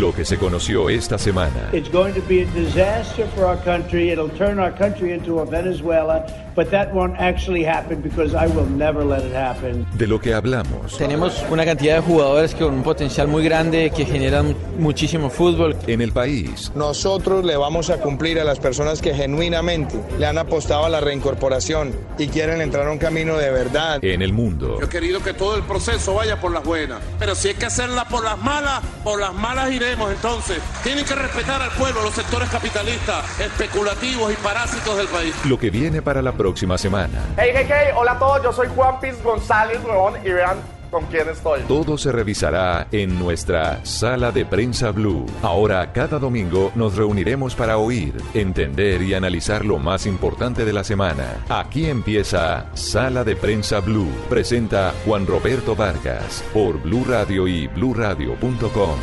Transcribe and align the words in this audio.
Lo 0.00 0.12
que 0.14 0.24
se 0.24 0.38
conoció 0.38 0.88
esta 0.88 1.18
semana. 1.18 1.68
It's 1.72 1.90
going 1.90 2.14
to 2.14 2.22
be 2.26 2.42
a 2.42 2.46
disaster 2.54 3.26
for 3.34 3.44
our 3.44 3.58
country. 3.62 4.10
It'll 4.10 4.30
turn 4.30 4.58
our 4.58 4.72
country 4.72 5.12
into 5.12 5.40
a 5.40 5.44
Venezuela, 5.44 6.24
but 6.56 6.70
that 6.70 6.92
won't 6.94 7.14
actually 7.20 7.62
happen 7.62 8.00
because 8.00 8.34
I 8.34 8.46
will 8.46 8.66
never 8.66 9.04
let 9.04 9.22
it 9.22 9.34
happen. 9.34 9.86
De 9.98 10.06
lo 10.06 10.18
que 10.18 10.32
hablamos 10.32 10.96
Tenemos 10.96 11.44
una 11.50 11.64
cantidad 11.66 11.96
de 11.96 12.00
jugadores 12.00 12.54
con 12.54 12.72
un 12.72 12.82
potencial 12.82 13.28
muy 13.28 13.44
grande 13.44 13.92
que 13.94 14.06
generan 14.06 14.56
muchísimo 14.78 15.28
fútbol. 15.28 15.76
en 15.86 16.00
el 16.00 16.12
país 16.12 16.72
Nosotros 16.74 17.44
le 17.44 17.56
vamos 17.56 17.90
a 17.90 17.98
cumplir 17.98 18.40
a 18.40 18.44
las 18.44 18.58
personas 18.58 19.02
que 19.02 19.14
genuinamente 19.14 20.00
le 20.18 20.26
han 20.26 20.38
apostado 20.38 20.86
a 20.86 20.88
la 20.88 21.00
reincorporación 21.00 21.92
y 22.18 22.28
quieren 22.28 22.62
entrar 22.62 22.86
a 22.88 22.90
un 22.92 22.98
camino 22.98 23.36
de 23.36 23.50
verdad. 23.50 24.02
en 24.02 24.22
el 24.22 24.32
mundo. 24.32 24.78
Yo 24.80 24.86
he 24.86 24.88
querido 24.88 25.22
que 25.22 25.34
todo 25.34 25.54
el 25.56 25.62
proceso 25.62 26.14
vaya 26.14 26.40
por 26.40 26.50
las 26.52 26.64
buenas. 26.64 27.00
Pero 27.18 27.34
si 27.34 27.48
hay 27.48 27.54
que 27.54 27.66
hacerla 27.66 28.06
por 28.08 28.24
las 28.24 28.38
malas, 28.42 28.80
por 29.04 29.20
las 29.20 29.34
malas 29.34 29.70
iremos 29.82 30.12
entonces. 30.12 30.58
Tienen 30.82 31.04
que 31.04 31.14
respetar 31.14 31.60
al 31.60 31.70
pueblo, 31.72 32.02
los 32.02 32.14
sectores 32.14 32.48
capitalistas, 32.48 33.40
especulativos 33.40 34.32
y 34.32 34.36
parásitos 34.36 34.96
del 34.96 35.08
país. 35.08 35.34
Lo 35.44 35.58
que 35.58 35.70
viene 35.70 36.02
para 36.02 36.22
la 36.22 36.32
próxima 36.32 36.78
semana. 36.78 37.20
Hey, 37.36 37.50
hey, 37.54 37.66
hey, 37.68 37.88
hola 37.94 38.12
a 38.12 38.18
todos, 38.18 38.42
yo 38.42 38.52
soy 38.52 38.68
Juan 38.74 39.00
Piz 39.00 39.22
González, 39.22 39.78
huevón, 39.84 40.14
y 40.24 40.30
vean 40.30 40.58
con 40.92 41.06
quién 41.06 41.28
estoy. 41.28 41.62
Todo 41.62 41.98
se 41.98 42.12
revisará 42.12 42.86
en 42.92 43.18
nuestra 43.18 43.84
sala 43.84 44.30
de 44.30 44.44
prensa 44.44 44.92
blue. 44.92 45.26
Ahora, 45.42 45.90
cada 45.92 46.18
domingo, 46.18 46.70
nos 46.76 46.96
reuniremos 46.96 47.56
para 47.56 47.78
oír, 47.78 48.14
entender 48.34 49.02
y 49.02 49.14
analizar 49.14 49.64
lo 49.64 49.78
más 49.78 50.06
importante 50.06 50.64
de 50.64 50.72
la 50.72 50.84
semana. 50.84 51.44
Aquí 51.48 51.86
empieza 51.86 52.66
Sala 52.74 53.24
de 53.24 53.34
Prensa 53.34 53.80
Blue. 53.80 54.12
Presenta 54.28 54.92
Juan 55.06 55.26
Roberto 55.26 55.74
Vargas 55.74 56.44
por 56.52 56.80
Blue 56.82 57.04
Radio 57.08 57.48
y 57.48 57.66
bluradio.com. 57.68 58.98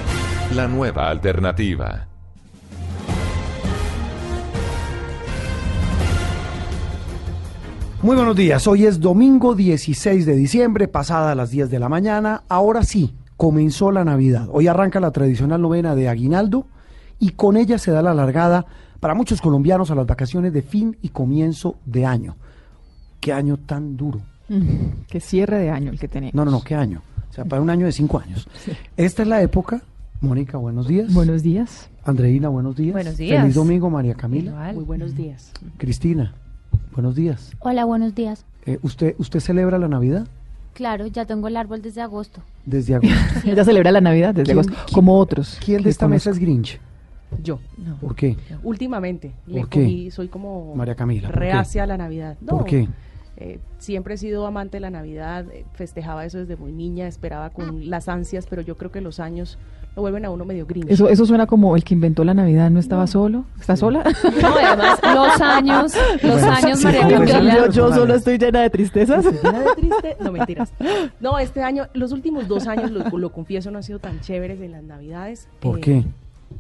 La 0.56 0.68
nueva 0.68 1.10
alternativa. 1.10 2.09
Muy 8.02 8.16
buenos 8.16 8.38
días, 8.38 8.66
hoy 8.66 8.86
es 8.86 9.02
domingo 9.02 9.56
16 9.56 10.26
de 10.26 10.34
diciembre, 10.34 10.88
pasada 10.88 11.36
las 11.36 11.52
10 11.52 11.70
de 11.70 11.80
la 11.80 11.90
mañana. 11.90 12.44
Ahora 12.48 12.84
sí, 12.84 13.14
comenzó 13.36 13.92
la 13.92 14.06
Navidad. 14.06 14.48
Hoy 14.54 14.68
arranca 14.68 15.02
la 15.02 15.12
tradicional 15.12 15.62
novena 15.62 15.96
de 15.96 16.08
Aguinaldo 16.08 16.66
y 17.20 17.32
con 17.32 17.58
ella 17.58 17.78
se 17.78 17.92
da 17.92 18.02
la 18.02 18.14
largada 18.14 18.66
para 19.02 19.16
muchos 19.16 19.42
colombianos 19.42 19.92
a 19.92 19.96
las 19.96 20.08
vacaciones 20.08 20.54
de 20.54 20.62
fin 20.62 20.98
y 21.02 21.10
comienzo 21.10 21.76
de 21.86 22.06
año. 22.06 22.38
Qué 23.20 23.34
año 23.34 23.58
tan 23.58 23.98
duro. 23.98 24.22
Qué 25.10 25.20
cierre 25.20 25.58
de 25.58 25.70
año 25.70 25.92
el 25.92 26.00
que 26.00 26.08
tenemos. 26.08 26.34
No, 26.34 26.46
no, 26.46 26.52
no, 26.52 26.62
qué 26.62 26.76
año. 26.76 27.02
O 27.30 27.34
sea, 27.34 27.44
para 27.44 27.62
un 27.62 27.70
año 27.70 27.86
de 27.86 27.92
cinco 27.92 28.20
años. 28.20 28.48
Esta 28.96 29.24
es 29.24 29.28
la 29.28 29.42
época. 29.42 29.82
Mónica, 30.22 30.58
buenos 30.58 30.88
días. 30.88 31.14
Buenos 31.14 31.44
días. 31.44 31.90
Andreina, 32.06 32.48
buenos 32.48 32.78
días. 32.78 32.94
Buenos 32.94 33.18
días. 33.18 33.42
Feliz 33.42 33.56
domingo, 33.56 33.90
María 33.90 34.16
Camila. 34.16 34.52
Igual. 34.52 34.76
Muy 34.76 34.84
buenos 34.86 35.16
días. 35.16 35.52
Cristina, 35.78 36.34
buenos 36.94 37.16
días. 37.16 37.52
Hola, 37.60 37.86
buenos 37.86 38.16
días. 38.16 38.46
Eh, 38.66 38.80
¿usted, 38.82 39.16
¿Usted 39.18 39.40
celebra 39.40 39.78
la 39.78 39.88
Navidad? 39.88 40.28
Claro, 40.74 41.08
ya 41.08 41.26
tengo 41.26 41.48
el 41.48 41.58
árbol 41.58 41.82
desde 41.82 42.02
agosto. 42.02 42.42
Desde 42.66 42.96
agosto. 42.96 43.16
Ella 43.46 43.64
celebra 43.64 43.92
la 43.92 44.02
Navidad 44.02 44.34
desde 44.34 44.54
¿Quién- 44.54 44.58
agosto, 44.60 44.74
quién- 44.86 44.94
como 44.96 45.18
otros. 45.18 45.58
¿Quién 45.64 45.84
de 45.84 45.90
esta 45.90 46.08
mesa 46.08 46.30
es 46.30 46.40
Grinch? 46.40 46.80
Yo. 47.44 47.60
¿Por 48.02 48.16
qué? 48.16 48.38
Últimamente 48.64 49.34
le 49.46 49.60
¿Por 49.62 49.70
qué? 49.70 49.82
cogí, 49.84 50.12
soy 50.12 50.28
como 50.30 50.74
María 50.76 50.96
Camila, 50.96 51.28
¿por 51.28 51.36
qué? 51.36 51.40
reacia 51.46 51.84
a 51.84 51.88
la 51.88 51.98
Navidad. 51.98 52.38
No, 52.42 52.48
¿Por 52.58 52.66
qué? 52.66 52.88
eh, 53.38 53.60
siempre 53.78 54.16
he 54.16 54.18
sido 54.18 54.48
amante 54.48 54.78
de 54.78 54.82
la 54.82 54.90
Navidad, 54.90 55.46
eh, 55.54 55.64
festejaba 55.74 56.26
eso 56.26 56.40
desde 56.40 56.56
muy 56.56 56.72
niña, 56.72 57.08
esperaba 57.08 57.52
con 57.52 57.90
las 57.90 58.10
ansias, 58.10 58.48
pero 58.50 58.62
yo 58.64 58.78
creo 58.78 58.92
que 58.92 59.00
los 59.02 59.20
años 59.20 59.58
lo 59.96 60.02
vuelven 60.04 60.24
a 60.26 60.30
uno 60.30 60.46
medio 60.46 60.66
grinch. 60.66 60.90
Eso, 60.90 61.10
eso 61.10 61.26
suena 61.26 61.46
como 61.46 61.76
el 61.76 61.84
que 61.84 61.94
inventó 61.94 62.24
la 62.24 62.34
Navidad, 62.34 62.70
¿no 62.70 62.80
estaba 62.80 63.06
solo? 63.08 63.46
¿Está 63.60 63.76
sola? 63.76 64.04
No, 64.42 64.48
además, 64.56 65.00
los 65.14 65.42
años, 65.42 65.94
los 66.24 66.42
Bueno, 66.42 66.52
años, 66.52 66.80
sí, 66.80 66.86
María 66.86 67.08
sí, 67.08 67.14
Camila. 67.32 67.56
yo, 67.56 67.70
yo 67.72 67.94
solo 67.94 68.16
estoy 68.16 68.38
llena 68.38 68.62
de 68.62 68.70
tristezas. 68.70 69.26
Llena 69.26 69.60
de 69.60 69.76
triste. 69.76 70.18
No, 70.22 70.32
mentiras. 70.32 70.72
No, 71.20 71.38
este 71.40 71.64
año, 71.64 71.88
los 71.94 72.12
últimos 72.14 72.48
dos 72.48 72.68
años, 72.68 72.92
lo, 72.92 73.04
lo 73.18 73.32
confieso, 73.32 73.72
no 73.72 73.78
han 73.78 73.84
sido 73.84 74.00
tan 74.00 74.20
chéveres 74.22 74.62
en 74.62 74.72
las 74.72 74.84
Navidades. 74.84 75.48
¿Por 75.60 75.80
Eh, 75.80 75.82
qué? 75.82 76.04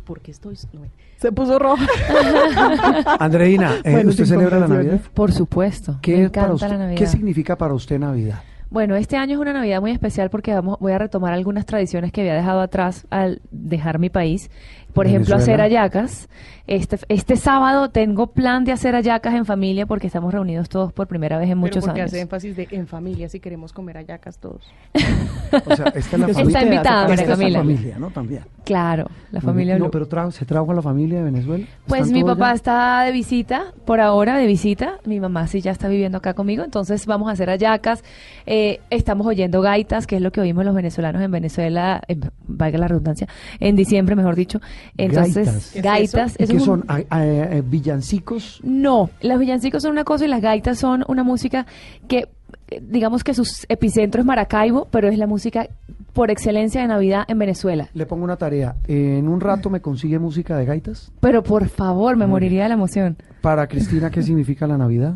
Porque 0.06 0.32
estoy... 0.32 0.56
no, 0.74 0.82
Se 1.18 1.32
puso 1.32 1.58
roja. 1.60 1.86
Andreina, 3.20 3.76
eh, 3.84 3.92
Bueno, 3.92 4.10
¿usted 4.12 4.26
celebra 4.26 4.60
la. 4.60 4.68
Navidad? 4.68 5.00
Por 5.14 5.32
supuesto. 5.32 5.98
¿Qué, 6.02 6.16
me 6.18 6.24
es 6.26 6.30
para 6.32 6.46
encanta 6.48 6.54
usted- 6.56 6.68
la 6.70 6.78
Navidad. 6.78 6.98
¿Qué 7.00 7.08
significa 7.08 7.58
para 7.58 7.74
usted 7.74 8.00
Navidad? 8.00 8.42
Bueno, 8.72 8.96
este 8.96 9.18
año 9.18 9.34
es 9.34 9.40
una 9.40 9.52
Navidad 9.52 9.81
muy 9.81 9.90
especial 9.90 10.30
porque 10.30 10.53
vamos, 10.53 10.78
voy 10.80 10.91
a 10.91 11.00
retomar 11.00 11.34
algunas 11.34 11.66
tradiciones 11.66 12.12
que 12.12 12.22
había 12.22 12.35
dejado 12.35 12.62
atrás 12.62 13.07
al 13.09 13.41
dejar 13.50 13.97
mi 13.97 14.12
país. 14.12 14.52
Por 15.00 15.08
ejemplo, 15.08 15.36
hacer 15.36 15.60
hallacas. 15.62 16.28
Este, 16.68 17.00
este 17.08 17.36
sábado 17.36 17.90
tengo 17.90 18.28
plan 18.28 18.64
de 18.64 18.72
hacer 18.72 18.94
hallacas 18.94 19.34
en 19.34 19.44
familia 19.46 19.88
porque 19.88 20.06
estamos 20.06 20.32
reunidos 20.32 20.70
todos 20.70 20.94
por 20.94 21.08
primera 21.08 21.38
vez 21.40 21.46
en 21.46 21.54
Pero 21.54 21.62
muchos 21.62 21.84
porque 21.84 22.02
años. 22.02 22.12
hace 22.12 22.22
énfasis 22.22 22.56
de 22.56 22.68
en 22.70 22.86
familia 22.86 23.28
si 23.28 23.40
queremos 23.40 23.74
comer 23.74 23.96
hallacas 23.98 24.38
todos. 24.38 24.72
O 25.66 25.76
sea, 25.76 25.88
esta 25.96 25.98
es 25.98 26.20
la 26.20 26.28
Está 26.28 26.42
familia. 26.44 26.64
invitada, 26.64 27.02
esta 27.16 27.36
María 27.36 27.48
es 27.48 27.54
la 27.54 27.60
familia, 27.60 27.98
¿no? 27.98 28.10
También. 28.12 28.44
Claro, 28.66 29.08
la 29.32 29.42
familia 29.42 29.80
No, 29.80 29.90
pero 29.90 30.08
tra- 30.08 30.30
¿se 30.30 30.46
trajo 30.46 30.70
a 30.72 30.76
la 30.76 30.84
familia 30.84 31.18
de 31.20 31.24
Venezuela? 31.24 31.66
Pues 31.88 32.02
¿Están 32.02 32.14
mi 32.14 32.24
papá 32.24 32.50
ya? 32.50 32.54
está 32.54 33.02
de 33.04 33.12
visita, 33.14 33.74
por 33.86 34.00
ahora 34.00 34.38
de 34.38 34.46
visita. 34.46 35.00
Mi 35.06 35.20
mamá 35.20 35.48
sí 35.48 35.62
ya 35.62 35.72
está 35.72 35.88
viviendo 35.88 36.20
acá 36.20 36.36
conmigo, 36.36 36.64
entonces 36.64 37.08
vamos 37.08 37.30
a 37.30 37.31
hacer 37.31 37.50
hallacas. 37.50 38.04
Eh, 38.46 38.80
estamos 38.92 39.26
oyendo 39.26 39.62
gaitas, 39.62 40.06
que 40.06 40.18
es 40.18 40.22
lo 40.22 40.31
que 40.31 40.42
oímos 40.42 40.66
los 40.66 40.76
venezolanos 40.76 41.24
en 41.24 41.31
Venezuela, 41.31 42.00
eh, 42.08 42.20
valga 42.48 42.78
la 42.78 42.88
redundancia, 42.88 43.28
en 43.60 43.76
diciembre, 43.76 44.16
mejor 44.16 44.36
dicho. 44.36 44.60
Entonces, 44.98 45.36
Gaitas. 45.36 45.72
¿Qué 45.72 45.80
es 45.80 45.84
gaitas. 45.84 46.36
¿Y 46.40 46.44
eso 46.44 46.52
qué 46.52 46.58
es 46.58 46.62
un- 46.62 46.66
son? 46.66 46.86
¿A- 46.88 47.02
a- 47.10 47.26
eh, 47.26 47.64
¿Villancicos? 47.66 48.60
No, 48.64 49.10
los 49.22 49.40
villancicos 49.40 49.84
son 49.84 49.92
una 49.92 50.04
cosa 50.04 50.26
y 50.26 50.28
las 50.28 50.42
gaitas 50.42 50.78
son 50.80 51.04
una 51.08 51.24
música 51.24 51.66
que, 52.08 52.28
eh, 52.70 52.82
digamos 52.82 53.24
que 53.24 53.34
su 53.34 53.44
epicentro 53.70 54.22
es 54.22 54.26
Maracaibo, 54.28 54.88
pero 54.92 55.08
es 55.08 55.18
la 55.18 55.28
música 55.28 55.68
por 56.14 56.32
excelencia 56.32 56.82
de 56.82 56.88
Navidad 56.88 57.24
en 57.28 57.40
Venezuela. 57.40 57.90
Le 57.94 58.06
pongo 58.06 58.24
una 58.24 58.36
tarea. 58.36 58.76
En 58.88 59.28
un 59.28 59.40
rato 59.40 59.70
me 59.70 59.80
consigue 59.82 60.20
música 60.20 60.58
de 60.58 60.66
gaitas. 60.66 61.12
Pero 61.20 61.44
por 61.44 61.68
favor, 61.70 62.18
me 62.18 62.28
moriría 62.28 62.64
de 62.64 62.70
la 62.70 62.76
emoción. 62.76 63.16
Para 63.42 63.68
Cristina, 63.68 64.10
¿qué 64.10 64.22
significa 64.22 64.68
la 64.68 64.78
Navidad? 64.78 65.16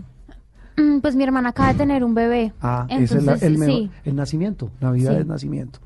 Mm, 0.77 0.99
Pues 1.01 1.15
mi 1.15 1.23
hermana 1.23 1.49
acaba 1.49 1.71
de 1.73 1.77
tener 1.77 2.03
un 2.03 2.13
bebé. 2.15 2.53
Ah, 2.61 2.87
ese 2.89 3.03
es 3.03 3.11
la- 3.11 3.33
Entonces, 3.33 3.43
el, 3.47 3.57
mejor- 3.57 3.75
sí. 3.75 3.91
el 4.05 4.15
nacimiento. 4.15 4.71
Navidad 4.81 5.13
Sí. 5.13 5.17
es 5.19 5.25
nacimiento. 5.27 5.79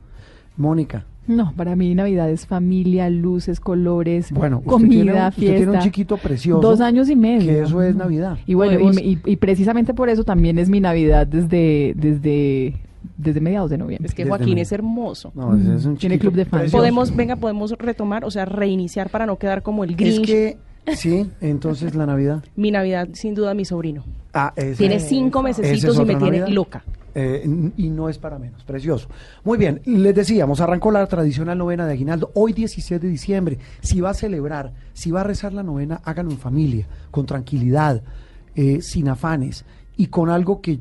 Mónica. 0.58 1.06
No, 1.28 1.52
para 1.58 1.76
mí 1.76 1.94
Navidad 1.94 2.30
es 2.30 2.46
familia, 2.48 3.10
luces, 3.10 3.60
colores, 3.60 4.32
Bueno, 4.32 4.60
usted 4.60 4.70
comida, 4.72 4.90
tiene 4.90 5.12
un- 5.12 5.18
usted 5.28 5.34
fiesta. 5.42 5.58
tiene 5.58 5.72
un 5.74 5.80
chiquito 5.80 6.18
precioso, 6.18 6.62
Dos 6.62 6.80
años 6.80 7.10
y 7.10 7.16
medio. 7.18 7.52
que 7.52 7.62
eso 7.64 7.82
es 7.82 7.96
Navidad. 7.98 8.38
Y 8.46 8.54
bueno, 8.54 8.74
y, 8.74 8.78
Podemos- 8.84 9.02
y- 9.02 9.20
y 9.26 9.36
precisamente 9.36 9.94
por 9.94 10.08
eso 10.08 10.24
también 10.24 10.58
es 10.58 10.70
mi 10.70 10.80
Navidad 10.80 11.28
desde, 11.28 11.94
desde, 11.98 12.76
desde 13.18 13.42
mediados 13.42 13.70
de 13.70 13.78
noviembre. 13.78 14.08
Es 14.08 14.14
que 14.16 14.26
Joaquín 14.26 14.58
es 14.58 14.72
hermoso. 14.72 15.34
No, 15.36 15.54
ese 15.58 15.76
es 15.76 15.86
un 15.86 15.98
Tiene 15.98 16.18
club 16.18 16.34
de 16.34 16.46
fans. 16.46 16.62
precioso. 16.62 16.78
Podemos, 16.78 17.14
venga, 17.14 17.36
podemos 17.36 17.72
retomar, 17.78 18.24
o 18.24 18.32
sea, 18.32 18.46
reiniciar 18.46 19.10
para 19.10 19.26
no 19.26 19.36
quedar 19.36 19.64
como 19.64 19.84
el 19.84 19.92
Es 19.92 19.98
Grinch. 19.98 20.26
que, 20.26 20.58
sí, 20.96 21.30
entonces 21.42 21.94
la 21.94 22.06
Navidad. 22.06 22.42
Mi 22.56 22.72
Navidad, 22.72 23.10
sin 23.12 23.36
duda, 23.36 23.54
mi 23.54 23.66
sobrino. 23.66 24.06
Ah, 24.34 24.54
esa- 24.56 24.78
Tiene 24.78 25.02
cinco 25.02 25.44
mesecitos 25.44 25.96
es 25.96 26.02
y 26.02 26.06
me 26.06 26.16
tiene 26.16 26.48
loca. 26.50 26.84
Eh, 27.20 27.72
y 27.78 27.90
no 27.90 28.10
es 28.10 28.20
para 28.20 28.38
menos, 28.38 28.64
precioso. 28.64 29.10
Muy 29.44 29.58
bien, 29.58 29.82
les 29.86 30.14
decíamos, 30.14 30.62
arrancó 30.62 30.92
la 30.92 31.04
tradicional 31.08 31.58
novena 31.58 31.88
de 31.88 31.94
Aguinaldo, 31.94 32.30
hoy 32.36 32.54
17 32.54 33.04
de 33.04 33.12
diciembre. 33.12 33.58
Si 33.82 34.00
va 34.00 34.12
a 34.12 34.14
celebrar, 34.14 34.76
si 34.94 35.10
va 35.10 35.22
a 35.22 35.24
rezar 35.24 35.52
la 35.52 35.64
novena, 35.64 36.00
háganlo 36.04 36.32
en 36.32 36.38
familia, 36.38 36.88
con 37.10 37.26
tranquilidad, 37.26 38.04
eh, 38.54 38.84
sin 38.84 39.10
afanes 39.10 39.66
y 39.96 40.08
con 40.08 40.30
algo 40.30 40.62
que 40.62 40.80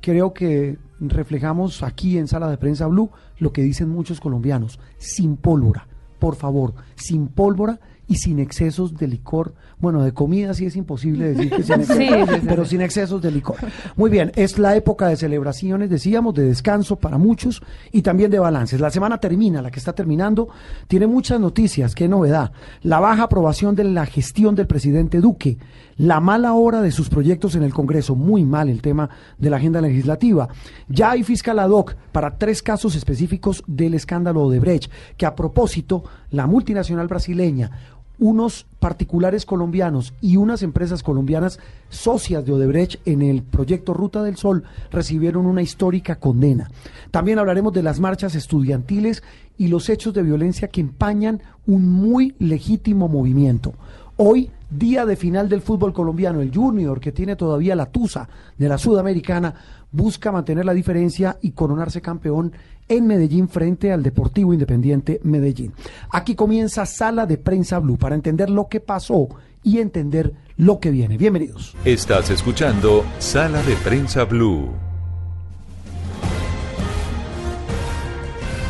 creo 0.00 0.32
que 0.32 0.78
reflejamos 0.98 1.82
aquí 1.82 2.16
en 2.16 2.26
Sala 2.26 2.48
de 2.48 2.56
Prensa 2.56 2.86
Blue, 2.86 3.10
lo 3.38 3.52
que 3.52 3.60
dicen 3.60 3.90
muchos 3.90 4.18
colombianos, 4.18 4.80
sin 4.96 5.36
pólvora, 5.36 5.88
por 6.18 6.36
favor, 6.36 6.72
sin 6.94 7.28
pólvora 7.28 7.80
y 8.08 8.16
sin 8.16 8.38
excesos 8.38 8.96
de 8.96 9.08
licor. 9.08 9.52
Bueno, 9.78 10.02
de 10.02 10.12
comida 10.12 10.54
sí 10.54 10.64
es 10.64 10.74
imposible 10.74 11.34
decir 11.34 11.50
que 11.50 11.62
sin 11.62 11.74
excesos, 11.80 12.28
sí, 12.28 12.34
sí, 12.40 12.46
pero 12.48 12.64
sin 12.64 12.80
excesos 12.80 13.20
de 13.20 13.30
licor. 13.30 13.56
Muy 13.94 14.08
bien, 14.08 14.32
es 14.34 14.58
la 14.58 14.74
época 14.74 15.06
de 15.08 15.16
celebraciones, 15.16 15.90
decíamos, 15.90 16.34
de 16.34 16.44
descanso 16.44 16.96
para 16.96 17.18
muchos 17.18 17.62
y 17.92 18.00
también 18.00 18.30
de 18.30 18.38
balances. 18.38 18.80
La 18.80 18.88
semana 18.88 19.18
termina, 19.18 19.60
la 19.60 19.70
que 19.70 19.78
está 19.78 19.92
terminando, 19.92 20.48
tiene 20.88 21.06
muchas 21.06 21.40
noticias, 21.40 21.94
qué 21.94 22.08
novedad. 22.08 22.52
La 22.82 23.00
baja 23.00 23.24
aprobación 23.24 23.74
de 23.74 23.84
la 23.84 24.06
gestión 24.06 24.54
del 24.54 24.66
presidente 24.66 25.20
Duque, 25.20 25.58
la 25.98 26.20
mala 26.20 26.54
hora 26.54 26.80
de 26.80 26.90
sus 26.90 27.10
proyectos 27.10 27.54
en 27.54 27.62
el 27.62 27.74
Congreso, 27.74 28.14
muy 28.14 28.44
mal 28.44 28.70
el 28.70 28.80
tema 28.80 29.10
de 29.36 29.50
la 29.50 29.58
agenda 29.58 29.82
legislativa. 29.82 30.48
Ya 30.88 31.10
hay 31.10 31.22
fiscal 31.22 31.58
ad 31.58 31.70
hoc 31.70 31.96
para 32.12 32.38
tres 32.38 32.62
casos 32.62 32.94
específicos 32.94 33.62
del 33.66 33.92
escándalo 33.92 34.48
de 34.48 34.58
Brecht, 34.58 34.90
que 35.18 35.26
a 35.26 35.34
propósito, 35.34 36.04
la 36.30 36.46
multinacional 36.46 37.08
brasileña, 37.08 37.95
unos 38.18 38.66
particulares 38.78 39.44
colombianos 39.44 40.14
y 40.20 40.36
unas 40.36 40.62
empresas 40.62 41.02
colombianas 41.02 41.58
socias 41.88 42.44
de 42.44 42.52
Odebrecht 42.52 43.06
en 43.06 43.22
el 43.22 43.42
proyecto 43.42 43.94
Ruta 43.94 44.22
del 44.22 44.36
Sol 44.36 44.64
recibieron 44.90 45.46
una 45.46 45.62
histórica 45.62 46.16
condena. 46.16 46.70
También 47.10 47.38
hablaremos 47.38 47.72
de 47.72 47.82
las 47.82 48.00
marchas 48.00 48.34
estudiantiles 48.34 49.22
y 49.58 49.68
los 49.68 49.88
hechos 49.88 50.14
de 50.14 50.22
violencia 50.22 50.68
que 50.68 50.80
empañan 50.80 51.42
un 51.66 51.90
muy 51.90 52.34
legítimo 52.38 53.08
movimiento. 53.08 53.74
Hoy, 54.16 54.50
día 54.70 55.06
de 55.06 55.16
final 55.16 55.48
del 55.48 55.60
fútbol 55.60 55.92
colombiano, 55.92 56.40
el 56.40 56.54
Junior, 56.54 57.00
que 57.00 57.12
tiene 57.12 57.36
todavía 57.36 57.76
la 57.76 57.86
tusa 57.86 58.28
de 58.56 58.68
la 58.68 58.78
Sudamericana, 58.78 59.54
busca 59.90 60.32
mantener 60.32 60.64
la 60.64 60.74
diferencia 60.74 61.38
y 61.40 61.52
coronarse 61.52 62.00
campeón 62.00 62.52
en 62.88 63.06
Medellín 63.06 63.48
frente 63.48 63.92
al 63.92 64.02
Deportivo 64.02 64.52
Independiente 64.52 65.20
Medellín. 65.24 65.72
Aquí 66.10 66.34
comienza 66.34 66.86
Sala 66.86 67.26
de 67.26 67.38
Prensa 67.38 67.78
Blue 67.78 67.96
para 67.96 68.14
entender 68.14 68.50
lo 68.50 68.68
que 68.68 68.80
pasó 68.80 69.28
y 69.62 69.78
entender 69.78 70.32
lo 70.56 70.78
que 70.78 70.90
viene. 70.90 71.18
Bienvenidos. 71.18 71.76
Estás 71.84 72.30
escuchando 72.30 73.04
Sala 73.18 73.62
de 73.62 73.74
Prensa 73.76 74.24
Blue. 74.24 74.85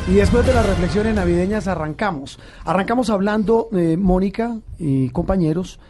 Y 0.09 0.15
después 0.15 0.47
de 0.47 0.55
las 0.55 0.65
reflexiones 0.65 1.17
navideñas 1.17 1.67
arrancamos. 1.67 2.39
Arrancamos 2.65 3.11
hablando, 3.11 3.69
eh, 3.73 3.97
Mónica 3.97 4.57
y 4.79 5.09
compañeros 5.09 5.81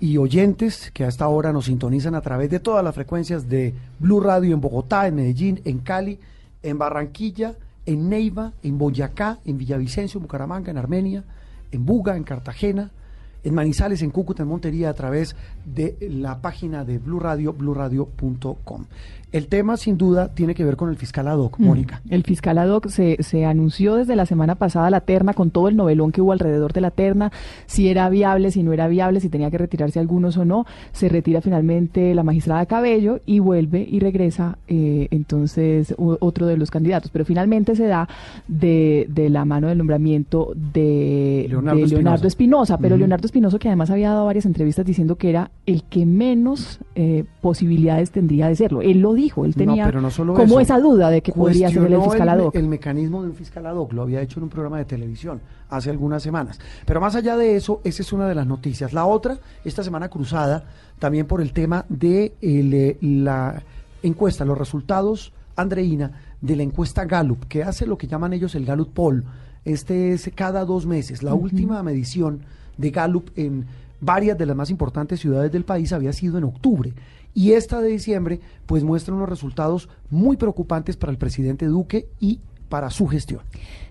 y 0.00 0.16
oyentes 0.16 0.90
que 0.90 1.04
a 1.04 1.08
esta 1.08 1.28
hora 1.28 1.52
nos 1.52 1.66
sintonizan 1.66 2.16
a 2.16 2.20
través 2.20 2.50
de 2.50 2.58
todas 2.58 2.82
las 2.82 2.96
frecuencias 2.96 3.48
de 3.48 3.72
Blue 4.00 4.18
Radio 4.18 4.54
en 4.54 4.60
Bogotá, 4.60 5.06
en 5.06 5.14
Medellín, 5.14 5.60
en 5.64 5.78
Cali, 5.78 6.18
en 6.64 6.78
Barranquilla, 6.78 7.54
en 7.86 8.08
Neiva, 8.08 8.54
en 8.64 8.76
Boyacá, 8.76 9.38
en 9.44 9.56
Villavicencio, 9.56 10.18
en 10.18 10.22
Bucaramanga, 10.22 10.72
en 10.72 10.78
Armenia, 10.78 11.22
en 11.70 11.86
Buga, 11.86 12.16
en 12.16 12.24
Cartagena, 12.24 12.90
en 13.44 13.54
Manizales, 13.54 14.02
en 14.02 14.10
Cúcuta, 14.10 14.42
en 14.42 14.48
Montería, 14.48 14.90
a 14.90 14.94
través 14.94 15.36
de 15.64 15.96
la 16.00 16.40
página 16.40 16.84
de 16.84 16.98
Blue 16.98 17.20
Radio, 17.20 17.52
bluradio.com. 17.52 18.84
El 19.32 19.46
tema, 19.46 19.76
sin 19.76 19.96
duda, 19.96 20.34
tiene 20.34 20.56
que 20.56 20.64
ver 20.64 20.76
con 20.76 20.90
el 20.90 20.96
fiscal 20.96 21.28
ad 21.28 21.38
hoc. 21.38 21.58
Mónica. 21.60 22.02
El 22.10 22.24
fiscal 22.24 22.58
ad 22.58 22.68
hoc 22.68 22.88
se, 22.88 23.16
se 23.20 23.44
anunció 23.44 23.94
desde 23.94 24.16
la 24.16 24.26
semana 24.26 24.56
pasada 24.56 24.90
la 24.90 25.02
terna 25.02 25.34
con 25.34 25.52
todo 25.52 25.68
el 25.68 25.76
novelón 25.76 26.10
que 26.10 26.20
hubo 26.20 26.32
alrededor 26.32 26.72
de 26.72 26.80
la 26.80 26.90
terna, 26.90 27.30
si 27.66 27.88
era 27.88 28.08
viable, 28.08 28.50
si 28.50 28.64
no 28.64 28.72
era 28.72 28.88
viable, 28.88 29.20
si 29.20 29.28
tenía 29.28 29.48
que 29.50 29.58
retirarse 29.58 30.00
algunos 30.00 30.36
o 30.36 30.44
no. 30.44 30.66
Se 30.92 31.08
retira 31.08 31.40
finalmente 31.42 32.12
la 32.12 32.24
magistrada 32.24 32.66
Cabello 32.66 33.20
y 33.24 33.38
vuelve 33.38 33.86
y 33.88 34.00
regresa 34.00 34.58
eh, 34.66 35.06
entonces 35.12 35.94
otro 35.96 36.46
de 36.46 36.56
los 36.56 36.72
candidatos. 36.72 37.12
Pero 37.12 37.24
finalmente 37.24 37.76
se 37.76 37.86
da 37.86 38.08
de, 38.48 39.06
de 39.08 39.30
la 39.30 39.44
mano 39.44 39.68
del 39.68 39.78
nombramiento 39.78 40.52
de 40.56 41.46
Leonardo 41.48 41.80
de 41.80 41.86
Leonardo 41.86 42.26
Espinosa. 42.26 42.74
Espinosa. 42.74 42.78
Pero 42.78 42.94
Ujú. 42.96 42.98
Leonardo 42.98 43.26
Espinosa 43.30 43.58
que 43.58 43.68
además 43.68 43.90
había 43.90 44.10
dado 44.10 44.24
varias 44.26 44.44
entrevistas 44.44 44.84
diciendo 44.84 45.16
que 45.16 45.30
era 45.30 45.50
el 45.64 45.84
que 45.84 46.04
menos 46.04 46.80
eh, 46.94 47.24
posibilidades 47.40 48.10
tendría 48.10 48.48
de 48.48 48.56
serlo. 48.56 48.82
Él 48.82 49.00
lo 49.00 49.14
dijo, 49.14 49.44
él 49.44 49.52
No, 49.56 49.64
tenía 49.64 49.86
pero 49.86 50.00
no 50.00 50.10
solo 50.10 50.34
como 50.34 50.60
eso. 50.60 50.60
esa 50.60 50.80
duda 50.80 51.10
de 51.10 51.22
que 51.22 51.32
podría 51.32 51.70
ser 51.70 51.84
el 51.92 52.00
fiscal 52.02 52.28
ad 52.28 52.38
hoc. 52.40 52.54
el 52.56 52.66
mecanismo 52.66 53.22
de 53.22 53.28
un 53.28 53.34
fiscal 53.34 53.64
ad 53.66 53.76
hoc, 53.76 53.92
lo 53.92 54.02
había 54.02 54.20
hecho 54.20 54.40
en 54.40 54.44
un 54.44 54.48
programa 54.50 54.78
de 54.78 54.84
televisión 54.84 55.40
hace 55.68 55.90
algunas 55.90 56.22
semanas. 56.22 56.58
Pero 56.84 57.00
más 57.00 57.14
allá 57.14 57.36
de 57.36 57.56
eso, 57.56 57.80
esa 57.84 58.02
es 58.02 58.12
una 58.12 58.28
de 58.28 58.34
las 58.34 58.46
noticias. 58.46 58.92
La 58.92 59.06
otra, 59.06 59.38
esta 59.64 59.84
semana 59.84 60.08
cruzada, 60.08 60.64
también 60.98 61.26
por 61.26 61.40
el 61.40 61.52
tema 61.52 61.86
de 61.88 62.34
el, 62.42 62.74
eh, 62.74 62.98
la 63.00 63.62
encuesta, 64.02 64.44
los 64.44 64.58
resultados, 64.58 65.32
Andreina, 65.56 66.10
de 66.40 66.56
la 66.56 66.62
encuesta 66.64 67.04
Gallup, 67.04 67.44
que 67.46 67.62
hace 67.62 67.86
lo 67.86 67.96
que 67.96 68.06
llaman 68.08 68.32
ellos 68.32 68.54
el 68.54 68.64
Gallup 68.66 68.92
Poll. 68.92 69.24
Este 69.64 70.12
es 70.12 70.30
cada 70.34 70.64
dos 70.64 70.86
meses. 70.86 71.22
La 71.22 71.34
última 71.34 71.82
medición 71.82 72.40
de 72.76 72.90
Gallup 72.90 73.30
en 73.36 73.66
varias 74.00 74.38
de 74.38 74.46
las 74.46 74.56
más 74.56 74.70
importantes 74.70 75.20
ciudades 75.20 75.52
del 75.52 75.64
país 75.64 75.92
había 75.92 76.12
sido 76.12 76.38
en 76.38 76.44
octubre. 76.44 76.92
Y 77.34 77.52
esta 77.52 77.80
de 77.80 77.88
diciembre, 77.88 78.40
pues 78.66 78.82
muestra 78.82 79.14
unos 79.14 79.28
resultados 79.28 79.88
muy 80.10 80.36
preocupantes 80.36 80.96
para 80.96 81.12
el 81.12 81.18
presidente 81.18 81.66
Duque 81.66 82.08
y 82.18 82.40
para 82.68 82.90
su 82.90 83.06
gestión. 83.06 83.40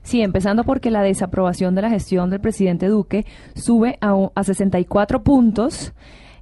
Sí, 0.03 0.21
empezando 0.21 0.63
porque 0.63 0.89
la 0.91 1.03
desaprobación 1.03 1.75
de 1.75 1.81
la 1.81 1.89
gestión 1.89 2.29
del 2.29 2.39
presidente 2.39 2.87
Duque 2.87 3.25
sube 3.55 3.97
a, 4.01 4.15
a 4.33 4.43
64 4.43 5.23
puntos. 5.23 5.93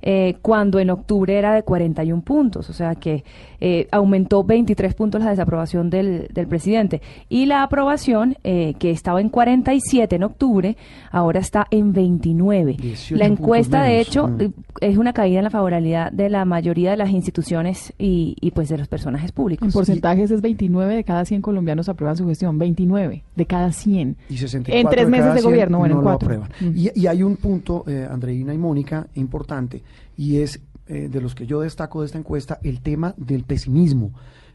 eh, 0.02 0.36
cuando 0.42 0.80
en 0.80 0.90
octubre 0.90 1.36
era 1.38 1.54
de 1.54 1.64
41 1.64 2.22
puntos, 2.22 2.70
o 2.70 2.74
sea 2.74 2.96
que 2.96 3.24
eh, 3.62 3.88
aumentó 3.92 4.44
23 4.44 4.94
puntos 4.94 5.22
la 5.24 5.30
desaprobación 5.32 5.90
del, 5.90 6.28
del 6.34 6.48
presidente. 6.48 7.02
Y 7.30 7.46
la 7.46 7.64
aprobación, 7.64 8.38
eh, 8.44 8.76
que 8.80 8.92
estaba 8.92 9.22
en 9.22 9.30
47 9.30 10.16
en 10.16 10.24
octubre, 10.24 10.78
ahora 11.12 11.40
está 11.40 11.68
en 11.72 11.94
29. 11.94 12.74
18 12.80 13.16
La 13.16 13.26
encuesta, 13.26 13.84
de 13.84 14.00
hecho, 14.00 14.28
Mm. 14.28 14.42
eh, 14.42 14.52
es 14.82 14.98
una 14.98 15.14
caída 15.14 15.40
en 15.40 15.44
la 15.46 15.50
favorabilidad 15.50 16.12
de 16.12 16.30
la 16.30 16.46
mayoría 16.46 16.92
de 16.92 16.98
las 16.98 17.10
instituciones 17.10 17.94
y, 17.98 18.36
y 18.42 18.52
pues 18.52 18.70
de 18.70 18.78
los 18.78 18.88
personajes 18.88 19.32
públicos. 19.32 19.66
En 19.68 19.72
porcentajes 19.72 20.32
es 20.32 20.42
29 20.42 20.96
de 20.96 21.04
cada 21.04 21.26
100 21.26 21.42
colombianos 21.42 21.90
aprueban 21.90 22.16
su 22.18 22.28
gestión, 22.28 22.58
29 22.60 23.24
de 23.36 23.46
cada 23.46 23.72
100. 23.72 24.18
Y 24.30 24.38
64 24.38 24.80
en 24.90 24.96
tres 24.96 25.10
meses 25.10 25.34
de 25.34 25.40
100 25.40 25.52
gobierno, 25.52 25.78
bueno, 25.80 25.96
no 25.96 26.02
en 26.02 26.06
lo 26.06 26.12
cuatro. 26.12 26.28
aprueban. 26.28 26.50
Mm. 26.60 26.78
Y, 26.78 26.92
y 27.02 27.08
hay 27.08 27.24
un 27.24 27.38
punto, 27.38 27.84
eh, 27.88 28.08
Andreina 28.10 28.54
y 28.54 28.58
Mónica, 28.58 29.08
importante, 29.16 29.82
y 30.16 30.38
es 30.38 30.60
eh, 30.88 31.10
de 31.10 31.22
los 31.22 31.36
que 31.36 31.46
yo 31.46 31.62
destaco 31.62 32.02
de 32.02 32.08
esta 32.08 32.18
encuesta, 32.18 32.60
el 32.64 32.82
tema 32.82 33.14
del 33.18 33.44
pesimismo. 33.44 34.12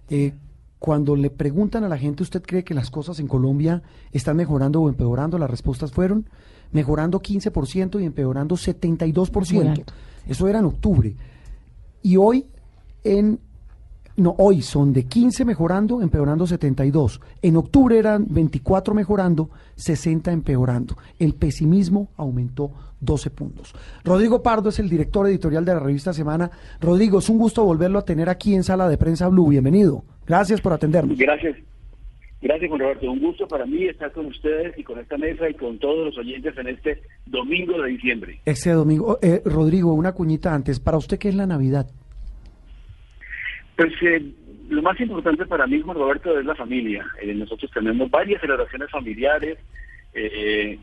Eh, 0.09 0.35
cuando 0.79 1.15
le 1.15 1.31
preguntan 1.31 1.85
a 1.85 1.89
la 1.89 1.99
gente, 1.99 2.23
¿usted 2.23 2.43
cree 2.43 2.65
que 2.65 2.75
las 2.75 2.91
cosas 2.91 3.21
en 3.21 3.29
Colombia 3.29 3.83
están 4.11 4.37
mejorando 4.37 4.81
o 4.81 4.89
empeorando? 4.89 5.39
Las 5.39 5.51
respuestas 5.51 5.93
fueron 5.93 6.29
mejorando 6.73 7.21
15% 7.21 8.01
y 8.01 8.05
empeorando 8.05 8.57
72%. 8.57 9.55
Muy 9.55 9.69
alto. 9.69 9.93
Eso 10.27 10.49
era 10.49 10.59
en 10.59 10.65
octubre. 10.65 11.15
Y 12.03 12.17
hoy 12.17 12.47
en 13.05 13.39
no, 14.17 14.35
hoy 14.39 14.61
son 14.61 14.93
de 14.93 15.05
15 15.05 15.45
mejorando, 15.45 16.03
empeorando 16.03 16.47
72. 16.47 17.21
En 17.41 17.57
octubre 17.57 17.99
eran 17.99 18.27
24 18.29 18.95
mejorando, 18.95 19.49
60 19.77 20.33
empeorando. 20.33 20.97
El 21.19 21.35
pesimismo 21.35 22.09
aumentó 22.17 22.73
12 23.03 23.31
puntos. 23.31 23.75
Rodrigo 24.05 24.43
Pardo 24.43 24.71
es 24.71 24.79
el 24.79 24.89
director 24.89 25.27
editorial 25.27 25.65
de 25.65 25.75
la 25.75 25.81
revista 25.81 26.13
Semana. 26.13 26.51
Rodrigo, 26.81 27.19
es 27.19 27.29
un 27.29 27.39
gusto 27.39 27.65
volverlo 27.65 27.99
a 27.99 28.05
tener 28.05 28.29
aquí 28.29 28.55
en 28.55 28.63
Sala 28.63 28.89
de 28.89 28.97
Prensa 28.97 29.29
Blue. 29.29 29.49
Bienvenido. 29.49 30.05
Gracias 30.27 30.61
por 30.61 30.73
atendernos. 30.73 31.19
Gracias. 31.19 31.57
Gracias, 32.41 32.69
Juan 32.69 32.81
Roberto. 32.81 33.11
Un 33.11 33.21
gusto 33.21 33.47
para 33.47 33.67
mí 33.67 33.85
estar 33.85 34.11
con 34.13 34.27
ustedes 34.27 34.77
y 34.79 34.83
con 34.83 34.99
esta 34.99 35.17
mesa 35.17 35.49
y 35.49 35.55
con 35.55 35.79
todos 35.79 36.07
los 36.07 36.19
oyentes 36.19 36.57
en 36.57 36.69
este 36.69 37.03
domingo 37.27 37.81
de 37.81 37.91
diciembre. 37.91 38.41
Este 38.45 38.71
domingo, 38.71 39.19
eh, 39.21 39.43
Rodrigo, 39.45 39.93
una 39.93 40.13
cuñita 40.13 40.55
antes. 40.55 40.81
¿Para 40.81 40.97
usted 40.97 41.19
qué 41.19 41.29
es 41.29 41.35
la 41.35 41.47
Navidad? 41.47 41.89
Pues 43.77 43.93
eh, 44.03 44.33
lo 44.69 44.83
más 44.83 45.01
importante 45.01 45.47
para 45.47 45.67
mí, 45.67 45.81
Juan 45.81 45.97
Roberto, 45.97 46.39
es 46.39 46.45
la 46.45 46.55
familia. 46.55 47.07
Eh, 47.21 47.35
nosotros 47.35 47.71
tenemos 47.73 48.11
varias 48.11 48.41
celebraciones 48.41 48.91
familiares 48.91 49.59
eh, 50.15 50.79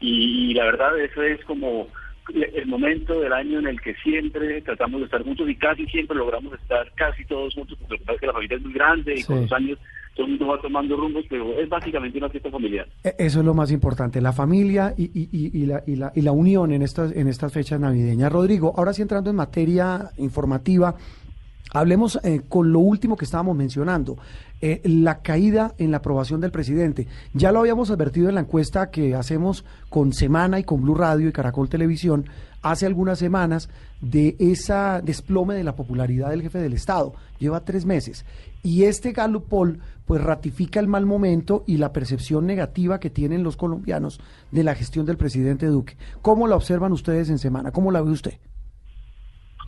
y, 0.00 0.54
la 0.54 0.64
verdad 0.64 0.98
eso 1.00 1.22
es 1.22 1.42
como 1.44 1.88
el 2.34 2.66
momento 2.66 3.20
del 3.20 3.32
año 3.32 3.60
en 3.60 3.68
el 3.68 3.80
que 3.80 3.94
siempre 4.02 4.60
tratamos 4.62 4.98
de 5.00 5.04
estar 5.04 5.22
juntos 5.22 5.48
y 5.48 5.54
casi 5.54 5.86
siempre 5.86 6.16
logramos 6.16 6.52
estar 6.54 6.90
casi 6.96 7.24
todos 7.24 7.54
juntos 7.54 7.78
porque 7.80 8.02
es 8.14 8.20
que 8.20 8.26
la 8.26 8.32
familia 8.32 8.56
es 8.56 8.62
muy 8.64 8.72
grande 8.72 9.14
y 9.14 9.18
Sí. 9.18 9.24
con 9.26 9.42
los 9.42 9.52
años 9.52 9.78
todo 10.16 10.26
el 10.26 10.30
mundo 10.32 10.46
va 10.48 10.60
tomando 10.60 10.96
rumbos, 10.96 11.24
pero 11.28 11.60
es 11.60 11.68
básicamente 11.68 12.16
una 12.18 12.30
fiesta 12.30 12.50
familiar. 12.50 12.88
E- 13.04 13.14
Eso 13.18 13.40
es 13.40 13.44
lo 13.46 13.52
más 13.54 13.70
importante, 13.70 14.20
la 14.20 14.32
familia 14.32 14.92
y, 14.96 15.04
y- 15.04 15.28
y- 15.30 15.62
y 15.62 15.66
la, 15.66 15.82
y 15.86 15.94
la- 15.96 16.10
y 16.16 16.22
la 16.22 16.32
unión 16.32 16.72
en 16.72 16.82
estas, 16.82 17.14
en 17.14 17.28
estas 17.28 17.52
fechas 17.52 17.78
navideñas. 17.78 18.32
Rodrigo, 18.32 18.72
ahora 18.76 18.92
sí 18.94 19.02
entrando 19.02 19.28
en 19.30 19.36
materia 19.36 20.10
informativa, 20.16 20.96
Hablemos 21.76 22.18
eh, 22.22 22.40
con 22.48 22.72
lo 22.72 22.78
último 22.78 23.18
que 23.18 23.26
estábamos 23.26 23.54
mencionando, 23.54 24.16
eh, 24.62 24.80
la 24.84 25.20
caída 25.20 25.74
en 25.76 25.90
la 25.90 25.98
aprobación 25.98 26.40
del 26.40 26.50
presidente. 26.50 27.06
Ya 27.34 27.52
lo 27.52 27.60
habíamos 27.60 27.90
advertido 27.90 28.30
en 28.30 28.36
la 28.36 28.40
encuesta 28.40 28.90
que 28.90 29.14
hacemos 29.14 29.62
con 29.90 30.14
Semana 30.14 30.58
y 30.58 30.64
con 30.64 30.80
Blue 30.80 30.94
Radio 30.94 31.28
y 31.28 31.32
Caracol 31.32 31.68
Televisión 31.68 32.24
hace 32.62 32.86
algunas 32.86 33.18
semanas 33.18 33.68
de 34.00 34.36
esa 34.38 35.02
desplome 35.02 35.54
de 35.54 35.64
la 35.64 35.76
popularidad 35.76 36.30
del 36.30 36.40
jefe 36.40 36.60
del 36.60 36.72
Estado. 36.72 37.12
Lleva 37.38 37.66
tres 37.66 37.84
meses. 37.84 38.24
Y 38.62 38.84
este 38.84 39.12
Gallup 39.12 39.46
Poll 39.46 39.78
pues 40.06 40.24
ratifica 40.24 40.80
el 40.80 40.88
mal 40.88 41.04
momento 41.04 41.62
y 41.66 41.76
la 41.76 41.92
percepción 41.92 42.46
negativa 42.46 43.00
que 43.00 43.10
tienen 43.10 43.42
los 43.42 43.58
colombianos 43.58 44.18
de 44.50 44.64
la 44.64 44.74
gestión 44.74 45.04
del 45.04 45.18
presidente 45.18 45.66
Duque. 45.66 45.98
¿Cómo 46.22 46.48
la 46.48 46.56
observan 46.56 46.92
ustedes 46.92 47.28
en 47.28 47.38
Semana? 47.38 47.70
¿Cómo 47.70 47.92
la 47.92 48.00
ve 48.00 48.12
usted? 48.12 48.38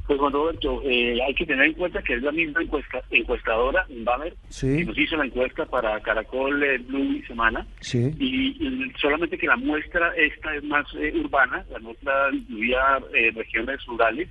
Pues 0.09 0.21
Juan 0.21 0.33
Roberto, 0.33 0.81
eh, 0.87 1.19
hay 1.23 1.35
que 1.35 1.45
tener 1.45 1.67
en 1.67 1.75
cuenta 1.75 2.01
que 2.01 2.15
es 2.15 2.23
la 2.23 2.33
misma 2.33 2.63
encuesta, 2.63 3.03
encuestadora, 3.11 3.85
Bamer, 3.91 4.35
que 4.59 4.85
nos 4.87 4.97
hizo 4.97 5.19
la 5.19 5.27
encuesta 5.27 5.67
para 5.67 6.01
Caracol, 6.01 6.63
eh, 6.63 6.79
Blue 6.79 7.13
y 7.13 7.23
Semana. 7.25 7.67
Sí. 7.81 8.11
Y, 8.19 8.91
solamente 8.99 9.37
que 9.37 9.47
la 9.47 9.59
muestra 9.59 10.15
esta 10.17 10.57
es 10.57 10.65
más 10.65 10.87
eh, 10.95 11.13
urbana, 11.15 11.63
la 11.71 11.79
muestra 11.81 12.31
incluía 12.33 12.81
regiones 13.35 13.85
rurales, 13.85 14.31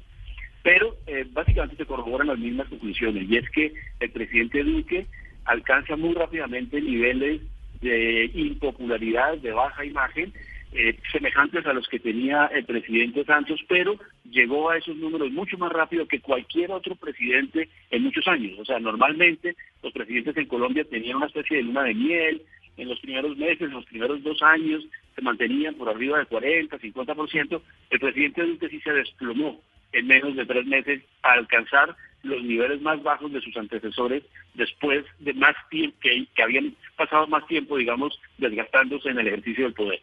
pero 0.64 0.98
básicamente 1.34 1.76
se 1.78 1.86
corroboran 1.86 2.30
las 2.30 2.40
mismas 2.40 2.68
conclusiones. 2.70 3.30
Y 3.30 3.38
es 3.38 3.48
que 3.52 3.72
el 4.00 4.10
presidente 4.10 4.64
Duque 4.64 5.06
alcanza 5.46 5.96
muy 5.96 6.16
rápidamente 6.16 6.82
niveles 6.82 7.40
de 7.82 8.32
impopularidad, 8.34 9.38
de 9.38 9.52
baja 9.52 9.86
imagen, 9.86 10.34
eh, 10.74 11.00
semejantes 11.12 11.66
a 11.66 11.74
los 11.74 11.88
que 11.88 12.00
tenía 12.00 12.48
el 12.48 12.66
presidente 12.66 13.24
Santos, 13.24 13.60
pero 13.68 13.98
llegó 14.30 14.70
a 14.70 14.78
esos 14.78 14.96
números 14.98 15.32
mucho 15.32 15.58
más 15.58 15.72
rápido 15.72 16.08
que 16.08 16.20
cualquier 16.20 16.72
otro 16.72 16.96
presidente 16.96 17.70
en 17.90 18.04
muchos 18.04 18.28
años. 18.28 18.60
O 18.60 18.66
sea, 18.66 18.80
normalmente 18.80 19.56
los 19.82 19.94
presidentes 19.94 20.36
en 20.38 20.48
Colombia 20.48 20.84
tenían 20.84 21.18
una 21.18 21.28
especie 21.28 21.58
de 21.58 21.64
luna 21.64 21.84
de 21.84 21.94
miel, 21.94 22.42
en 22.78 22.90
los 22.90 23.00
primeros 23.00 23.36
meses, 23.38 23.62
en 23.62 23.72
los 23.72 23.86
primeros 23.86 24.22
dos 24.24 24.42
años, 24.44 24.84
se 25.16 25.22
mantenían 25.22 25.76
por 25.76 25.90
arriba 25.90 26.18
del 26.18 26.28
40, 26.28 26.78
50%. 26.78 27.62
El 27.90 28.00
presidente 28.00 28.44
Duque 28.44 28.70
sí 28.70 28.80
se 28.82 28.94
desplomó 28.94 29.60
en 29.94 30.06
menos 30.06 30.36
de 30.36 30.46
tres 30.46 30.66
meses 30.66 31.02
a 31.24 31.34
alcanzar 31.34 31.96
los 32.24 32.44
niveles 32.44 32.82
más 32.82 33.02
bajos 33.02 33.32
de 33.32 33.42
sus 33.42 33.56
antecesores 33.58 34.24
después 34.54 35.06
de 35.20 35.34
más 35.34 35.56
tiempo, 35.70 35.98
que, 36.02 36.28
que 36.36 36.44
habían 36.44 36.76
pasado 36.96 37.26
más 37.28 37.46
tiempo, 37.48 37.78
digamos, 37.78 38.20
desgastándose 38.38 39.10
en 39.10 39.20
el 39.20 39.28
ejercicio 39.28 39.64
del 39.64 39.74
poder. 39.74 40.02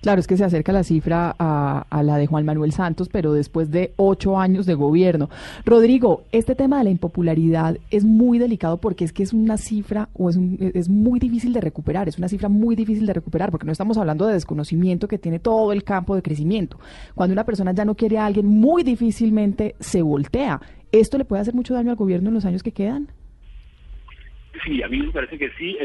Claro, 0.00 0.18
es 0.18 0.26
que 0.26 0.38
se 0.38 0.44
acerca 0.44 0.72
la 0.72 0.82
cifra 0.82 1.34
a, 1.38 2.02
la 2.02 2.16
de 2.16 2.26
Juan 2.26 2.46
Manuel 2.46 2.72
Santos, 2.72 3.10
pero 3.10 3.34
después 3.34 3.70
de 3.70 3.92
ocho 3.96 4.38
años 4.38 4.64
de 4.64 4.74
gobierno. 4.74 5.28
Rodrigo, 5.66 6.22
este 6.32 6.54
tema 6.54 6.78
de 6.78 6.84
la 6.84 6.90
impopularidad 6.90 7.76
es 7.90 8.04
muy 8.04 8.38
delicado 8.38 8.78
porque 8.78 9.04
es 9.04 9.12
que 9.12 9.22
es 9.22 9.34
una 9.34 9.58
cifra 9.58 10.08
o 10.14 10.30
es, 10.30 10.38
es 10.74 10.88
muy 10.88 11.20
difícil 11.20 11.52
de 11.52 11.60
recuperar, 11.60 12.08
es 12.08 12.16
una 12.16 12.28
cifra 12.28 12.48
muy 12.48 12.76
difícil 12.76 13.04
de 13.04 13.12
recuperar 13.12 13.50
porque 13.50 13.66
no 13.66 13.72
estamos 13.72 13.98
hablando 13.98 14.26
de 14.26 14.32
desconocimiento 14.32 15.06
que 15.06 15.18
tiene 15.18 15.38
todo 15.38 15.72
el 15.72 15.84
campo 15.84 16.14
de 16.14 16.22
crecimiento. 16.22 16.78
Cuando 17.14 17.34
una 17.34 17.44
persona 17.44 17.72
ya 17.72 17.84
no 17.84 17.94
quiere 17.94 18.16
a 18.16 18.24
alguien, 18.24 18.46
muy 18.46 18.82
difícilmente 18.82 19.74
se 19.80 20.00
voltea. 20.00 20.62
¿Esto 20.92 21.18
le 21.18 21.26
puede 21.26 21.42
hacer 21.42 21.54
mucho 21.54 21.74
daño 21.74 21.90
al 21.90 21.96
gobierno 21.96 22.28
en 22.28 22.34
los 22.34 22.46
años 22.46 22.62
que 22.62 22.72
quedan? 22.72 23.08
Sí, 24.64 24.82
a 24.82 24.88
mí 24.88 24.98
me 24.98 25.12
parece 25.12 25.38
que 25.38 25.50
sí. 25.52 25.78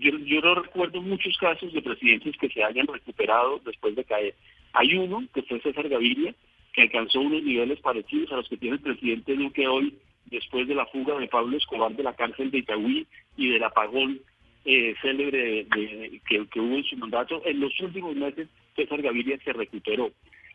yo, 0.00 0.18
yo 0.18 0.40
no 0.40 0.54
recuerdo 0.56 1.02
muchos 1.02 1.36
casos 1.38 1.72
de 1.72 1.82
presidentes 1.82 2.36
que 2.38 2.48
se 2.48 2.64
hayan 2.64 2.86
recuperado 2.86 3.60
después 3.64 3.94
de 3.94 4.04
caer. 4.04 4.34
Hay 4.72 4.94
uno, 4.94 5.24
que 5.34 5.42
fue 5.42 5.60
César 5.60 5.88
Gaviria, 5.88 6.34
que 6.72 6.82
alcanzó 6.82 7.20
unos 7.20 7.42
niveles 7.42 7.80
parecidos 7.80 8.32
a 8.32 8.36
los 8.36 8.48
que 8.48 8.56
tiene 8.56 8.76
el 8.76 8.82
presidente 8.82 9.34
Duque 9.34 9.66
hoy, 9.68 9.94
después 10.26 10.68
de 10.68 10.74
la 10.74 10.86
fuga 10.86 11.18
de 11.18 11.28
Pablo 11.28 11.56
Escobar 11.56 11.94
de 11.94 12.02
la 12.02 12.14
cárcel 12.14 12.50
de 12.50 12.58
Itagüí 12.58 13.06
y 13.36 13.50
del 13.50 13.64
apagón 13.64 14.20
eh, 14.64 14.94
célebre 15.00 15.66
que, 15.70 16.60
hubo 16.60 16.76
en 16.76 16.84
su 16.84 16.96
mandato. 16.96 17.42
En 17.44 17.60
los 17.60 17.78
últimos 17.80 18.14
meses, 18.14 18.48
César 18.76 19.00
Gaviria 19.02 19.38
se 19.44 19.52
recuperó. 19.52 20.10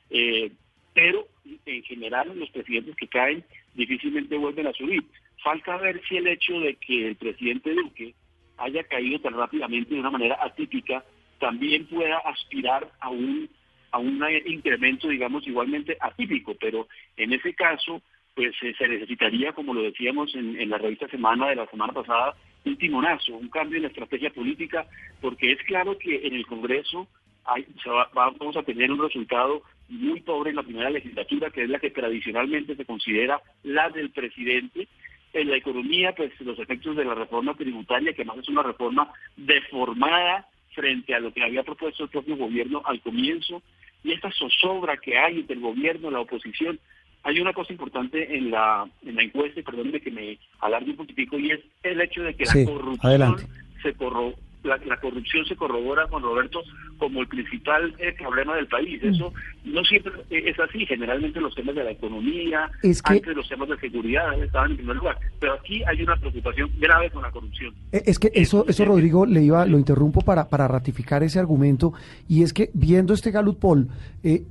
Eh, 0.10 0.52
pero 0.94 1.28
en 1.66 1.84
general 1.84 2.38
los 2.38 2.50
presidentes 2.52 2.96
que 2.96 3.08
caen 3.08 3.44
difícilmente 3.74 4.38
vuelven 4.38 4.68
a 4.68 4.74
subir. 4.74 5.04
Falta 5.44 5.78
ver 5.78 6.02
si 6.08 6.18
el 6.18 6.28
hecho 6.28 6.60
de 6.60 6.76
que 6.76 7.08
el 7.08 7.16
presidente 7.16 7.74
Duque 7.74 8.14
haya 8.58 8.84
caído 8.84 9.20
tan 9.20 9.34
rápidamente 9.34 9.94
de 9.94 10.00
una 10.00 10.12
manera 10.12 10.38
atípica 10.42 11.04
también 11.40 11.86
pueda 11.88 12.18
aspirar 12.20 12.90
a 13.00 13.10
un 13.10 13.50
a 13.92 14.00
un 14.00 14.20
incremento, 14.48 15.08
digamos, 15.08 15.46
igualmente 15.46 15.96
atípico, 16.02 16.56
pero 16.60 16.88
en 17.16 17.32
ese 17.32 17.54
caso, 17.54 18.02
pues 18.34 18.56
eh, 18.64 18.74
se 18.76 18.88
necesitaría, 18.88 19.54
como 19.54 19.72
lo 19.72 19.84
decíamos 19.84 20.34
en, 20.34 20.60
en 20.60 20.72
la 20.72 20.80
revista 20.80 21.08
Semana 21.10 21.50
de 21.50 21.58
la 21.58 21.68
semana 21.68 21.94
pasada, 21.94 22.34
un 22.66 22.76
timonazo, 22.76 23.36
un 23.36 23.50
cambio 23.50 23.78
en 23.78 23.84
la 23.84 23.90
estrategia 23.90 24.32
política, 24.32 24.88
porque 25.22 25.52
es 25.52 25.62
claro 25.68 25.96
que 26.00 26.26
en 26.26 26.34
el 26.34 26.48
Congreso 26.48 27.08
hay, 27.46 27.68
vamos 28.14 28.58
a 28.58 28.64
tener 28.64 28.92
un 28.92 29.02
resultado 29.02 29.62
muy 29.90 30.22
pobre 30.22 30.52
en 30.52 30.56
la 30.56 30.64
primera 30.64 30.90
legislatura, 30.90 31.52
que 31.52 31.64
es 31.64 31.70
la 31.70 31.80
que 31.80 31.92
tradicionalmente 31.92 32.76
se 32.76 32.86
considera 32.86 33.42
la 33.64 33.90
del 33.90 34.12
presidente. 34.12 34.88
En 35.34 35.50
la 35.50 35.58
economía, 35.58 36.14
pues 36.16 36.32
los 36.42 36.60
efectos 36.60 36.96
de 36.96 37.06
la 37.06 37.16
reforma 37.16 37.56
tributaria, 37.56 38.14
que 38.14 38.22
además 38.22 38.38
es 38.38 38.50
una 38.50 38.64
reforma 38.64 39.12
deformada 39.36 40.48
frente 40.74 41.16
a 41.16 41.20
lo 41.20 41.34
que 41.34 41.44
había 41.44 41.64
propuesto 41.64 42.04
el 42.04 42.10
propio 42.10 42.38
gobierno 42.38 42.82
al 42.86 43.02
comienzo, 43.02 43.62
y 44.04 44.12
esta 44.12 44.32
zozobra 44.32 44.98
que 44.98 45.18
hay 45.18 45.40
entre 45.40 45.56
el 45.56 45.62
gobierno 45.62 46.10
y 46.10 46.14
la 46.14 46.20
oposición. 46.20 46.80
Hay 47.24 47.40
una 47.40 47.54
cosa 47.54 47.72
importante 47.72 48.36
en 48.36 48.52
la, 48.52 48.88
en 49.06 49.16
la 49.16 49.24
encuesta, 49.24 49.60
y 49.60 49.64
perdónenme 49.64 50.02
que 50.02 50.12
me 50.12 50.38
alargue 50.60 50.92
un 50.92 50.98
poquitico, 50.98 51.40
y 51.40 51.52
es 51.52 51.62
el 51.82 52.02
hecho 52.02 52.22
de 52.22 52.36
que 52.36 52.46
la 52.46 52.66
corrupción 52.66 53.36
se 53.82 53.94
corro 53.96 54.34
la, 54.64 54.98
corrupción 54.98 55.46
se 55.46 55.56
corrobora, 55.56 56.08
Juan 56.08 56.24
Roberto, 56.24 56.62
como 56.98 57.22
el 57.22 57.28
principal 57.28 57.94
eh, 58.00 58.14
problema 58.18 58.56
del 58.56 58.68
país. 58.68 59.02
Mm. 59.04 59.08
Eso 59.08 59.34
no 59.66 59.84
siempre 59.84 60.12
es 60.30 60.60
así. 60.60 60.86
Generalmente 60.86 61.42
los 61.42 61.54
temas 61.56 61.76
de 61.76 61.84
la 61.84 61.92
economía, 61.92 62.70
antes 63.04 63.36
los 63.36 63.48
temas 63.48 63.70
de 63.70 63.78
seguridad 63.78 64.42
estaban 64.42 64.72
en 64.72 64.78
primer 64.78 64.96
lugar. 64.96 65.18
Pero 65.40 65.54
aquí 65.54 65.84
hay 65.84 66.02
una 66.02 66.16
preocupación 66.16 66.72
grave 66.80 67.10
con 67.10 67.22
la 67.22 67.32
corrupción. 67.32 67.74
Eh, 67.92 68.04
es 68.06 68.20
que 68.20 68.32
eso, 68.34 68.66
eso 68.68 68.86
Rodrigo, 68.86 69.26
le 69.26 69.44
iba, 69.44 69.66
lo 69.66 69.78
interrumpo 69.78 70.22
para, 70.22 70.50
para 70.50 70.68
ratificar 70.68 71.24
ese 71.24 71.40
argumento. 71.40 71.94
Y 72.28 72.44
es 72.44 72.54
que 72.54 72.70
viendo 72.74 73.14
este 73.14 73.32
Galut 73.32 73.60
Poll, 73.60 73.90
eh, 74.24 74.44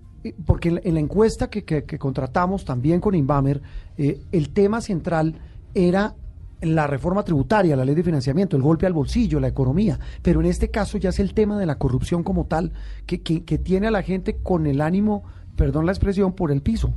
porque 0.46 0.68
en 0.68 0.94
la, 0.94 1.00
encuesta 1.00 1.50
que, 1.50 1.64
que, 1.64 1.84
que, 1.84 1.98
contratamos 1.98 2.64
también 2.64 3.00
con 3.00 3.14
Inbamer, 3.14 3.60
el 3.98 4.52
tema 4.52 4.80
central 4.80 5.34
era 5.74 6.14
la 6.62 6.86
reforma 6.86 7.24
tributaria, 7.24 7.76
la 7.76 7.84
ley 7.84 7.94
de 7.94 8.04
financiamiento, 8.04 8.56
el 8.56 8.62
golpe 8.62 8.86
al 8.86 8.92
bolsillo, 8.92 9.40
la 9.40 9.48
economía, 9.48 9.98
pero 10.22 10.40
en 10.40 10.46
este 10.46 10.70
caso 10.70 10.98
ya 10.98 11.10
es 11.10 11.18
el 11.18 11.34
tema 11.34 11.58
de 11.58 11.66
la 11.66 11.78
corrupción 11.78 12.22
como 12.22 12.46
tal, 12.46 12.72
que, 13.06 13.22
que, 13.22 13.58
tiene 13.58 13.88
a 13.88 13.90
la 13.90 14.02
gente 14.02 14.36
con 14.42 14.66
el 14.66 14.80
ánimo, 14.80 15.24
perdón 15.56 15.86
la 15.86 15.92
expresión, 15.92 16.34
por 16.34 16.52
el 16.52 16.62
piso. 16.62 16.94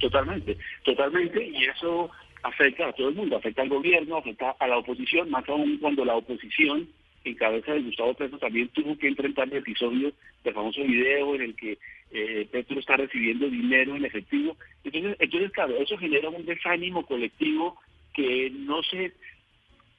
Totalmente, 0.00 0.56
totalmente, 0.84 1.44
y 1.44 1.64
eso 1.64 2.10
afecta 2.42 2.88
a 2.88 2.92
todo 2.92 3.08
el 3.08 3.16
mundo, 3.16 3.36
afecta 3.36 3.62
al 3.62 3.68
gobierno, 3.68 4.16
afecta 4.16 4.54
a 4.58 4.66
la 4.66 4.78
oposición, 4.78 5.30
más 5.30 5.48
aún 5.48 5.78
cuando 5.78 6.04
la 6.04 6.14
oposición 6.14 6.88
en 7.24 7.34
cabeza 7.34 7.72
de 7.72 7.82
Gustavo 7.82 8.14
Petro 8.14 8.38
también 8.38 8.68
tuvo 8.68 8.96
que 8.96 9.08
enfrentar 9.08 9.48
el 9.48 9.58
episodio 9.58 10.12
del 10.44 10.54
famoso 10.54 10.82
video 10.84 11.34
en 11.34 11.42
el 11.42 11.56
que 11.56 11.78
eh, 12.12 12.46
Petro 12.50 12.78
está 12.78 12.96
recibiendo 12.96 13.48
dinero 13.48 13.96
en 13.96 14.04
efectivo. 14.04 14.56
Entonces, 14.84 15.16
entonces, 15.18 15.50
claro, 15.50 15.76
eso 15.76 15.98
genera 15.98 16.28
un 16.28 16.46
desánimo 16.46 17.04
colectivo 17.04 17.76
que 18.16 18.50
no 18.50 18.82
se 18.82 19.12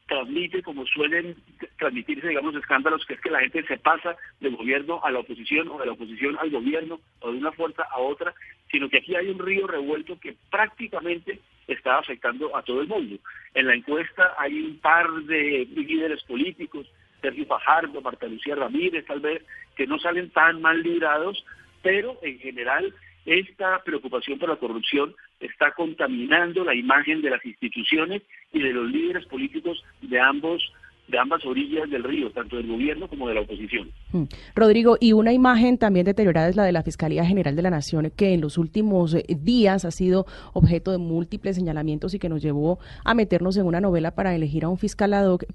transmite 0.08 0.64
como 0.64 0.86
suelen 0.88 1.36
transmitirse, 1.78 2.30
digamos, 2.30 2.56
escándalos, 2.56 3.06
que 3.06 3.14
es 3.14 3.22
que 3.22 3.30
la 3.30 3.42
gente 3.42 3.64
se 3.68 3.78
pasa 3.78 4.16
del 4.40 4.56
gobierno 4.56 5.02
a 5.04 5.12
la 5.12 5.20
oposición 5.20 5.68
o 5.68 5.78
de 5.78 5.86
la 5.86 5.92
oposición 5.92 6.38
al 6.40 6.50
gobierno 6.50 7.00
o 7.20 7.32
de 7.32 7.38
una 7.38 7.52
fuerza 7.52 7.84
a 7.84 8.00
otra, 8.00 8.34
sino 8.72 8.90
que 8.90 8.98
aquí 8.98 9.16
hay 9.16 9.30
un 9.30 9.40
río 9.40 9.68
revuelto 9.68 10.20
que 10.20 10.36
prácticamente 10.50 11.40
está 11.68 12.00
afectando 12.00 12.56
a 12.56 12.64
todo 12.64 12.82
el 12.82 12.88
mundo. 12.88 13.18
En 13.54 13.68
la 13.68 13.76
encuesta 13.76 14.34
hay 14.38 14.60
un 14.62 14.80
par 14.80 15.12
de 15.12 15.68
líderes 15.76 16.24
políticos, 16.24 16.88
Sergio 17.22 17.46
Fajardo, 17.46 18.02
Marta 18.02 18.28
Lucía 18.28 18.56
Ramírez, 18.56 19.06
tal 19.06 19.20
vez, 19.20 19.44
que 19.76 19.86
no 19.86 20.00
salen 20.00 20.30
tan 20.32 20.62
mal 20.62 20.82
librados, 20.82 21.46
pero 21.84 22.18
en 22.24 22.40
general 22.40 22.94
esta 23.26 23.84
preocupación 23.84 24.40
por 24.40 24.50
la 24.50 24.56
corrupción 24.56 25.14
está 25.40 25.72
contaminando 25.72 26.64
la 26.64 26.76
imagen 26.76 27.22
de 27.22 27.30
las 27.30 27.46
instituciones 27.46 28.24
y 28.54 28.60
de 28.60 28.74
los 28.74 28.90
líderes 28.90 29.26
políticos 29.26 29.84
de 30.02 30.20
ambos 30.20 30.74
de 31.08 31.18
ambas 31.18 31.46
orillas 31.46 31.90
del 31.90 32.04
río, 32.04 32.30
tanto 32.32 32.58
del 32.58 32.68
gobierno 32.68 33.08
como 33.08 33.28
de 33.28 33.36
la 33.36 33.42
oposición. 33.42 33.90
Mm. 34.12 34.24
Rodrigo, 34.56 34.98
y 35.00 35.14
una 35.14 35.32
imagen 35.32 35.78
también 35.78 36.06
deteriorada 36.06 36.50
es 36.50 36.56
la 36.56 36.66
de 36.66 36.72
la 36.74 36.84
Fiscalía 36.84 37.26
General 37.26 37.56
de 37.56 37.62
la 37.62 37.70
Nación, 37.70 38.12
que 38.16 38.34
en 38.34 38.42
los 38.42 38.58
últimos 38.58 39.14
eh, 39.14 39.26
días 39.40 39.86
ha 39.86 39.92
sido 39.92 40.26
objeto 40.54 40.92
de 40.92 40.98
múltiples 40.98 41.56
señalamientos 41.56 42.14
y 42.14 42.20
que 42.20 42.30
nos 42.30 42.42
llevó 42.42 42.80
a 43.06 43.14
meternos 43.14 43.56
en 43.58 43.66
una 43.66 43.80
novela 43.80 44.12
para 44.12 44.36
elegir 44.36 44.66
a 44.66 44.70
un 44.70 44.78
fiscal 44.78 45.14
ad 45.14 45.28
hoc, 45.28 45.46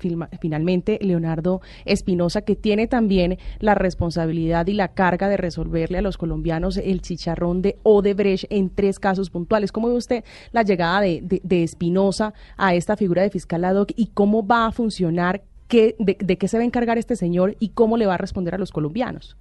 finalmente 0.40 0.98
Leonardo 1.02 1.60
Espinosa, 1.84 2.42
que 2.42 2.56
tiene 2.56 2.86
también 2.86 3.38
la 3.60 3.74
responsabilidad 3.74 4.66
y 4.66 4.72
la 4.72 4.88
carga 4.88 5.28
de 5.28 5.36
resolverle 5.36 5.98
a 5.98 6.02
los 6.02 6.16
colombianos 6.16 6.78
el 6.78 7.02
chicharrón 7.02 7.60
de 7.60 7.76
Odebrecht 7.82 8.46
en 8.50 8.70
tres 8.70 8.98
casos 8.98 9.28
puntuales. 9.28 9.70
¿Cómo 9.70 9.88
ve 9.88 9.94
usted 9.94 10.24
la 10.52 10.62
llegada 10.62 11.02
de, 11.02 11.40
de 11.42 11.62
Espinosa 11.62 12.32
a 12.56 12.74
esta 12.74 12.96
figura 12.96 13.22
de 13.22 13.30
fiscal 13.30 13.64
ad 13.64 13.76
hoc 13.76 13.92
y 13.96 14.06
cómo 14.14 14.46
va 14.46 14.66
a 14.66 14.72
funcionar 14.72 15.41
de, 15.72 16.36
qué 16.38 16.48
se 16.48 16.56
va 16.56 16.62
a 16.62 16.66
encargar 16.66 16.98
este 16.98 17.16
señor 17.16 17.56
y 17.58 17.70
cómo 17.70 17.96
le 17.96 18.06
va 18.06 18.14
a 18.14 18.18
responder 18.18 18.54
a 18.54 18.58
los 18.58 18.72
colombianos. 18.72 19.36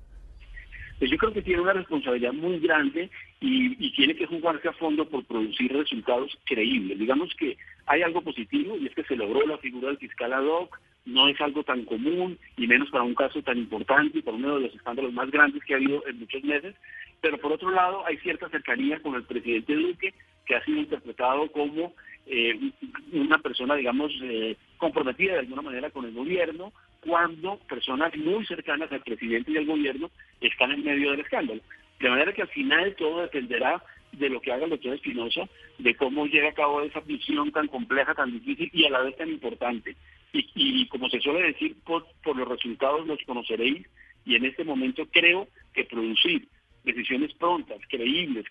Pues 0.99 1.09
yo 1.09 1.17
creo 1.17 1.33
que 1.33 1.41
tiene 1.41 1.61
una 1.61 1.73
responsabilidad 1.73 2.31
muy 2.31 2.59
grande 2.59 3.09
y, 3.39 3.91
tiene 3.95 4.15
que 4.15 4.27
jugarse 4.27 4.67
a 4.67 4.73
fondo 4.73 5.07
por 5.09 5.25
producir 5.25 5.73
resultados 5.73 6.37
creíbles. 6.45 6.97
Digamos 6.97 7.33
que 7.35 7.57
hay 7.87 8.01
algo 8.03 8.21
positivo 8.21 8.77
y 8.77 8.87
es 8.87 8.95
que 8.95 9.03
se 9.03 9.15
logró 9.15 9.45
la 9.45 9.57
figura 9.57 9.89
del 9.89 9.97
fiscal 9.97 10.31
ad 10.31 10.45
hoc, 10.45 10.79
no 11.05 11.27
es 11.27 11.39
algo 11.41 11.63
tan 11.63 11.85
común 11.85 12.37
y 12.55 12.67
menos 12.67 12.89
para 12.91 13.03
un 13.03 13.15
caso 13.15 13.41
tan 13.41 13.57
importante 13.57 14.19
y 14.19 14.21
para 14.21 14.37
uno 14.37 14.55
de 14.55 14.61
los 14.61 14.75
escándalos 14.75 15.11
más 15.13 15.29
grandes 15.31 15.63
que 15.63 15.73
ha 15.73 15.77
habido 15.77 16.05
en 16.07 16.19
muchos 16.19 16.43
meses, 16.43 16.75
pero 17.19 17.37
por 17.39 17.51
otro 17.51 17.71
lado 17.71 18.05
hay 18.05 18.17
cierta 18.17 18.49
cercanía 18.49 18.99
con 19.01 19.15
el 19.15 19.23
presidente 19.23 19.73
Duque 19.73 20.13
que 20.45 20.55
ha 20.55 20.63
sido 20.63 20.79
interpretado 20.79 21.51
como 21.51 21.93
eh, 22.27 22.71
una 23.13 23.39
persona, 23.39 23.75
digamos, 23.75 24.11
eh, 24.21 24.55
comprometida 24.81 25.33
de 25.33 25.39
alguna 25.39 25.61
manera 25.61 25.91
con 25.91 26.05
el 26.05 26.13
gobierno, 26.13 26.73
cuando 27.01 27.57
personas 27.69 28.15
muy 28.17 28.45
cercanas 28.47 28.91
al 28.91 29.03
presidente 29.03 29.51
y 29.51 29.57
al 29.57 29.67
gobierno 29.67 30.09
están 30.41 30.71
en 30.71 30.83
medio 30.83 31.11
del 31.11 31.21
escándalo. 31.21 31.61
De 31.99 32.09
manera 32.09 32.33
que 32.33 32.41
al 32.41 32.47
final 32.49 32.95
todo 32.97 33.21
dependerá 33.21 33.81
de 34.11 34.29
lo 34.29 34.41
que 34.41 34.51
haga 34.51 34.65
el 34.65 34.71
doctor 34.71 34.95
Espinosa, 34.95 35.47
de 35.77 35.95
cómo 35.95 36.25
llegue 36.25 36.47
a 36.47 36.53
cabo 36.53 36.81
esa 36.81 36.99
misión 37.01 37.51
tan 37.51 37.67
compleja, 37.67 38.15
tan 38.15 38.31
difícil 38.31 38.71
y 38.73 38.85
a 38.85 38.89
la 38.89 39.01
vez 39.01 39.15
tan 39.15 39.29
importante. 39.29 39.95
Y, 40.33 40.87
como 40.87 41.09
se 41.09 41.19
suele 41.19 41.43
decir, 41.43 41.75
por, 41.85 42.05
por 42.23 42.35
los 42.35 42.47
resultados 42.47 43.05
los 43.05 43.19
conoceréis 43.25 43.85
y 44.25 44.35
en 44.35 44.45
este 44.45 44.63
momento 44.63 45.05
creo 45.11 45.47
que 45.73 45.83
producir 45.85 46.47
decisiones 46.83 47.33
prontas, 47.35 47.79
creíbles, 47.87 48.45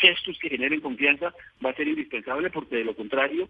gestos 0.00 0.38
que 0.38 0.48
generen 0.48 0.80
confianza 0.80 1.34
va 1.64 1.70
a 1.70 1.74
ser 1.74 1.88
indispensable 1.88 2.50
porque 2.50 2.76
de 2.76 2.84
lo 2.84 2.94
contrario 2.94 3.48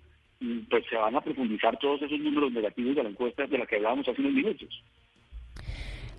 pues 0.70 0.84
se 0.88 0.96
van 0.96 1.16
a 1.16 1.20
profundizar 1.20 1.78
todos 1.78 2.02
esos 2.02 2.18
números 2.20 2.52
negativos 2.52 2.96
de 2.96 3.02
la 3.02 3.08
encuesta 3.10 3.46
de 3.46 3.58
la 3.58 3.66
que 3.66 3.76
hablábamos 3.76 4.08
hace 4.08 4.20
unos 4.20 4.32
minutos. 4.32 4.68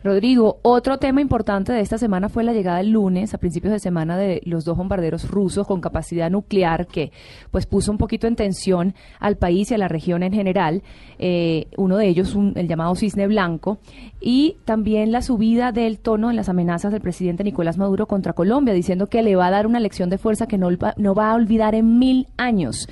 Rodrigo, 0.01 0.59
otro 0.61 0.97
tema 0.97 1.19
importante 1.19 1.73
de 1.73 1.81
esta 1.81 1.97
semana 1.97 2.29
fue 2.29 2.45
la 2.45 2.53
llegada 2.53 2.79
el 2.79 2.91
lunes, 2.91 3.33
a 3.33 3.37
principios 3.37 3.73
de 3.73 3.79
semana, 3.79 4.17
de 4.17 4.41
los 4.45 4.63
dos 4.63 4.77
bombarderos 4.77 5.29
rusos 5.29 5.67
con 5.67 5.81
capacidad 5.81 6.31
nuclear 6.31 6.87
que 6.87 7.11
pues 7.51 7.65
puso 7.65 7.91
un 7.91 7.97
poquito 7.97 8.25
en 8.25 8.37
tensión 8.37 8.93
al 9.19 9.35
país 9.35 9.71
y 9.71 9.73
a 9.73 9.77
la 9.77 9.89
región 9.89 10.23
en 10.23 10.31
general. 10.31 10.83
Eh, 11.17 11.65
uno 11.75 11.97
de 11.97 12.07
ellos, 12.07 12.33
el 12.55 12.69
llamado 12.69 12.95
Cisne 12.95 13.27
Blanco, 13.27 13.79
y 14.21 14.55
también 14.63 15.11
la 15.11 15.21
subida 15.21 15.73
del 15.73 15.99
tono 15.99 16.29
en 16.29 16.37
las 16.37 16.47
amenazas 16.47 16.93
del 16.93 17.01
presidente 17.01 17.43
Nicolás 17.43 17.77
Maduro 17.77 18.05
contra 18.05 18.31
Colombia, 18.31 18.73
diciendo 18.73 19.07
que 19.07 19.21
le 19.21 19.35
va 19.35 19.47
a 19.47 19.51
dar 19.51 19.67
una 19.67 19.81
lección 19.81 20.09
de 20.09 20.17
fuerza 20.17 20.47
que 20.47 20.57
no, 20.57 20.69
no 20.95 21.13
va 21.13 21.31
a 21.31 21.35
olvidar 21.35 21.75
en 21.75 21.99
mil 21.99 22.27
años. 22.37 22.87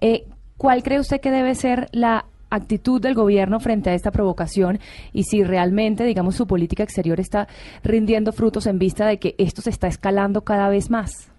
Eh, 0.00 0.24
¿Cuál 0.58 0.82
cree 0.82 0.98
usted 0.98 1.20
que 1.20 1.30
debe 1.30 1.54
ser 1.54 1.86
la 1.92 2.24
actitud 2.50 3.00
del 3.00 3.14
gobierno 3.14 3.60
frente 3.60 3.90
a 3.90 3.94
esta 3.94 4.10
provocación 4.10 4.80
y 5.12 5.22
si 5.22 5.44
realmente, 5.44 6.02
digamos, 6.02 6.34
su 6.34 6.48
política 6.48 6.82
exterior 6.82 7.20
está 7.20 7.46
rindiendo 7.84 8.32
frutos 8.32 8.66
en 8.66 8.80
vista 8.80 9.06
de 9.06 9.20
que 9.20 9.36
esto 9.38 9.62
se 9.62 9.70
está 9.70 9.86
escalando 9.86 10.42
cada 10.42 10.68
vez 10.68 10.90
más. 10.90 11.32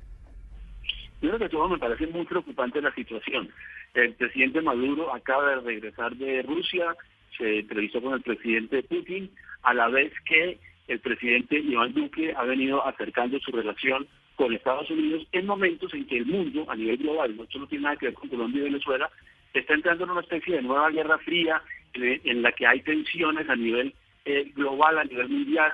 Creo 1.20 1.38
que 1.38 1.50
todo 1.50 1.68
me 1.68 1.78
parece 1.78 2.08
muy 2.08 2.26
preocupante 2.26 2.82
la 2.82 2.94
situación. 2.94 3.50
El 3.94 4.14
presidente 4.14 4.62
Maduro 4.62 5.14
acaba 5.14 5.50
de 5.50 5.56
regresar 5.62 6.16
de 6.16 6.42
Rusia, 6.44 6.96
se 7.38 7.60
entrevistó 7.60 8.02
con 8.02 8.14
el 8.14 8.22
presidente 8.22 8.84
Putin, 8.84 9.30
a 9.64 9.74
la 9.74 9.90
vez 9.90 10.14
que 10.26 10.60
el 10.88 11.00
presidente 11.02 11.60
Iván 11.60 11.94
Duque 11.94 12.34
ha 12.38 12.44
venido 12.44 12.86
acercando 12.88 13.38
su 13.40 13.52
relación 13.52 14.08
con 14.40 14.54
Estados 14.54 14.90
Unidos 14.90 15.28
en 15.34 15.46
momentos 15.46 15.94
en 15.94 16.08
que 16.08 16.16
el 16.16 16.26
mundo, 16.26 16.66
a 16.70 16.76
nivel 16.78 16.96
global, 16.96 17.38
esto 17.38 17.60
no 17.60 17.68
tiene 17.68 17.84
nada 17.84 17.98
que 17.98 18.06
ver 18.06 18.16
con 18.16 18.30
Colombia 18.30 18.62
y 18.62 18.72
Venezuela, 18.72 19.10
está 19.54 19.74
entrando 19.74 20.06
en 20.06 20.12
una 20.12 20.22
especie 20.22 20.56
de 20.56 20.62
nueva 20.62 20.90
guerra 20.92 21.18
fría 21.18 21.62
en 21.94 22.42
la 22.42 22.54
que 22.54 22.66
hay 22.66 22.82
tensiones 22.82 23.50
a 23.50 23.58
nivel 23.58 23.94
eh, 24.24 24.50
global, 24.56 24.98
a 24.98 25.04
nivel 25.04 25.28
mundial. 25.28 25.74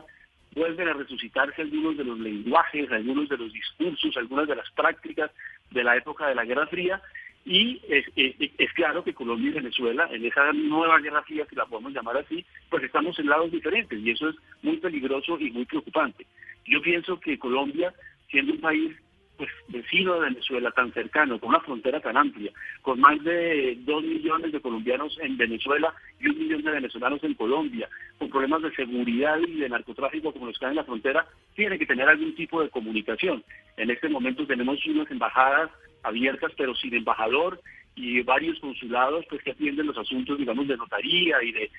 Vuelven 0.55 0.87
a 0.87 0.93
resucitarse 0.93 1.61
algunos 1.61 1.95
de 1.95 2.05
los 2.05 2.17
lenguajes, 2.19 2.91
algunos 2.91 3.29
de 3.29 3.37
los 3.37 3.53
discursos, 3.53 4.17
algunas 4.17 4.47
de 4.47 4.55
las 4.55 4.71
prácticas 4.71 5.29
de 5.69 5.83
la 5.83 5.95
época 5.95 6.25
de 6.25 6.33
la 6.33 6.45
Guerra 6.45 6.65
Fría. 6.65 6.99
Y 7.45 7.79
es, 7.87 8.07
es, 8.15 8.73
claro 8.73 9.03
que 9.03 9.13
Colombia 9.13 9.51
y 9.51 9.53
Venezuela, 9.53 10.09
en 10.11 10.25
esa 10.25 10.51
nueva 10.53 10.97
guerra 10.97 11.21
fría, 11.21 11.45
si 11.47 11.55
la 11.55 11.67
podemos 11.67 11.93
llamar 11.93 12.17
así, 12.17 12.43
pues 12.71 12.81
estamos 12.81 13.19
en 13.19 13.27
lados 13.27 13.51
diferentes 13.51 13.99
y 13.99 14.09
eso 14.09 14.29
es 14.29 14.35
muy 14.63 14.77
peligroso 14.77 15.37
y 15.39 15.51
muy 15.51 15.65
preocupante. 15.65 16.25
Yo 16.65 16.81
pienso 16.81 17.19
que 17.19 17.37
Colombia, 17.37 17.93
siendo 18.35 18.51
un 18.51 18.59
país 18.59 18.91
pues 19.37 19.49
vecino 19.69 20.15
de 20.15 20.29
Venezuela 20.29 20.71
tan 20.71 20.91
cercano, 20.93 21.39
con 21.39 21.49
una 21.49 21.61
frontera 21.61 22.01
tan 22.01 22.17
amplia, 22.17 22.51
con 22.81 22.99
más 22.99 23.21
de 23.23 23.77
dos 23.85 24.03
millones 24.03 24.51
de 24.51 24.59
colombianos 24.59 25.17
en 25.21 25.37
Venezuela 25.37 25.93
y 26.19 26.27
un 26.27 26.39
millón 26.39 26.61
de 26.63 26.71
venezolanos 26.71 27.23
en 27.23 27.33
Colombia, 27.33 27.87
con 28.17 28.29
problemas 28.29 28.61
de 28.61 28.75
seguridad 28.75 29.37
y 29.39 29.59
de 29.59 29.69
narcotráfico 29.69 30.33
como 30.33 30.47
los 30.47 30.57
que 30.57 30.65
hay 30.65 30.71
en 30.71 30.77
la 30.77 30.83
frontera, 30.83 31.25
tiene 31.53 31.79
que 31.79 31.85
tener 31.85 32.09
algún 32.09 32.35
tipo 32.35 32.61
de 32.61 32.69
comunicación. 32.69 33.41
En 33.77 33.89
este 33.89 34.09
momento 34.09 34.45
tenemos 34.45 34.85
unas 34.85 35.09
embajadas 35.09 35.71
abiertas 36.03 36.51
pero 36.57 36.75
sin 36.75 36.93
embajador 36.93 37.61
y 37.95 38.21
varios 38.21 38.59
consulados 38.59 39.25
pues 39.29 39.41
que 39.41 39.51
atienden 39.51 39.87
los 39.87 39.97
asuntos 39.97 40.37
digamos 40.37 40.67
de 40.67 40.77
notaría 40.77 41.41
y 41.41 41.51
de, 41.51 41.71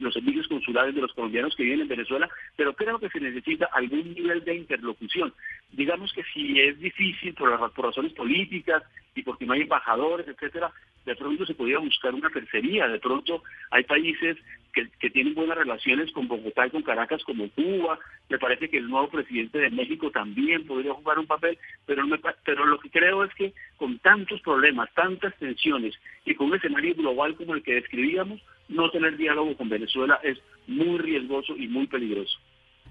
los 0.00 0.12
servicios 0.12 0.48
consulares 0.48 0.94
de 0.94 1.00
los 1.00 1.12
colombianos 1.12 1.54
que 1.56 1.62
viven 1.62 1.82
en 1.82 1.88
Venezuela, 1.88 2.28
pero 2.56 2.74
creo 2.74 2.98
que 2.98 3.08
se 3.08 3.20
necesita 3.20 3.68
algún 3.72 4.12
nivel 4.12 4.44
de 4.44 4.56
interlocución. 4.56 5.32
Digamos 5.70 6.12
que 6.12 6.22
si 6.24 6.60
es 6.60 6.78
difícil 6.78 7.32
por, 7.34 7.72
por 7.72 7.86
razones 7.86 8.12
políticas 8.12 8.82
y 9.14 9.22
porque 9.22 9.46
no 9.46 9.54
hay 9.54 9.62
embajadores, 9.62 10.28
etcétera, 10.28 10.72
de 11.04 11.16
pronto 11.16 11.44
se 11.46 11.54
podría 11.54 11.78
buscar 11.78 12.14
una 12.14 12.30
tercería, 12.30 12.88
de 12.88 12.98
pronto 12.98 13.42
hay 13.70 13.84
países 13.84 14.36
que, 14.72 15.10
tienen 15.10 15.34
buenas 15.34 15.58
relaciones 15.58 16.10
con 16.12 16.28
Bogotá 16.28 16.66
y 16.66 16.70
con 16.70 16.82
Caracas 16.82 17.22
como 17.24 17.50
Cuba, 17.50 17.98
me 18.28 18.38
parece 18.38 18.68
que 18.70 18.78
el 18.78 18.88
nuevo 18.88 19.08
presidente 19.08 19.58
de 19.58 19.70
México 19.70 20.10
también 20.10 20.66
podría 20.66 20.94
jugar 20.94 21.18
un 21.18 21.26
papel, 21.26 21.58
pero, 21.84 22.04
pero 22.44 22.64
lo 22.64 22.78
que 22.78 22.88
creo 22.88 23.24
es 23.24 23.34
que 23.34 23.52
con 23.76 23.98
tantos 23.98 24.40
problemas, 24.40 24.92
tantas 24.94 25.36
tensiones 25.36 25.94
y 26.24 26.34
con 26.34 26.48
un 26.48 26.56
escenario 26.56 26.94
global 26.94 27.36
como 27.36 27.54
el 27.54 27.62
que 27.62 27.74
describíamos, 27.74 28.40
no 28.68 28.90
tener 28.90 29.16
diálogo 29.16 29.56
con 29.56 29.68
Venezuela 29.68 30.18
es 30.22 30.38
muy 30.66 30.98
riesgoso 30.98 31.56
y 31.56 31.68
muy 31.68 31.86
peligroso. 31.86 32.38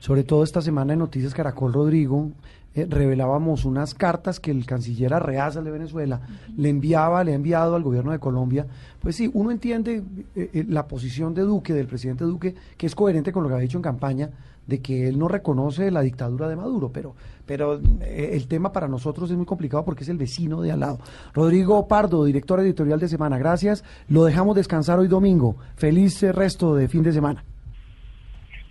Sobre 0.02 0.24
todo 0.24 0.44
esta 0.44 0.64
semana 0.64 0.94
en 0.94 1.00
Noticias 1.00 1.36
Caracol, 1.36 1.74
Rodrigo, 1.74 2.32
eh, 2.74 2.88
revelábamos 2.90 3.66
unas 3.66 3.94
cartas 3.94 4.40
que 4.40 4.50
el 4.50 4.66
canciller 4.66 5.14
Arreaza 5.14 5.62
de 5.62 5.70
Venezuela 5.70 6.22
le 6.58 6.70
enviaba, 6.70 7.24
le 7.24 7.34
ha 7.34 7.36
enviado 7.36 7.76
al 7.76 7.84
gobierno 7.84 8.12
de 8.12 8.18
Colombia. 8.18 8.66
Pues 9.00 9.16
sí, 9.16 9.30
uno 9.32 9.52
entiende 9.52 10.02
eh, 10.36 10.50
eh, 10.54 10.66
la 10.68 10.88
posición 10.88 11.36
de 11.36 11.44
Duque, 11.44 11.76
del 11.76 11.86
presidente 11.86 12.24
Duque, 12.24 12.56
que 12.78 12.88
es 12.88 12.96
coherente 12.96 13.32
con 13.32 13.44
lo 13.44 13.50
que 13.50 13.56
ha 13.56 13.60
dicho 13.60 13.78
en 13.78 13.84
campaña, 13.84 14.32
de 14.66 14.82
que 14.82 15.08
él 15.08 15.20
no 15.20 15.28
reconoce 15.28 15.92
la 15.92 16.02
dictadura 16.02 16.50
de 16.50 16.56
Maduro, 16.56 16.90
pero, 16.92 17.14
pero 17.46 17.80
el 18.02 18.48
tema 18.48 18.72
para 18.72 18.88
nosotros 18.88 19.30
es 19.30 19.38
muy 19.38 19.46
complicado 19.46 19.86
porque 19.86 20.04
es 20.04 20.10
el 20.10 20.18
vecino 20.18 20.62
de 20.62 20.72
al 20.72 20.80
lado. 20.80 20.98
Rodrigo 21.32 21.88
Pardo, 21.88 22.26
director 22.26 22.60
editorial 22.60 23.00
de 23.00 23.08
Semana, 23.08 23.38
gracias. 23.38 23.84
Lo 24.08 24.24
dejamos 24.24 24.56
descansar 24.56 24.98
hoy 24.98 25.08
domingo. 25.08 25.58
Feliz 25.76 26.24
resto 26.24 26.76
de 26.76 26.88
fin 26.88 27.04
de 27.04 27.14
semana. 27.14 27.44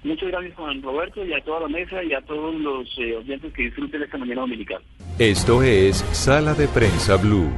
Muchas 0.02 0.28
gracias 0.28 0.54
Juan 0.56 0.82
Roberto 0.82 1.24
y 1.24 1.32
a 1.34 1.44
toda 1.44 1.60
la 1.60 1.68
mesa 1.68 2.02
y 2.02 2.14
a 2.14 2.20
todos 2.22 2.54
los 2.54 2.88
eh, 2.98 3.16
oyentes 3.16 3.52
que 3.52 3.64
disfruten 3.64 4.02
esta 4.02 4.16
mañana 4.16 4.40
dominical. 4.40 4.82
Esto 5.18 5.62
es 5.62 5.96
Sala 6.12 6.54
de 6.54 6.68
Prensa 6.68 7.16
Blue. 7.16 7.50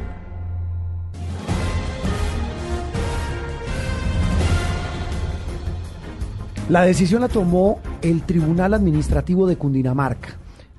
La 6.69 6.83
decisión 6.83 7.21
la 7.21 7.29
tomó 7.29 7.81
el 8.03 8.23
Tribunal 8.23 8.75
Administrativo 8.75 9.47
de 9.47 9.57
Cundinamarca. 9.57 10.39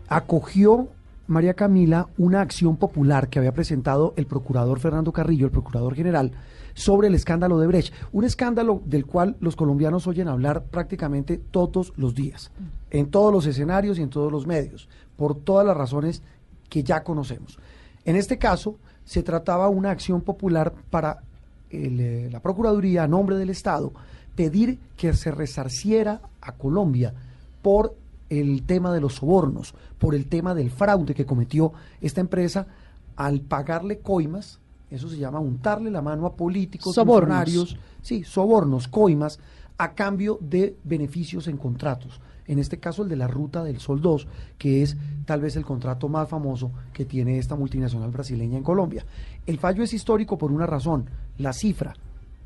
Acogió 0.10 0.90
María 1.28 1.54
Camila 1.54 2.08
una 2.18 2.42
acción 2.42 2.78
popular 2.78 3.30
que 3.30 3.40
había 3.40 3.54
presentado 3.54 4.14
el 4.18 4.26
procurador 4.26 4.80
Fernando 4.80 5.14
Carrillo, 5.14 5.46
el 5.46 5.52
procurador 5.52 5.96
general, 5.96 6.32
sobre 6.74 7.08
el 7.08 7.16
escándalo 7.16 7.60
de 7.60 7.68
Brecht, 7.68 7.94
un 8.12 8.24
escándalo 8.24 8.82
del 8.86 9.06
cual 9.06 9.36
los 9.40 9.56
colombianos 9.56 10.08
oyen 10.08 10.28
hablar 10.28 10.64
prácticamente 10.66 11.38
todos 11.38 11.94
los 11.96 12.16
días, 12.16 12.52
en 12.92 13.10
todos 13.10 13.32
los 13.32 13.46
escenarios 13.46 14.00
y 14.00 14.02
en 14.02 14.10
todos 14.10 14.32
los 14.32 14.48
medios, 14.48 14.90
por 15.16 15.36
todas 15.36 15.66
las 15.66 15.78
razones 15.78 16.22
que 16.70 16.84
ya 16.84 17.04
conocemos. 17.04 17.60
En 18.06 18.16
este 18.16 18.38
caso, 18.38 18.78
se 19.06 19.24
trataba 19.24 19.70
una 19.70 19.92
acción 19.92 20.22
popular 20.22 20.74
para 20.90 21.22
eh, 21.70 22.30
la 22.32 22.40
Procuraduría 22.40 23.04
a 23.04 23.08
nombre 23.08 23.36
del 23.36 23.50
Estado 23.50 23.92
pedir 24.36 24.80
que 24.98 25.14
se 25.14 25.32
resarciera 25.32 26.22
a 26.42 26.54
Colombia 26.54 27.14
por 27.62 27.96
el 28.30 28.64
tema 28.64 28.94
de 28.94 29.02
los 29.02 29.16
sobornos, 29.16 29.76
por 30.00 30.16
el 30.16 30.28
tema 30.28 30.56
del 30.56 30.72
fraude 30.72 31.14
que 31.14 31.26
cometió 31.26 31.74
esta 32.02 32.22
empresa 32.22 32.68
al 33.16 33.42
pagarle 33.42 34.00
coimas, 34.00 34.60
eso 34.94 35.10
se 35.10 35.18
llama 35.18 35.40
untarle 35.40 35.90
la 35.90 36.02
mano 36.02 36.26
a 36.26 36.36
políticos, 36.36 36.96
Sobornos. 36.96 37.38
funcionarios, 37.38 37.78
sí, 38.02 38.24
sobornos, 38.24 38.88
coimas, 38.88 39.40
a 39.78 39.94
cambio 39.94 40.38
de 40.40 40.78
beneficios 40.84 41.48
en 41.48 41.58
contratos. 41.58 42.22
En 42.46 42.60
este 42.60 42.78
caso 42.78 43.04
el 43.04 43.10
de 43.10 43.16
la 43.16 43.28
Ruta 43.28 43.64
del 43.64 43.80
Sol 43.80 44.02
2, 44.02 44.28
que 44.58 44.84
es 44.84 44.98
tal 45.26 45.42
vez 45.42 45.56
el 45.56 45.66
contrato 45.66 46.10
más 46.10 46.28
famoso 46.30 46.72
que 46.92 47.06
tiene 47.06 47.40
esta 47.40 47.56
multinacional 47.56 48.12
brasileña 48.12 48.58
en 48.58 48.64
Colombia. 48.64 49.06
El 49.46 49.58
fallo 49.58 49.84
es 49.84 49.94
histórico 49.94 50.38
por 50.38 50.52
una 50.52 50.66
razón, 50.66 51.10
la 51.38 51.54
cifra, 51.54 51.96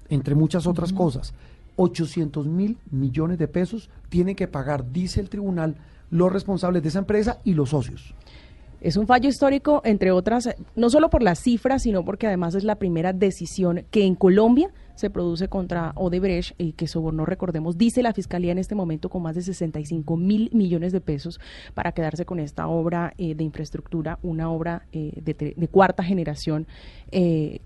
entre 0.10 0.36
muchas 0.36 0.67
otras 0.67 0.93
cosas. 0.93 1.33
800 1.75 2.47
mil 2.47 2.77
millones 2.91 3.38
de 3.38 3.47
pesos 3.47 3.89
tienen 4.10 4.36
que 4.36 4.47
pagar, 4.47 4.91
dice 4.91 5.19
el 5.19 5.29
tribunal, 5.29 5.75
los 6.10 6.31
responsables 6.31 6.81
de 6.81 6.89
esa 6.89 6.99
empresa 6.99 7.39
y 7.43 7.53
los 7.53 7.69
socios. 7.69 8.13
Es 8.79 8.95
un 8.95 9.07
fallo 9.07 9.27
histórico, 9.27 9.81
entre 9.83 10.11
otras, 10.11 10.49
no 10.75 10.89
solo 10.89 11.09
por 11.09 11.23
las 11.23 11.39
cifras, 11.39 11.83
sino 11.83 12.05
porque 12.05 12.27
además 12.27 12.53
es 12.53 12.63
la 12.63 12.75
primera 12.75 13.11
decisión 13.11 13.85
que 13.89 14.05
en 14.05 14.15
Colombia 14.15 14.71
se 14.93 15.09
produce 15.09 15.47
contra 15.47 15.93
Odebrecht 15.95 16.53
y 16.59 16.73
que 16.73 16.87
sobornó, 16.87 17.25
recordemos, 17.25 17.77
dice 17.77 18.01
la 18.01 18.13
Fiscalía 18.13 18.51
en 18.51 18.57
este 18.57 18.75
momento 18.75 19.09
con 19.09 19.21
más 19.21 19.35
de 19.35 19.43
65 19.43 20.17
mil 20.17 20.49
millones 20.53 20.91
de 20.91 21.01
pesos 21.01 21.39
para 21.73 21.91
quedarse 21.91 22.25
con 22.25 22.39
esta 22.39 22.67
obra 22.67 23.13
eh, 23.17 23.35
de 23.35 23.43
infraestructura, 23.43 24.19
una 24.23 24.49
obra 24.49 24.87
eh, 24.91 25.11
de, 25.21 25.53
de 25.55 25.67
cuarta 25.67 26.03
generación. 26.03 26.67
eh, 27.11 27.61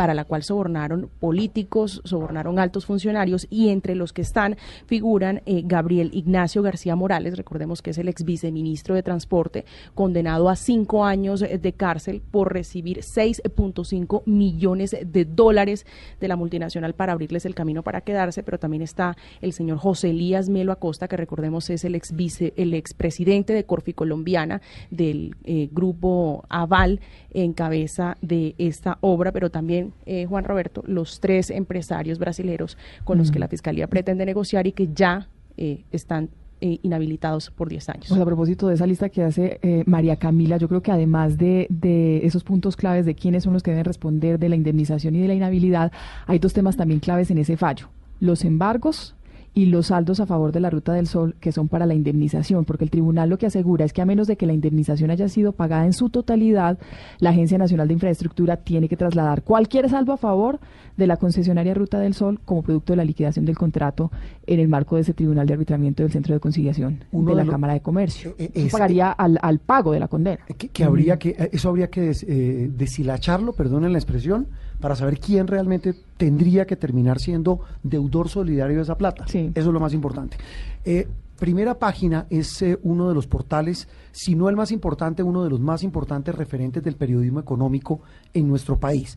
para 0.00 0.14
la 0.14 0.24
cual 0.24 0.42
sobornaron 0.42 1.10
políticos, 1.20 2.00
sobornaron 2.06 2.58
altos 2.58 2.86
funcionarios 2.86 3.46
y 3.50 3.68
entre 3.68 3.94
los 3.94 4.14
que 4.14 4.22
están 4.22 4.56
figuran 4.86 5.42
eh, 5.44 5.60
Gabriel 5.62 6.08
Ignacio 6.14 6.62
García 6.62 6.96
Morales, 6.96 7.36
recordemos 7.36 7.82
que 7.82 7.90
es 7.90 7.98
el 7.98 8.08
ex 8.08 8.24
viceministro 8.24 8.94
de 8.94 9.02
Transporte, 9.02 9.66
condenado 9.94 10.48
a 10.48 10.56
cinco 10.56 11.04
años 11.04 11.42
eh, 11.42 11.58
de 11.58 11.74
cárcel 11.74 12.22
por 12.30 12.50
recibir 12.50 13.00
6.5 13.00 14.22
millones 14.24 14.96
de 15.04 15.26
dólares 15.26 15.84
de 16.18 16.28
la 16.28 16.36
multinacional 16.36 16.94
para 16.94 17.12
abrirles 17.12 17.44
el 17.44 17.54
camino 17.54 17.82
para 17.82 18.00
quedarse, 18.00 18.42
pero 18.42 18.58
también 18.58 18.80
está 18.80 19.18
el 19.42 19.52
señor 19.52 19.76
José 19.76 20.08
Elías 20.08 20.48
Melo 20.48 20.72
Acosta, 20.72 21.08
que 21.08 21.18
recordemos 21.18 21.68
es 21.68 21.84
el 21.84 21.94
ex 21.94 22.16
vice, 22.16 22.54
el 22.56 22.72
expresidente 22.72 23.52
de 23.52 23.64
Corfi 23.64 23.92
Colombiana 23.92 24.62
del 24.90 25.36
eh, 25.44 25.68
grupo 25.70 26.46
Aval 26.48 27.00
en 27.32 27.52
cabeza 27.52 28.16
de 28.22 28.54
esta 28.56 28.96
obra, 29.02 29.30
pero 29.32 29.50
también, 29.50 29.89
eh, 30.06 30.26
Juan 30.26 30.44
Roberto, 30.44 30.82
los 30.86 31.20
tres 31.20 31.50
empresarios 31.50 32.18
brasileros 32.18 32.76
con 33.04 33.18
los 33.18 33.30
que 33.30 33.38
la 33.38 33.48
Fiscalía 33.48 33.86
pretende 33.86 34.24
negociar 34.26 34.66
y 34.66 34.72
que 34.72 34.88
ya 34.92 35.28
eh, 35.56 35.84
están 35.92 36.30
eh, 36.62 36.78
inhabilitados 36.82 37.50
por 37.50 37.70
10 37.70 37.88
años. 37.88 38.06
Pues 38.10 38.20
a 38.20 38.24
propósito 38.26 38.68
de 38.68 38.74
esa 38.74 38.86
lista 38.86 39.08
que 39.08 39.22
hace 39.22 39.58
eh, 39.62 39.82
María 39.86 40.16
Camila, 40.16 40.58
yo 40.58 40.68
creo 40.68 40.82
que 40.82 40.92
además 40.92 41.38
de, 41.38 41.66
de 41.70 42.26
esos 42.26 42.44
puntos 42.44 42.76
claves 42.76 43.06
de 43.06 43.14
quiénes 43.14 43.44
son 43.44 43.54
los 43.54 43.62
que 43.62 43.70
deben 43.70 43.86
responder 43.86 44.38
de 44.38 44.50
la 44.50 44.56
indemnización 44.56 45.16
y 45.16 45.20
de 45.20 45.28
la 45.28 45.32
inhabilidad, 45.32 45.90
hay 46.26 46.38
dos 46.38 46.52
temas 46.52 46.76
también 46.76 47.00
claves 47.00 47.30
en 47.30 47.38
ese 47.38 47.56
fallo. 47.56 47.88
Los 48.20 48.44
embargos 48.44 49.14
y 49.52 49.66
los 49.66 49.86
saldos 49.88 50.20
a 50.20 50.26
favor 50.26 50.52
de 50.52 50.60
la 50.60 50.70
Ruta 50.70 50.92
del 50.92 51.08
Sol, 51.08 51.34
que 51.40 51.50
son 51.50 51.66
para 51.68 51.84
la 51.84 51.94
indemnización, 51.94 52.64
porque 52.64 52.84
el 52.84 52.90
tribunal 52.90 53.28
lo 53.30 53.36
que 53.36 53.46
asegura 53.46 53.84
es 53.84 53.92
que 53.92 54.00
a 54.00 54.06
menos 54.06 54.28
de 54.28 54.36
que 54.36 54.46
la 54.46 54.52
indemnización 54.52 55.10
haya 55.10 55.28
sido 55.28 55.52
pagada 55.52 55.86
en 55.86 55.92
su 55.92 56.08
totalidad, 56.08 56.78
la 57.18 57.30
Agencia 57.30 57.58
Nacional 57.58 57.88
de 57.88 57.94
Infraestructura 57.94 58.58
tiene 58.58 58.88
que 58.88 58.96
trasladar 58.96 59.42
cualquier 59.42 59.88
saldo 59.90 60.12
a 60.12 60.16
favor 60.16 60.60
de 60.96 61.06
la 61.08 61.16
concesionaria 61.16 61.74
Ruta 61.74 61.98
del 61.98 62.14
Sol 62.14 62.38
como 62.44 62.62
producto 62.62 62.92
de 62.92 62.98
la 62.98 63.04
liquidación 63.04 63.44
del 63.44 63.56
contrato 63.58 64.12
en 64.46 64.60
el 64.60 64.68
marco 64.68 64.94
de 64.94 65.02
ese 65.02 65.14
tribunal 65.14 65.46
de 65.48 65.54
arbitramiento 65.54 66.02
del 66.04 66.12
Centro 66.12 66.32
de 66.34 66.40
Conciliación 66.40 67.04
Uno 67.10 67.30
de 67.30 67.36
la 67.36 67.42
de 67.42 67.46
lo- 67.46 67.52
Cámara 67.52 67.72
de 67.72 67.80
Comercio. 67.80 68.34
Eh, 68.38 68.50
Eso 68.54 68.66
es- 68.66 68.72
pagaría 68.72 69.10
al, 69.10 69.38
al 69.42 69.58
pago 69.58 69.92
de 69.92 69.98
la 70.00 70.06
condena. 70.08 70.38
que, 70.56 70.68
que 70.68 70.84
habría 70.84 71.18
que 71.18 71.30
eh, 71.30 71.50
eso 71.52 71.68
habría 71.70 71.90
que 71.90 72.02
des- 72.02 72.24
eh, 72.28 72.70
deshilacharlo, 72.76 73.52
perdonen 73.52 73.92
la 73.92 73.98
expresión, 73.98 74.46
para 74.80 74.96
saber 74.96 75.18
quién 75.18 75.46
realmente 75.46 75.94
tendría 76.16 76.66
que 76.66 76.76
terminar 76.76 77.18
siendo 77.18 77.60
deudor 77.82 78.28
solidario 78.28 78.76
de 78.76 78.82
esa 78.82 78.96
plata. 78.96 79.24
Eso 79.26 79.50
es 79.54 79.66
lo 79.66 79.80
más 79.80 79.92
importante. 79.92 80.36
Eh, 80.84 81.06
Primera 81.40 81.78
página 81.78 82.26
es 82.28 82.60
eh, 82.60 82.78
uno 82.82 83.08
de 83.08 83.14
los 83.14 83.26
portales, 83.26 83.88
si 84.12 84.34
no 84.34 84.50
el 84.50 84.56
más 84.56 84.72
importante, 84.72 85.22
uno 85.22 85.42
de 85.42 85.48
los 85.48 85.58
más 85.58 85.82
importantes 85.82 86.34
referentes 86.34 86.84
del 86.84 86.96
periodismo 86.96 87.40
económico 87.40 88.02
en 88.34 88.46
nuestro 88.46 88.78
país. 88.78 89.16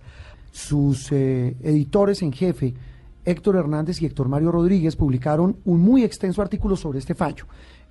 Sus 0.49 1.12
eh, 1.12 1.58
editores 1.62 2.21
en 2.21 2.32
jefe, 2.32 2.73
Héctor 3.26 3.58
Hernández 3.58 4.02
y 4.02 4.06
Héctor 4.06 4.30
Mario 4.30 4.54
Rodríguez, 4.54 4.95
publicaron 4.95 5.58
un 5.65 5.82
muy 5.82 6.06
extenso 6.06 6.41
artículo 6.41 6.78
sobre 6.78 6.99
este 6.99 7.13
fallo, 7.13 7.45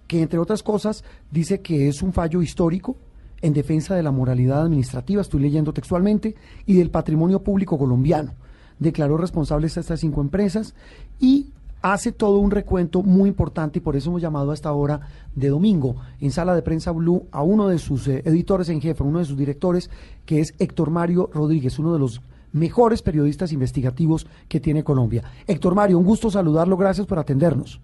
que 0.06 0.22
entre 0.22 0.38
otras 0.38 0.62
cosas 0.62 1.04
dice 1.30 1.60
que 1.60 1.88
es 1.88 2.00
un 2.00 2.14
fallo 2.14 2.40
histórico 2.40 2.96
en 3.42 3.52
defensa 3.52 3.94
de 3.94 4.02
la 4.02 4.12
moralidad 4.12 4.62
administrativa, 4.62 5.20
estoy 5.20 5.40
leyendo 5.40 5.72
textualmente, 5.72 6.34
y 6.64 6.74
del 6.74 6.90
patrimonio 6.90 7.42
público 7.42 7.76
colombiano. 7.76 8.32
Declaró 8.78 9.16
responsables 9.16 9.76
a 9.76 9.80
estas 9.80 10.00
cinco 10.00 10.20
empresas 10.20 10.74
y 11.20 11.50
hace 11.82 12.12
todo 12.12 12.38
un 12.38 12.50
recuento 12.50 13.02
muy 13.02 13.28
importante 13.28 13.78
y 13.78 13.82
por 13.82 13.96
eso 13.96 14.10
hemos 14.10 14.22
llamado 14.22 14.52
a 14.52 14.54
esta 14.54 14.72
hora 14.72 15.00
de 15.34 15.48
domingo 15.48 15.96
en 16.20 16.30
sala 16.30 16.54
de 16.54 16.62
prensa 16.62 16.92
Blue 16.92 17.26
a 17.32 17.42
uno 17.42 17.68
de 17.68 17.78
sus 17.78 18.06
eh, 18.06 18.22
editores 18.24 18.68
en 18.68 18.80
jefe, 18.80 19.02
uno 19.02 19.18
de 19.18 19.24
sus 19.24 19.36
directores, 19.36 19.90
que 20.24 20.40
es 20.40 20.54
Héctor 20.58 20.90
Mario 20.90 21.28
Rodríguez, 21.32 21.78
uno 21.78 21.92
de 21.92 21.98
los 21.98 22.22
mejores 22.52 23.02
periodistas 23.02 23.52
investigativos 23.52 24.26
que 24.48 24.60
tiene 24.60 24.84
Colombia. 24.84 25.24
Héctor 25.46 25.74
Mario, 25.74 25.98
un 25.98 26.04
gusto 26.04 26.30
saludarlo, 26.30 26.76
gracias 26.76 27.06
por 27.06 27.18
atendernos. 27.18 27.80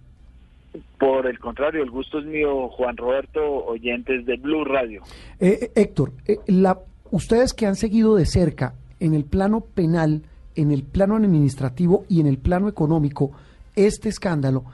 Por 0.98 1.26
el 1.26 1.38
contrario, 1.38 1.82
el 1.82 1.90
gusto 1.90 2.18
es 2.18 2.24
mío, 2.26 2.68
Juan 2.70 2.96
Roberto, 2.96 3.40
oyentes 3.66 4.24
de 4.26 4.36
Blue 4.36 4.64
Radio. 4.64 5.02
Eh, 5.40 5.58
eh, 5.62 5.70
Héctor, 5.74 6.12
eh, 6.26 6.36
la- 6.46 6.78
ustedes 7.10 7.54
que 7.54 7.66
han 7.66 7.76
seguido 7.76 8.16
de 8.16 8.26
cerca 8.26 8.74
en 9.00 9.14
el 9.14 9.24
plano 9.24 9.60
penal, 9.60 10.22
en 10.56 10.70
el 10.72 10.82
plano 10.82 11.16
administrativo 11.16 12.04
y 12.08 12.20
en 12.20 12.26
el 12.26 12.38
plano 12.38 12.68
económico 12.68 13.30
este 13.76 14.08
escándalo, 14.08 14.64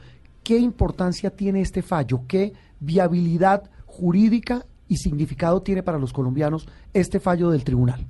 ¿qué 0.42 0.56
importancia 0.56 1.30
tiene 1.30 1.60
este 1.60 1.82
fallo? 1.82 2.20
¿Qué 2.26 2.52
viabilidad 2.80 3.70
jurídica 3.86 4.64
y 4.88 4.96
significado 4.96 5.62
tiene 5.62 5.82
para 5.82 5.98
los 5.98 6.12
colombianos 6.12 6.66
este 6.94 7.20
fallo 7.20 7.50
del 7.50 7.64
tribunal? 7.64 8.00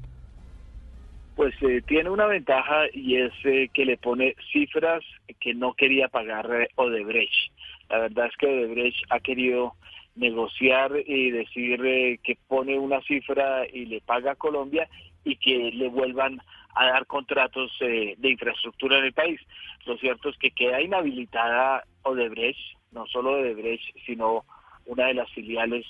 Pues 1.36 1.52
eh, 1.62 1.82
tiene 1.86 2.10
una 2.10 2.26
ventaja 2.26 2.84
y 2.92 3.16
es 3.16 3.32
eh, 3.44 3.68
que 3.74 3.84
le 3.84 3.96
pone 3.96 4.36
cifras 4.52 5.02
que 5.40 5.52
no 5.52 5.74
quería 5.74 6.06
pagar 6.06 6.48
eh, 6.54 6.68
Odebrecht. 6.76 7.50
La 7.90 7.98
verdad 7.98 8.26
es 8.26 8.36
que 8.36 8.46
Odebrecht 8.46 9.04
ha 9.10 9.20
querido 9.20 9.74
negociar 10.16 10.92
y 11.06 11.30
decir 11.30 11.84
eh, 11.84 12.18
que 12.22 12.38
pone 12.46 12.78
una 12.78 13.00
cifra 13.02 13.66
y 13.66 13.86
le 13.86 14.00
paga 14.00 14.32
a 14.32 14.36
Colombia 14.36 14.88
y 15.24 15.36
que 15.36 15.72
le 15.72 15.88
vuelvan 15.88 16.40
a 16.74 16.86
dar 16.86 17.06
contratos 17.06 17.72
eh, 17.80 18.14
de 18.18 18.30
infraestructura 18.30 18.98
en 18.98 19.06
el 19.06 19.12
país. 19.12 19.40
Lo 19.86 19.96
cierto 19.98 20.28
es 20.28 20.36
que 20.38 20.50
queda 20.50 20.80
inhabilitada 20.80 21.84
Odebrecht, 22.02 22.76
no 22.92 23.06
solo 23.06 23.32
Odebrecht, 23.32 23.96
sino 24.06 24.44
una 24.86 25.06
de 25.06 25.14
las 25.14 25.30
filiales 25.30 25.86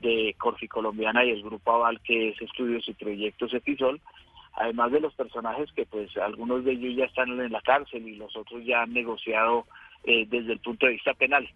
de 0.00 0.34
Corfi 0.38 0.68
Colombiana 0.68 1.24
y 1.24 1.30
el 1.30 1.42
Grupo 1.42 1.72
Aval, 1.72 2.00
que 2.02 2.30
es 2.30 2.40
Estudios 2.40 2.88
y 2.88 2.94
Proyectos 2.94 3.52
Episol, 3.54 4.00
además 4.52 4.92
de 4.92 5.00
los 5.00 5.14
personajes 5.14 5.72
que 5.72 5.86
pues 5.86 6.16
algunos 6.16 6.64
de 6.64 6.72
ellos 6.72 6.96
ya 6.96 7.04
están 7.04 7.28
en 7.40 7.52
la 7.52 7.60
cárcel 7.60 8.06
y 8.06 8.16
los 8.16 8.34
otros 8.36 8.64
ya 8.64 8.82
han 8.82 8.92
negociado 8.92 9.66
eh, 10.06 10.26
desde 10.28 10.54
el 10.54 10.60
punto 10.60 10.86
de 10.86 10.92
vista 10.92 11.14
penal. 11.14 11.48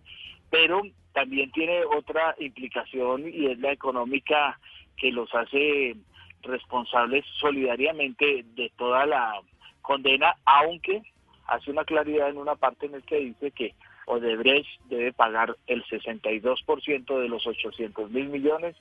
Pero 0.51 0.83
también 1.13 1.51
tiene 1.53 1.85
otra 1.85 2.35
implicación 2.39 3.33
y 3.33 3.47
es 3.47 3.59
la 3.59 3.73
económica 3.73 4.59
que 4.97 5.11
los 5.11 5.35
hace 5.35 5.97
responsables 6.43 7.25
solidariamente 7.39 8.45
de 8.55 8.71
toda 8.77 9.07
la 9.07 9.41
condena, 9.83 10.35
aunque 10.45 11.03
hace 11.47 11.71
una 11.71 11.85
claridad 11.85 12.29
en 12.29 12.39
una 12.39 12.55
parte 12.55 12.87
en 12.87 12.95
el 12.95 13.03
que 13.03 13.19
dice 13.19 13.51
que 13.51 13.75
Odebrecht 14.07 14.69
debe 14.89 15.13
pagar 15.13 15.57
el 15.67 15.85
62% 15.85 17.19
de 17.19 17.29
los 17.29 17.47
800 17.47 18.11
mil 18.11 18.29
millones, 18.29 18.77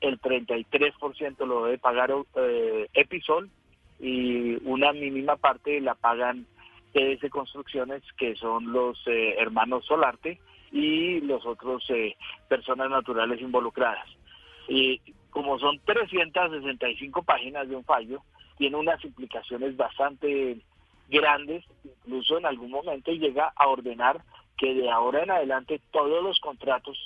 el 0.00 0.20
33% 0.20 1.46
lo 1.46 1.64
debe 1.64 1.78
pagar 1.78 2.12
eh, 2.36 2.86
Episol 2.92 3.50
y 3.98 4.56
una 4.64 4.92
mínima 4.92 5.36
parte 5.36 5.80
la 5.80 5.94
pagan 5.94 6.46
TS 6.92 7.30
Construcciones, 7.30 8.02
que 8.16 8.34
son 8.36 8.72
los 8.72 8.98
eh, 9.06 9.34
hermanos 9.38 9.84
Solarte 9.86 10.40
y 10.72 11.20
los 11.20 11.44
otros 11.46 11.84
eh, 11.90 12.16
personas 12.48 12.90
naturales 12.90 13.40
involucradas. 13.40 14.06
Y 14.68 15.00
como 15.30 15.58
son 15.58 15.78
365 15.84 17.22
páginas 17.22 17.68
de 17.68 17.76
un 17.76 17.84
fallo, 17.84 18.22
tiene 18.56 18.76
unas 18.76 19.02
implicaciones 19.04 19.76
bastante 19.76 20.58
grandes, 21.08 21.64
incluso 21.84 22.38
en 22.38 22.46
algún 22.46 22.70
momento 22.70 23.12
llega 23.12 23.52
a 23.56 23.68
ordenar 23.68 24.22
que 24.56 24.74
de 24.74 24.90
ahora 24.90 25.22
en 25.22 25.30
adelante 25.30 25.80
todos 25.92 26.22
los 26.22 26.38
contratos 26.40 26.98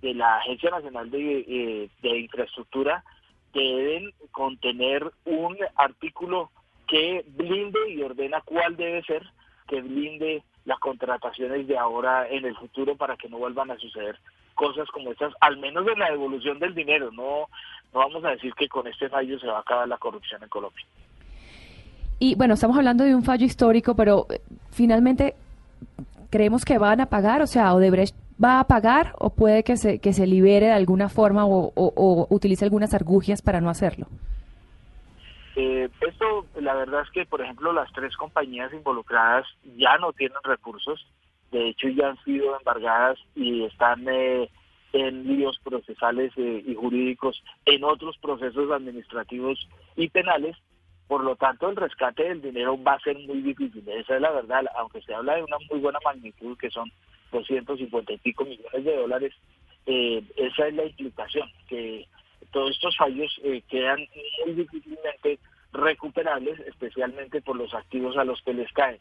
de 0.00 0.14
la 0.14 0.36
Agencia 0.36 0.70
Nacional 0.70 1.10
de, 1.10 1.40
eh, 1.40 1.90
de 2.02 2.18
Infraestructura 2.20 3.04
deben 3.52 4.12
contener 4.32 5.10
un 5.24 5.56
artículo 5.76 6.50
que 6.86 7.24
blinde 7.28 7.90
y 7.90 8.02
ordena 8.02 8.40
cuál 8.44 8.76
debe 8.76 9.02
ser, 9.02 9.26
que 9.68 9.80
blinde 9.80 10.42
las 10.64 10.78
contrataciones 10.78 11.66
de 11.66 11.76
ahora 11.76 12.28
en 12.28 12.44
el 12.44 12.56
futuro 12.56 12.96
para 12.96 13.16
que 13.16 13.28
no 13.28 13.38
vuelvan 13.38 13.70
a 13.70 13.78
suceder 13.78 14.18
cosas 14.54 14.88
como 14.88 15.10
estas, 15.10 15.32
al 15.40 15.58
menos 15.58 15.86
en 15.86 15.98
la 15.98 16.10
devolución 16.10 16.58
del 16.58 16.74
dinero. 16.74 17.10
No, 17.12 17.48
no 17.92 18.00
vamos 18.00 18.24
a 18.24 18.30
decir 18.30 18.54
que 18.54 18.68
con 18.68 18.86
este 18.86 19.08
fallo 19.08 19.38
se 19.38 19.46
va 19.46 19.58
a 19.58 19.60
acabar 19.60 19.88
la 19.88 19.98
corrupción 19.98 20.42
en 20.42 20.48
Colombia. 20.48 20.84
Y 22.18 22.34
bueno, 22.36 22.54
estamos 22.54 22.76
hablando 22.76 23.04
de 23.04 23.14
un 23.14 23.24
fallo 23.24 23.44
histórico, 23.44 23.94
pero 23.96 24.26
eh, 24.30 24.40
finalmente 24.70 25.34
creemos 26.30 26.64
que 26.64 26.78
van 26.78 27.00
a 27.00 27.06
pagar, 27.06 27.42
o 27.42 27.46
sea, 27.46 27.74
Odebrecht 27.74 28.16
va 28.42 28.60
a 28.60 28.64
pagar 28.64 29.14
o 29.18 29.30
puede 29.30 29.62
que 29.62 29.76
se, 29.76 29.98
que 29.98 30.12
se 30.12 30.26
libere 30.26 30.66
de 30.66 30.72
alguna 30.72 31.08
forma 31.08 31.46
o, 31.46 31.72
o, 31.74 32.26
utilice 32.30 32.64
algunas 32.64 32.94
argugias 32.94 33.42
para 33.42 33.60
no 33.60 33.70
hacerlo. 33.70 34.06
Eh, 35.56 35.88
esto, 36.00 36.46
la 36.56 36.74
verdad 36.74 37.02
es 37.02 37.10
que, 37.10 37.26
por 37.26 37.40
ejemplo, 37.40 37.72
las 37.72 37.92
tres 37.92 38.16
compañías 38.16 38.72
involucradas 38.72 39.46
ya 39.76 39.96
no 39.98 40.12
tienen 40.12 40.38
recursos, 40.42 41.06
de 41.52 41.68
hecho 41.68 41.88
ya 41.88 42.08
han 42.08 42.24
sido 42.24 42.58
embargadas 42.58 43.18
y 43.36 43.62
están 43.64 44.04
eh, 44.08 44.50
en 44.92 45.26
líos 45.26 45.58
procesales 45.62 46.32
eh, 46.36 46.62
y 46.66 46.74
jurídicos 46.74 47.42
en 47.66 47.84
otros 47.84 48.16
procesos 48.18 48.70
administrativos 48.70 49.68
y 49.96 50.08
penales, 50.08 50.56
por 51.06 51.22
lo 51.22 51.36
tanto 51.36 51.68
el 51.68 51.76
rescate 51.76 52.24
del 52.24 52.42
dinero 52.42 52.80
va 52.82 52.94
a 52.94 53.00
ser 53.00 53.16
muy 53.18 53.40
difícil, 53.42 53.88
esa 53.88 54.16
es 54.16 54.20
la 54.20 54.30
verdad, 54.30 54.64
aunque 54.76 55.02
se 55.02 55.14
habla 55.14 55.36
de 55.36 55.44
una 55.44 55.58
muy 55.70 55.80
buena 55.80 55.98
magnitud 56.04 56.56
que 56.58 56.70
son 56.70 56.90
250 57.30 58.12
y 58.12 58.18
pico 58.18 58.44
millones 58.44 58.84
de 58.84 58.96
dólares, 58.96 59.32
eh, 59.86 60.22
esa 60.36 60.68
es 60.68 60.74
la 60.74 60.86
implicación, 60.86 61.48
que 61.68 62.08
todos 62.52 62.70
estos 62.70 62.96
fallos 62.96 63.32
eh, 63.42 63.62
quedan 63.68 64.06
muy 64.44 64.54
difícilmente 64.54 65.38
recuperables, 65.72 66.60
especialmente 66.60 67.42
por 67.42 67.56
los 67.56 67.74
activos 67.74 68.16
a 68.16 68.24
los 68.24 68.40
que 68.42 68.54
les 68.54 68.72
caen. 68.72 69.00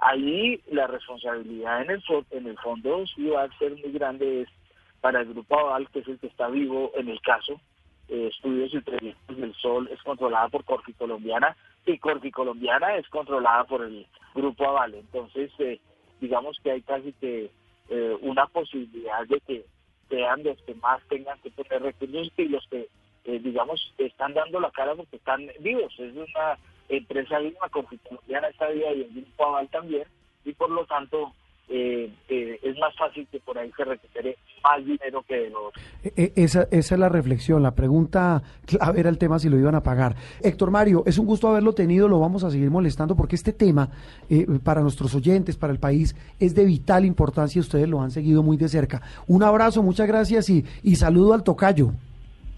Ahí 0.00 0.60
la 0.70 0.86
responsabilidad 0.86 1.82
en 1.82 1.90
el, 1.90 2.02
en 2.30 2.46
el 2.46 2.58
fondo 2.58 3.06
sí 3.06 3.28
va 3.28 3.44
a 3.44 3.58
ser 3.58 3.72
muy 3.72 3.92
grande 3.92 4.42
es 4.42 4.48
para 5.00 5.20
el 5.20 5.32
Grupo 5.32 5.58
Aval, 5.58 5.88
que 5.90 6.00
es 6.00 6.08
el 6.08 6.18
que 6.18 6.26
está 6.26 6.48
vivo 6.48 6.90
en 6.96 7.08
el 7.08 7.20
caso. 7.20 7.60
Eh, 8.08 8.28
estudios 8.32 8.72
y 8.74 8.80
Proyectos 8.80 9.36
del 9.36 9.54
Sol 9.54 9.88
es 9.92 10.02
controlada 10.02 10.48
por 10.48 10.64
Corfi 10.64 10.92
Colombiana 10.92 11.56
y 11.84 11.98
Corfi 11.98 12.30
Colombiana 12.30 12.96
es 12.96 13.08
controlada 13.08 13.64
por 13.64 13.82
el 13.82 14.06
Grupo 14.34 14.68
Aval. 14.68 14.94
Entonces, 14.94 15.50
eh, 15.58 15.80
digamos 16.20 16.58
que 16.62 16.72
hay 16.72 16.82
casi 16.82 17.12
que 17.14 17.50
eh, 17.88 18.16
una 18.20 18.46
posibilidad 18.46 19.26
de 19.26 19.40
que 19.40 19.64
sean 20.08 20.42
los 20.44 20.60
que 20.62 20.74
más 20.74 21.02
tengan 21.08 21.38
que 21.40 21.50
poner 21.50 21.82
recursos 21.82 22.32
y 22.36 22.48
los 22.48 22.66
que, 22.68 22.88
digamos, 23.24 23.92
están 23.98 24.34
dando 24.34 24.60
la 24.60 24.70
cara 24.70 24.94
porque 24.94 25.16
están 25.16 25.48
vivos. 25.60 25.92
Es 25.98 26.14
una 26.14 26.58
empresa 26.88 27.40
misma, 27.40 27.68
Corfi 27.68 27.98
Colombiana 27.98 28.48
está 28.48 28.68
viva 28.68 28.92
y 28.92 29.02
el 29.02 29.10
Grupo 29.12 29.46
Aval 29.46 29.68
también, 29.70 30.04
y 30.44 30.52
por 30.52 30.70
lo 30.70 30.86
tanto 30.86 31.32
eh, 31.68 32.12
eh, 32.28 32.60
es 32.62 32.78
más 32.78 32.94
fácil 32.96 33.26
que 33.30 33.40
por 33.40 33.58
ahí 33.58 33.70
se 33.76 33.84
recupere 33.84 34.36
más 34.62 34.84
dinero 34.84 35.24
que 35.26 35.34
de 35.36 35.50
los... 35.50 35.72
E, 36.04 36.12
e, 36.16 36.32
esa, 36.44 36.68
esa 36.70 36.94
es 36.94 37.00
la 37.00 37.08
reflexión, 37.08 37.62
la 37.62 37.74
pregunta 37.74 38.42
clave 38.64 39.00
era 39.00 39.08
el 39.08 39.18
tema 39.18 39.38
si 39.38 39.48
lo 39.48 39.58
iban 39.58 39.74
a 39.74 39.82
pagar. 39.82 40.14
Héctor 40.42 40.70
Mario, 40.70 41.02
es 41.06 41.18
un 41.18 41.26
gusto 41.26 41.48
haberlo 41.48 41.72
tenido, 41.72 42.06
lo 42.08 42.20
vamos 42.20 42.44
a 42.44 42.50
seguir 42.50 42.70
molestando 42.70 43.16
porque 43.16 43.34
este 43.34 43.52
tema 43.52 43.90
eh, 44.30 44.46
para 44.62 44.80
nuestros 44.80 45.14
oyentes, 45.14 45.56
para 45.56 45.72
el 45.72 45.80
país, 45.80 46.14
es 46.38 46.54
de 46.54 46.64
vital 46.64 47.04
importancia 47.04 47.58
y 47.58 47.60
ustedes 47.60 47.88
lo 47.88 48.00
han 48.00 48.10
seguido 48.10 48.42
muy 48.42 48.56
de 48.56 48.68
cerca. 48.68 49.02
Un 49.26 49.42
abrazo, 49.42 49.82
muchas 49.82 50.06
gracias 50.06 50.48
y, 50.50 50.64
y 50.82 50.96
saludo 50.96 51.34
al 51.34 51.42
tocayo. 51.42 51.92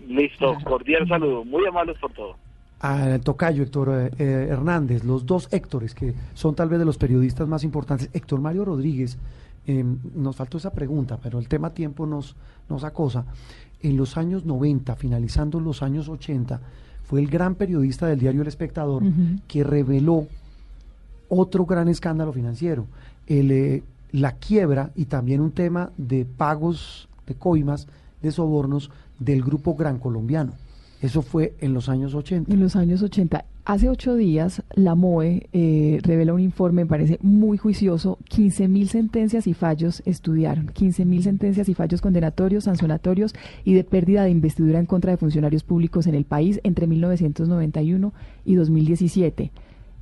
Listo, 0.07 0.57
cordial 0.65 1.07
saludo, 1.09 1.45
muy 1.45 1.67
amables 1.67 1.99
por 1.99 2.13
todo 2.13 2.37
al 2.81 3.21
tocayo 3.21 3.63
Héctor 3.63 3.89
eh, 3.91 4.11
eh, 4.19 4.47
Hernández, 4.51 5.05
los 5.05 5.27
dos 5.27 5.49
Héctores, 5.51 5.95
que 5.95 6.15
son 6.35 6.55
tal 6.55 6.69
vez 6.69 6.79
de 6.79 6.85
los 6.85 6.99
periodistas 6.99 7.49
más 7.49 7.65
importantes. 7.65 8.09
Héctor 8.13 8.41
Mario 8.41 8.65
Rodríguez, 8.65 9.19
em, 9.67 9.99
nos 10.15 10.37
faltó 10.37 10.59
esa 10.59 10.73
pregunta, 10.73 11.19
pero 11.23 11.39
el 11.39 11.49
tema 11.49 11.71
tiempo 11.71 12.07
nos, 12.07 12.37
nos 12.69 12.85
acosa. 12.85 13.25
En 13.81 13.97
los 13.97 14.17
años 14.17 14.45
90, 14.45 14.97
finalizando 14.97 15.61
los 15.61 15.83
años 15.83 16.09
80, 16.09 16.61
fue 17.05 17.21
el 17.21 17.29
gran 17.29 17.55
periodista 17.55 18.07
del 18.07 18.19
diario 18.19 18.43
El 18.43 18.49
Espectador 18.49 19.03
que 19.47 19.65
reveló 19.65 20.27
otro 21.29 21.65
gran 21.65 21.89
escándalo 21.89 22.33
financiero, 22.33 22.87
el, 23.27 23.51
eh, 23.51 23.83
la 24.13 24.33
quiebra 24.33 24.91
y 24.95 25.07
también 25.07 25.41
un 25.41 25.53
tema 25.53 25.91
de 25.97 26.25
pagos 26.25 27.09
de 27.27 27.35
coimas, 27.35 27.87
de 28.23 28.33
sobornos 28.33 28.91
del 29.19 29.43
grupo 29.43 29.75
Gran 29.75 29.99
Colombiano. 29.99 30.53
Eso 31.01 31.23
fue 31.23 31.55
en 31.61 31.75
los 31.75 31.89
años 31.89 32.15
80. 32.15 32.53
En 32.53 32.61
los 32.61 32.75
años 32.75 33.03
80. 33.03 33.45
Hace 33.65 33.89
ocho 33.89 34.15
días, 34.15 34.63
la 34.75 34.95
MOE 34.95 35.49
eh, 35.53 36.01
revela 36.03 36.33
un 36.33 36.41
informe, 36.41 36.85
me 36.85 36.89
parece 36.89 37.19
muy 37.21 37.59
juicioso, 37.59 38.19
15.000 38.31 38.87
sentencias 38.87 39.47
y 39.47 39.53
fallos 39.53 40.03
estudiaron, 40.07 40.69
15.000 40.69 41.21
sentencias 41.21 41.69
y 41.69 41.75
fallos 41.75 42.01
condenatorios, 42.01 42.65
sancionatorios 42.65 43.35
y 43.65 43.75
de 43.75 43.85
pérdida 43.85 44.25
de 44.25 44.31
investidura 44.31 44.79
en 44.79 44.87
contra 44.87 45.11
de 45.11 45.19
funcionarios 45.19 45.65
públicos 45.65 46.07
en 46.07 46.15
el 46.15 46.25
país 46.25 46.61
entre 46.65 46.87
1991 46.87 48.13
y 48.47 48.55
2017. 48.55 49.53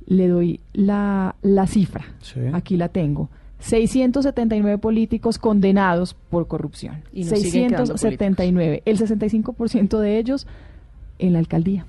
Le 0.05 0.27
doy 0.29 0.61
la, 0.71 1.35
la 1.41 1.67
cifra, 1.67 2.05
aquí 2.53 2.77
la 2.77 2.87
tengo. 2.87 3.29
679 3.59 4.77
políticos 4.77 5.37
condenados 5.39 6.13
por 6.13 6.47
corrupción. 6.47 7.03
Y 7.11 7.25
679. 7.25 8.83
El 8.85 8.97
65% 8.97 9.99
de 9.99 10.19
ellos 10.19 10.47
en 11.19 11.33
la 11.33 11.39
alcaldía, 11.39 11.85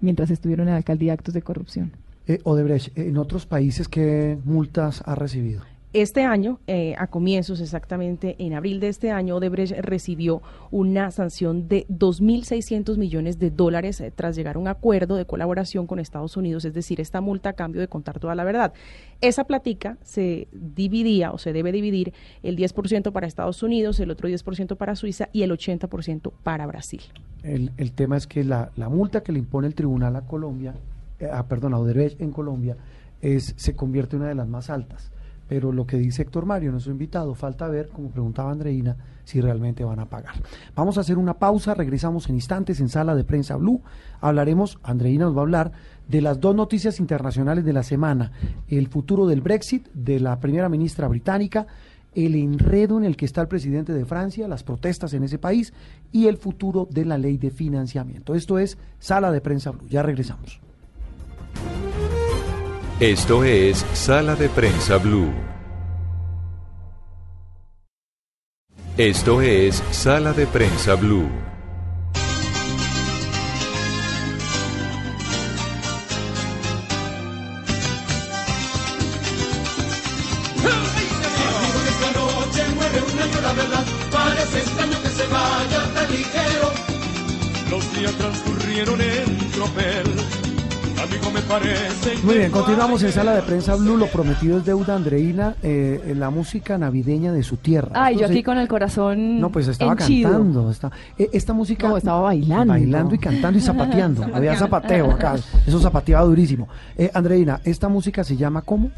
mientras 0.00 0.30
estuvieron 0.30 0.68
en 0.68 0.72
la 0.72 0.78
alcaldía 0.78 1.12
actos 1.12 1.34
de 1.34 1.42
corrupción. 1.42 1.92
Eh, 2.26 2.40
Odebrecht, 2.44 2.96
¿en 2.96 3.16
otros 3.16 3.46
países 3.46 3.88
qué 3.88 4.38
multas 4.44 5.02
ha 5.06 5.14
recibido? 5.14 5.62
Este 5.92 6.22
año, 6.22 6.60
eh, 6.68 6.94
a 6.98 7.08
comienzos 7.08 7.60
exactamente 7.60 8.36
en 8.38 8.54
abril 8.54 8.78
de 8.78 8.86
este 8.86 9.10
año, 9.10 9.34
Odebrecht 9.34 9.72
recibió 9.80 10.40
una 10.70 11.10
sanción 11.10 11.66
de 11.66 11.84
2.600 11.88 12.96
millones 12.96 13.40
de 13.40 13.50
dólares 13.50 14.00
eh, 14.00 14.12
tras 14.14 14.36
llegar 14.36 14.54
a 14.54 14.60
un 14.60 14.68
acuerdo 14.68 15.16
de 15.16 15.24
colaboración 15.24 15.88
con 15.88 15.98
Estados 15.98 16.36
Unidos, 16.36 16.64
es 16.64 16.74
decir, 16.74 17.00
esta 17.00 17.20
multa 17.20 17.48
a 17.48 17.52
cambio 17.54 17.80
de 17.80 17.88
contar 17.88 18.20
toda 18.20 18.36
la 18.36 18.44
verdad. 18.44 18.72
Esa 19.20 19.42
platica 19.42 19.98
se 20.04 20.46
dividía 20.52 21.32
o 21.32 21.38
se 21.38 21.52
debe 21.52 21.72
dividir 21.72 22.14
el 22.44 22.56
10% 22.56 23.10
para 23.10 23.26
Estados 23.26 23.60
Unidos, 23.64 23.98
el 23.98 24.12
otro 24.12 24.28
10% 24.28 24.76
para 24.76 24.94
Suiza 24.94 25.28
y 25.32 25.42
el 25.42 25.50
80% 25.50 26.30
para 26.44 26.66
Brasil. 26.66 27.02
El, 27.42 27.72
el, 27.78 27.90
tema 27.90 28.16
es 28.16 28.28
que 28.28 28.44
la, 28.44 28.70
multa 28.76 29.24
que 29.24 29.32
le 29.32 29.40
impone 29.40 29.66
el 29.66 29.74
tribunal 29.74 30.14
a 30.14 30.20
Colombia, 30.20 30.72
eh, 31.18 31.28
a, 31.32 31.48
perdón, 31.48 31.74
a 31.74 31.78
Odebrecht 31.78 32.20
en 32.20 32.30
Colombia, 32.30 32.76
es, 33.20 33.54
se 33.56 33.74
convierte 33.74 34.14
en 34.14 34.22
una 34.22 34.28
de 34.28 34.36
las 34.36 34.46
más 34.46 34.70
altas 34.70 35.10
pero 35.50 35.72
lo 35.72 35.84
que 35.84 35.96
dice 35.96 36.22
Héctor 36.22 36.46
Mario, 36.46 36.70
nuestro 36.70 36.92
invitado, 36.92 37.34
falta 37.34 37.66
ver, 37.66 37.88
como 37.88 38.08
preguntaba 38.10 38.52
Andreina, 38.52 38.96
si 39.24 39.40
realmente 39.40 39.82
van 39.82 39.98
a 39.98 40.08
pagar. 40.08 40.36
Vamos 40.76 40.96
a 40.96 41.00
hacer 41.00 41.18
una 41.18 41.40
pausa, 41.40 41.74
regresamos 41.74 42.28
en 42.28 42.36
instantes 42.36 42.78
en 42.78 42.88
Sala 42.88 43.16
de 43.16 43.24
Prensa 43.24 43.56
Blue. 43.56 43.82
Hablaremos, 44.20 44.78
Andreina 44.84 45.24
nos 45.24 45.34
va 45.34 45.40
a 45.40 45.42
hablar 45.42 45.72
de 46.06 46.20
las 46.20 46.38
dos 46.38 46.54
noticias 46.54 47.00
internacionales 47.00 47.64
de 47.64 47.72
la 47.72 47.82
semana, 47.82 48.30
el 48.68 48.86
futuro 48.86 49.26
del 49.26 49.40
Brexit 49.40 49.88
de 49.92 50.20
la 50.20 50.38
primera 50.38 50.68
ministra 50.68 51.08
británica, 51.08 51.66
el 52.14 52.36
enredo 52.36 52.96
en 52.96 53.04
el 53.04 53.16
que 53.16 53.24
está 53.24 53.40
el 53.40 53.48
presidente 53.48 53.92
de 53.92 54.04
Francia, 54.04 54.46
las 54.46 54.62
protestas 54.62 55.14
en 55.14 55.24
ese 55.24 55.40
país 55.40 55.72
y 56.12 56.28
el 56.28 56.36
futuro 56.36 56.86
de 56.88 57.06
la 57.06 57.18
ley 57.18 57.38
de 57.38 57.50
financiamiento. 57.50 58.36
Esto 58.36 58.60
es 58.60 58.78
Sala 59.00 59.32
de 59.32 59.40
Prensa 59.40 59.72
Blue. 59.72 59.88
Ya 59.88 60.04
regresamos. 60.04 60.60
Esto 63.00 63.44
es 63.44 63.78
Sala 63.94 64.36
de 64.36 64.50
Prensa 64.50 64.98
Blue. 64.98 65.32
Esto 68.98 69.40
es 69.40 69.82
Sala 69.90 70.34
de 70.34 70.46
Prensa 70.46 70.96
Blue. 70.96 71.30
Muy 92.22 92.38
bien, 92.38 92.50
continuamos 92.52 93.02
en 93.02 93.10
Sala 93.10 93.34
de 93.34 93.42
Prensa 93.42 93.74
Blue. 93.74 93.96
Lo 93.96 94.06
prometido 94.06 94.58
es 94.58 94.64
deuda, 94.64 94.94
Andreina, 94.94 95.56
eh, 95.62 96.14
la 96.16 96.30
música 96.30 96.78
navideña 96.78 97.32
de 97.32 97.42
su 97.42 97.56
tierra. 97.56 97.90
Ay, 97.94 98.18
yo 98.18 98.26
aquí 98.26 98.42
con 98.44 98.56
el 98.58 98.68
corazón. 98.68 99.40
No, 99.40 99.50
pues 99.50 99.66
estaba 99.66 99.96
cantando. 99.96 100.72
Eh, 101.18 101.28
esta 101.32 101.52
música. 101.52 101.88
No, 101.88 101.96
estaba 101.96 102.20
bailando. 102.20 102.72
Bailando 102.72 103.14
y 103.14 103.18
cantando 103.18 103.58
y 103.58 103.62
zapateando. 103.62 104.26
Había 104.34 104.54
zapateo 104.56 105.10
acá. 105.10 105.36
Eso 105.66 105.80
zapateaba 105.80 106.24
durísimo. 106.24 106.68
Eh, 106.96 107.10
Andreina, 107.12 107.60
¿esta 107.64 107.88
música 107.88 108.22
se 108.22 108.36
llama 108.36 108.62
cómo? 108.62 108.90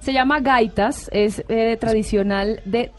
Se 0.00 0.12
llama 0.12 0.40
Gaitas. 0.40 1.08
Es 1.10 1.42
eh, 1.48 1.78
tradicional 1.80 2.60
de. 2.66 2.92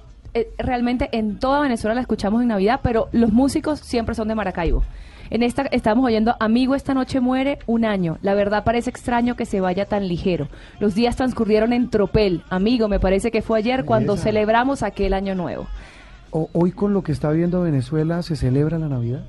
realmente 0.58 1.10
en 1.12 1.38
toda 1.38 1.60
Venezuela 1.60 1.94
la 1.94 2.02
escuchamos 2.02 2.42
en 2.42 2.48
Navidad, 2.48 2.80
pero 2.82 3.10
los 3.12 3.32
músicos 3.32 3.80
siempre 3.82 4.16
son 4.16 4.28
de 4.30 4.36
Maracaibo. 4.36 4.84
En 5.30 5.44
esta 5.44 5.64
estamos 5.72 6.06
oyendo 6.06 6.36
Amigo 6.40 6.76
esta 6.76 6.94
noche 6.94 7.20
muere 7.20 7.60
un 7.66 7.86
año. 7.86 8.18
La 8.22 8.34
verdad 8.36 8.64
parece 8.64 8.90
extraño 8.90 9.36
que 9.36 9.46
se 9.46 9.60
vaya 9.62 9.86
tan 9.86 10.08
ligero. 10.08 10.48
Los 10.80 10.96
días 10.96 11.16
transcurrieron 11.16 11.74
en 11.74 11.90
tropel. 11.90 12.44
Amigo, 12.50 12.88
me 12.88 13.00
parece 13.00 13.32
que 13.32 13.42
fue 13.42 13.60
ayer 13.60 13.86
cuando 13.86 14.14
Esa. 14.14 14.24
celebramos 14.24 14.84
aquel 14.84 15.14
año 15.14 15.34
nuevo. 15.36 15.68
O- 16.32 16.50
hoy 16.54 16.72
con 16.72 16.94
lo 16.94 17.02
que 17.04 17.12
está 17.12 17.32
viendo 17.32 17.62
Venezuela, 17.62 18.22
¿se 18.22 18.36
celebra 18.36 18.78
la 18.78 18.88
Navidad? 18.90 19.22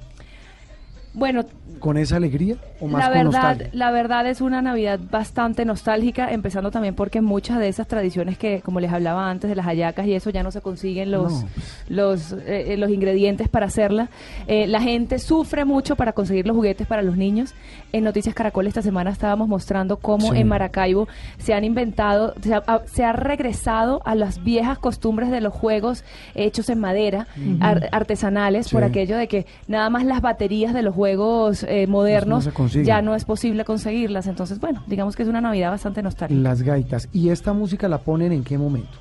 Bueno, 1.16 1.44
¿Con 1.80 1.98
esa 1.98 2.16
alegría 2.16 2.56
o 2.80 2.86
más 2.88 3.00
la 3.02 3.06
con 3.08 3.14
verdad, 3.18 3.48
nostalgia? 3.48 3.68
la 3.72 3.90
verdad 3.90 4.26
es 4.26 4.40
una 4.40 4.62
Navidad 4.62 4.98
bastante 5.10 5.64
nostálgica, 5.66 6.30
empezando 6.32 6.70
también 6.70 6.94
porque 6.94 7.20
muchas 7.20 7.58
de 7.58 7.68
esas 7.68 7.86
tradiciones 7.86 8.38
que, 8.38 8.60
como 8.62 8.80
les 8.80 8.90
hablaba 8.92 9.28
antes, 9.30 9.48
de 9.50 9.56
las 9.56 9.66
hallacas 9.66 10.06
y 10.06 10.14
eso 10.14 10.30
ya 10.30 10.42
no 10.42 10.50
se 10.50 10.60
consiguen 10.62 11.10
los, 11.10 11.32
No. 11.42 11.48
los, 11.88 12.32
eh, 12.32 12.72
eh, 12.72 12.76
los 12.78 12.90
ingredientes 12.90 13.48
para 13.48 13.66
hacerla. 13.66 14.08
Eh, 14.46 14.66
la 14.66 14.80
gente 14.80 15.18
sufre 15.18 15.64
mucho 15.66 15.96
para 15.96 16.12
conseguir 16.12 16.46
los 16.46 16.54
juguetes 16.56 16.86
para 16.86 17.02
los 17.02 17.16
niños. 17.16 17.54
En 17.92 18.04
Noticias 18.04 18.34
Caracol 18.34 18.66
esta 18.66 18.80
semana 18.82 19.10
estábamos 19.10 19.46
mostrando 19.48 19.98
cómo 19.98 20.32
Sí. 20.32 20.38
en 20.40 20.48
Maracaibo 20.48 21.08
se 21.38 21.52
han 21.54 21.64
inventado, 21.64 22.34
se 22.42 22.54
ha, 22.54 22.62
a- 22.66 22.82
se 22.86 23.04
ha 23.04 23.12
regresado 23.12 24.00
a 24.04 24.14
las 24.14 24.42
viejas 24.44 24.78
costumbres 24.78 25.30
de 25.30 25.40
los 25.40 25.52
juegos 25.52 26.04
hechos 26.34 26.68
en 26.70 26.78
madera, 26.80 27.26
ar- 27.60 27.88
artesanales, 27.92 28.70
por 28.70 28.82
aquello 28.84 29.16
de 29.16 29.28
que 29.28 29.46
nada 29.68 29.88
más 29.90 30.04
las 30.04 30.20
baterías 30.20 30.72
de 30.74 30.82
los 30.82 30.94
juegos 30.94 31.05
eh, 31.08 31.86
modernos 31.86 32.48
ya 32.84 33.02
no 33.02 33.14
es 33.14 33.24
posible 33.24 33.64
conseguirlas. 33.64 34.26
Entonces, 34.26 34.60
bueno, 34.60 34.82
digamos 34.86 35.16
que 35.16 35.22
es 35.22 35.28
una 35.28 35.40
Navidad 35.40 35.70
bastante 35.70 36.02
nostálgica. 36.02 36.40
Las 36.40 36.62
gaitas. 36.62 37.08
¿Y 37.12 37.30
esta 37.30 37.52
música 37.52 37.88
la 37.88 37.98
ponen 37.98 38.32
en 38.32 38.44
qué 38.44 38.58
momento? 38.58 38.98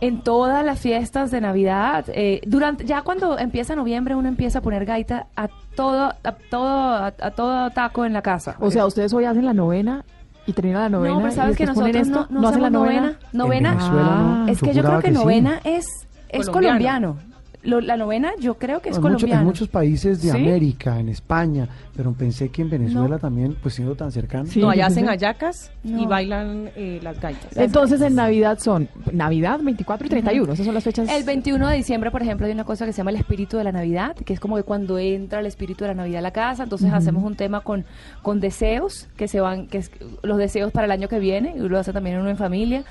En 0.00 0.22
todas 0.22 0.64
las 0.64 0.80
fiestas 0.80 1.30
de 1.30 1.42
Navidad, 1.42 2.06
eh, 2.08 2.40
durante 2.46 2.86
ya 2.86 3.02
cuando 3.02 3.38
empieza 3.38 3.76
noviembre 3.76 4.14
uno 4.14 4.28
empieza 4.28 4.60
a 4.60 4.62
poner 4.62 4.86
gaita 4.86 5.26
a 5.36 5.48
todo 5.76 6.14
a 6.24 6.32
todo 6.32 6.66
a, 6.66 7.06
a 7.06 7.30
todo 7.32 7.70
taco 7.70 8.06
en 8.06 8.14
la 8.14 8.22
casa. 8.22 8.56
O 8.60 8.70
sea, 8.70 8.86
ustedes 8.86 9.12
hoy 9.12 9.26
hacen 9.26 9.44
la 9.44 9.52
novena 9.52 10.04
y 10.46 10.52
terminan 10.52 10.82
la 10.82 10.88
novena. 10.88 11.14
no, 11.14 11.20
pero 11.20 11.32
sabes 11.32 11.56
que 11.56 11.66
nosotros 11.66 11.94
esto, 11.94 12.26
no, 12.30 12.40
no, 12.40 12.48
hacemos 12.48 12.62
la 12.62 12.70
novena. 12.70 13.18
novena. 13.32 14.46
Es 14.48 14.60
que 14.60 14.72
yo 14.72 14.82
creo 14.82 15.00
que, 15.00 15.08
sí. 15.08 15.14
novena 15.14 15.60
es 15.64 15.86
es 16.30 16.48
Colombiano. 16.48 17.14
colombiano. 17.14 17.29
Lo- 17.62 17.80
la 17.82 17.96
novena 17.98 18.30
yo 18.40 18.54
creo 18.54 18.80
que 18.80 18.88
es 18.88 18.96
en, 18.96 19.02
mucho- 19.02 19.14
colombiano. 19.16 19.40
en 19.42 19.46
muchos 19.46 19.68
países 19.68 20.22
de 20.22 20.30
¿Sí? 20.30 20.36
América, 20.36 20.98
en 20.98 21.10
España, 21.10 21.68
pero 21.94 22.12
pensé 22.14 22.48
que 22.48 22.62
en 22.62 22.70
Venezuela 22.70 23.16
No. 23.16 23.18
también, 23.18 23.54
pues 23.62 23.74
siendo 23.74 23.94
tan 23.94 24.10
cercano. 24.12 24.48
no, 24.56 24.70
allá 24.70 24.86
hacen 24.86 25.04
sí. 25.04 25.08
hallacas 25.10 25.70
y 25.84 26.06
bailan 26.06 26.70
eh, 26.76 27.00
las 27.02 27.20
gaitas. 27.20 27.54
Entonces 27.56 28.00
en 28.00 28.14
Navidad 28.14 28.58
son 28.58 28.88
Navidad 29.12 29.60
24 29.62 30.06
y 30.06 30.10
31, 30.10 30.52
esas 30.54 30.64
son 30.64 30.74
las 30.74 30.84
fechas. 30.84 31.08
El 31.10 31.24
21 31.24 31.68
de 31.68 31.76
diciembre, 31.76 32.10
por 32.10 32.22
ejemplo, 32.22 32.46
hay 32.46 32.52
una 32.52 32.64
cosa 32.64 32.86
que 32.86 32.92
se 32.92 32.98
llama 32.98 33.10
el 33.10 33.16
espíritu 33.16 33.58
de 33.58 33.64
la 33.64 33.72
Navidad, 33.72 34.16
que 34.16 34.32
es 34.32 34.40
como 34.40 34.56
que 34.56 34.62
cuando 34.62 34.98
entra 34.98 35.40
el 35.40 35.46
espíritu 35.46 35.84
de 35.84 35.88
la 35.88 35.94
Navidad 35.94 36.20
a 36.20 36.22
la 36.22 36.30
casa, 36.32 36.62
entonces 36.62 36.90
hacemos 36.92 37.22
un 37.24 37.34
tema 37.36 37.60
con, 37.60 37.84
con 38.22 38.40
deseos, 38.40 39.08
que 39.16 39.28
se 39.28 39.40
van, 39.40 39.66
que 39.66 39.78
es 39.78 39.90
los 40.22 40.38
deseos 40.38 40.72
para 40.72 40.86
el 40.86 40.92
año 40.92 41.08
que 41.08 41.18
viene, 41.18 41.54
y 41.56 41.60
lo 41.60 41.78
hace 41.78 41.92
también 41.92 42.18
uno 42.18 42.30
en 42.30 42.36
familia. 42.38 42.84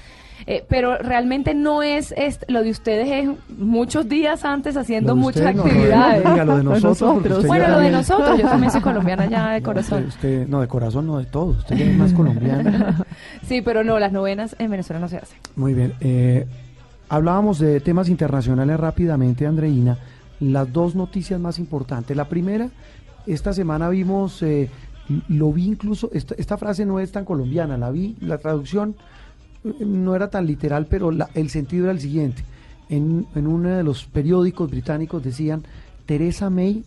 Eh, 0.48 0.64
pero 0.68 0.98
realmente 0.98 1.54
no 1.54 1.84
es, 1.84 2.14
es- 2.18 2.40
lo 2.48 2.64
de 2.64 2.72
ustedes 2.72 3.08
es 3.12 3.30
muchos 3.58 4.08
días 4.08 4.46
antes 4.46 4.78
haciendo 4.78 5.16
muchas 5.16 5.54
no, 5.56 5.64
actividades. 5.64 6.24
no, 6.24 6.46
lo 6.46 6.58
de 6.58 6.64
nosotros, 6.82 7.46
Bueno, 7.46 7.68
lo 7.68 7.80
de 7.80 7.92
nosotros, 7.92 8.40
yo 8.40 8.48
también 8.48 8.72
soy 8.72 8.82
colombiana 8.82 9.26
ya 9.28 9.52
de 9.52 9.62
corazón. 9.64 10.06
Usted, 10.08 10.48
no, 10.48 10.62
de 10.62 10.68
corazón, 10.68 11.08
no 11.08 11.18
de 11.20 11.26
todo. 11.26 11.48
Usted 11.52 11.80
es 11.80 11.98
más 11.98 12.14
colombiana. 12.14 13.06
Sí, 13.48 13.62
pero 13.62 13.84
no, 13.84 13.98
las 14.00 14.12
novenas 14.12 14.56
en 14.60 14.70
Venezuela 14.72 15.00
no 15.00 15.08
se 15.10 15.18
hacen. 15.18 15.38
Muy 15.56 15.74
bien. 15.74 15.94
eh, 16.02 16.46
hablábamos 17.10 17.58
de 17.60 17.80
temas 17.80 18.08
internacionales 18.10 18.80
rápidamente, 18.80 19.46
Andreina. 19.48 19.98
Las 20.40 20.72
dos 20.72 20.96
noticias 20.96 21.40
más 21.40 21.58
importantes. 21.60 22.16
La 22.16 22.26
primera, 22.30 22.70
esta 23.26 23.52
semana 23.52 23.90
vimos, 23.90 24.42
eh, 24.44 24.70
lo 25.28 25.52
vi 25.52 25.66
incluso, 25.66 26.10
esta, 26.14 26.36
esta 26.38 26.58
frase 26.58 26.86
no 26.86 27.00
es 27.00 27.12
tan 27.12 27.26
colombiana, 27.26 27.78
la 27.78 27.90
vi, 27.92 28.16
la 28.22 28.38
traducción 28.38 28.96
no 29.64 30.16
era 30.16 30.30
tan 30.30 30.46
literal, 30.46 30.86
pero 30.90 31.12
la- 31.12 31.30
el 31.34 31.50
sentido 31.50 31.86
era 31.86 31.92
el 31.94 32.00
siguiente. 32.00 32.44
En, 32.90 33.28
en 33.36 33.48
uno 33.48 33.70
de 33.70 33.84
los 33.84 34.06
periódicos 34.06 34.70
británicos 34.70 35.24
decían, 35.24 35.64
Teresa 36.06 36.50
May 36.50 36.84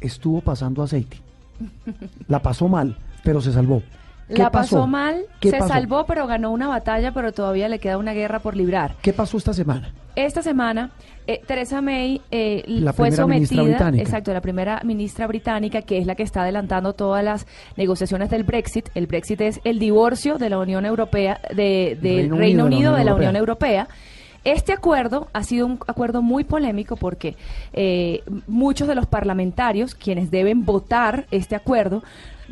estuvo 0.00 0.40
pasando 0.40 0.82
aceite. 0.82 1.18
La 2.28 2.40
pasó 2.42 2.68
mal, 2.68 2.96
pero 3.24 3.40
se 3.40 3.52
salvó. 3.52 3.82
¿Qué 4.28 4.38
La 4.42 4.50
pasó, 4.50 4.76
pasó? 4.76 4.86
mal, 4.86 5.22
¿Qué 5.40 5.50
se 5.50 5.58
pasó? 5.58 5.74
salvó, 5.74 6.06
pero 6.06 6.26
ganó 6.26 6.50
una 6.52 6.68
batalla, 6.68 7.12
pero 7.12 7.32
todavía 7.32 7.68
le 7.68 7.78
queda 7.80 7.98
una 7.98 8.12
guerra 8.12 8.38
por 8.38 8.56
librar. 8.56 8.96
¿Qué 9.02 9.12
pasó 9.12 9.36
esta 9.36 9.52
semana? 9.52 9.92
Esta 10.14 10.42
semana, 10.42 10.90
eh, 11.26 11.40
Teresa 11.46 11.80
May 11.80 12.20
eh, 12.30 12.64
La 12.66 12.92
fue 12.92 13.12
sometida, 13.12 13.90
exacto, 13.96 14.32
la 14.32 14.42
primera 14.42 14.80
ministra 14.84 15.26
británica, 15.26 15.82
que 15.82 15.98
es 15.98 16.06
la 16.06 16.14
que 16.14 16.22
está 16.22 16.42
adelantando 16.42 16.92
todas 16.92 17.24
las 17.24 17.46
negociaciones 17.76 18.28
del 18.28 18.44
Brexit. 18.44 18.90
El 18.94 19.06
Brexit 19.06 19.40
es 19.40 19.60
el 19.64 19.78
divorcio 19.78 20.36
de 20.36 20.50
la 20.50 20.58
Unión 20.58 20.84
Europea, 20.84 21.40
de, 21.54 21.96
del 22.00 22.28
Reino 22.30 22.36
Reino, 22.36 22.64
Unido 22.66 22.94
de 22.94 23.04
la 23.04 23.14
Unión 23.14 23.36
Europea. 23.36 23.42
Europea. 23.42 23.88
Este 24.44 24.72
acuerdo 24.72 25.28
ha 25.32 25.44
sido 25.44 25.66
un 25.66 25.78
acuerdo 25.86 26.20
muy 26.20 26.42
polémico 26.42 26.96
porque 26.96 27.36
eh, 27.72 28.22
muchos 28.48 28.88
de 28.88 28.96
los 28.96 29.06
parlamentarios, 29.06 29.94
quienes 29.94 30.30
deben 30.30 30.64
votar 30.64 31.26
este 31.30 31.54
acuerdo, 31.54 32.02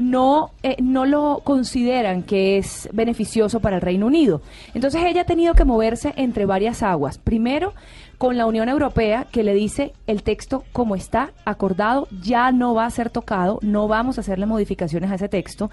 no, 0.00 0.50
eh, 0.62 0.76
no 0.80 1.04
lo 1.04 1.42
consideran 1.44 2.22
que 2.22 2.58
es 2.58 2.88
beneficioso 2.92 3.60
para 3.60 3.76
el 3.76 3.82
Reino 3.82 4.06
Unido. 4.06 4.40
Entonces 4.74 5.02
ella 5.04 5.22
ha 5.22 5.26
tenido 5.26 5.54
que 5.54 5.64
moverse 5.64 6.14
entre 6.16 6.46
varias 6.46 6.82
aguas. 6.82 7.18
Primero, 7.18 7.74
con 8.16 8.36
la 8.36 8.46
Unión 8.46 8.68
Europea, 8.68 9.26
que 9.30 9.42
le 9.42 9.54
dice 9.54 9.92
el 10.06 10.22
texto 10.22 10.64
como 10.72 10.94
está 10.94 11.32
acordado, 11.44 12.08
ya 12.22 12.50
no 12.50 12.74
va 12.74 12.86
a 12.86 12.90
ser 12.90 13.10
tocado, 13.10 13.58
no 13.62 13.88
vamos 13.88 14.18
a 14.18 14.22
hacerle 14.22 14.46
modificaciones 14.46 15.10
a 15.10 15.14
ese 15.14 15.28
texto. 15.28 15.70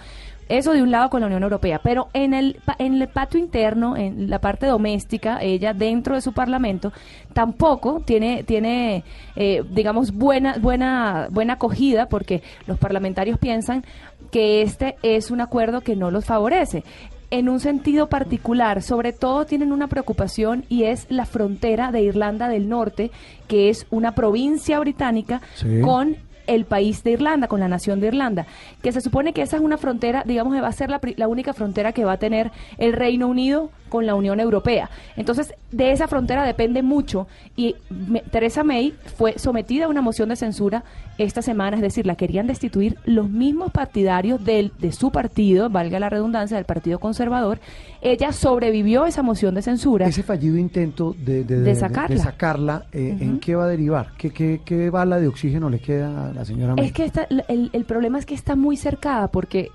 Eso 0.50 0.72
de 0.74 0.82
un 0.82 0.92
lado 0.92 1.10
con 1.10 1.20
la 1.22 1.28
Unión 1.28 1.44
Europea, 1.44 1.80
pero 1.84 2.08
en 2.14 2.34
el, 2.34 2.60
en 2.80 3.02
el 3.02 3.08
patio 3.10 3.40
interno, 3.40 3.98
en 3.98 4.30
la 4.30 4.40
parte 4.40 4.66
doméstica, 4.66 5.40
ella 5.42 5.74
dentro 5.74 6.16
de 6.16 6.22
su 6.22 6.32
parlamento, 6.34 6.94
tampoco 7.34 8.02
tiene, 8.06 8.44
tiene 8.44 9.04
eh, 9.36 9.64
digamos, 9.70 10.14
buena, 10.14 10.56
buena, 10.60 11.28
buena 11.32 11.54
acogida, 11.54 12.08
porque 12.08 12.42
los 12.66 12.78
parlamentarios 12.78 13.38
piensan 13.40 13.84
que 14.32 14.62
este 14.62 14.96
es 15.04 15.32
un 15.32 15.42
acuerdo 15.42 15.82
que 15.82 15.96
no 15.96 16.12
los 16.12 16.26
favorece. 16.26 16.84
En 17.30 17.50
un 17.50 17.60
sentido 17.60 18.08
particular, 18.08 18.82
sobre 18.82 19.12
todo 19.12 19.46
tienen 19.46 19.74
una 19.74 19.88
preocupación 19.88 20.64
y 20.70 20.84
es 20.84 21.08
la 21.10 21.26
frontera 21.26 21.92
de 21.92 22.02
Irlanda 22.02 22.48
del 22.48 22.70
Norte, 22.70 23.12
que 23.50 23.68
es 23.70 23.86
una 23.90 24.14
provincia 24.14 24.80
británica 24.80 25.42
Sí. 25.56 25.82
con 25.82 26.16
el 26.48 26.66
país 26.66 27.04
de 27.04 27.12
Irlanda, 27.12 27.48
con 27.48 27.60
la 27.60 27.68
nación 27.68 28.00
de 28.00 28.08
Irlanda, 28.08 28.46
que 28.82 28.92
se 28.92 29.02
supone 29.02 29.34
que 29.34 29.42
esa 29.42 29.58
es 29.58 29.62
una 29.62 29.78
frontera, 29.78 30.24
digamos 30.26 30.54
que 30.54 30.62
va 30.62 30.68
a 30.70 30.72
ser 30.72 30.90
la, 30.90 31.00
la 31.18 31.28
única 31.28 31.54
frontera 31.54 31.92
que 31.94 32.06
va 32.06 32.14
a 32.14 32.18
tener 32.18 32.52
el 32.78 32.94
Reino 32.94 33.28
Unido 33.28 33.70
con 33.90 34.06
la 34.06 34.16
Unión 34.16 34.40
Europea. 34.40 34.90
Entonces, 35.16 35.54
de 35.72 35.92
esa 35.92 36.08
frontera 36.08 36.44
depende 36.46 36.82
mucho 36.82 37.28
y 37.56 37.76
me- 37.90 38.22
Theresa 38.22 38.64
May 38.64 38.94
fue 39.18 39.38
sometida 39.40 39.86
a 39.86 39.88
una 39.88 40.02
moción 40.02 40.30
de 40.30 40.36
censura 40.36 40.84
esta 41.17 41.41
semana, 41.41 41.75
es 41.77 41.82
decir, 41.82 42.06
la 42.06 42.15
querían 42.15 42.47
destituir 42.47 42.97
los 43.06 43.30
mismos 43.30 43.71
partidarios 43.71 44.43
del, 44.45 44.71
de 44.80 44.91
su 44.91 45.12
partido, 45.12 45.69
valga 45.69 45.99
la 45.99 46.10
redundancia, 46.10 46.58
del 46.58 46.65
Partido 46.65 46.99
Conservador. 46.99 47.60
Ella 48.01 48.32
sobrevivió 48.32 49.03
a 49.03 49.10
esa 49.10 49.23
moción 49.23 49.56
de 49.56 49.62
censura. 49.63 50.06
Ese 50.08 50.23
fallido 50.23 50.58
intento 50.58 51.15
de, 51.17 51.43
de- 51.43 51.58
De 51.58 51.63
de- 51.63 51.75
sacarla. 51.75 52.15
de 52.15 52.21
sacarla, 52.21 52.86
eh, 52.91 53.17
¿en 53.19 53.39
qué 53.39 53.56
va 53.56 53.63
a 53.65 53.67
derivar? 53.67 54.12
¿Qué, 54.17 54.30
qué, 54.32 54.62
qué 54.63 54.89
bala 54.89 55.19
de 55.19 55.27
oxígeno 55.27 55.69
le 55.69 55.80
queda 55.80 56.30
a 56.30 56.34
la 56.34 56.45
señora 56.45 56.75
May? 56.75 56.86
Es 56.86 56.91
que 56.93 57.12
el, 57.47 57.69
el 57.73 57.86
problema 57.86 58.19
es 58.19 58.25
que 58.25 58.36
está 58.36 58.56
muy 58.56 58.77
cercada 58.77 59.27
porque, 59.30 59.69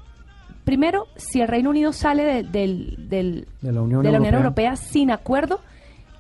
primero, 0.65 1.07
si 1.17 1.41
el 1.41 1.49
Reino 1.49 1.71
Unido 1.71 1.93
sale 1.93 2.45
de, 2.45 2.45
de 2.99 3.47
la 3.73 3.83
Unión 3.83 4.03
de 4.03 4.13
la 4.13 4.19
Unión 4.19 4.35
Europea. 4.35 4.71
Europea 4.71 4.77
sin 4.77 5.11
acuerdo, 5.11 5.61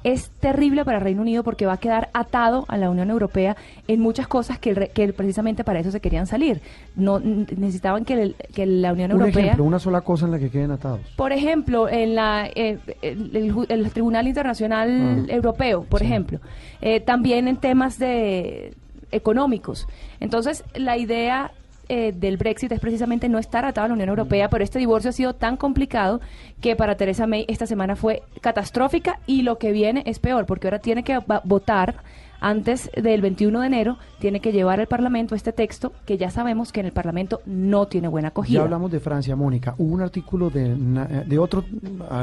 es 0.04 0.30
terrible 0.40 0.84
para 0.84 0.98
el 0.98 1.04
Reino 1.04 1.22
Unido 1.22 1.42
porque 1.44 1.66
va 1.66 1.74
a 1.74 1.76
quedar 1.78 2.08
atado 2.12 2.64
a 2.68 2.76
la 2.76 2.90
Unión 2.90 3.10
Europea 3.10 3.56
en 3.88 4.00
muchas 4.00 4.26
cosas 4.26 4.58
que, 4.58 4.90
que 4.94 5.12
precisamente 5.12 5.64
para 5.64 5.80
eso 5.80 5.90
se 5.90 6.00
querían 6.00 6.26
salir. 6.26 6.60
No 6.96 7.20
necesitaban 7.20 8.04
que, 8.04 8.14
el- 8.14 8.36
que 8.54 8.66
la 8.66 8.92
Unión 8.92 9.12
Un 9.12 9.20
Europea 9.20 9.42
ejemplo, 9.44 9.64
una 9.64 9.78
sola 9.78 10.00
cosa 10.00 10.26
en 10.26 10.32
la 10.32 10.38
que 10.38 10.50
queden 10.50 10.70
atados. 10.72 11.00
por 11.16 11.32
ejemplo, 11.32 11.88
en 11.88 12.14
la, 12.14 12.48
eh, 12.54 12.78
el, 13.02 13.30
el 13.36 13.54
ju- 13.54 13.66
el 13.68 13.90
Tribunal 13.90 14.26
Internacional 14.28 15.26
Ah, 15.28 15.32
Europeo, 15.32 15.82
por 15.84 16.02
ejemplo, 16.02 16.38
eh, 16.80 17.00
también 17.00 17.48
en 17.48 17.56
temas 17.56 17.98
de 17.98 18.74
económicos. 19.10 19.86
Entonces, 20.20 20.64
la 20.74 20.96
idea 20.96 21.52
eh, 21.88 22.12
del 22.16 22.36
Brexit 22.36 22.72
es 22.72 22.80
precisamente 22.80 23.28
no 23.28 23.38
estar 23.38 23.64
atado 23.64 23.84
a 23.86 23.88
la 23.88 23.94
Unión 23.94 24.08
Europea, 24.08 24.48
pero 24.48 24.62
este 24.64 24.78
divorcio 24.78 25.10
ha 25.10 25.12
sido 25.12 25.34
tan 25.34 25.56
complicado 25.56 26.20
que 26.60 26.76
para 26.76 26.96
Theresa 26.96 27.26
May 27.26 27.44
esta 27.48 27.66
semana 27.66 27.96
fue 27.96 28.22
catastrófica 28.40 29.18
y 29.26 29.42
lo 29.42 29.58
que 29.58 29.72
viene 29.72 30.02
es 30.06 30.18
peor, 30.18 30.46
porque 30.46 30.66
ahora 30.68 30.78
tiene 30.78 31.02
que 31.02 31.18
votar 31.44 31.96
antes 32.44 32.90
del 33.00 33.20
21 33.20 33.60
de 33.60 33.66
enero, 33.68 33.98
tiene 34.18 34.40
que 34.40 34.50
llevar 34.50 34.80
al 34.80 34.88
Parlamento 34.88 35.36
este 35.36 35.52
texto 35.52 35.92
que 36.06 36.18
ya 36.18 36.28
sabemos 36.28 36.72
que 36.72 36.80
en 36.80 36.86
el 36.86 36.92
Parlamento 36.92 37.40
no 37.46 37.86
tiene 37.86 38.08
buena 38.08 38.28
acogida. 38.28 38.58
Ya 38.58 38.64
hablamos 38.64 38.90
de 38.90 38.98
Francia, 38.98 39.36
Mónica. 39.36 39.74
Hubo 39.78 39.94
un 39.94 40.00
artículo 40.00 40.50
de, 40.50 40.76
na- 40.76 41.04
de 41.06 41.38
otro 41.38 41.64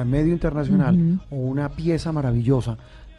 medio 0.05 0.33
internacional 0.33 1.19
o 1.31 1.35
una 1.37 1.69
pieza 1.69 2.11
maravillosa 2.11 2.77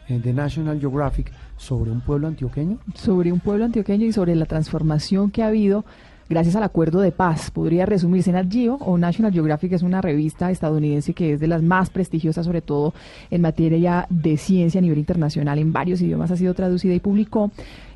eh, 0.09 0.19
de 0.19 0.31
National 0.33 0.79
Geographic 0.79 1.31
sobre 1.57 1.89
un 1.89 2.01
pueblo 2.01 2.27
antioqueño. 2.27 2.77
sobre 2.93 3.31
un 3.31 3.39
pueblo 3.39 3.65
antioqueño 3.65 4.05
y 4.05 4.11
sobre 4.13 4.35
la 4.35 4.45
transformación 4.45 5.31
que 5.31 5.41
ha 5.41 5.47
habido 5.47 5.85
gracias 6.31 6.55
al 6.55 6.63
acuerdo 6.63 7.01
de 7.01 7.11
paz. 7.11 7.51
Podría 7.51 7.85
resumirse 7.85 8.31
Nat 8.31 8.49
Geo 8.49 8.75
o 8.75 8.97
National 8.97 9.33
Geographic 9.33 9.73
es 9.73 9.83
una 9.83 10.01
revista 10.01 10.49
estadounidense 10.49 11.13
que 11.13 11.33
es 11.33 11.41
de 11.41 11.47
las 11.47 11.61
más 11.61 11.89
prestigiosas, 11.89 12.45
sobre 12.45 12.61
todo 12.61 12.93
en 13.29 13.41
materia 13.41 14.07
de 14.09 14.37
ciencia 14.37 14.79
a 14.79 14.81
nivel 14.81 14.97
internacional, 14.97 15.59
en 15.59 15.73
varios 15.73 16.01
idiomas 16.01 16.31
ha 16.31 16.37
sido 16.37 16.53
traducida 16.53 16.93
y 16.93 17.01
publicó 17.01 17.51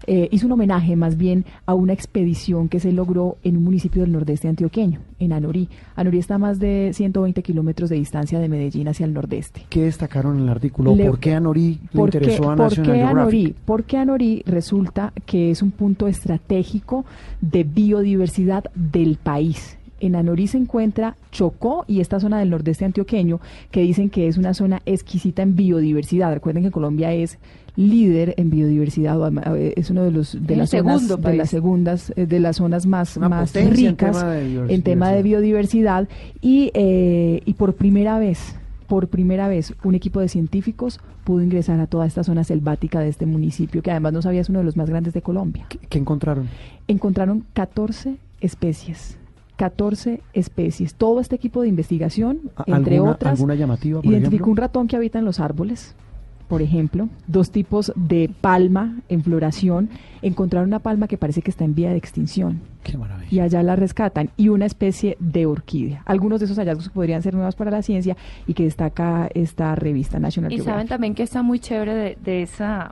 eh, 0.08 0.28
hizo 0.32 0.46
un 0.46 0.54
homenaje 0.54 0.96
más 0.96 1.18
bien 1.18 1.46
a 1.66 1.74
una 1.74 1.94
expedición 1.94 2.70
que 2.70 2.80
se 2.80 2.92
logró 2.92 3.38
en 3.44 3.58
un 3.58 3.64
municipio 3.64 4.04
del 4.04 4.12
nordeste 4.12 4.48
antioqueño, 4.48 5.00
en 5.20 5.34
Anorí. 5.34 5.70
Anorí 5.96 6.20
está 6.20 6.36
a 6.36 6.38
más 6.38 6.60
de 6.60 6.92
120 6.94 7.42
kilómetros 7.42 7.90
de 7.90 7.96
distancia 7.96 8.40
de 8.40 8.50
Medellín 8.50 8.88
hacia 8.88 9.06
el 9.06 9.14
nordeste. 9.14 9.64
¿Qué 9.70 9.84
destacaron 9.84 10.38
en 10.38 10.44
el 10.44 10.50
artículo? 10.50 10.96
¿Por 10.96 11.20
qué 11.20 11.34
Anorí 11.34 11.80
le 11.92 12.02
interesó 12.02 12.52
a 12.52 12.56
National 12.56 12.86
¿por 12.86 12.96
qué 12.96 13.04
Anorí? 13.04 13.56
Porque 13.66 13.98
Anorí 13.98 14.44
resulta 14.46 15.14
que 15.26 15.52
es 15.52 15.62
un 15.62 15.72
punto 15.72 16.08
estratégico 16.08 17.06
de 17.42 17.64
biodiversidad 17.64 18.66
del 18.76 19.18
país. 19.18 19.78
En 20.00 20.16
Anorí 20.16 20.48
se 20.48 20.58
encuentra 20.58 21.16
Chocó 21.32 21.86
y 21.88 22.02
esta 22.02 22.20
zona 22.20 22.38
del 22.38 22.50
nordeste 22.50 22.86
antioqueño, 22.86 23.40
que 23.72 23.82
dicen 23.82 24.10
que 24.10 24.28
es 24.28 24.38
una 24.38 24.54
zona 24.54 24.82
exquisita 24.86 25.42
en 25.42 25.56
biodiversidad. 25.56 26.34
Recuerden 26.34 26.64
que 26.64 26.72
Colombia 26.72 27.14
es 27.14 27.40
líder 27.76 28.34
en 28.38 28.50
biodiversidad, 28.50 29.20
es 29.76 29.90
uno 29.90 30.04
de 30.04 30.12
los 30.12 30.38
de 30.46 30.56
las 30.56 30.70
zonas, 30.70 31.22
de 31.22 31.34
las 31.36 31.50
segundas 31.50 32.14
eh, 32.16 32.26
de 32.26 32.40
las 32.40 32.58
zonas 32.58 32.86
más, 32.86 33.18
más 33.18 33.54
ricas 33.54 34.26
en 34.68 34.82
tema 34.82 35.12
de 35.12 35.24
biodiversidad, 35.24 36.08
y, 36.42 36.72
eh, 36.74 37.42
y 37.46 37.54
por 37.54 37.74
primera 37.74 38.20
vez 38.20 38.56
por 38.88 39.08
primera 39.08 39.48
vez 39.48 39.74
un 39.84 39.96
equipo 39.96 40.20
de 40.20 40.30
científicos 40.30 41.00
pudo 41.24 41.42
ingresar 41.42 41.80
a 41.80 41.88
toda 41.88 42.06
esta 42.06 42.24
zona 42.24 42.44
selvática 42.44 43.00
de 43.00 43.10
este 43.10 43.26
municipio, 43.26 43.82
que 43.82 43.92
además 43.92 44.14
no 44.14 44.22
sabía 44.22 44.42
es 44.42 44.50
uno 44.50 44.60
de 44.60 44.66
los 44.66 44.78
más 44.78 44.90
grandes 44.90 45.14
de 45.14 45.22
Colombia. 45.22 45.66
¿Qué, 45.90 45.98
encontraron? 45.98 46.48
Encontraron 46.88 47.46
14 47.54 48.18
especies. 48.42 49.18
14 49.58 50.22
especies. 50.34 50.94
Todo 50.94 51.20
este 51.20 51.36
equipo 51.36 51.62
de 51.62 51.70
investigación, 51.70 52.52
entre 52.68 53.00
otras, 53.00 53.32
¿alguna 53.32 53.56
llamativa, 53.56 54.02
identificó 54.04 54.52
un 54.52 54.58
ratón 54.58 54.88
que 54.88 54.98
habita 54.98 55.18
en 55.18 55.26
los 55.26 55.40
árboles, 55.40 55.96
por 56.48 56.62
ejemplo, 56.62 57.10
dos 57.28 57.52
tipos 57.52 57.92
de 57.96 58.30
palma 58.42 59.02
en 59.10 59.24
floración, 59.24 59.90
encontraron 60.22 60.70
una 60.70 60.80
palma 60.80 61.08
que 61.08 61.18
parece 61.18 61.42
que 61.42 61.52
está 61.52 61.66
en 61.66 61.76
vía 61.76 61.90
de 61.90 61.98
extinción. 61.98 62.62
Qué 62.84 62.98
maravilla. 62.98 63.28
Y 63.32 63.40
allá 63.40 63.64
la 63.64 63.76
rescatan, 63.76 64.30
y 64.38 64.50
una 64.50 64.66
especie 64.66 65.18
de 65.20 65.46
orquídea. 65.46 66.04
Algunos 66.06 66.40
de 66.40 66.46
esos 66.46 66.58
hallazgos 66.58 66.90
podrían 66.90 67.22
ser 67.22 67.34
nuevos 67.34 67.56
para 67.56 67.72
la 67.72 67.82
ciencia 67.82 68.16
y 68.46 68.54
que 68.54 68.64
destaca 68.64 69.30
esta 69.34 69.76
revista 69.76 70.20
National 70.20 70.52
y 70.52 70.56
Geographic. 70.56 70.72
Y 70.72 70.74
saben 70.74 70.88
también 70.88 71.16
que 71.16 71.24
está 71.24 71.42
muy 71.42 71.60
chévere 71.60 72.18
de, 72.22 72.42
esa 72.42 72.92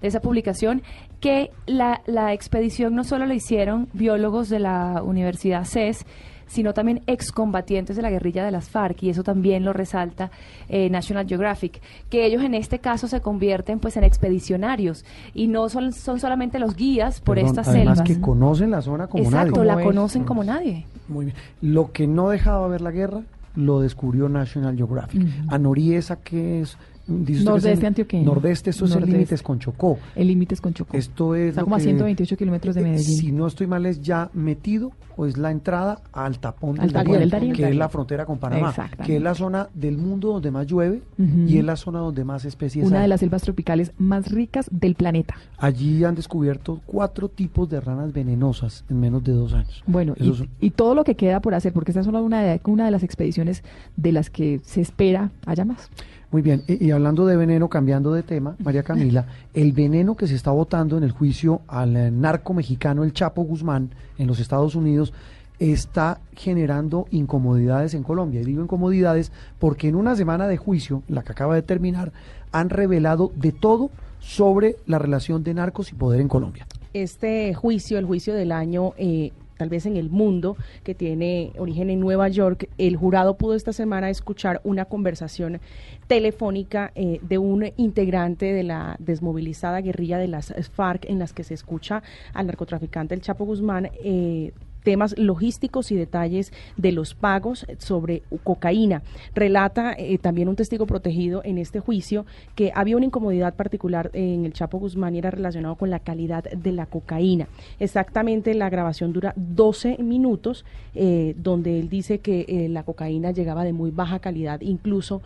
de 0.00 0.08
esa 0.08 0.20
publicación, 0.20 0.82
que 1.20 1.50
la, 1.66 2.02
la 2.06 2.32
expedición 2.32 2.94
no 2.94 3.04
solo 3.04 3.26
la 3.26 3.34
hicieron 3.34 3.88
biólogos 3.92 4.48
de 4.48 4.58
la 4.60 5.02
Universidad 5.02 5.64
CES, 5.64 6.04
sino 6.46 6.74
también 6.74 7.02
excombatientes 7.06 7.96
de 7.96 8.02
la 8.02 8.10
guerrilla 8.10 8.44
de 8.44 8.50
las 8.50 8.68
FARC, 8.68 9.02
y 9.02 9.10
eso 9.10 9.22
también 9.22 9.64
lo 9.64 9.72
resalta 9.72 10.30
eh, 10.68 10.90
National 10.90 11.26
Geographic, 11.26 11.80
que 12.10 12.26
ellos 12.26 12.42
en 12.42 12.54
este 12.54 12.78
caso 12.78 13.08
se 13.08 13.20
convierten 13.20 13.78
pues 13.78 13.96
en 13.96 14.04
expedicionarios 14.04 15.04
y 15.34 15.46
no 15.46 15.68
son, 15.68 15.92
son 15.92 16.20
solamente 16.20 16.58
los 16.58 16.76
guías 16.76 17.20
por 17.20 17.38
estas 17.38 17.68
además 17.68 17.98
selvas. 17.98 18.08
que 18.16 18.20
conocen 18.20 18.70
la 18.70 18.82
zona 18.82 19.06
como 19.06 19.24
nadie. 19.24 19.48
Exacto, 19.48 19.64
la 19.64 19.82
conocen 19.82 20.24
como 20.24 20.44
nadie. 20.44 20.86
Muy 21.08 21.26
bien. 21.26 21.36
Lo 21.60 21.92
que 21.92 22.06
no 22.06 22.28
dejaba 22.28 22.66
ver 22.68 22.80
la 22.80 22.90
guerra 22.90 23.22
lo 23.56 23.80
descubrió 23.80 24.28
National 24.28 24.76
Geographic. 24.76 25.22
Anoriesa, 25.48 26.16
que 26.16 26.60
es 26.60 26.76
nordeste 27.06 27.86
antioqueño. 27.86 28.24
Nordeste, 28.24 28.70
esto 28.70 28.84
es 28.86 28.94
el 28.94 29.06
límite 29.06 29.36
con 29.38 29.58
Chocó. 29.58 29.98
El 30.14 30.28
límite 30.28 30.54
es 30.54 30.60
con 30.60 30.72
Chocó. 30.74 30.96
Esto 30.96 31.34
es. 31.34 31.50
Está 31.50 31.62
como 31.62 31.76
a 31.76 31.80
128 31.80 32.36
kilómetros 32.36 32.74
de 32.74 32.80
eh, 32.80 32.84
Medellín. 32.84 33.16
Si 33.16 33.32
no 33.32 33.46
estoy 33.46 33.66
mal, 33.66 33.86
es 33.86 34.00
ya 34.00 34.30
metido 34.32 34.92
o 35.16 35.26
es 35.26 35.36
la 35.36 35.50
entrada 35.50 36.00
al 36.12 36.38
tapón 36.38 36.80
al 36.80 36.90
del 36.90 37.30
Darién, 37.30 37.54
que 37.54 37.68
es 37.68 37.76
la 37.76 37.88
frontera 37.88 38.26
con 38.26 38.38
Panamá, 38.38 38.74
que 39.04 39.16
es 39.16 39.22
la 39.22 39.34
zona 39.34 39.68
del 39.74 39.96
mundo 39.96 40.32
donde 40.32 40.50
más 40.50 40.66
llueve 40.66 41.02
y 41.18 41.58
es 41.58 41.64
la 41.64 41.76
zona 41.76 42.00
donde 42.00 42.24
más 42.24 42.44
especies 42.44 42.86
Una 42.86 42.98
hay. 42.98 43.02
de 43.02 43.08
las 43.08 43.20
selvas 43.20 43.42
tropicales 43.42 43.92
más 43.98 44.30
ricas 44.30 44.68
del 44.70 44.94
planeta. 44.94 45.36
Allí 45.58 46.04
han 46.04 46.14
descubierto 46.14 46.80
cuatro 46.86 47.28
tipos 47.28 47.68
de 47.68 47.80
ranas 47.80 48.12
venenosas 48.12 48.84
en 48.88 49.00
menos 49.00 49.22
de 49.24 49.32
dos 49.32 49.52
años. 49.52 49.82
Bueno, 49.86 50.14
y, 50.18 50.32
y, 50.60 50.70
todo 50.70 50.94
lo 50.94 51.04
que 51.04 51.14
queda 51.14 51.40
por 51.40 51.54
hacer, 51.54 51.72
porque 51.72 51.92
esta 51.92 52.00
es 52.00 52.06
solo 52.06 52.22
una 52.22 52.42
de, 52.42 52.60
una 52.64 52.84
de 52.84 52.90
las 52.90 53.02
expediciones 53.02 53.62
de 53.96 54.12
las 54.12 54.30
que 54.30 54.60
se 54.64 54.80
espera 54.80 55.30
haya 55.46 55.64
más. 55.64 55.90
Muy 56.34 56.42
bien, 56.42 56.64
y, 56.66 56.86
y, 56.86 56.90
hablando 56.90 57.26
de 57.26 57.36
veneno, 57.36 57.68
cambiando 57.68 58.12
de 58.12 58.24
tema, 58.24 58.56
María 58.58 58.82
Camila, 58.82 59.24
el 59.54 59.70
veneno 59.70 60.16
que 60.16 60.26
se 60.26 60.34
está 60.34 60.50
votando 60.50 60.98
en 60.98 61.04
el 61.04 61.12
juicio 61.12 61.60
al 61.68 61.96
eh, 61.96 62.10
narco 62.10 62.54
mexicano, 62.54 63.04
el 63.04 63.12
Chapo 63.12 63.42
Guzmán, 63.42 63.90
en 64.18 64.26
los 64.26 64.40
Estados 64.40 64.74
Unidos, 64.74 65.12
está 65.60 66.18
generando 66.34 67.06
incomodidades 67.12 67.94
en 67.94 68.02
Colombia. 68.02 68.40
Y 68.40 68.44
digo 68.46 68.64
incomodidades 68.64 69.30
porque 69.60 69.86
en 69.86 69.94
una 69.94 70.16
semana 70.16 70.48
de 70.48 70.56
juicio, 70.56 71.04
la 71.06 71.22
que 71.22 71.30
acaba 71.30 71.54
de 71.54 71.62
terminar, 71.62 72.12
han 72.50 72.68
revelado 72.68 73.30
de 73.36 73.52
todo 73.52 73.92
sobre 74.18 74.74
la 74.86 74.98
relación 74.98 75.44
de 75.44 75.54
narcos 75.54 75.92
y 75.92 75.94
poder 75.94 76.20
en 76.20 76.26
Colombia. 76.26 76.66
Este 76.94 77.54
juicio, 77.54 77.96
el 77.96 78.06
juicio 78.06 78.34
del 78.34 78.50
año, 78.50 78.92
eh, 78.96 79.30
tal 79.56 79.68
vez 79.68 79.86
en 79.86 79.96
el 79.96 80.10
mundo, 80.10 80.56
que 80.82 80.94
tiene 80.94 81.52
origen 81.58 81.90
en 81.90 82.00
Nueva 82.00 82.28
York, 82.28 82.68
el 82.78 82.96
jurado 82.96 83.36
pudo 83.36 83.54
esta 83.54 83.72
semana 83.72 84.10
escuchar 84.10 84.60
una 84.64 84.84
conversación 84.84 85.60
telefónica 86.06 86.92
eh, 86.94 87.18
de 87.22 87.38
un 87.38 87.72
integrante 87.76 88.52
de 88.52 88.62
la 88.62 88.96
desmovilizada 88.98 89.80
guerrilla 89.80 90.18
de 90.18 90.28
las 90.28 90.54
FARC 90.72 91.08
en 91.08 91.18
las 91.18 91.32
que 91.32 91.44
se 91.44 91.54
escucha 91.54 92.02
al 92.32 92.46
narcotraficante 92.46 93.14
el 93.14 93.20
Chapo 93.20 93.44
Guzmán 93.44 93.90
eh, 94.02 94.52
temas 94.84 95.18
logísticos 95.18 95.90
y 95.90 95.96
detalles 95.96 96.52
de 96.76 96.92
los 96.92 97.14
pagos 97.14 97.66
sobre 97.78 98.22
cocaína. 98.44 99.02
Relata 99.34 99.94
eh, 99.98 100.18
también 100.18 100.48
un 100.48 100.56
testigo 100.56 100.86
protegido 100.86 101.42
en 101.44 101.58
este 101.58 101.80
juicio 101.80 102.26
que 102.54 102.70
había 102.74 102.96
una 102.96 103.06
incomodidad 103.06 103.54
particular 103.54 104.10
en 104.12 104.44
el 104.44 104.52
Chapo 104.52 104.78
Guzmán 104.78 105.16
y 105.16 105.18
era 105.18 105.30
relacionado 105.30 105.74
con 105.74 105.90
la 105.90 105.98
calidad 105.98 106.44
de 106.44 106.72
la 106.72 106.86
cocaína. 106.86 107.48
Exactamente 107.80 108.54
la 108.54 108.70
grabación 108.70 109.12
dura 109.12 109.32
12 109.36 109.96
minutos, 109.98 110.64
eh, 110.94 111.34
donde 111.38 111.80
él 111.80 111.88
dice 111.88 112.18
que 112.18 112.44
eh, 112.46 112.68
la 112.68 112.84
cocaína 112.84 113.32
llegaba 113.32 113.64
de 113.64 113.72
muy 113.72 113.90
baja 113.90 114.20
calidad, 114.20 114.60
incluso 114.60 115.22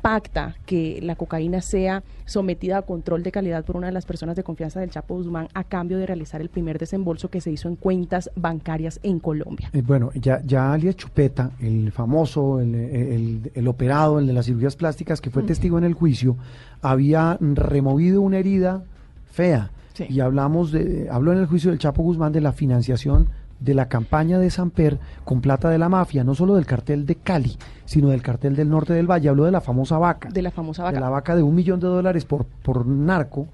pacta 0.00 0.56
que 0.66 1.00
la 1.02 1.16
cocaína 1.16 1.60
sea 1.60 2.02
sometida 2.24 2.78
a 2.78 2.82
control 2.82 3.22
de 3.22 3.32
calidad 3.32 3.64
por 3.64 3.76
una 3.76 3.88
de 3.88 3.92
las 3.92 4.06
personas 4.06 4.36
de 4.36 4.42
confianza 4.42 4.80
del 4.80 4.90
Chapo 4.90 5.14
Guzmán 5.16 5.48
a 5.52 5.64
cambio 5.64 5.98
de 5.98 6.06
realizar 6.06 6.40
el 6.40 6.48
primer 6.48 6.78
desembolso 6.78 7.28
que 7.28 7.40
se 7.40 7.50
hizo 7.50 7.68
en 7.68 7.76
cuentas 7.76 8.30
bancarias 8.34 8.93
en 9.02 9.18
Colombia. 9.18 9.70
Eh, 9.72 9.82
bueno, 9.82 10.10
ya, 10.14 10.40
ya 10.44 10.72
alias 10.72 10.96
Chupeta, 10.96 11.50
el 11.60 11.92
famoso, 11.92 12.60
el, 12.60 12.74
el, 12.74 13.50
el, 13.54 13.68
operado, 13.68 14.18
el 14.18 14.26
de 14.26 14.32
las 14.32 14.46
cirugías 14.46 14.76
plásticas, 14.76 15.20
que 15.20 15.30
fue 15.30 15.42
testigo 15.42 15.78
en 15.78 15.84
el 15.84 15.94
juicio, 15.94 16.36
había 16.82 17.38
removido 17.40 18.20
una 18.20 18.38
herida 18.38 18.82
fea. 19.30 19.70
Sí. 19.94 20.06
Y 20.08 20.20
hablamos 20.20 20.72
de, 20.72 21.08
habló 21.10 21.32
en 21.32 21.38
el 21.38 21.46
juicio 21.46 21.70
del 21.70 21.78
Chapo 21.78 22.02
Guzmán 22.02 22.32
de 22.32 22.40
la 22.40 22.52
financiación 22.52 23.28
de 23.60 23.74
la 23.74 23.88
campaña 23.88 24.38
de 24.38 24.50
Samper 24.50 24.98
con 25.24 25.40
plata 25.40 25.70
de 25.70 25.78
la 25.78 25.88
mafia, 25.88 26.24
no 26.24 26.34
solo 26.34 26.56
del 26.56 26.66
cartel 26.66 27.06
de 27.06 27.14
Cali, 27.14 27.56
sino 27.84 28.08
del 28.08 28.20
cartel 28.20 28.56
del 28.56 28.68
norte 28.68 28.92
del 28.92 29.10
Valle. 29.10 29.28
Habló 29.28 29.44
de 29.44 29.52
la 29.52 29.60
famosa 29.60 29.98
vaca. 29.98 30.28
De 30.28 30.42
la 30.42 30.50
famosa 30.50 30.82
vaca. 30.82 30.94
De 30.94 31.00
la 31.00 31.08
vaca 31.08 31.36
de 31.36 31.42
un 31.42 31.54
millón 31.54 31.80
de 31.80 31.86
dólares 31.86 32.24
por, 32.24 32.44
por 32.44 32.86
narco. 32.86 33.46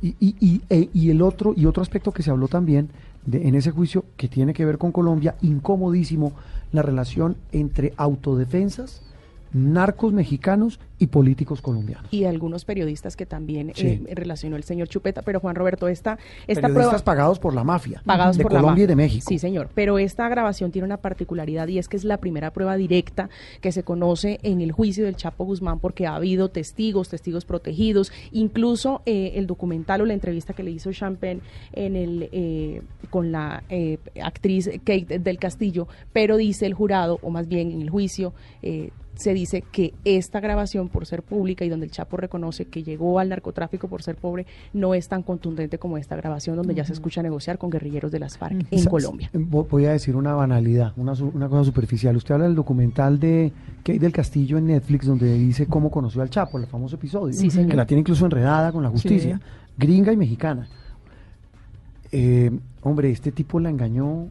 Y, 0.00 0.16
y, 0.20 0.36
y, 0.40 0.62
e, 0.68 0.90
y 0.92 1.10
el 1.10 1.22
otro, 1.22 1.54
y 1.56 1.66
otro 1.66 1.82
aspecto 1.82 2.12
que 2.12 2.22
se 2.22 2.30
habló 2.30 2.48
también 2.48 2.90
de, 3.26 3.48
en 3.48 3.54
ese 3.54 3.70
juicio 3.70 4.04
que 4.16 4.28
tiene 4.28 4.54
que 4.54 4.64
ver 4.64 4.78
con 4.78 4.92
Colombia, 4.92 5.36
incomodísimo, 5.42 6.32
la 6.72 6.82
relación 6.82 7.36
entre 7.52 7.92
autodefensas, 7.96 9.02
narcos 9.52 10.12
mexicanos 10.12 10.80
y 10.98 11.08
políticos 11.08 11.60
colombianos. 11.60 12.06
Y 12.12 12.24
algunos 12.24 12.64
periodistas 12.64 13.16
que 13.16 13.26
también 13.26 13.72
sí. 13.74 14.04
eh, 14.06 14.14
relacionó 14.14 14.56
el 14.56 14.62
señor 14.62 14.88
Chupeta, 14.88 15.22
pero 15.22 15.40
Juan 15.40 15.56
Roberto, 15.56 15.88
esta, 15.88 16.18
esta 16.46 16.68
periodistas 16.68 17.02
prueba... 17.02 17.04
pagados 17.04 17.38
por 17.38 17.54
la 17.54 17.64
mafia, 17.64 18.02
pagados 18.04 18.36
de 18.36 18.44
por 18.44 18.52
Colombia 18.52 18.68
la 18.68 18.72
mafia. 18.72 18.84
y 18.84 18.86
de 18.86 18.96
México. 18.96 19.26
Sí, 19.28 19.38
señor, 19.38 19.68
pero 19.74 19.98
esta 19.98 20.28
grabación 20.28 20.70
tiene 20.70 20.86
una 20.86 20.98
particularidad 20.98 21.66
y 21.68 21.78
es 21.78 21.88
que 21.88 21.96
es 21.96 22.04
la 22.04 22.18
primera 22.18 22.52
prueba 22.52 22.76
directa 22.76 23.30
que 23.60 23.72
se 23.72 23.82
conoce 23.82 24.38
en 24.42 24.60
el 24.60 24.70
juicio 24.70 25.04
del 25.04 25.16
Chapo 25.16 25.44
Guzmán 25.44 25.80
porque 25.80 26.06
ha 26.06 26.14
habido 26.14 26.50
testigos, 26.50 27.08
testigos 27.08 27.44
protegidos, 27.44 28.12
incluso 28.30 29.02
eh, 29.04 29.32
el 29.34 29.48
documental 29.48 30.02
o 30.02 30.06
la 30.06 30.14
entrevista 30.14 30.54
que 30.54 30.62
le 30.62 30.70
hizo 30.70 30.92
Champagne 30.92 31.40
en 31.72 31.96
el, 31.96 32.28
eh, 32.30 32.82
con 33.10 33.32
la 33.32 33.64
eh, 33.68 33.98
actriz 34.22 34.70
Kate 34.84 35.18
del 35.18 35.38
Castillo, 35.38 35.88
pero 36.12 36.36
dice 36.36 36.66
el 36.66 36.74
jurado, 36.74 37.18
o 37.22 37.30
más 37.30 37.48
bien 37.48 37.72
en 37.72 37.82
el 37.82 37.90
juicio, 37.90 38.32
se 39.14 39.34
dice 39.34 39.62
que 39.62 39.94
esta 40.04 40.40
grabación, 40.40 40.88
por 40.88 41.06
ser 41.06 41.22
pública 41.22 41.64
y 41.64 41.68
donde 41.68 41.86
el 41.86 41.92
Chapo 41.92 42.16
reconoce 42.16 42.64
que 42.66 42.82
llegó 42.82 43.18
al 43.18 43.28
narcotráfico 43.28 43.88
por 43.88 44.02
ser 44.02 44.16
pobre, 44.16 44.46
no 44.72 44.94
es 44.94 45.08
tan 45.08 45.22
contundente 45.22 45.78
como 45.78 45.98
esta 45.98 46.16
grabación 46.16 46.56
donde 46.56 46.72
uh 46.72 46.74
-huh. 46.74 46.78
ya 46.78 46.84
se 46.84 46.92
escucha 46.92 47.22
negociar 47.22 47.58
con 47.58 47.70
guerrilleros 47.70 48.10
de 48.10 48.18
las 48.18 48.38
FARC 48.38 48.54
uh 48.54 48.58
-huh. 48.58 48.66
en 48.70 48.84
Colombia. 48.84 49.30
Voy 49.32 49.84
a 49.86 49.92
decir 49.92 50.16
una 50.16 50.34
banalidad, 50.34 50.92
una, 50.96 51.12
una 51.12 51.48
cosa 51.48 51.64
superficial. 51.64 52.16
Usted 52.16 52.34
habla 52.34 52.46
del 52.46 52.54
documental 52.54 53.18
de 53.20 53.52
Kate 53.82 53.98
del 53.98 54.12
Castillo 54.12 54.58
en 54.58 54.66
Netflix 54.66 55.06
donde 55.06 55.32
dice 55.38 55.66
cómo 55.66 55.90
conoció 55.90 56.22
al 56.22 56.30
Chapo, 56.30 56.58
el 56.58 56.66
famoso 56.66 56.96
episodio, 56.96 57.32
sí, 57.32 57.48
que 57.48 57.76
la 57.76 57.86
tiene 57.86 58.00
incluso 58.00 58.24
enredada 58.24 58.72
con 58.72 58.82
la 58.82 58.88
justicia, 58.90 59.36
sí. 59.38 59.44
gringa 59.78 60.12
y 60.12 60.16
mexicana. 60.16 60.68
Eh, 62.10 62.50
hombre, 62.82 63.10
este 63.10 63.32
tipo 63.32 63.58
la 63.58 63.70
engañó 63.70 64.28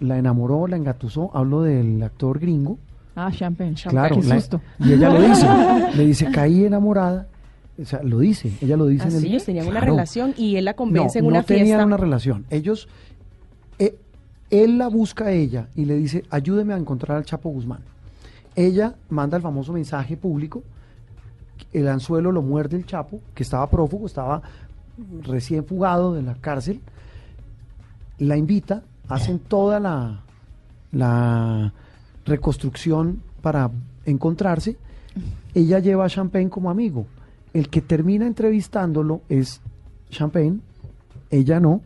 la 0.00 0.18
enamoró, 0.18 0.66
la 0.66 0.76
engatusó. 0.76 1.30
Hablo 1.34 1.62
del 1.62 2.02
actor 2.02 2.38
gringo. 2.38 2.78
Ah, 3.16 3.30
Champagne. 3.32 3.74
Claro, 3.88 4.20
Qué 4.20 4.26
la- 4.28 4.34
susto. 4.40 4.60
y 4.78 4.92
ella 4.92 5.08
le 5.10 5.28
dice, 5.28 5.46
le 5.96 6.06
dice, 6.06 6.30
caí 6.30 6.64
enamorada. 6.66 7.26
O 7.80 7.84
sea, 7.84 8.02
lo 8.02 8.20
dice, 8.20 8.52
ella 8.62 8.76
lo 8.76 8.86
dice 8.86 9.08
en 9.08 9.16
el 9.16 9.24
ellos 9.26 9.44
tenían 9.44 9.66
una 9.68 9.80
relación 9.80 10.32
y 10.38 10.56
él 10.56 10.64
la 10.64 10.74
convence 10.74 11.18
no, 11.20 11.24
en 11.24 11.30
una 11.32 11.40
no 11.40 11.44
tenían 11.44 11.66
fiesta. 11.66 11.84
una 11.86 11.96
relación. 11.98 12.46
Ellos, 12.50 12.88
eh, 13.78 13.98
él 14.50 14.78
la 14.78 14.88
busca 14.88 15.26
a 15.26 15.30
ella 15.32 15.68
y 15.74 15.84
le 15.84 15.94
dice, 15.96 16.24
ayúdeme 16.30 16.72
a 16.72 16.78
encontrar 16.78 17.18
al 17.18 17.24
Chapo 17.24 17.50
Guzmán. 17.50 17.80
Ella 18.54 18.94
manda 19.10 19.36
el 19.36 19.42
famoso 19.42 19.72
mensaje 19.74 20.16
público, 20.16 20.62
el 21.74 21.88
anzuelo 21.88 22.32
lo 22.32 22.40
muerde 22.40 22.76
el 22.78 22.86
Chapo, 22.86 23.20
que 23.34 23.42
estaba 23.42 23.68
prófugo, 23.68 24.06
estaba 24.06 24.40
recién 25.24 25.64
fugado 25.66 26.14
de 26.14 26.22
la 26.22 26.34
cárcel, 26.34 26.80
la 28.18 28.38
invita, 28.38 28.82
hacen 29.08 29.38
toda 29.38 29.78
la, 29.80 30.22
la 30.92 31.74
reconstrucción 32.26 33.22
para 33.40 33.70
encontrarse, 34.04 34.76
ella 35.54 35.78
lleva 35.78 36.04
a 36.04 36.08
Champagne 36.08 36.50
como 36.50 36.70
amigo. 36.70 37.06
El 37.54 37.70
que 37.70 37.80
termina 37.80 38.26
entrevistándolo 38.26 39.22
es 39.28 39.60
Champagne, 40.10 40.58
ella 41.30 41.60
no, 41.60 41.80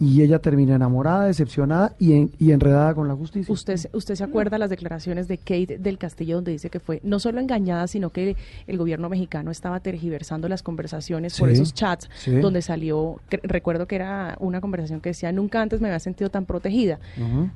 y 0.00 0.22
ella 0.22 0.38
termina 0.38 0.74
enamorada, 0.74 1.26
decepcionada 1.26 1.94
y, 1.98 2.12
en- 2.14 2.30
y 2.38 2.50
enredada 2.52 2.94
con 2.94 3.08
la 3.08 3.14
justicia. 3.14 3.52
¿Usted, 3.52 3.78
¿Usted 3.92 4.14
se 4.14 4.24
acuerda 4.24 4.58
las 4.58 4.70
declaraciones 4.70 5.28
de 5.28 5.38
Kate 5.38 5.78
del 5.78 5.98
Castillo 5.98 6.36
donde 6.36 6.52
dice 6.52 6.70
que 6.70 6.80
fue 6.80 7.00
no 7.04 7.18
solo 7.20 7.40
engañada, 7.40 7.86
sino 7.86 8.10
que 8.10 8.36
el 8.66 8.76
gobierno 8.78 9.08
mexicano 9.08 9.50
estaba 9.50 9.80
tergiversando 9.80 10.48
las 10.48 10.62
conversaciones 10.62 11.38
por 11.38 11.48
esos 11.50 11.74
chats 11.74 12.08
sí. 12.16 12.32
donde 12.36 12.62
salió, 12.62 13.20
que- 13.28 13.40
recuerdo 13.42 13.86
que 13.86 13.96
era 13.96 14.36
una 14.40 14.60
conversación 14.60 15.00
que 15.00 15.10
decía, 15.10 15.32
nunca 15.32 15.60
antes 15.62 15.80
me 15.80 15.88
había 15.88 16.00
sentido 16.00 16.30
tan 16.30 16.44
protegida. 16.44 16.98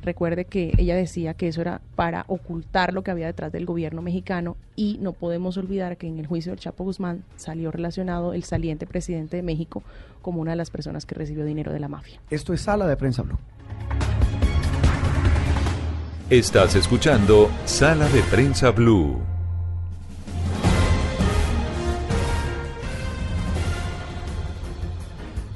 Recuerde 0.02 0.44
que 0.44 0.72
ella 0.78 0.96
decía 0.96 1.34
que 1.34 1.48
eso 1.48 1.60
era 1.60 1.80
para 1.96 2.24
ocultar 2.28 2.92
lo 2.94 3.02
que 3.02 3.10
había 3.10 3.26
detrás 3.26 3.52
del 3.52 3.66
gobierno 3.66 4.02
mexicano 4.02 4.56
y 4.76 4.98
no 5.00 5.12
podemos 5.12 5.56
olvidar 5.56 5.96
que 5.96 6.06
en 6.06 6.18
el 6.18 6.26
juicio 6.26 6.52
del 6.52 6.60
Chapo 6.60 6.84
Guzmán 6.84 7.24
salió 7.36 7.70
relacionado 7.70 8.32
el 8.32 8.44
saliente 8.44 8.86
presidente 8.86 9.36
de 9.36 9.42
México 9.42 9.82
como 10.22 10.40
una 10.40 10.50
de 10.52 10.56
las 10.56 10.70
personas 10.70 11.06
que 11.06 11.14
recibió 11.14 11.44
dinero 11.44 11.72
de 11.72 11.80
la 11.80 11.88
mafia. 11.88 12.20
Esto 12.30 12.52
es 12.52 12.60
Sala 12.60 12.86
de 12.86 12.96
Prensa 12.96 13.22
Blue. 13.22 13.38
Estás 16.28 16.74
escuchando 16.74 17.48
Sala 17.64 18.06
de 18.10 18.20
Prensa 18.22 18.70
Blue. 18.70 19.16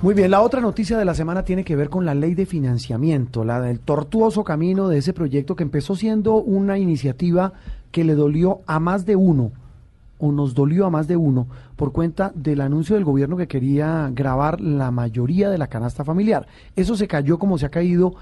Muy 0.01 0.15
bien, 0.15 0.31
la 0.31 0.41
otra 0.41 0.63
noticia 0.63 0.97
de 0.97 1.05
la 1.05 1.15
semana 1.15 1.45
tiene 1.45 1.63
que 1.63 1.77
ver 1.77 1.91
con 1.91 2.07
la 2.07 2.15
ley 2.15 2.35
de 2.35 2.47
financiamiento, 2.47 3.45
la 3.45 3.61
del 3.61 3.79
tortuoso 3.79 4.43
camino 4.43 4.89
de 4.89 4.97
ese 4.97 5.13
proyecto 5.13 5.55
que 5.55 5.63
empezó 5.65 5.95
siendo 5.95 6.37
una 6.37 6.79
iniciativa 6.79 7.53
que 7.91 8.03
le 8.03 8.15
dolió 8.15 8.63
a 8.67 8.81
más 8.81 9.05
de 9.05 9.15
uno, 9.15 9.53
o 10.23 10.31
nos 10.31 10.55
dolió 10.55 10.87
a 10.87 10.91
más 10.91 11.09
de 11.09 11.17
uno, 11.17 11.49
por 11.75 11.91
cuenta 11.91 12.31
del 12.37 12.61
anuncio 12.61 12.95
del 12.95 13.05
gobierno 13.05 13.37
que 13.37 13.49
quería 13.49 14.09
grabar 14.15 14.61
la 14.61 14.93
mayoría 14.93 15.51
de 15.51 15.59
la 15.59 15.67
canasta 15.67 16.05
familiar. 16.05 16.47
Eso 16.77 16.97
se 16.97 17.09
cayó 17.09 17.41
como 17.41 17.59
se 17.59 17.67
ha 17.67 17.71
caído 17.71 18.15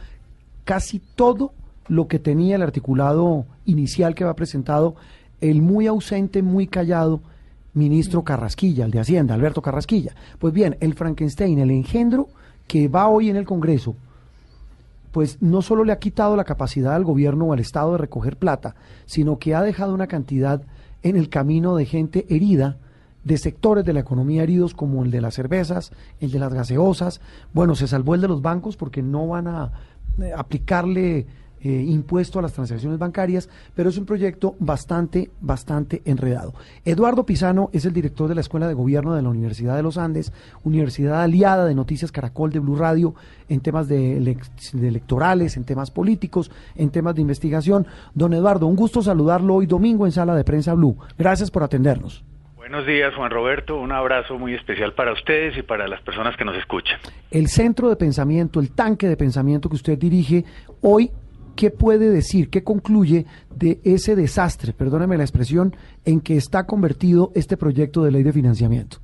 casi 0.65 0.99
todo 0.99 1.53
lo 1.89 2.09
que 2.09 2.19
tenía 2.19 2.57
el 2.57 2.63
articulado 2.63 3.45
inicial 3.67 4.15
que 4.15 4.25
había 4.25 4.35
presentado 4.35 4.95
el 5.43 5.61
muy 5.61 5.89
ausente, 5.89 6.41
muy 6.41 6.67
callado 6.67 7.21
ministro 7.75 8.25
Carrasquilla, 8.25 8.87
el 8.87 8.93
de 8.93 9.01
Hacienda, 9.01 9.35
Alberto 9.35 9.61
Carrasquilla. 9.61 10.15
Pues 10.39 10.55
bien, 10.55 10.79
el 10.81 10.95
Frankenstein, 10.95 11.59
el 11.59 11.71
engendro 11.71 12.29
que 12.67 12.89
va 12.89 13.09
hoy 13.09 13.29
en 13.29 13.37
el 13.37 13.45
Congreso, 13.45 13.95
pues 15.13 15.43
no 15.43 15.61
solo 15.61 15.85
le 15.85 15.93
ha 15.93 15.99
quitado 15.99 16.35
la 16.35 16.45
capacidad 16.45 16.95
al 16.95 17.05
gobierno 17.05 17.45
o 17.47 17.53
al 17.53 17.61
Estado 17.61 17.93
de 17.93 17.99
recoger 17.99 18.39
plata, 18.39 18.75
sino 19.05 19.39
que 19.39 19.55
ha 19.55 19.61
dejado 19.61 19.93
una 19.93 20.07
cantidad 20.07 20.63
en 21.03 21.17
el 21.17 21.29
camino 21.29 21.77
de 21.77 21.87
gente 21.87 22.27
herida, 22.29 22.79
de 23.25 23.37
sectores 23.39 23.85
de 23.85 23.93
la 23.93 24.01
economía 24.01 24.43
heridos 24.43 24.75
como 24.75 25.05
el 25.05 25.11
de 25.11 25.21
las 25.21 25.35
cervezas, 25.35 25.93
el 26.21 26.31
de 26.31 26.39
las 26.39 26.55
gaseosas. 26.55 27.21
Bueno, 27.53 27.75
se 27.75 27.87
salvó 27.87 28.15
el 28.15 28.21
de 28.21 28.29
los 28.29 28.43
bancos 28.43 28.77
porque 28.77 29.03
no 29.03 29.29
van 29.29 29.47
a 29.47 29.73
eh, 30.21 30.33
aplicarle 30.37 31.27
eh, 31.63 31.85
impuesto 31.87 32.39
a 32.39 32.43
las 32.43 32.53
transacciones 32.53 32.99
bancarias, 32.99 33.49
pero 33.75 33.89
es 33.89 33.99
un 33.99 34.07
proyecto 34.07 34.55
bastante, 34.59 35.31
bastante 35.41 36.03
enredado. 36.05 36.55
Eduardo 36.85 37.27
Pisano 37.27 37.71
es 37.73 37.85
el 37.85 37.93
director 37.93 38.29
de 38.29 38.35
la 38.35 38.41
Escuela 38.41 38.69
de 38.69 38.75
Gobierno 38.75 39.15
de 39.15 39.23
la 39.23 39.29
Universidad 39.29 39.77
de 39.77 39.83
los 39.83 39.99
Andes, 39.99 40.33
universidad 40.65 41.23
aliada 41.23 41.65
de 41.65 41.75
Noticias 41.75 42.13
Caracol 42.13 42.51
de 42.51 42.61
Blue 42.61 42.77
Radio 42.77 43.15
en 43.49 43.61
temas 43.61 43.89
de, 43.89 44.21
elec- 44.21 44.73
de 44.73 44.89
electorales, 44.89 45.57
en 45.57 45.65
temas 45.65 45.91
políticos, 45.91 46.51
en 46.77 46.91
temas 46.91 47.15
de 47.15 47.23
investigación. 47.23 47.87
Don 48.15 48.33
Eduardo, 48.33 48.67
un 48.67 48.77
gusto 48.77 49.03
saludarlo 49.03 49.57
hoy 49.57 49.67
domingo 49.67 50.07
en 50.07 50.13
Sala 50.13 50.35
de 50.35 50.45
Prensa 50.45 50.75
Blue. 50.75 50.97
Gracias 51.19 51.51
por 51.51 51.63
atendernos. 51.63 52.25
Buenos 52.57 52.87
días, 52.87 53.13
Juan 53.17 53.33
Roberto. 53.33 53.81
Un 53.81 53.91
abrazo 53.91 54.39
muy 54.39 54.55
especial 54.55 54.95
para 54.95 55.13
ustedes 55.13 55.59
y 55.59 55.63
para 55.63 55.89
las 55.89 56.01
personas 56.03 56.37
que 56.37 56.45
nos 56.45 56.57
escuchan. 56.57 57.01
El 57.33 57.49
centro 57.49 57.89
de 57.89 57.97
pensamiento, 57.97 58.61
el 58.61 58.71
tanque 58.71 59.09
de 59.09 59.17
pensamiento 59.17 59.69
que 59.69 59.75
usted 59.75 59.99
dirige 59.99 60.45
hoy, 60.81 61.11
¿qué 61.57 61.71
puede 61.71 62.11
decir, 62.11 62.51
qué 62.51 62.63
concluye 62.63 63.27
de 63.55 63.81
ese 63.85 64.17
desastre, 64.17 64.73
perdóneme 64.73 65.17
la 65.17 65.25
expresión, 65.25 65.75
en 66.05 66.21
que 66.21 66.37
está 66.37 66.67
convertido 66.67 67.33
este 67.35 67.57
proyecto 67.57 68.03
de 68.03 68.11
ley 68.11 68.23
de 68.23 68.33
financiamiento? 68.33 68.99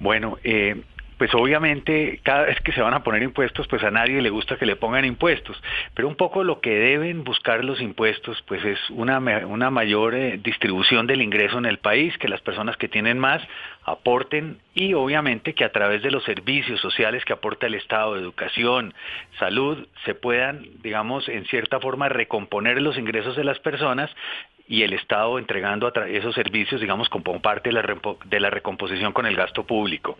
Bueno, 0.00 0.36
eh, 0.44 0.82
pues 1.18 1.34
obviamente 1.34 2.20
cada 2.22 2.46
vez 2.46 2.60
que 2.60 2.72
se 2.72 2.82
van 2.82 2.94
a 2.94 3.02
poner 3.02 3.22
impuestos, 3.22 3.66
pues 3.68 3.82
a 3.84 3.90
nadie 3.90 4.20
le 4.22 4.30
gusta 4.30 4.56
que 4.56 4.66
le 4.66 4.76
pongan 4.76 5.04
impuestos, 5.04 5.60
pero 5.94 6.08
un 6.08 6.16
poco 6.16 6.44
lo 6.44 6.60
que 6.60 6.70
deben 6.70 7.24
buscar 7.24 7.64
los 7.64 7.80
impuestos, 7.80 8.42
pues 8.46 8.64
es 8.64 8.78
una, 8.90 9.18
una 9.18 9.70
mayor 9.70 10.14
eh, 10.14 10.38
distribución 10.42 11.06
del 11.06 11.22
ingreso 11.22 11.58
en 11.58 11.66
el 11.66 11.78
país, 11.78 12.16
que 12.18 12.28
las 12.28 12.40
personas 12.40 12.76
que 12.76 12.88
tienen 12.88 13.18
más 13.18 13.42
aporten 13.84 14.58
y 14.74 14.94
obviamente 14.94 15.54
que 15.54 15.64
a 15.64 15.72
través 15.72 16.02
de 16.02 16.10
los 16.10 16.22
servicios 16.24 16.80
sociales 16.80 17.24
que 17.24 17.32
aporta 17.32 17.66
el 17.66 17.74
Estado, 17.74 18.16
educación, 18.16 18.94
salud, 19.38 19.86
se 20.04 20.14
puedan, 20.14 20.66
digamos, 20.82 21.28
en 21.28 21.44
cierta 21.46 21.80
forma 21.80 22.08
recomponer 22.08 22.80
los 22.80 22.96
ingresos 22.96 23.36
de 23.36 23.44
las 23.44 23.58
personas 23.58 24.10
y 24.72 24.84
el 24.84 24.94
Estado 24.94 25.38
entregando 25.38 25.92
esos 26.06 26.34
servicios, 26.34 26.80
digamos, 26.80 27.10
como 27.10 27.42
parte 27.42 27.68
de 27.68 27.74
la, 27.74 27.82
de 28.24 28.40
la 28.40 28.48
recomposición 28.48 29.12
con 29.12 29.26
el 29.26 29.36
gasto 29.36 29.64
público. 29.64 30.16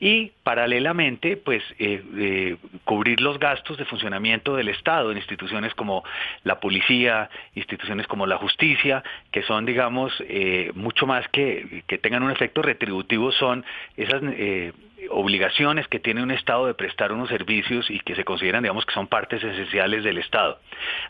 Y 0.00 0.32
paralelamente, 0.42 1.36
pues, 1.36 1.62
eh, 1.78 2.02
eh, 2.16 2.56
cubrir 2.82 3.20
los 3.20 3.38
gastos 3.38 3.78
de 3.78 3.84
funcionamiento 3.84 4.56
del 4.56 4.68
Estado 4.70 5.12
en 5.12 5.18
instituciones 5.18 5.76
como 5.76 6.02
la 6.42 6.58
policía, 6.58 7.30
instituciones 7.54 8.08
como 8.08 8.26
la 8.26 8.36
justicia, 8.36 9.04
que 9.30 9.44
son, 9.44 9.64
digamos, 9.64 10.12
eh, 10.28 10.72
mucho 10.74 11.06
más 11.06 11.28
que, 11.28 11.84
que 11.86 11.96
tengan 11.98 12.24
un 12.24 12.32
efecto 12.32 12.62
retributivo, 12.62 13.30
son 13.30 13.64
esas... 13.96 14.22
obligaciones 15.10 15.88
que 15.88 16.00
tiene 16.00 16.22
un 16.22 16.30
Estado 16.30 16.66
de 16.66 16.74
prestar 16.74 17.12
unos 17.12 17.28
servicios 17.28 17.90
y 17.90 18.00
que 18.00 18.14
se 18.14 18.24
consideran, 18.24 18.62
digamos, 18.62 18.86
que 18.86 18.94
son 18.94 19.06
partes 19.06 19.42
esenciales 19.42 20.04
del 20.04 20.18
Estado. 20.18 20.58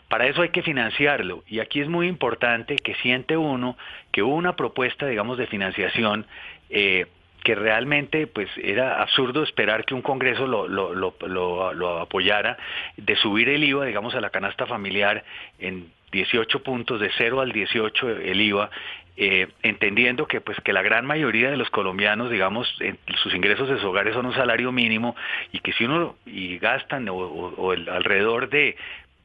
Para 0.09 0.27
eso 0.27 0.41
hay 0.41 0.49
que 0.49 0.61
financiarlo 0.61 1.43
y 1.47 1.59
aquí 1.59 1.81
es 1.81 1.87
muy 1.87 2.07
importante 2.07 2.75
que 2.77 2.95
siente 2.95 3.37
uno 3.37 3.77
que 4.11 4.23
hubo 4.23 4.35
una 4.35 4.55
propuesta, 4.55 5.07
digamos, 5.07 5.37
de 5.37 5.47
financiación 5.47 6.25
eh, 6.69 7.07
que 7.43 7.53
realmente 7.53 8.25
pues 8.25 8.49
era 8.57 9.01
absurdo 9.01 9.43
esperar 9.43 9.85
que 9.85 9.93
un 9.93 10.01
Congreso 10.01 10.47
lo, 10.47 10.67
lo, 10.67 10.95
lo, 10.95 11.15
lo, 11.27 11.73
lo 11.73 11.99
apoyara, 11.99 12.57
de 12.97 13.15
subir 13.17 13.49
el 13.49 13.63
IVA, 13.63 13.85
digamos, 13.85 14.15
a 14.15 14.21
la 14.21 14.31
canasta 14.31 14.65
familiar 14.65 15.23
en 15.59 15.91
18 16.11 16.63
puntos, 16.63 16.99
de 16.99 17.11
0 17.17 17.41
al 17.41 17.51
18 17.51 18.09
el 18.09 18.41
IVA, 18.41 18.71
eh, 19.17 19.47
entendiendo 19.63 20.27
que 20.27 20.41
pues 20.41 20.59
que 20.61 20.73
la 20.73 20.81
gran 20.81 21.05
mayoría 21.05 21.49
de 21.49 21.57
los 21.57 21.69
colombianos 21.69 22.29
digamos 22.29 22.67
en- 22.81 22.97
sus 23.23 23.33
ingresos 23.33 23.69
de 23.69 23.75
sus 23.75 23.85
hogares 23.85 24.13
son 24.13 24.25
un 24.25 24.33
salario 24.33 24.71
mínimo 24.73 25.15
y 25.53 25.59
que 25.59 25.71
si 25.73 25.85
uno 25.85 26.15
y 26.25 26.57
gastan 26.57 27.07
o, 27.09 27.15
o- 27.15 27.53
o 27.55 27.73
el, 27.73 27.87
alrededor 27.89 28.49
de 28.49 28.75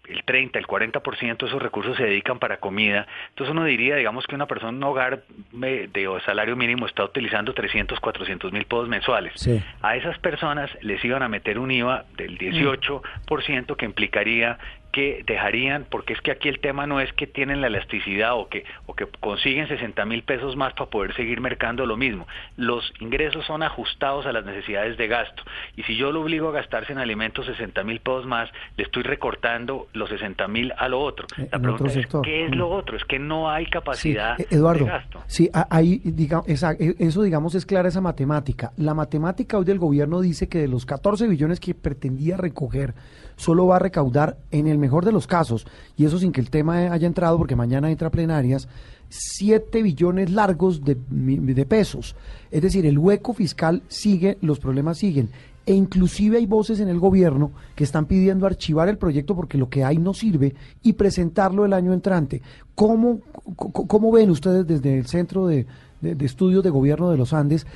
el 0.08 0.24
30, 0.24 0.58
el 0.58 0.66
40% 0.66 1.36
de 1.38 1.46
esos 1.46 1.62
recursos 1.62 1.96
se 1.96 2.02
dedican 2.02 2.40
para 2.40 2.56
comida. 2.56 3.06
Entonces 3.28 3.52
uno 3.52 3.64
diría, 3.64 3.94
digamos, 3.94 4.26
que 4.26 4.34
una 4.34 4.46
persona 4.46 4.70
en 4.70 4.76
un 4.78 4.82
hogar 4.82 5.22
de 5.52 6.08
salario 6.24 6.56
mínimo 6.56 6.86
está 6.86 7.04
utilizando 7.04 7.54
300, 7.54 8.00
400 8.00 8.50
mil 8.50 8.64
pesos 8.64 8.88
mensuales. 8.88 9.32
Sí. 9.36 9.62
A 9.82 9.94
esas 9.94 10.18
personas 10.18 10.68
les 10.82 11.04
iban 11.04 11.22
a 11.22 11.28
meter 11.28 11.60
un 11.60 11.70
IVA 11.70 12.06
del 12.16 12.36
18% 12.38 13.76
que 13.76 13.84
implicaría 13.84 14.58
que 14.92 15.22
dejarían, 15.26 15.86
porque 15.90 16.12
es 16.12 16.20
que 16.20 16.30
aquí 16.30 16.48
el 16.48 16.60
tema 16.60 16.86
no 16.86 17.00
es 17.00 17.12
que 17.12 17.26
tienen 17.26 17.60
la 17.60 17.68
elasticidad 17.68 18.34
o 18.36 18.48
que, 18.48 18.64
o 18.86 18.94
que 18.94 19.06
consiguen 19.20 19.68
60 19.68 20.04
mil 20.04 20.22
pesos 20.22 20.56
más 20.56 20.72
para 20.74 20.90
poder 20.90 21.14
seguir 21.14 21.40
mercando 21.40 21.86
lo 21.86 21.96
mismo. 21.96 22.26
Los 22.56 22.92
ingresos 23.00 23.44
son 23.46 23.62
ajustados 23.62 24.26
a 24.26 24.32
las 24.32 24.44
necesidades 24.44 24.96
de 24.96 25.06
gasto. 25.08 25.42
Y 25.76 25.82
si 25.84 25.96
yo 25.96 26.12
lo 26.12 26.22
obligo 26.22 26.48
a 26.48 26.52
gastarse 26.52 26.92
en 26.92 26.98
alimentos 26.98 27.46
60 27.46 27.82
mil 27.84 28.00
pesos 28.00 28.26
más, 28.26 28.50
le 28.76 28.84
estoy 28.84 29.02
recortando 29.02 29.86
los 29.92 30.08
60 30.10 30.48
mil 30.48 30.72
a 30.76 30.88
lo 30.88 31.00
otro. 31.00 31.26
La 31.36 31.44
en 31.44 31.48
otro 31.48 31.60
pregunta 31.62 31.86
es, 31.88 31.92
sector. 31.94 32.22
¿qué 32.24 32.44
es 32.44 32.50
Mm. 32.50 32.54
lo 32.54 32.68
otro? 32.70 32.96
Es 32.96 33.04
que 33.04 33.18
no 33.18 33.48
hay 33.50 33.66
capacidad 33.66 34.40
Eh, 34.40 34.46
Eduardo, 34.50 34.84
de 34.84 34.90
gasto. 34.90 35.22
sí, 35.26 35.48
ahí, 35.70 36.00
diga- 36.04 36.42
esa- 36.46 36.72
eh, 36.72 36.94
eso 36.98 37.22
digamos 37.22 37.54
es 37.54 37.64
clara 37.66 37.88
esa 37.88 38.00
matemática. 38.00 38.72
La 38.76 38.94
matemática 38.94 39.58
hoy 39.58 39.64
del 39.64 39.78
gobierno 39.78 40.20
dice 40.20 40.48
que 40.48 40.58
de 40.58 40.68
los 40.68 40.84
14 40.86 41.28
billones 41.28 41.60
que 41.60 41.74
pretendía 41.74 42.36
recoger, 42.36 42.94
solo 43.40 43.66
va 43.66 43.76
a 43.76 43.78
recaudar 43.78 44.36
en 44.50 44.66
el 44.66 44.76
mejor 44.76 45.04
de 45.04 45.12
los 45.12 45.26
casos, 45.26 45.66
y 45.96 46.04
eso 46.04 46.18
sin 46.18 46.30
que 46.30 46.42
el 46.42 46.50
tema 46.50 46.92
haya 46.92 47.06
entrado, 47.06 47.38
porque 47.38 47.56
mañana 47.56 47.90
entra 47.90 48.10
plenarias, 48.10 48.68
7 49.08 49.82
billones 49.82 50.30
largos 50.30 50.84
de, 50.84 50.96
de 51.08 51.66
pesos. 51.66 52.14
Es 52.50 52.60
decir, 52.60 52.84
el 52.84 52.98
hueco 52.98 53.32
fiscal 53.32 53.82
sigue, 53.88 54.36
los 54.42 54.60
problemas 54.60 54.98
siguen 54.98 55.30
e 55.66 55.74
inclusive 55.74 56.38
hay 56.38 56.46
voces 56.46 56.80
en 56.80 56.88
el 56.88 56.98
gobierno 56.98 57.52
que 57.76 57.84
están 57.84 58.06
pidiendo 58.06 58.46
archivar 58.46 58.88
el 58.88 58.98
proyecto 58.98 59.36
porque 59.36 59.58
lo 59.58 59.68
que 59.68 59.84
hay 59.84 59.98
no 59.98 60.14
sirve 60.14 60.54
y 60.82 60.94
presentarlo 60.94 61.64
el 61.64 61.72
año 61.72 61.92
entrante. 61.92 62.42
¿Cómo, 62.74 63.20
cómo 63.56 64.10
ven 64.10 64.30
ustedes 64.30 64.66
desde 64.66 64.98
el 64.98 65.06
Centro 65.06 65.46
de, 65.46 65.66
de, 66.00 66.24
Estudios 66.24 66.62
de 66.62 66.70
Gobierno 66.70 67.10
de 67.10 67.16
los 67.16 67.32
Andes 67.32 67.66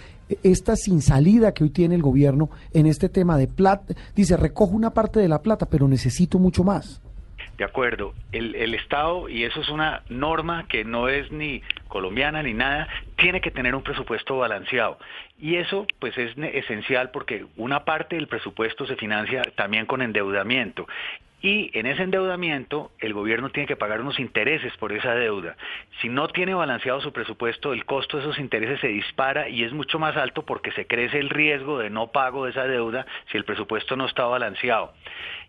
esta 0.43 0.77
sin 0.77 1.03
salida 1.03 1.53
que 1.53 1.65
hoy 1.65 1.71
tiene 1.71 1.95
el 1.95 2.03
gobierno 2.03 2.51
en 2.73 2.87
este 2.87 3.09
tema 3.09 3.37
de 3.37 3.47
plata? 3.47 3.95
Dice, 4.15 4.37
recojo 4.37 4.73
una 4.73 4.91
parte 4.91 5.21
de 5.21 5.29
la 5.29 5.43
plata, 5.43 5.67
pero 5.67 5.89
necesito 5.89 6.39
mucho 6.39 6.65
más. 6.65 7.03
De 7.59 7.65
acuerdo, 7.65 8.15
el, 8.33 8.57
el, 8.57 8.75
Estado, 8.75 9.29
y 9.29 9.45
eso 9.45 9.61
es 9.61 9.69
una 9.69 10.03
norma 10.09 10.67
que 10.67 10.85
no 10.85 11.09
es 11.09 11.31
ni 11.31 11.63
colombiana 11.87 12.43
ni 12.43 12.53
nada, 12.53 12.89
tiene 13.17 13.41
que 13.41 13.53
tener 13.53 13.77
un 13.77 13.83
presupuesto 13.83 14.39
balanceado. 14.39 14.99
Y 15.39 15.57
eso 15.57 15.87
pues 16.01 16.19
es 16.19 16.37
esencial 16.37 17.11
porque 17.11 17.47
una 17.57 17.85
parte 17.85 18.17
del 18.17 18.27
presupuesto 18.27 18.87
se 18.87 18.97
financia 18.97 19.43
también 19.57 19.87
con 19.87 20.03
endeudamiento. 20.03 20.87
Y 21.45 21.71
en 21.79 21.85
ese 21.85 22.03
endeudamiento 22.03 22.91
el 23.01 23.13
gobierno 23.13 23.51
tiene 23.51 23.67
que 23.67 23.77
pagar 23.77 24.01
unos 24.01 24.19
intereses 24.19 24.75
por 24.79 24.95
esa 24.95 25.15
deuda. 25.15 25.59
Si 26.01 26.09
no 26.09 26.29
tiene 26.29 26.55
balanceado 26.55 27.03
su 27.03 27.13
presupuesto, 27.13 27.75
el 27.75 27.85
costo 27.85 28.17
de 28.17 28.23
esos 28.23 28.39
intereses 28.39 28.81
se 28.81 28.89
dispara 28.89 29.51
y 29.51 29.63
es 29.63 29.71
mucho 29.75 29.99
más 29.99 30.17
alto 30.17 30.47
porque 30.47 30.73
se 30.73 30.87
crece 30.87 31.19
el 31.19 31.29
riesgo 31.29 31.79
de 31.79 31.91
no 31.91 32.07
pago 32.13 32.47
de 32.47 32.53
esa 32.53 32.67
deuda 32.67 33.05
si 33.31 33.37
el 33.37 33.45
presupuesto 33.45 33.95
no 33.95 34.07
está 34.07 34.25
balanceado 34.25 34.95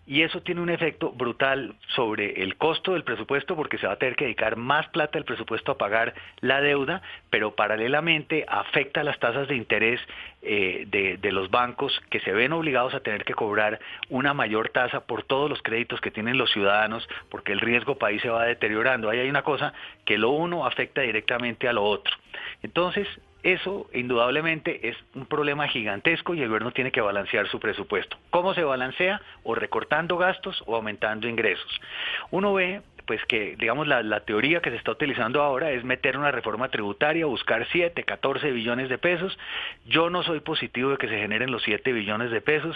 y 0.08 0.22
eso 0.22 0.42
tiene 0.42 0.62
un 0.62 0.70
efecto 0.70 1.12
brutal 1.12 1.76
sobre 1.96 2.44
el 2.44 2.58
costo 2.58 2.94
del 2.94 3.04
presupuesto 3.04 3.56
porque 3.56 3.78
se 3.78 3.88
va 3.88 3.94
a 3.94 3.98
tener 3.98 4.16
que 4.16 4.26
dedicar 4.26 4.56
más 4.56 4.88
plata 4.90 5.14
del 5.14 5.26
presupuesto 5.26 5.72
a 5.72 5.78
pagar 5.78 6.14
la 6.42 6.62
deuda, 6.62 7.02
pero 7.30 7.56
paralelamente 7.56 8.46
afecta 8.48 9.04
las 9.04 9.20
tasas 9.20 9.48
de 9.48 9.56
interés 9.56 10.00
eh, 10.44 10.86
de, 10.88 11.18
de, 11.18 11.32
los 11.32 11.50
bancos 11.50 12.00
que 12.12 12.20
se 12.20 12.32
ven 12.32 12.54
obligados 12.54 12.94
a 12.94 13.00
tener 13.00 13.26
que 13.26 13.34
cobrar 13.34 13.80
una 14.10 14.36
mayor 14.36 14.70
tasa 14.70 15.08
por 15.08 15.24
todos 15.24 15.50
los 15.50 15.62
créditos 15.64 16.00
que 16.02 16.12
tienen 16.12 16.38
los 16.38 16.52
ciudadanos 16.52 17.08
porque 17.30 17.52
el 17.52 17.60
riesgo 17.60 17.98
país 17.98 18.22
se 18.22 18.30
va 18.30 18.46
deteriorando. 18.46 19.10
Ahí 19.10 19.20
hay 19.20 19.30
una 19.30 19.42
cosa 19.42 19.74
que 20.06 20.20
lo 20.20 20.30
uno 20.30 20.68
afecta 20.68 21.02
directamente 21.02 21.68
a 21.68 21.74
lo 21.74 21.84
otro. 21.84 22.14
Entonces, 22.62 23.08
eso 23.46 23.88
indudablemente 23.94 24.90
es 24.90 24.98
un 25.14 25.28
problema 25.28 25.68
gigantesco 25.68 26.34
y 26.34 26.42
el 26.42 26.48
gobierno 26.48 26.72
tiene 26.72 26.92
que 26.92 27.00
balancear 27.00 27.48
su 27.48 27.60
presupuesto. 27.60 28.18
¿Cómo 28.32 28.56
se 28.56 28.64
balancea? 28.64 29.22
O 29.44 29.54
recortando 29.54 30.18
gastos 30.18 30.64
o 30.66 30.76
aumentando 30.76 31.28
ingresos. 31.28 31.80
Uno 32.32 32.56
ve 32.56 32.82
pues 33.06 33.24
que 33.26 33.56
digamos 33.58 33.88
la, 33.88 34.02
la, 34.02 34.22
teoría 34.22 34.62
que 34.62 34.72
se 34.72 34.78
está 34.78 34.92
utilizando 34.92 35.44
ahora 35.44 35.70
es 35.70 35.84
meter 35.84 36.18
una 36.18 36.32
reforma 36.32 36.70
tributaria, 36.70 37.28
buscar 37.28 37.68
7, 37.72 38.04
14 38.04 38.52
billones 38.52 38.90
de 38.90 38.98
pesos. 38.98 39.38
Yo 39.86 40.10
no 40.10 40.24
soy 40.24 40.40
positivo 40.40 40.90
de 40.90 40.98
que 40.98 41.08
se 41.08 41.20
generen 41.20 41.52
los 41.52 41.62
7 41.62 41.94
billones 41.94 42.32
de 42.32 42.42
pesos. 42.42 42.76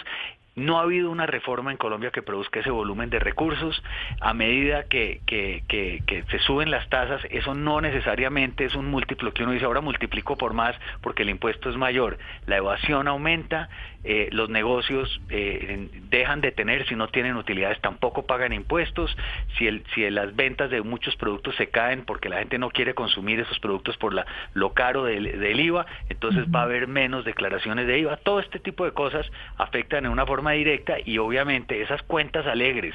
No 0.56 0.78
ha 0.78 0.82
habido 0.82 1.10
una 1.10 1.26
reforma 1.26 1.70
en 1.70 1.76
Colombia 1.76 2.10
que 2.10 2.22
produzca 2.22 2.58
ese 2.58 2.70
volumen 2.70 3.08
de 3.08 3.20
recursos. 3.20 3.82
A 4.20 4.34
medida 4.34 4.84
que, 4.84 5.20
que, 5.24 5.62
que, 5.68 6.24
se 6.28 6.38
suben 6.40 6.70
las 6.72 6.88
tasas, 6.88 7.22
eso 7.30 7.54
no 7.54 7.80
necesariamente 7.80 8.64
es 8.64 8.74
un 8.74 8.90
múltiplo 8.90 9.32
que 9.32 9.44
uno 9.44 9.52
dice 9.52 9.64
ahora 9.64 9.80
multiplico 9.80 10.36
por 10.36 10.52
más 10.52 10.74
porque 11.02 11.22
el 11.22 11.30
impuesto 11.30 11.70
es 11.70 11.76
mayor. 11.76 12.18
La 12.46 12.56
evasión 12.56 13.06
aumenta, 13.06 13.68
eh, 14.02 14.28
los 14.32 14.48
negocios 14.48 15.20
eh, 15.28 15.88
dejan 16.08 16.40
de 16.40 16.50
tener, 16.50 16.86
si 16.88 16.96
no 16.96 17.08
tienen 17.08 17.36
utilidades 17.36 17.80
tampoco 17.80 18.26
pagan 18.26 18.52
impuestos, 18.52 19.16
si, 19.56 19.68
el, 19.68 19.84
si 19.94 20.08
las 20.10 20.34
ventas 20.34 20.70
de 20.70 20.82
muchos 20.82 21.14
productos 21.16 21.54
se 21.56 21.68
caen 21.68 22.04
porque 22.04 22.28
la 22.28 22.38
gente 22.38 22.58
no 22.58 22.70
quiere 22.70 22.94
consumir 22.94 23.38
esos 23.38 23.60
productos 23.60 23.96
por 23.98 24.12
la, 24.12 24.26
lo 24.54 24.72
caro 24.72 25.04
del, 25.04 25.38
del 25.38 25.60
IVA, 25.60 25.86
entonces 26.08 26.46
va 26.52 26.60
a 26.60 26.64
haber 26.64 26.88
menos 26.88 27.24
declaraciones 27.24 27.86
de 27.86 27.98
IVA. 28.00 28.16
Todo 28.16 28.40
este 28.40 28.58
tipo 28.58 28.84
de 28.84 28.92
cosas 28.92 29.30
afectan 29.58 30.06
en 30.06 30.10
una 30.10 30.26
forma 30.26 30.39
directa 30.48 30.96
y 31.04 31.18
obviamente 31.18 31.82
esas 31.82 32.02
cuentas 32.02 32.46
alegres 32.46 32.94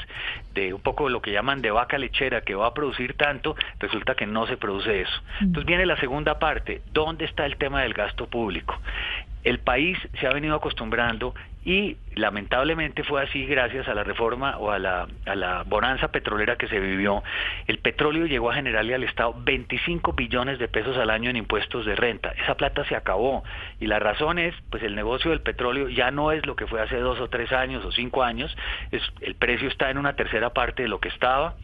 de 0.54 0.74
un 0.74 0.82
poco 0.82 1.10
lo 1.10 1.22
que 1.22 1.32
llaman 1.32 1.62
de 1.62 1.72
vaca 1.72 1.98
lechera 1.98 2.42
que 2.42 2.56
va 2.56 2.68
a 2.68 2.74
producir 2.74 3.14
tanto, 3.14 3.56
resulta 3.80 4.16
que 4.16 4.26
no 4.26 4.48
se 4.48 4.58
produce 4.58 5.02
eso. 5.02 5.24
Entonces 5.40 5.66
viene 5.66 5.86
la 5.86 5.98
segunda 5.98 6.40
parte, 6.40 6.82
¿dónde 6.92 7.26
está 7.26 7.46
el 7.46 7.58
tema 7.58 7.82
del 7.84 7.94
gasto 7.94 8.28
público? 8.28 8.80
El 9.44 9.60
país 9.60 9.98
se 10.20 10.28
ha 10.28 10.34
venido 10.34 10.56
acostumbrando 10.56 11.36
y 11.66 11.98
lamentablemente 12.14 13.04
fue 13.04 13.24
así 13.24 13.46
gracias 13.46 13.88
a 13.88 13.96
la 13.96 14.04
reforma 14.04 14.58
o 14.58 14.70
a 14.70 14.78
la, 14.78 15.08
a 15.26 15.36
la 15.36 15.64
bonanza 15.64 16.10
petrolera 16.10 16.58
que 16.58 16.68
se 16.68 16.80
vivió. 16.80 17.24
El 17.66 17.80
petróleo 17.80 18.28
llegó 18.28 18.52
a 18.52 18.54
generarle 18.54 18.94
al 18.94 19.04
Estado 19.04 19.36
25 19.36 20.14
billones 20.14 20.60
de 20.60 20.68
pesos 20.68 20.96
al 20.96 21.10
año 21.10 21.32
en 21.32 21.38
impuestos 21.38 21.86
de 21.88 21.96
renta. 21.96 22.34
Esa 22.44 22.56
plata 22.56 22.86
se 22.86 22.96
acabó 22.96 23.44
y 23.80 23.88
la 23.88 23.98
razón 23.98 24.38
es, 24.38 24.54
pues 24.70 24.84
el 24.84 24.96
negocio 24.96 25.32
del 25.32 25.42
petróleo 25.42 25.90
ya 25.90 26.12
no 26.12 26.32
es 26.32 26.46
lo 26.46 26.56
que 26.56 26.68
fue 26.68 26.82
hace 26.82 26.98
dos 26.98 27.20
o 27.20 27.30
tres 27.30 27.52
años 27.52 27.84
o 27.84 27.92
cinco 27.92 28.24
años, 28.24 28.56
es, 28.92 29.02
el 29.22 29.34
precio 29.34 29.68
está 29.68 29.90
en 29.90 29.98
una 29.98 30.16
tercera 30.16 30.52
parte 30.52 30.84
de 30.84 30.90
lo 30.90 31.00
que 31.00 31.10
estaba. 31.10 31.56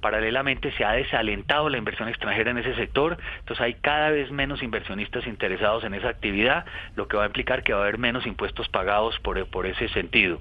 Paralelamente 0.00 0.72
se 0.72 0.84
ha 0.84 0.92
desalentado 0.92 1.68
la 1.68 1.78
inversión 1.78 2.08
extranjera 2.08 2.50
en 2.50 2.58
ese 2.58 2.74
sector, 2.74 3.18
entonces 3.40 3.64
hay 3.64 3.74
cada 3.74 4.10
vez 4.10 4.30
menos 4.30 4.62
inversionistas 4.62 5.26
interesados 5.26 5.84
en 5.84 5.94
esa 5.94 6.08
actividad, 6.08 6.64
lo 6.96 7.08
que 7.08 7.16
va 7.16 7.24
a 7.24 7.26
implicar 7.26 7.62
que 7.62 7.72
va 7.72 7.80
a 7.80 7.82
haber 7.82 7.98
menos 7.98 8.26
impuestos 8.26 8.68
pagados 8.68 9.18
por 9.20 9.40
por 9.46 9.66
ese 9.66 9.88
sentido. 9.90 10.40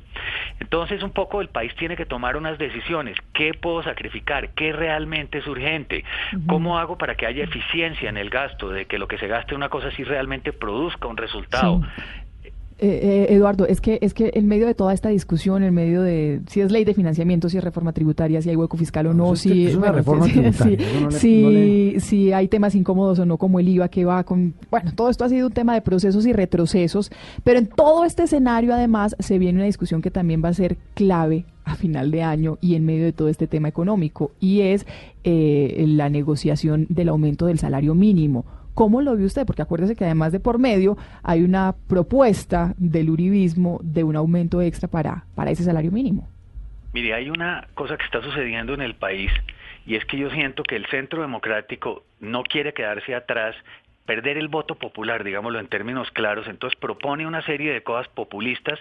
Entonces, 0.59 1.03
un 1.03 1.11
poco 1.11 1.41
el 1.41 1.49
país 1.49 1.73
tiene 1.75 1.95
que 1.95 2.05
tomar 2.05 2.35
unas 2.35 2.57
decisiones. 2.57 3.17
¿Qué 3.33 3.53
puedo 3.53 3.83
sacrificar? 3.83 4.49
¿Qué 4.49 4.73
realmente 4.73 5.39
es 5.39 5.47
urgente? 5.47 6.03
¿Cómo 6.47 6.77
hago 6.77 6.97
para 6.97 7.15
que 7.15 7.25
haya 7.25 7.43
eficiencia 7.43 8.09
en 8.09 8.17
el 8.17 8.29
gasto? 8.29 8.69
De 8.69 8.85
que 8.85 8.97
lo 8.97 9.07
que 9.07 9.17
se 9.17 9.27
gaste 9.27 9.55
una 9.55 9.69
cosa 9.69 9.91
sí 9.91 10.03
realmente 10.03 10.51
produzca 10.51 11.07
un 11.07 11.17
resultado. 11.17 11.81
Eh, 12.81 13.27
Eduardo, 13.29 13.65
es 13.65 13.81
que 13.81 13.99
es 14.01 14.13
que 14.13 14.31
en 14.33 14.47
medio 14.47 14.65
de 14.65 14.73
toda 14.73 14.93
esta 14.93 15.09
discusión, 15.09 15.63
en 15.63 15.73
medio 15.73 16.01
de 16.01 16.41
si 16.47 16.61
es 16.61 16.71
ley 16.71 16.85
de 16.85 16.93
financiamiento, 16.93 17.49
si 17.49 17.57
es 17.57 17.63
reforma 17.63 17.91
tributaria, 17.91 18.41
si 18.41 18.49
hay 18.49 18.55
hueco 18.55 18.77
fiscal 18.77 19.07
o 19.07 19.13
no, 19.13 19.35
si 19.35 19.67
es 19.67 19.75
una 19.75 19.91
reforma 19.91 20.25
tributaria, 20.27 20.79
si, 21.99 22.31
hay 22.31 22.47
temas 22.47 22.75
incómodos 22.75 23.19
o 23.19 23.25
no, 23.25 23.37
como 23.37 23.59
el 23.59 23.67
IVA 23.67 23.89
que 23.89 24.05
va 24.05 24.23
con, 24.23 24.53
bueno, 24.71 24.91
todo 24.95 25.09
esto 25.09 25.25
ha 25.25 25.29
sido 25.29 25.47
un 25.47 25.53
tema 25.53 25.73
de 25.73 25.81
procesos 25.81 26.25
y 26.25 26.33
retrocesos, 26.33 27.11
pero 27.43 27.59
en 27.59 27.67
todo 27.67 28.05
este 28.05 28.23
escenario 28.23 28.73
además 28.73 29.15
se 29.19 29.39
viene 29.39 29.57
una 29.59 29.65
discusión 29.65 30.01
que 30.01 30.11
también 30.11 30.41
va 30.43 30.49
a 30.49 30.53
ser 30.53 30.77
clave 30.93 31.45
a 31.65 31.75
final 31.75 32.11
de 32.11 32.23
año 32.23 32.57
y 32.61 32.75
en 32.75 32.85
medio 32.85 33.05
de 33.05 33.13
todo 33.13 33.27
este 33.27 33.47
tema 33.47 33.67
económico 33.67 34.31
y 34.39 34.61
es 34.61 34.85
eh, 35.23 35.85
la 35.87 36.09
negociación 36.09 36.87
del 36.89 37.09
aumento 37.09 37.45
del 37.45 37.59
salario 37.59 37.93
mínimo 37.93 38.45
¿Cómo 38.79 39.01
lo 39.01 39.17
ve 39.17 39.25
usted? 39.25 39.45
Porque 39.45 39.61
acuérdese 39.61 39.93
que 39.93 40.05
además 40.05 40.31
de 40.31 40.39
por 40.39 40.57
medio 40.57 40.95
hay 41.21 41.43
una 41.43 41.75
propuesta 41.89 42.73
del 42.77 43.09
uribismo 43.09 43.81
de 43.83 44.05
un 44.05 44.15
aumento 44.15 44.61
extra 44.61 44.87
para, 44.87 45.25
para 45.35 45.51
ese 45.51 45.65
salario 45.65 45.91
mínimo. 45.91 46.29
Mire, 46.93 47.13
hay 47.13 47.29
una 47.29 47.67
cosa 47.73 47.97
que 47.97 48.05
está 48.05 48.21
sucediendo 48.21 48.73
en 48.73 48.79
el 48.79 48.95
país 48.95 49.33
y 49.85 49.95
es 49.95 50.05
que 50.05 50.17
yo 50.17 50.29
siento 50.29 50.63
que 50.63 50.77
el 50.77 50.85
centro 50.85 51.21
democrático 51.21 52.05
no 52.21 52.43
quiere 52.43 52.73
quedarse 52.73 53.13
atrás 53.13 53.53
perder 54.05 54.37
el 54.37 54.47
voto 54.47 54.75
popular, 54.75 55.25
digámoslo 55.25 55.59
en 55.59 55.67
términos 55.67 56.09
claros, 56.11 56.47
entonces 56.47 56.79
propone 56.79 57.27
una 57.27 57.41
serie 57.41 57.73
de 57.73 57.83
cosas 57.83 58.07
populistas 58.07 58.79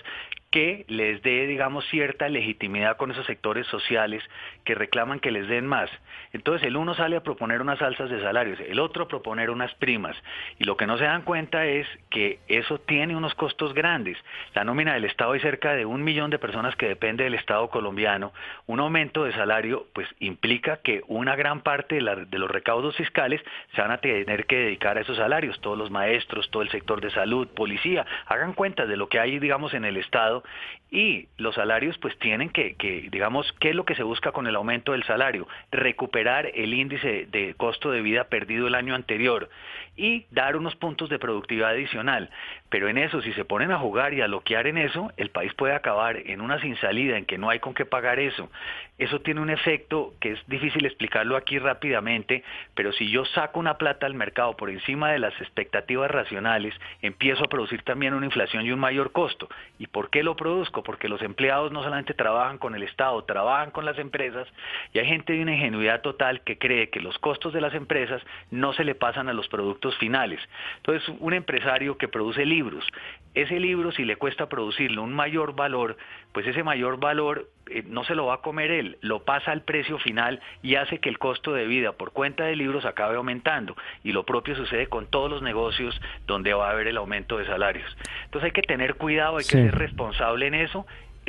que 0.50 0.86
les 0.88 1.22
dé, 1.22 1.46
digamos, 1.46 1.86
cierta 1.88 2.28
legitimidad 2.28 2.96
con 2.96 3.10
esos 3.10 3.26
sectores 3.26 3.66
sociales 3.66 4.22
que 4.64 4.74
reclaman 4.74 5.20
que 5.20 5.30
les 5.30 5.46
den 5.46 5.66
más. 5.66 5.90
Entonces 6.32 6.66
el 6.66 6.76
uno 6.76 6.94
sale 6.94 7.16
a 7.16 7.22
proponer 7.22 7.60
unas 7.60 7.82
alzas 7.82 8.08
de 8.08 8.20
salarios, 8.20 8.58
el 8.60 8.80
otro 8.80 9.04
a 9.04 9.08
proponer 9.08 9.50
unas 9.50 9.74
primas. 9.74 10.16
Y 10.58 10.64
lo 10.64 10.76
que 10.76 10.86
no 10.86 10.96
se 10.96 11.04
dan 11.04 11.22
cuenta 11.22 11.66
es 11.66 11.86
que 12.10 12.38
eso 12.48 12.78
tiene 12.78 13.14
unos 13.14 13.34
costos 13.34 13.74
grandes. 13.74 14.16
La 14.54 14.64
nómina 14.64 14.94
del 14.94 15.04
Estado 15.04 15.32
hay 15.32 15.40
cerca 15.40 15.74
de 15.74 15.84
un 15.84 16.02
millón 16.02 16.30
de 16.30 16.38
personas 16.38 16.76
que 16.76 16.88
depende 16.88 17.24
del 17.24 17.34
Estado 17.34 17.68
colombiano. 17.68 18.32
Un 18.66 18.80
aumento 18.80 19.24
de 19.24 19.32
salario 19.32 19.86
pues 19.92 20.08
implica 20.18 20.78
que 20.78 21.02
una 21.08 21.36
gran 21.36 21.60
parte 21.60 21.96
de, 21.96 22.26
de 22.26 22.38
los 22.38 22.50
recaudos 22.50 22.96
fiscales 22.96 23.42
se 23.74 23.82
van 23.82 23.90
a 23.90 23.98
tener 23.98 24.46
que 24.46 24.56
dedicar 24.56 24.96
a 24.96 25.02
esos 25.02 25.18
salarios. 25.18 25.60
Todos 25.60 25.76
los 25.76 25.90
maestros, 25.90 26.50
todo 26.50 26.62
el 26.62 26.70
sector 26.70 27.02
de 27.02 27.10
salud, 27.10 27.48
policía, 27.48 28.06
hagan 28.26 28.54
cuenta 28.54 28.86
de 28.86 28.96
lo 28.96 29.08
que 29.08 29.18
hay, 29.18 29.38
digamos, 29.38 29.74
en 29.74 29.84
el 29.84 29.98
Estado 29.98 30.38
y 30.90 31.28
los 31.36 31.54
salarios 31.54 31.98
pues 31.98 32.18
tienen 32.18 32.48
que, 32.48 32.74
que, 32.76 33.08
digamos, 33.10 33.52
¿qué 33.60 33.70
es 33.70 33.74
lo 33.74 33.84
que 33.84 33.94
se 33.94 34.02
busca 34.02 34.32
con 34.32 34.46
el 34.46 34.56
aumento 34.56 34.92
del 34.92 35.04
salario? 35.04 35.46
Recuperar 35.70 36.50
el 36.54 36.72
índice 36.72 37.26
de 37.30 37.54
costo 37.56 37.90
de 37.90 38.00
vida 38.00 38.24
perdido 38.24 38.66
el 38.66 38.74
año 38.74 38.94
anterior 38.94 39.50
y 39.96 40.26
dar 40.30 40.56
unos 40.56 40.76
puntos 40.76 41.10
de 41.10 41.18
productividad 41.18 41.70
adicional. 41.70 42.30
Pero 42.70 42.88
en 42.88 42.98
eso, 42.98 43.22
si 43.22 43.32
se 43.32 43.44
ponen 43.44 43.72
a 43.72 43.78
jugar 43.78 44.12
y 44.12 44.20
a 44.20 44.28
loquear 44.28 44.66
en 44.66 44.78
eso, 44.78 45.10
el 45.16 45.30
país 45.30 45.54
puede 45.54 45.74
acabar 45.74 46.16
en 46.16 46.40
una 46.40 46.60
sin 46.60 46.76
salida, 46.76 47.16
en 47.16 47.24
que 47.24 47.38
no 47.38 47.48
hay 47.48 47.60
con 47.60 47.74
qué 47.74 47.86
pagar 47.86 48.18
eso. 48.18 48.50
Eso 48.98 49.20
tiene 49.20 49.40
un 49.40 49.48
efecto 49.48 50.14
que 50.20 50.32
es 50.32 50.46
difícil 50.48 50.84
explicarlo 50.84 51.36
aquí 51.36 51.58
rápidamente, 51.58 52.42
pero 52.74 52.92
si 52.92 53.10
yo 53.10 53.24
saco 53.26 53.60
una 53.60 53.78
plata 53.78 54.06
al 54.06 54.14
mercado 54.14 54.56
por 54.56 54.70
encima 54.70 55.12
de 55.12 55.20
las 55.20 55.32
expectativas 55.40 56.10
racionales, 56.10 56.74
empiezo 57.00 57.44
a 57.44 57.48
producir 57.48 57.82
también 57.82 58.12
una 58.12 58.26
inflación 58.26 58.66
y 58.66 58.72
un 58.72 58.80
mayor 58.80 59.12
costo. 59.12 59.48
¿Y 59.78 59.86
por 59.86 60.10
qué 60.10 60.22
lo 60.22 60.36
produzco? 60.36 60.82
Porque 60.82 61.08
los 61.08 61.22
empleados 61.22 61.70
no 61.70 61.82
solamente 61.82 62.12
trabajan 62.12 62.58
con 62.58 62.74
el 62.74 62.82
Estado, 62.82 63.22
trabajan 63.24 63.70
con 63.70 63.84
las 63.84 63.98
empresas 63.98 64.48
y 64.92 64.98
hay 64.98 65.06
gente 65.06 65.32
de 65.32 65.42
una 65.42 65.54
ingenuidad 65.54 66.02
total 66.02 66.40
que 66.42 66.58
cree 66.58 66.90
que 66.90 67.00
los 67.00 67.16
costos 67.18 67.52
de 67.52 67.60
las 67.60 67.74
empresas 67.74 68.20
no 68.50 68.72
se 68.72 68.84
le 68.84 68.96
pasan 68.96 69.28
a 69.28 69.32
los 69.32 69.48
productos 69.48 69.96
finales. 69.98 70.40
Entonces, 70.78 71.08
un 71.20 71.34
empresario 71.34 71.96
que 71.96 72.08
produce 72.08 72.44
libros, 72.58 72.84
ese 73.34 73.60
libro 73.60 73.92
si 73.92 74.04
le 74.04 74.16
cuesta 74.16 74.48
producirlo 74.48 75.02
un 75.02 75.12
mayor 75.12 75.54
valor, 75.54 75.96
pues 76.32 76.44
ese 76.46 76.64
mayor 76.64 76.98
valor 76.98 77.48
eh, 77.70 77.84
no 77.86 78.02
se 78.02 78.16
lo 78.16 78.26
va 78.26 78.34
a 78.34 78.40
comer 78.40 78.72
él, 78.72 78.98
lo 79.00 79.22
pasa 79.22 79.52
al 79.52 79.62
precio 79.62 79.98
final 79.98 80.40
y 80.60 80.74
hace 80.74 80.98
que 80.98 81.08
el 81.08 81.18
costo 81.18 81.52
de 81.52 81.66
vida 81.66 81.92
por 81.92 82.12
cuenta 82.12 82.44
de 82.44 82.56
libros 82.56 82.84
acabe 82.84 83.16
aumentando. 83.16 83.76
Y 84.02 84.10
lo 84.10 84.24
propio 84.24 84.56
sucede 84.56 84.88
con 84.88 85.06
todos 85.06 85.30
los 85.30 85.42
negocios 85.42 86.00
donde 86.26 86.52
va 86.52 86.68
a 86.68 86.72
haber 86.72 86.88
el 86.88 86.96
aumento 86.96 87.38
de 87.38 87.46
salarios. 87.46 87.96
Entonces 88.24 88.46
hay 88.46 88.52
que 88.52 88.62
tener 88.62 88.96
cuidado, 88.96 89.36
hay 89.36 89.44
que 89.44 89.50
ser 89.52 89.74
responsable 89.74 90.48
en 90.48 90.54
eso 90.54 90.84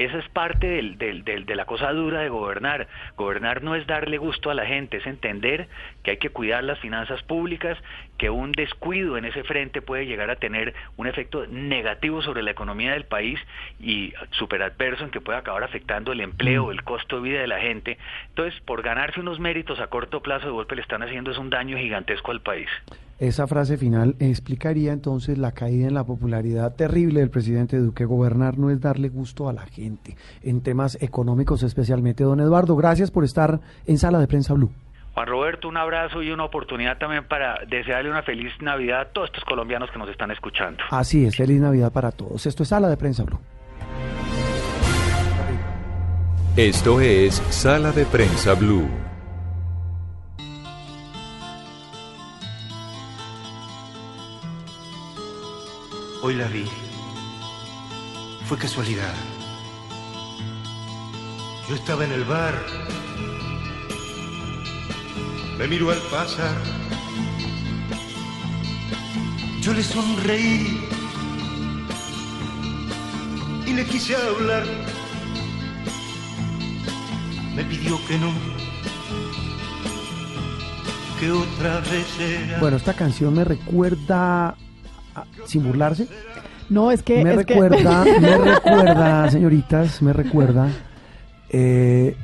esa 0.06 0.20
es 0.20 0.30
parte 0.30 0.68
del, 0.68 0.98
del, 0.98 1.46
de 1.46 1.56
la 1.56 1.66
cosa 1.66 1.92
dura 1.92 2.22
de 2.22 2.30
gobernar. 2.30 2.88
Gobernar 3.18 3.62
no 3.62 3.76
es 3.76 3.86
darle 3.86 4.18
gusto 4.18 4.50
a 4.50 4.54
la 4.54 4.66
gente, 4.66 4.98
es 4.98 5.06
entender 5.06 5.68
que 6.04 6.12
hay 6.12 6.18
que 6.18 6.30
cuidar 6.30 6.64
las 6.64 6.80
finanzas 6.80 7.22
públicas, 7.24 7.78
que 8.18 8.30
un 8.30 8.54
descuido 8.54 9.18
en 9.18 9.26
ese 9.26 9.44
frente 9.44 9.82
puede 9.82 10.06
llegar 10.06 10.30
a 10.30 10.38
tener 10.38 10.74
un 10.96 11.08
efecto 11.08 11.46
negativo 11.48 12.22
sobre 12.22 12.44
la 12.44 12.52
economía 12.52 12.94
del 12.94 13.04
país 13.04 13.40
y 13.78 14.14
superadverso 14.32 15.04
en 15.04 15.12
que 15.12 15.20
puede 15.20 15.38
acabar 15.38 15.64
afectando 15.64 16.14
el 16.14 16.22
empleo, 16.22 16.68
mm. 16.68 16.72
el 16.72 16.84
costo 16.84 17.18
de 17.18 17.22
vida 17.22 17.42
de 17.42 17.48
la 17.48 17.60
gente. 17.60 17.98
Entonces, 18.30 18.58
por 18.62 18.82
ganarse 18.82 19.20
unos 19.20 19.40
méritos 19.40 19.82
a 19.82 19.88
corto 19.88 20.22
plazo 20.22 20.46
de 20.46 20.54
golpe 20.54 20.76
le 20.76 20.82
están 20.82 21.04
haciendo 21.04 21.32
es 21.32 21.38
un 21.38 21.50
daño 21.50 21.78
gigantesco 21.78 22.32
al 22.32 22.42
país. 22.42 22.70
Esa 23.20 23.48
frase 23.48 23.76
final 23.78 24.16
explicaría 24.20 24.94
entonces 24.94 25.38
la 25.38 25.52
caída 25.52 25.88
en 25.88 25.94
la 25.94 26.06
popularidad 26.06 26.76
terrible 26.76 27.20
del 27.20 27.30
presidente 27.30 27.78
Duque. 27.78 28.06
Gobernar 28.06 28.58
no 28.58 28.70
es 28.70 28.80
darle 28.80 29.10
gusto 29.10 29.50
a 29.50 29.54
la 29.54 29.66
gente, 29.66 30.16
en 30.42 30.62
temas 30.62 30.98
económicos 31.02 31.62
especialmente. 31.64 32.24
Don 32.24 32.40
Eduardo, 32.40 32.78
gracias 32.78 33.12
por 33.12 33.26
estar 33.26 33.60
en 33.86 33.98
Sala 33.98 34.20
de 34.20 34.28
Prensa 34.28 34.54
Blue. 34.54 34.72
Juan 35.14 35.28
Roberto, 35.28 35.68
un 35.68 35.76
abrazo 35.76 36.24
y 36.24 36.32
una 36.32 36.46
oportunidad 36.46 36.98
también 36.98 37.28
para 37.28 37.66
desearle 37.70 38.10
una 38.10 38.24
feliz 38.24 38.54
Navidad 38.62 39.02
a 39.02 39.06
todos 39.06 39.28
estos 39.30 39.44
colombianos 39.44 39.92
que 39.92 40.00
nos 40.00 40.10
están 40.10 40.32
escuchando. 40.32 40.82
Así 40.90 41.26
es, 41.26 41.36
feliz 41.36 41.60
Navidad 41.60 41.92
para 41.92 42.12
todos. 42.12 42.46
Esto 42.46 42.64
es 42.64 42.70
Sala 42.70 42.88
de 42.88 42.96
Prensa 42.96 43.26
Blue. 43.26 43.40
Esto 46.56 47.02
es 47.02 47.36
Sala 47.50 47.92
de 47.92 48.06
Prensa 48.06 48.54
Blue. 48.54 48.88
Hoy 56.22 56.36
la 56.36 56.48
vi. 56.48 56.66
Fue 58.46 58.58
casualidad. 58.58 59.14
Yo 61.70 61.76
estaba 61.76 62.04
en 62.04 62.12
el 62.12 62.26
bar. 62.26 62.54
Me 65.58 65.68
miró 65.68 65.92
al 65.92 66.00
pasar. 66.12 66.58
Yo 69.62 69.74
le 69.74 69.82
sonreí 69.82 70.82
y 73.66 73.74
le 73.74 73.86
quise 73.86 74.16
hablar. 74.18 74.66
Me 77.56 77.64
pidió 77.64 77.98
que 78.08 78.18
no, 78.18 78.34
que 81.20 81.32
otra 81.32 81.80
vez 81.80 82.20
era. 82.20 82.60
Bueno, 82.60 82.76
esta 82.78 82.94
canción 82.94 83.34
me 83.34 83.46
recuerda 83.46 84.58
sin 85.46 85.64
burlarse. 85.64 86.08
No, 86.70 86.92
es 86.92 87.02
que... 87.02 87.24
Me 87.24 87.36
recuerda, 87.36 88.04
me 88.22 88.38
recuerda, 88.38 89.32
señoritas, 89.32 90.02
me 90.02 90.14
recuerda 90.14 90.70
eh, 91.50 92.16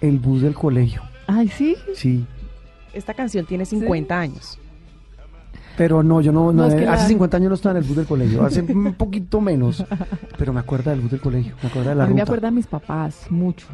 el 0.00 0.18
bus 0.18 0.42
del 0.42 0.54
colegio. 0.54 1.02
Ay, 1.26 1.48
¿sí? 1.48 1.76
Sí. 1.94 2.26
Esta 2.92 3.14
canción 3.14 3.46
tiene 3.46 3.64
50 3.64 4.18
años. 4.18 4.58
Pero 5.76 6.02
no, 6.02 6.20
yo 6.20 6.32
no, 6.32 6.50
hace 6.90 7.06
50 7.06 7.36
años 7.36 7.48
no 7.50 7.54
estaba 7.54 7.78
en 7.78 7.84
el 7.84 7.88
bus 7.88 7.96
del 7.96 8.06
colegio, 8.06 8.44
hace 8.44 8.62
un 8.68 8.94
poquito 8.94 9.40
menos, 9.40 9.84
pero 10.36 10.52
me 10.52 10.58
acuerda 10.58 10.90
del 10.90 11.00
bus 11.00 11.12
del 11.12 11.20
colegio, 11.20 11.54
me 11.62 11.68
acuerda 11.68 11.90
de 11.90 11.96
la 11.96 12.04
A 12.04 12.06
mí 12.08 12.14
me 12.14 12.22
acuerda 12.22 12.48
a 12.48 12.50
mis 12.50 12.66
papás, 12.66 13.26
mucho. 13.30 13.68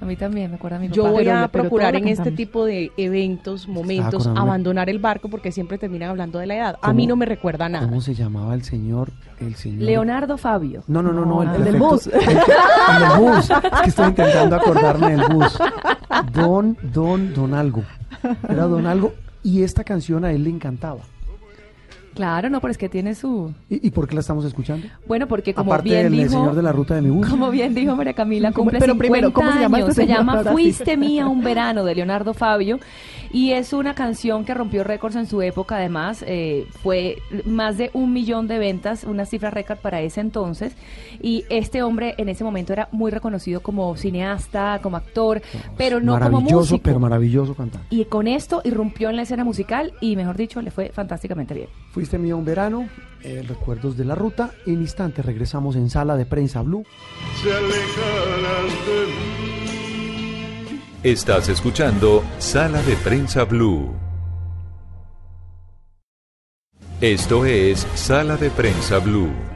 A 0.00 0.04
mí 0.04 0.16
también, 0.16 0.50
me 0.50 0.56
acuerda 0.56 0.76
a 0.76 0.80
mi 0.80 0.88
Yo 0.88 1.10
voy 1.10 1.28
a 1.28 1.48
procurar 1.48 1.94
en 1.94 2.08
este 2.08 2.30
tipo 2.30 2.64
de 2.64 2.92
eventos, 2.96 3.68
momentos, 3.68 4.26
abandonar 4.26 4.90
el 4.90 4.98
barco 4.98 5.28
porque 5.28 5.52
siempre 5.52 5.78
terminan 5.78 6.10
hablando 6.10 6.38
de 6.38 6.46
la 6.46 6.56
edad. 6.56 6.78
A 6.82 6.92
mí 6.92 7.06
no 7.06 7.16
me 7.16 7.26
recuerda 7.26 7.68
nada. 7.68 7.86
¿Cómo 7.86 8.00
se 8.00 8.14
llamaba 8.14 8.54
el 8.54 8.64
señor? 8.64 9.12
El 9.40 9.54
señor... 9.54 9.82
Leonardo 9.82 10.36
Fabio. 10.36 10.82
No, 10.88 11.02
no, 11.02 11.12
no, 11.12 11.24
no, 11.24 11.42
el, 11.42 11.64
del 11.64 11.76
bus. 11.76 12.06
El, 12.08 12.20
del 12.20 13.18
bus. 13.18 13.50
Es 13.50 13.80
que 13.82 13.88
estoy 13.88 14.06
intentando 14.08 14.56
acordarme 14.56 15.16
del 15.16 15.26
bus. 15.28 15.58
Don, 16.32 16.76
don, 16.92 17.32
don 17.32 17.54
algo. 17.54 17.82
Era 18.48 18.64
don 18.64 18.86
algo. 18.86 19.14
Y 19.42 19.62
esta 19.62 19.84
canción 19.84 20.24
a 20.24 20.32
él 20.32 20.44
le 20.44 20.50
encantaba. 20.50 21.00
Claro, 22.14 22.48
no, 22.48 22.60
pero 22.60 22.70
es 22.70 22.78
que 22.78 22.88
tiene 22.88 23.14
su... 23.14 23.52
¿Y, 23.68 23.90
por 23.90 24.06
qué 24.06 24.14
la 24.14 24.20
estamos 24.20 24.44
escuchando? 24.44 24.86
Bueno, 25.06 25.26
porque 25.26 25.52
como 25.52 25.72
Aparte 25.72 25.90
bien 25.90 26.02
del 26.04 26.12
dijo... 26.12 26.30
señor 26.30 26.54
de 26.54 26.62
la 26.62 26.72
ruta 26.72 26.94
de 26.94 27.02
mi 27.02 27.10
bus. 27.10 27.28
Como 27.28 27.50
bien 27.50 27.74
dijo 27.74 27.96
María 27.96 28.14
Camila, 28.14 28.52
cumple 28.52 28.78
pero 28.78 28.92
50 28.92 28.98
primero, 28.98 29.32
¿cómo 29.32 29.52
se 29.52 29.60
llama 29.60 29.80
este. 29.80 29.92
Se 29.92 30.06
llama 30.06 30.44
Fuiste 30.44 30.96
Mía 30.96 31.26
un 31.26 31.42
Verano, 31.42 31.84
de 31.84 31.94
Leonardo 31.94 32.32
Fabio. 32.32 32.78
Y 33.32 33.50
es 33.50 33.72
una 33.72 33.96
canción 33.96 34.44
que 34.44 34.54
rompió 34.54 34.84
récords 34.84 35.16
en 35.16 35.26
su 35.26 35.42
época, 35.42 35.76
además, 35.76 36.24
eh, 36.24 36.68
fue 36.84 37.16
más 37.44 37.76
de 37.76 37.90
un 37.92 38.12
millón 38.12 38.46
de 38.46 38.60
ventas, 38.60 39.02
una 39.02 39.26
cifra 39.26 39.50
récord 39.50 39.78
para 39.78 40.00
ese 40.02 40.20
entonces. 40.20 40.76
Y 41.20 41.44
este 41.48 41.82
hombre 41.82 42.14
en 42.18 42.28
ese 42.28 42.44
momento 42.44 42.72
era 42.72 42.88
muy 42.92 43.10
reconocido 43.10 43.60
como 43.60 43.96
cineasta, 43.96 44.78
como 44.82 44.96
actor, 44.96 45.42
pero 45.76 45.98
no 45.98 46.12
como 46.12 46.42
músico. 46.42 46.60
Maravilloso, 46.60 46.78
pero 46.78 47.00
maravilloso 47.00 47.54
cantante. 47.54 47.86
Y 47.90 48.04
con 48.04 48.28
esto 48.28 48.60
irrumpió 48.62 49.10
en 49.10 49.16
la 49.16 49.22
escena 49.22 49.42
musical 49.42 49.92
y, 50.00 50.14
mejor 50.14 50.36
dicho, 50.36 50.62
le 50.62 50.70
fue 50.70 50.90
fantásticamente 50.90 51.54
bien. 51.54 51.68
Fuiste 52.04 52.18
Mía 52.18 52.36
un 52.36 52.44
Verano, 52.44 52.86
eh, 53.22 53.42
recuerdos 53.48 53.96
de 53.96 54.04
la 54.04 54.14
ruta. 54.14 54.50
En 54.66 54.82
instante 54.82 55.22
regresamos 55.22 55.74
en 55.74 55.88
Sala 55.88 56.18
de 56.18 56.26
Prensa 56.26 56.60
Blue. 56.60 56.84
Se 61.02 61.08
Estás 61.10 61.48
escuchando 61.48 62.22
Sala 62.36 62.82
de 62.82 62.94
Prensa 62.96 63.44
Blue. 63.44 63.94
Esto 67.00 67.46
es 67.46 67.86
Sala 67.94 68.36
de 68.36 68.50
Prensa 68.50 68.98
Blue. 68.98 69.53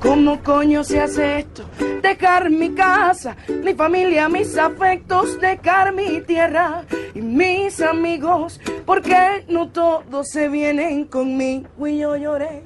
¿Cómo 0.00 0.42
coño 0.42 0.82
se 0.82 1.00
hace 1.00 1.40
esto? 1.40 1.64
Dejar 2.02 2.50
mi 2.50 2.70
casa, 2.70 3.36
mi 3.62 3.74
familia, 3.74 4.28
mis 4.28 4.56
afectos, 4.56 5.38
dejar 5.40 5.94
mi 5.94 6.20
tierra 6.22 6.84
y 7.14 7.20
mis 7.20 7.80
amigos, 7.80 8.60
porque 8.86 9.44
no 9.48 9.68
todos 9.68 10.28
se 10.28 10.48
vienen 10.48 11.04
conmigo 11.04 11.86
y 11.86 11.98
yo 11.98 12.16
lloré 12.16 12.62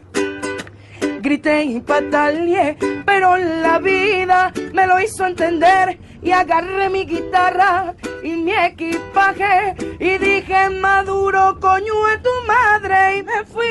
grité 1.24 1.64
y 1.64 1.80
pataleé, 1.80 2.76
pero 3.06 3.36
la 3.38 3.78
vida 3.78 4.52
me 4.74 4.86
lo 4.86 5.00
hizo 5.00 5.26
entender 5.26 5.98
y 6.24 6.32
agarré 6.32 6.88
mi 6.88 7.04
guitarra 7.04 7.94
y 8.22 8.30
mi 8.30 8.52
equipaje 8.52 9.76
y 10.00 10.18
dije 10.18 10.70
maduro 10.70 11.58
coño 11.60 11.92
de 12.10 12.18
tu 12.18 12.30
madre 12.48 13.18
y 13.18 13.22
me 13.22 13.44
fui, 13.44 13.66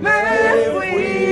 me 0.00 0.12
fui 0.78 1.26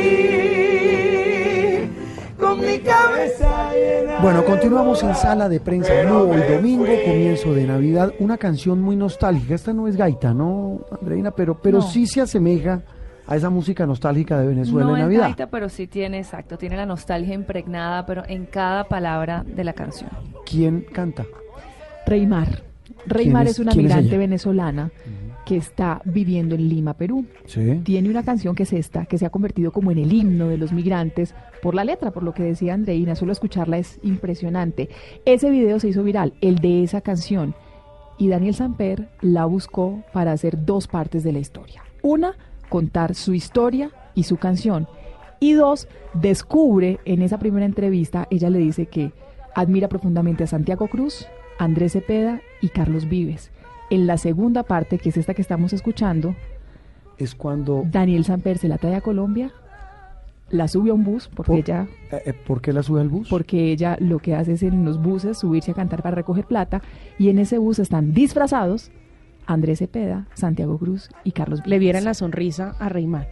con 2.39 2.61
mi 2.61 2.79
cabeza 2.81 3.73
llena. 3.73 4.19
Bueno, 4.21 4.45
continuamos 4.45 5.03
en 5.05 5.15
sala 5.15 5.49
de 5.49 5.61
prensa. 5.61 6.03
No, 6.03 6.23
hoy 6.23 6.43
domingo, 6.43 6.85
comienzo 6.85 7.55
de 7.55 7.67
Navidad, 7.67 8.13
una 8.19 8.37
canción 8.39 8.83
muy 8.83 8.97
nostálgica. 8.97 9.55
Esta 9.55 9.73
no 9.73 9.87
es 9.87 9.97
gaita, 9.97 10.35
¿no, 10.35 10.81
Andreina? 11.01 11.31
Pero, 11.31 11.61
pero 11.63 11.81
sí 11.81 12.09
se 12.09 12.23
asemeja 12.23 12.83
a 13.27 13.37
esa 13.37 13.51
música 13.51 13.87
nostálgica 13.87 14.39
de 14.39 14.49
Venezuela 14.49 14.89
no 14.89 14.97
en 14.97 15.03
Navidad. 15.03 15.35
Es 15.39 15.47
pero 15.51 15.69
sí 15.69 15.87
tiene, 15.87 16.19
exacto, 16.19 16.59
tiene 16.59 16.77
la 16.77 16.87
nostalgia 16.87 17.35
impregnada, 17.35 18.07
pero 18.07 18.23
en 18.27 18.47
cada 18.47 18.85
palabra 18.85 19.45
de 19.47 19.65
la 19.65 19.73
canción. 19.73 20.11
¿Quién 20.45 20.83
canta? 20.93 21.25
Reymar. 22.07 22.63
Reymar 23.07 23.47
es, 23.47 23.59
una 23.59 23.75
migrante 23.75 24.17
venezolana 24.17 24.91
que 25.45 25.57
está 25.57 26.01
viviendo 26.05 26.55
en 26.55 26.69
Lima, 26.69 26.95
Perú. 26.95 27.27
¿Sí? 27.45 27.81
Tiene 27.85 28.09
una 28.09 28.23
canción 28.23 28.55
que 28.55 28.63
es 28.63 28.73
esta, 28.73 29.05
que 29.05 29.19
se 29.19 29.27
ha 29.27 29.31
convertido 29.31 29.73
como 29.73 29.91
en 29.91 29.99
el 29.99 30.13
himno 30.13 30.49
de 30.49 30.57
los 30.57 30.73
migrantes 30.73 31.35
por 31.63 31.75
la 31.75 31.85
letra, 31.85 32.13
por 32.13 32.23
lo 32.23 32.33
que 32.33 32.43
decía 32.43 32.75
Andreina, 32.75 33.15
solo 33.15 33.33
escucharla 33.33 33.79
es 33.79 33.99
impresionante. 34.03 34.89
Ese 35.27 35.51
video 35.51 35.81
se 35.81 35.89
hizo 35.89 36.03
viral, 36.03 36.33
el 36.41 36.57
de 36.57 36.83
esa 36.83 37.03
canción, 37.03 37.55
y 38.17 38.29
Daniel 38.29 38.55
Samper 38.55 39.09
la 39.21 39.45
buscó 39.45 40.03
para 40.13 40.33
hacer 40.33 40.65
dos 40.65 40.87
partes 40.87 41.25
de 41.25 41.33
la 41.33 41.41
historia. 41.41 41.83
Una 42.03 42.37
contar 42.75 43.15
su 43.15 43.35
historia 43.35 43.93
y 44.17 44.25
su 44.25 44.37
canción. 44.37 44.89
Y 45.39 45.53
dos, 45.53 45.87
descubre 46.13 46.99
en 47.05 47.23
esa 47.23 47.39
primera 47.39 47.65
entrevista, 47.67 48.27
ella 48.31 48.51
le 48.51 48.59
dice 48.59 48.87
que 48.87 49.13
admira 49.55 49.87
profundamente 49.89 50.43
a 50.43 50.49
Santiago 50.49 50.89
Cruz, 50.89 51.25
Andrés 51.61 51.93
Cepeda 51.93 52.41
y 52.61 52.71
Carlos 52.71 53.09
Vives. 53.09 53.53
En 53.91 54.09
la 54.09 54.19
segunda 54.19 54.65
parte, 54.65 54.99
que 54.99 55.11
es 55.11 55.17
esta 55.17 55.35
que 55.35 55.43
estamos 55.43 55.73
escuchando, 55.73 56.35
es 57.17 57.37
cuando 57.37 57.85
Daniel 57.89 58.25
Samper 58.25 58.59
se 58.59 58.67
la 58.67 58.79
trae 58.79 58.97
a 58.97 59.01
Colombia, 59.01 59.53
la 60.51 60.67
sube 60.67 60.91
a 60.91 60.95
un 60.95 61.05
bus, 61.05 61.29
porque 61.33 61.53
Por- 61.53 61.59
ella, 61.61 61.87
eh, 62.11 62.23
eh, 62.27 62.33
¿Por 62.33 62.61
qué 62.61 62.73
la 62.73 62.83
sube 62.83 63.01
al 63.03 63.09
bus? 63.09 63.29
porque 63.29 63.71
ella 63.71 63.97
lo 64.01 64.19
que 64.19 64.35
hace 64.35 64.55
es 64.55 64.65
en 64.65 64.85
los 64.85 65.01
buses 65.01 65.39
subirse 65.39 65.71
a 65.71 65.75
cantar 65.75 66.03
para 66.03 66.17
recoger 66.17 66.45
plata, 66.45 66.83
y 67.21 67.29
en 67.29 67.39
ese 67.39 67.59
bus 67.59 67.79
están 67.79 68.15
disfrazados 68.15 68.91
Andrés 69.47 69.79
Cepeda, 69.79 70.27
Santiago 70.35 70.79
Cruz 70.79 71.09
y 71.25 71.33
Carlos 71.33 71.61
Vives. 71.61 71.71
Le 71.71 71.79
vieran 71.79 72.05
la 72.05 72.15
sonrisa 72.15 72.75
a 72.79 72.89
Reymar. 72.89 73.29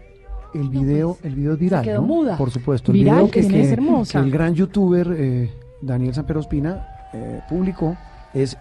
El 0.54 0.68
video, 0.68 1.16
el 1.22 1.34
video 1.34 1.54
es 1.54 1.58
viral, 1.58 1.82
quedó 1.84 2.02
¿no? 2.02 2.06
muda. 2.06 2.36
Por 2.36 2.50
supuesto. 2.50 2.92
El 2.92 2.98
Viral, 2.98 3.16
video 3.16 3.30
que, 3.30 3.46
que 3.46 3.62
es 3.62 3.72
hermosa. 3.72 4.18
que 4.20 4.26
el 4.26 4.30
gran 4.30 4.54
youtuber 4.54 5.14
eh, 5.16 5.50
Daniel 5.80 6.12
Samperospina 6.14 6.86
eh, 7.14 7.40
publicó 7.48 7.96
es 8.34 8.56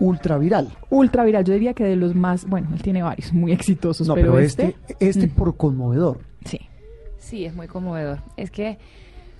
ultra 0.00 0.38
viral. 0.38 0.68
Ultra 0.90 1.24
viral, 1.24 1.44
yo 1.44 1.52
diría 1.54 1.74
que 1.74 1.84
de 1.84 1.96
los 1.96 2.14
más, 2.14 2.44
bueno, 2.46 2.68
él 2.72 2.82
tiene 2.82 3.02
varios 3.02 3.32
muy 3.32 3.52
exitosos, 3.52 4.06
No, 4.08 4.14
pero, 4.14 4.32
pero 4.32 4.44
este, 4.44 4.76
este, 4.88 5.08
este 5.08 5.28
por 5.36 5.56
conmovedor. 5.56 6.18
Sí. 6.44 6.60
Sí, 7.18 7.44
es 7.44 7.54
muy 7.54 7.66
conmovedor. 7.68 8.20
Es 8.36 8.50
que, 8.50 8.78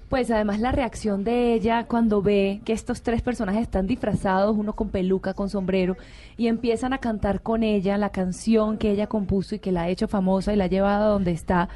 pues 0.08 0.30
además 0.30 0.60
la 0.60 0.72
reacción 0.72 1.22
de 1.24 1.52
ella 1.54 1.84
cuando 1.84 2.22
ve 2.22 2.60
que 2.64 2.72
estos 2.72 3.02
tres 3.02 3.20
personajes 3.22 3.62
están 3.62 3.86
disfrazados, 3.86 4.56
uno 4.56 4.72
con 4.74 4.88
peluca, 4.88 5.34
con 5.34 5.50
sombrero, 5.50 5.96
y 6.36 6.46
empiezan 6.46 6.92
a 6.92 6.98
cantar 6.98 7.42
con 7.42 7.62
ella 7.62 7.98
la 7.98 8.10
canción 8.10 8.78
que 8.78 8.90
ella 8.90 9.06
compuso 9.06 9.54
y 9.54 9.58
que 9.58 9.72
la 9.72 9.82
ha 9.82 9.88
hecho 9.88 10.08
famosa 10.08 10.52
y 10.52 10.56
la 10.56 10.64
ha 10.64 10.68
llevado 10.68 11.04
a 11.04 11.08
donde 11.08 11.32
está, 11.32 11.68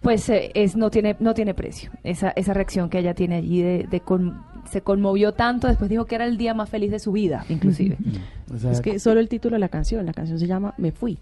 pues 0.00 0.28
eh, 0.28 0.50
es 0.54 0.76
no 0.76 0.90
tiene 0.90 1.16
no 1.20 1.34
tiene 1.34 1.54
precio. 1.54 1.90
Esa 2.04 2.30
esa 2.30 2.54
reacción 2.54 2.88
que 2.88 2.98
ella 3.00 3.14
tiene 3.14 3.36
allí 3.36 3.62
de, 3.62 3.86
de 3.90 4.00
con- 4.00 4.44
se 4.70 4.80
conmovió 4.82 5.32
tanto, 5.32 5.66
después 5.66 5.90
dijo 5.90 6.04
que 6.04 6.14
era 6.14 6.24
el 6.24 6.36
día 6.36 6.54
más 6.54 6.70
feliz 6.70 6.90
de 6.92 6.98
su 7.00 7.10
vida, 7.12 7.44
inclusive. 7.48 7.96
O 8.54 8.58
sea, 8.58 8.70
Es 8.70 8.80
que 8.82 8.98
solo 8.98 9.18
el 9.18 9.28
título 9.30 9.54
de 9.56 9.60
la 9.60 9.68
canción, 9.70 10.04
la 10.04 10.12
canción 10.12 10.38
se 10.38 10.46
llama 10.46 10.74
Me 10.76 10.92
Fui. 10.92 11.18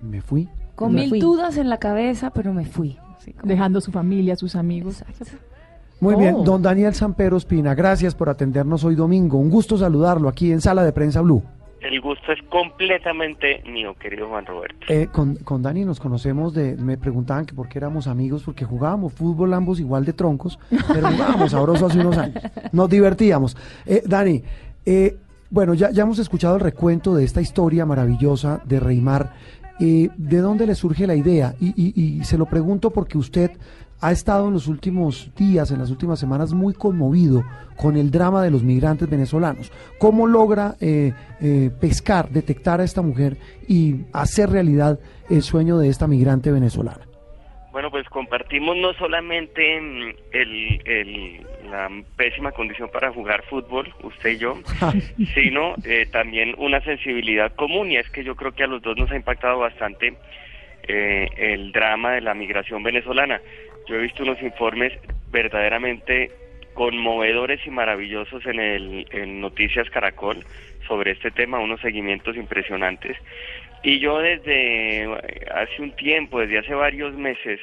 me 0.00 0.20
fui. 0.22 0.48
Con 0.76 0.94
Me 0.94 1.00
mil 1.02 1.08
fui. 1.10 1.18
dudas 1.20 1.56
en 1.56 1.68
la 1.68 1.78
cabeza, 1.78 2.30
pero 2.30 2.52
me 2.54 2.64
fui. 2.64 2.96
Así 3.18 3.32
como- 3.32 3.48
dejando 3.48 3.80
su 3.80 3.90
familia, 3.90 4.36
sus 4.36 4.54
amigos. 4.54 5.02
Muy 6.04 6.14
Oh. 6.16 6.18
bien, 6.18 6.44
don 6.44 6.60
Daniel 6.60 6.92
Sampero 6.94 7.38
Espina, 7.38 7.74
gracias 7.74 8.14
por 8.14 8.28
atendernos 8.28 8.84
hoy 8.84 8.94
domingo. 8.94 9.38
Un 9.38 9.48
gusto 9.48 9.78
saludarlo 9.78 10.28
aquí 10.28 10.52
en 10.52 10.60
Sala 10.60 10.84
de 10.84 10.92
Prensa 10.92 11.22
Blue. 11.22 11.42
El 11.80 11.98
gusto 12.02 12.30
es 12.30 12.38
completamente 12.50 13.62
mío, 13.70 13.94
querido 13.98 14.28
Juan 14.28 14.44
Roberto. 14.44 14.86
Eh, 14.90 15.08
con, 15.10 15.36
con 15.36 15.62
Dani 15.62 15.86
nos 15.86 16.00
conocemos 16.00 16.52
de, 16.52 16.76
me 16.76 16.98
preguntaban 16.98 17.46
que 17.46 17.54
por 17.54 17.68
qué 17.70 17.78
éramos 17.78 18.06
amigos, 18.06 18.42
porque 18.42 18.66
jugábamos 18.66 19.14
fútbol 19.14 19.54
ambos 19.54 19.80
igual 19.80 20.04
de 20.04 20.12
troncos, 20.12 20.58
pero 20.92 21.10
jugábamos 21.10 21.50
sabroso 21.52 21.86
hace 21.86 22.00
unos 22.00 22.18
años. 22.18 22.42
Nos 22.72 22.90
divertíamos. 22.90 23.56
Eh, 23.86 24.02
Dani, 24.06 24.42
eh, 24.84 25.16
bueno, 25.48 25.72
ya, 25.72 25.90
ya 25.90 26.02
hemos 26.02 26.18
escuchado 26.18 26.56
el 26.56 26.60
recuento 26.60 27.14
de 27.14 27.24
esta 27.24 27.40
historia 27.40 27.86
maravillosa 27.86 28.60
de 28.66 28.78
Reymar. 28.78 29.32
Eh, 29.80 30.08
¿De 30.16 30.38
dónde 30.38 30.66
le 30.66 30.74
surge 30.74 31.06
la 31.06 31.16
idea? 31.16 31.54
Y, 31.60 31.68
y- 31.76 32.18
y 32.20 32.24
se 32.24 32.38
lo 32.38 32.46
pregunto 32.46 32.90
porque 32.90 33.18
usted 33.18 33.50
ha 34.06 34.12
estado 34.12 34.48
en 34.48 34.52
los 34.54 34.66
últimos 34.68 35.30
días, 35.34 35.70
en 35.70 35.78
las 35.78 35.90
últimas 35.90 36.18
semanas, 36.20 36.52
muy 36.52 36.74
conmovido 36.74 37.42
con 37.76 37.96
el 37.96 38.10
drama 38.10 38.42
de 38.42 38.50
los 38.50 38.62
migrantes 38.62 39.08
venezolanos. 39.08 39.72
¿Cómo 39.98 40.26
logra 40.26 40.74
eh, 40.80 41.12
eh, 41.40 41.70
pescar, 41.80 42.28
detectar 42.28 42.80
a 42.80 42.84
esta 42.84 43.00
mujer 43.00 43.36
y 43.66 43.96
hacer 44.12 44.50
realidad 44.50 44.98
el 45.30 45.40
sueño 45.42 45.78
de 45.78 45.88
esta 45.88 46.06
migrante 46.06 46.52
venezolana? 46.52 47.00
Bueno, 47.72 47.90
pues 47.90 48.06
compartimos 48.10 48.76
no 48.76 48.92
solamente 48.92 49.78
el, 49.78 50.14
el- 50.84 51.46
la 51.70 51.88
pésima 52.16 52.52
condición 52.52 52.90
para 52.92 53.10
jugar 53.10 53.42
fútbol, 53.48 53.88
usted 54.02 54.30
y 54.32 54.36
yo, 54.36 54.54
sino 55.34 55.74
eh, 55.84 56.06
también 56.12 56.54
una 56.58 56.80
sensibilidad 56.82 57.52
común 57.54 57.90
y 57.90 57.96
es 57.96 58.08
que 58.10 58.22
yo 58.22 58.36
creo 58.36 58.52
que 58.52 58.64
a 58.64 58.66
los 58.66 58.82
dos 58.82 58.96
nos 58.98 59.10
ha 59.10 59.16
impactado 59.16 59.58
bastante 59.60 60.14
eh, 60.86 61.26
el 61.36 61.72
drama 61.72 62.12
de 62.12 62.20
la 62.20 62.34
migración 62.34 62.82
venezolana. 62.82 63.40
Yo 63.86 63.96
he 63.96 64.02
visto 64.02 64.22
unos 64.22 64.40
informes 64.42 64.92
verdaderamente 65.30 66.30
conmovedores 66.74 67.64
y 67.66 67.70
maravillosos 67.70 68.44
en, 68.46 68.60
el, 68.60 69.06
en 69.10 69.40
Noticias 69.40 69.88
Caracol 69.90 70.44
sobre 70.86 71.12
este 71.12 71.30
tema, 71.30 71.58
unos 71.58 71.80
seguimientos 71.80 72.36
impresionantes. 72.36 73.16
Y 73.82 73.98
yo 73.98 74.18
desde 74.18 75.04
eh, 75.04 75.46
hace 75.54 75.82
un 75.82 75.92
tiempo, 75.92 76.40
desde 76.40 76.58
hace 76.58 76.74
varios 76.74 77.14
meses, 77.14 77.60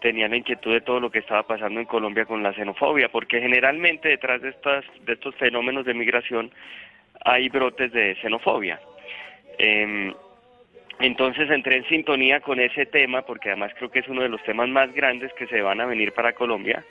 tenía 0.00 0.28
la 0.28 0.36
inquietud 0.36 0.72
de 0.72 0.80
todo 0.80 1.00
lo 1.00 1.10
que 1.10 1.20
estaba 1.20 1.44
pasando 1.44 1.80
en 1.80 1.86
Colombia 1.86 2.26
con 2.26 2.42
la 2.42 2.52
xenofobia, 2.52 3.08
porque 3.08 3.40
generalmente 3.40 4.08
detrás 4.08 4.42
de, 4.42 4.50
estas, 4.50 4.84
de 5.04 5.14
estos 5.14 5.34
fenómenos 5.36 5.84
de 5.84 5.94
migración 5.94 6.50
hay 7.24 7.48
brotes 7.48 7.92
de 7.92 8.14
xenofobia. 8.16 8.80
Em, 9.58 10.12
entonces 11.00 11.50
entré 11.50 11.76
en 11.76 11.88
sintonía 11.88 12.40
con 12.40 12.58
ese 12.60 12.86
tema, 12.86 13.22
porque 13.22 13.50
además 13.50 13.72
creo 13.76 13.90
que 13.90 13.98
es 13.98 14.08
uno 14.08 14.22
de 14.22 14.28
los 14.28 14.42
temas 14.44 14.68
más 14.68 14.92
grandes 14.94 15.32
que 15.34 15.46
se 15.46 15.60
van 15.60 15.80
a 15.80 15.86
venir 15.86 16.12
para 16.12 16.32
Colombia. 16.32 16.84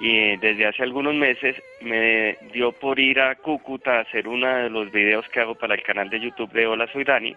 Y 0.00 0.16
eh, 0.16 0.38
desde 0.40 0.66
hace 0.66 0.82
algunos 0.82 1.14
meses 1.14 1.56
me 1.80 2.36
dio 2.52 2.72
por 2.72 2.98
ir 2.98 3.20
a 3.20 3.34
Cúcuta 3.36 3.98
a 3.98 4.00
hacer 4.00 4.26
uno 4.26 4.46
de 4.48 4.70
los 4.70 4.90
videos 4.90 5.28
que 5.28 5.40
hago 5.40 5.54
para 5.54 5.74
el 5.74 5.82
canal 5.82 6.08
de 6.08 6.20
YouTube 6.20 6.52
de 6.52 6.66
Hola 6.66 6.86
Soy 6.92 7.04
Dani. 7.04 7.36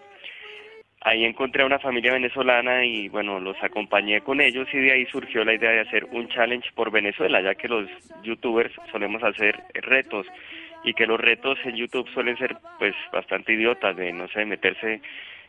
Ahí 1.02 1.24
encontré 1.24 1.62
a 1.62 1.66
una 1.66 1.78
familia 1.78 2.14
venezolana 2.14 2.84
y 2.84 3.08
bueno, 3.08 3.38
los 3.38 3.62
acompañé 3.62 4.22
con 4.22 4.40
ellos 4.40 4.66
y 4.72 4.78
de 4.78 4.92
ahí 4.92 5.06
surgió 5.06 5.44
la 5.44 5.52
idea 5.52 5.70
de 5.70 5.80
hacer 5.80 6.06
un 6.06 6.28
challenge 6.28 6.70
por 6.74 6.90
Venezuela, 6.90 7.42
ya 7.42 7.54
que 7.54 7.68
los 7.68 7.88
youtubers 8.22 8.72
solemos 8.90 9.22
hacer 9.22 9.60
retos 9.74 10.26
y 10.82 10.94
que 10.94 11.06
los 11.06 11.20
retos 11.20 11.58
en 11.64 11.76
YouTube 11.76 12.08
suelen 12.14 12.38
ser 12.38 12.56
pues 12.78 12.94
bastante 13.12 13.52
idiotas, 13.52 13.94
de 13.96 14.12
no 14.12 14.28
sé, 14.28 14.46
meterse 14.46 15.02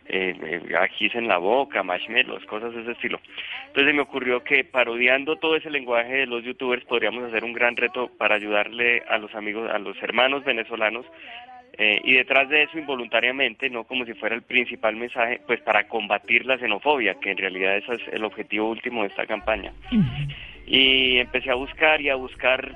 eh, 0.07 0.61
ajís 0.79 1.15
en 1.15 1.27
la 1.27 1.37
boca, 1.37 1.83
marshmallows, 1.83 2.45
cosas 2.45 2.73
de 2.73 2.81
ese 2.81 2.91
estilo. 2.91 3.19
Entonces 3.67 3.93
me 3.93 4.01
ocurrió 4.01 4.43
que 4.43 4.63
parodiando 4.63 5.37
todo 5.37 5.55
ese 5.55 5.69
lenguaje 5.69 6.13
de 6.13 6.25
los 6.27 6.43
youtubers 6.43 6.85
podríamos 6.85 7.23
hacer 7.23 7.43
un 7.43 7.53
gran 7.53 7.75
reto 7.75 8.09
para 8.17 8.35
ayudarle 8.35 9.03
a 9.09 9.17
los 9.17 9.33
amigos, 9.35 9.69
a 9.71 9.79
los 9.79 10.01
hermanos 10.01 10.43
venezolanos 10.43 11.05
eh, 11.77 12.01
y 12.05 12.13
detrás 12.13 12.47
de 12.47 12.63
eso 12.63 12.77
involuntariamente, 12.79 13.69
no 13.69 13.83
como 13.83 14.05
si 14.05 14.13
fuera 14.13 14.35
el 14.35 14.43
principal 14.43 14.95
mensaje, 14.95 15.41
pues 15.45 15.59
para 15.61 15.87
combatir 15.87 16.45
la 16.45 16.57
xenofobia, 16.57 17.15
que 17.15 17.31
en 17.31 17.37
realidad 17.37 17.75
ese 17.75 17.95
es 17.95 18.01
el 18.13 18.23
objetivo 18.23 18.69
último 18.69 19.01
de 19.01 19.09
esta 19.09 19.25
campaña. 19.25 19.73
Y 20.65 21.17
empecé 21.17 21.51
a 21.51 21.55
buscar 21.55 21.99
y 21.99 22.09
a 22.09 22.15
buscar 22.15 22.75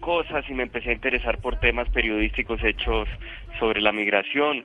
cosas 0.00 0.44
y 0.48 0.54
me 0.54 0.62
empecé 0.62 0.90
a 0.90 0.94
interesar 0.94 1.38
por 1.38 1.60
temas 1.60 1.88
periodísticos 1.90 2.62
hechos 2.64 3.08
sobre 3.58 3.82
la 3.82 3.92
migración. 3.92 4.64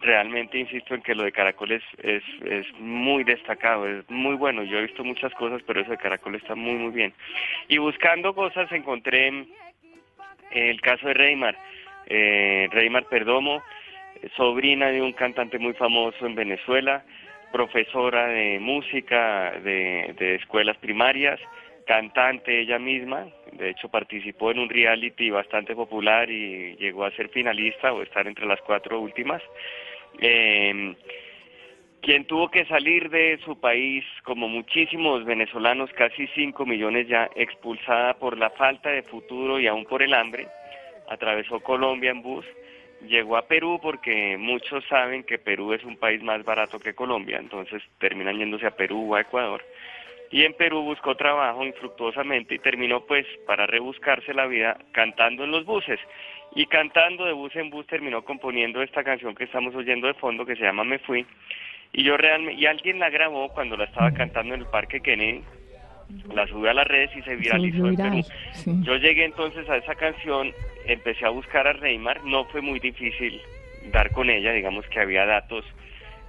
Realmente 0.00 0.58
insisto 0.58 0.94
en 0.94 1.02
que 1.02 1.14
lo 1.14 1.24
de 1.24 1.32
Caracol 1.32 1.72
es, 1.72 1.82
es, 2.02 2.22
es 2.44 2.66
muy 2.78 3.24
destacado, 3.24 3.86
es 3.86 4.08
muy 4.10 4.34
bueno. 4.34 4.62
Yo 4.62 4.78
he 4.78 4.86
visto 4.86 5.04
muchas 5.04 5.32
cosas, 5.34 5.62
pero 5.66 5.80
eso 5.80 5.90
de 5.90 5.96
Caracol 5.96 6.34
está 6.34 6.54
muy, 6.54 6.74
muy 6.74 6.92
bien. 6.92 7.12
Y 7.68 7.78
buscando 7.78 8.34
cosas 8.34 8.70
encontré 8.72 9.46
el 10.50 10.80
caso 10.80 11.08
de 11.08 11.14
Reymar. 11.14 11.56
Eh, 12.08 12.68
Reymar 12.70 13.06
Perdomo, 13.06 13.62
sobrina 14.36 14.88
de 14.88 15.02
un 15.02 15.12
cantante 15.12 15.58
muy 15.58 15.72
famoso 15.74 16.26
en 16.26 16.34
Venezuela, 16.34 17.04
profesora 17.52 18.28
de 18.28 18.58
música 18.60 19.52
de, 19.62 20.14
de 20.18 20.34
escuelas 20.36 20.76
primarias, 20.78 21.40
cantante 21.86 22.60
ella 22.60 22.78
misma, 22.78 23.26
de 23.52 23.70
hecho 23.70 23.88
participó 23.88 24.50
en 24.50 24.58
un 24.58 24.68
reality 24.68 25.30
bastante 25.30 25.74
popular 25.74 26.28
y 26.30 26.76
llegó 26.76 27.04
a 27.04 27.12
ser 27.12 27.28
finalista 27.28 27.92
o 27.92 28.02
estar 28.02 28.26
entre 28.26 28.46
las 28.46 28.60
cuatro 28.62 29.00
últimas. 29.00 29.42
Eh, 30.20 30.96
quien 32.06 32.24
tuvo 32.24 32.48
que 32.48 32.64
salir 32.66 33.10
de 33.10 33.36
su 33.44 33.58
país, 33.58 34.04
como 34.22 34.48
muchísimos 34.48 35.24
venezolanos, 35.24 35.90
casi 35.92 36.28
5 36.28 36.64
millones 36.64 37.08
ya, 37.08 37.28
expulsada 37.34 38.14
por 38.14 38.38
la 38.38 38.50
falta 38.50 38.90
de 38.90 39.02
futuro 39.02 39.58
y 39.58 39.66
aún 39.66 39.84
por 39.86 40.04
el 40.04 40.14
hambre, 40.14 40.46
atravesó 41.08 41.58
Colombia 41.58 42.12
en 42.12 42.22
bus, 42.22 42.46
llegó 43.08 43.36
a 43.36 43.48
Perú 43.48 43.80
porque 43.82 44.36
muchos 44.38 44.84
saben 44.86 45.24
que 45.24 45.38
Perú 45.38 45.72
es 45.72 45.82
un 45.82 45.96
país 45.96 46.22
más 46.22 46.44
barato 46.44 46.78
que 46.78 46.94
Colombia, 46.94 47.38
entonces 47.38 47.82
terminan 47.98 48.38
yéndose 48.38 48.66
a 48.66 48.76
Perú 48.76 49.12
o 49.12 49.16
a 49.16 49.22
Ecuador. 49.22 49.64
Y 50.30 50.44
en 50.44 50.54
Perú 50.54 50.82
buscó 50.82 51.14
trabajo 51.14 51.64
infructuosamente 51.64 52.54
y 52.54 52.58
terminó 52.58 53.04
pues 53.06 53.26
para 53.46 53.66
rebuscarse 53.66 54.34
la 54.34 54.46
vida 54.46 54.76
cantando 54.92 55.44
en 55.44 55.50
los 55.50 55.64
buses. 55.64 56.00
Y 56.54 56.66
cantando 56.66 57.24
de 57.24 57.32
bus 57.32 57.54
en 57.56 57.70
bus 57.70 57.86
terminó 57.86 58.24
componiendo 58.24 58.82
esta 58.82 59.04
canción 59.04 59.34
que 59.34 59.44
estamos 59.44 59.74
oyendo 59.74 60.06
de 60.06 60.14
fondo 60.14 60.46
que 60.46 60.56
se 60.56 60.62
llama 60.62 60.84
Me 60.84 60.98
Fui. 60.98 61.26
Y 61.92 62.02
yo 62.02 62.16
realmente, 62.16 62.60
y 62.60 62.66
alguien 62.66 62.98
la 62.98 63.10
grabó 63.10 63.48
cuando 63.50 63.76
la 63.76 63.84
estaba 63.84 64.10
cantando 64.12 64.54
en 64.54 64.60
el 64.60 64.66
Parque 64.66 65.00
Kennedy, 65.00 65.42
la 66.34 66.46
subió 66.46 66.70
a 66.70 66.74
las 66.74 66.86
redes 66.86 67.10
y 67.16 67.22
se 67.22 67.36
viralizó 67.36 67.88
en 67.88 67.96
Perú. 67.96 68.22
sí. 68.52 68.72
Yo 68.82 68.96
llegué 68.96 69.24
entonces 69.24 69.68
a 69.68 69.76
esa 69.76 69.94
canción, 69.94 70.52
empecé 70.86 71.26
a 71.26 71.30
buscar 71.30 71.66
a 71.66 71.72
Reymar, 71.72 72.24
no 72.24 72.44
fue 72.46 72.60
muy 72.60 72.78
difícil 72.80 73.40
dar 73.92 74.10
con 74.12 74.30
ella, 74.30 74.52
digamos 74.52 74.86
que 74.86 75.00
había 75.00 75.26
datos 75.26 75.64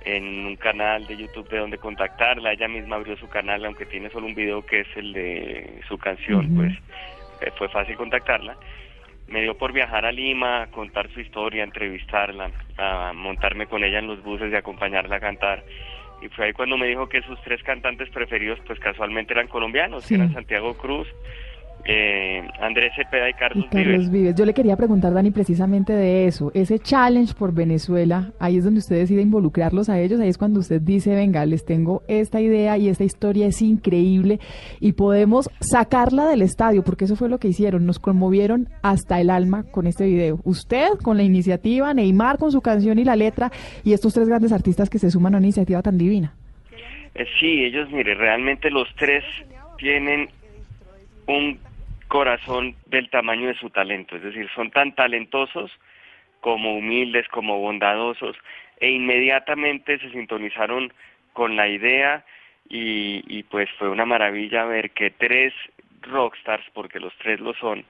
en 0.05 0.45
un 0.45 0.55
canal 0.55 1.05
de 1.07 1.17
YouTube 1.17 1.49
de 1.49 1.57
donde 1.57 1.77
contactarla. 1.77 2.53
Ella 2.53 2.67
misma 2.67 2.97
abrió 2.97 3.17
su 3.17 3.27
canal, 3.27 3.65
aunque 3.65 3.85
tiene 3.85 4.09
solo 4.09 4.27
un 4.27 4.35
video 4.35 4.65
que 4.65 4.81
es 4.81 4.87
el 4.95 5.13
de 5.13 5.81
su 5.87 5.97
canción, 5.97 6.55
pues 6.55 6.73
eh, 7.41 7.51
fue 7.57 7.69
fácil 7.69 7.95
contactarla. 7.95 8.55
Me 9.27 9.41
dio 9.41 9.57
por 9.57 9.73
viajar 9.73 10.05
a 10.05 10.11
Lima, 10.11 10.67
contar 10.71 11.09
su 11.11 11.19
historia, 11.19 11.63
entrevistarla, 11.63 12.49
a 12.77 13.11
montarme 13.13 13.67
con 13.67 13.83
ella 13.83 13.99
en 13.99 14.07
los 14.07 14.23
buses 14.23 14.51
y 14.51 14.55
acompañarla 14.55 15.17
a 15.17 15.19
cantar. 15.19 15.63
Y 16.21 16.29
fue 16.29 16.45
ahí 16.45 16.53
cuando 16.53 16.77
me 16.77 16.87
dijo 16.87 17.09
que 17.09 17.21
sus 17.21 17.39
tres 17.41 17.61
cantantes 17.63 18.09
preferidos, 18.09 18.59
pues 18.65 18.79
casualmente 18.79 19.33
eran 19.33 19.47
colombianos, 19.47 20.07
que 20.07 20.15
eran 20.15 20.33
Santiago 20.33 20.75
Cruz, 20.77 21.07
eh, 21.89 22.45
Andrés 22.59 22.91
Cepeda 22.95 23.29
y 23.29 23.33
Carlos, 23.33 23.65
Y 23.65 23.69
Carlos 23.69 23.85
Vives. 23.85 24.11
Vives. 24.11 24.35
Yo 24.35 24.45
le 24.45 24.53
quería 24.53 24.75
preguntar, 24.75 25.13
Dani, 25.13 25.31
precisamente 25.31 25.93
de 25.93 26.27
eso. 26.27 26.51
Ese 26.53 26.79
challenge 26.79 27.33
por 27.33 27.53
Venezuela, 27.53 28.33
ahí 28.39 28.57
es 28.57 28.65
donde 28.65 28.79
usted 28.79 28.97
decide 28.97 29.21
involucrarlos 29.21 29.88
a 29.88 29.99
ellos, 29.99 30.19
ahí 30.19 30.27
es 30.27 30.38
cuando 30.38 30.59
usted 30.59 30.81
dice, 30.81 31.15
venga, 31.15 31.45
les 31.45 31.63
tengo 31.63 32.03
esta 32.09 32.41
idea 32.41 32.77
y 32.77 32.89
esta 32.89 33.05
historia 33.05 33.47
es 33.47 33.61
increíble 33.61 34.39
y 34.81 34.93
podemos 34.93 35.49
sacarla 35.61 36.27
del 36.27 36.41
estadio, 36.41 36.83
porque 36.83 37.05
eso 37.05 37.15
fue 37.15 37.29
lo 37.29 37.39
que 37.39 37.47
hicieron, 37.47 37.85
nos 37.85 37.99
conmovieron 37.99 38.67
hasta 38.81 39.21
el 39.21 39.29
alma 39.29 39.63
con 39.71 39.88
este 39.88 40.05
video. 40.05 40.39
Usted 40.43 40.89
con 41.01 41.15
la 41.15 41.23
iniciativa, 41.23 41.93
Neymar 41.93 42.38
con 42.38 42.51
su 42.51 42.61
canción 42.61 42.99
y 42.99 43.05
la 43.05 43.15
letra 43.15 43.49
y 43.85 43.93
estos 43.93 44.13
tres 44.13 44.27
grandes 44.27 44.51
artistas 44.51 44.89
que 44.89 44.99
se 44.99 45.09
suman 45.09 45.35
a 45.35 45.38
una 45.38 45.47
iniciativa 45.47 45.81
tan 45.81 45.97
divina. 45.97 46.33
Eh, 47.15 47.25
sí, 47.39 47.63
ellos, 47.63 47.89
mire, 47.91 48.13
realmente 48.13 48.69
los 48.69 48.88
tres 48.95 49.23
tienen 49.77 50.27
un 51.27 51.66
corazón 52.07 52.75
del 52.85 53.09
tamaño 53.09 53.47
de 53.47 53.57
su 53.57 53.69
talento, 53.69 54.15
es 54.15 54.23
decir, 54.23 54.49
son 54.55 54.71
tan 54.71 54.93
talentosos 54.93 55.71
como 56.41 56.77
humildes, 56.77 57.27
como 57.29 57.59
bondadosos, 57.59 58.35
e 58.79 58.91
inmediatamente 58.91 59.99
se 59.99 60.11
sintonizaron 60.11 60.93
con 61.33 61.55
la 61.55 61.67
idea 61.67 62.23
y, 62.69 63.23
y 63.27 63.43
pues 63.43 63.69
fue 63.77 63.89
una 63.89 64.05
maravilla 64.05 64.65
ver 64.65 64.91
que 64.91 65.09
tres 65.11 65.53
rockstars, 66.01 66.65
porque 66.73 66.99
los 66.99 67.13
tres 67.17 67.39
lo 67.39 67.53
son, 67.55 67.85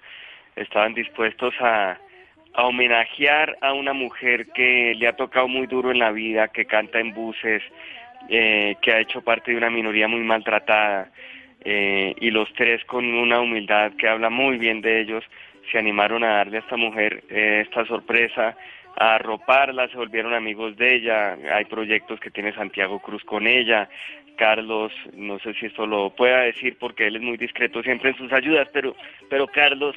estaban 0.55 0.93
dispuestos 0.93 1.53
a, 1.59 1.97
a 2.53 2.63
homenajear 2.63 3.57
a 3.61 3.74
una 3.74 3.93
mujer 3.93 4.47
que 4.53 4.95
le 4.95 5.07
ha 5.07 5.15
tocado 5.15 5.47
muy 5.47 5.68
duro 5.68 5.91
en 5.91 5.99
la 5.99 6.11
vida, 6.11 6.47
que 6.47 6.65
canta 6.65 6.99
en 6.99 7.13
buses, 7.13 7.61
eh, 8.30 8.76
que 8.82 8.91
ha 8.91 8.99
hecho 8.99 9.22
parte 9.22 9.51
de 9.51 9.57
una 9.57 9.70
minoría 9.70 10.07
muy 10.07 10.22
maltratada, 10.22 11.11
eh, 11.70 12.15
y 12.22 12.32
los 12.32 12.47
tres 12.53 12.82
con 12.86 13.03
una 13.03 13.41
humildad 13.41 13.91
que 13.97 14.07
habla 14.07 14.30
muy 14.30 14.57
bien 14.57 14.80
de 14.80 15.01
ellos, 15.01 15.22
se 15.70 15.78
animaron 15.78 16.24
a 16.24 16.38
darle 16.38 16.55
a 16.55 16.59
esta 16.61 16.78
mujer 16.78 17.26
eh, 17.30 17.65
esta 17.68 17.86
sorpresa, 17.86 18.55
a 18.95 19.15
arroparla, 19.15 19.89
se 19.89 19.97
volvieron 19.97 20.34
amigos 20.34 20.78
de 20.78 20.95
ella, 20.95 21.38
hay 21.51 21.65
proyectos 21.65 22.22
que 22.22 22.32
tiene 22.32 22.53
Santiago 22.53 22.99
Cruz 22.99 23.22
con 23.26 23.47
ella, 23.47 23.89
Carlos, 24.38 24.93
no 25.13 25.39
sé 25.39 25.55
si 25.55 25.65
esto 25.65 25.86
lo 25.86 26.11
pueda 26.11 26.43
decir 26.43 26.78
porque 26.80 27.07
él 27.07 27.18
es 27.18 27.22
muy 27.22 27.36
discreto 27.36 27.84
siempre 27.84 28.11
en 28.11 28.18
sus 28.18 28.32
ayudas, 28.32 28.70
pero, 28.72 28.95
pero 29.30 29.45
Carlos 29.47 29.93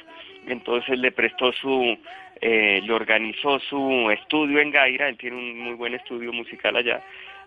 entonces 0.47 0.99
le 0.99 1.13
prestó 1.13 1.53
su, 1.53 1.97
eh, 2.41 2.81
le 2.83 2.91
organizó 2.91 3.59
su 3.59 4.11
estudio 4.11 4.59
en 4.59 4.71
Gaira, 4.71 5.07
él 5.07 5.17
tiene 5.17 5.37
un 5.37 5.57
muy 5.57 5.75
buen 5.75 5.93
estudio 5.93 6.33
musical 6.33 6.75
allá, 6.75 7.01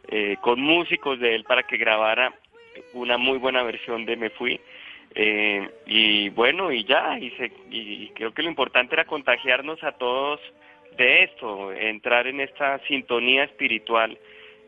eh, 0.08 0.38
con 0.40 0.62
músicos 0.62 1.20
de 1.20 1.34
él 1.34 1.44
para 1.44 1.64
que 1.64 1.76
grabara 1.76 2.32
una 2.92 3.18
muy 3.18 3.38
buena 3.38 3.62
versión 3.62 4.04
de 4.04 4.16
Me 4.16 4.30
Fui. 4.30 4.60
Eh, 5.14 5.68
y 5.86 6.28
bueno, 6.30 6.72
y 6.72 6.84
ya, 6.84 7.18
y, 7.18 7.30
se, 7.32 7.52
y 7.70 8.08
creo 8.14 8.34
que 8.34 8.42
lo 8.42 8.48
importante 8.48 8.94
era 8.94 9.04
contagiarnos 9.04 9.82
a 9.84 9.92
todos 9.92 10.40
de 10.96 11.24
esto, 11.24 11.72
entrar 11.72 12.26
en 12.26 12.40
esta 12.40 12.78
sintonía 12.86 13.44
espiritual 13.44 14.18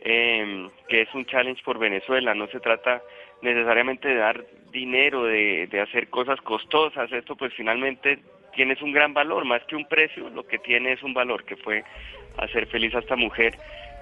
eh, 0.01 0.69
que 0.89 1.03
es 1.03 1.15
un 1.15 1.27
challenge 1.27 1.63
por 1.65 1.79
Venezuela. 1.79 2.35
No 2.35 2.47
se 2.49 2.61
trata 2.61 3.03
necesariamente 3.43 4.09
de 4.09 4.17
dar 4.17 4.45
dinero, 4.71 5.25
de, 5.25 5.67
de 5.67 5.81
hacer 5.81 6.09
cosas 6.09 6.41
costosas. 6.41 7.11
Esto 7.11 7.35
pues 7.37 7.53
finalmente 7.55 8.19
tienes 8.55 8.81
un 8.83 8.93
gran 8.93 9.15
valor, 9.15 9.45
más 9.45 9.63
que 9.65 9.77
un 9.77 9.87
precio, 9.87 10.31
lo 10.31 10.47
que 10.47 10.59
tiene 10.59 10.93
es 10.93 11.03
un 11.03 11.13
valor 11.13 11.45
que 11.45 11.57
fue 11.57 11.85
hacer 12.39 12.67
feliz 12.67 12.95
a 12.95 13.01
esta 13.01 13.17
mujer 13.17 13.55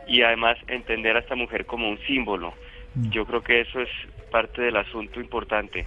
y 0.07 0.23
además 0.23 0.59
entender 0.69 1.17
a 1.17 1.21
esta 1.21 1.35
mujer 1.35 1.67
como 1.67 1.89
un 1.89 1.99
símbolo. 2.07 2.55
Yo 2.95 3.27
creo 3.27 3.43
que 3.43 3.61
eso 3.61 3.81
es 3.81 3.89
parte 4.31 4.63
del 4.63 4.77
asunto 4.77 5.21
importante. 5.21 5.87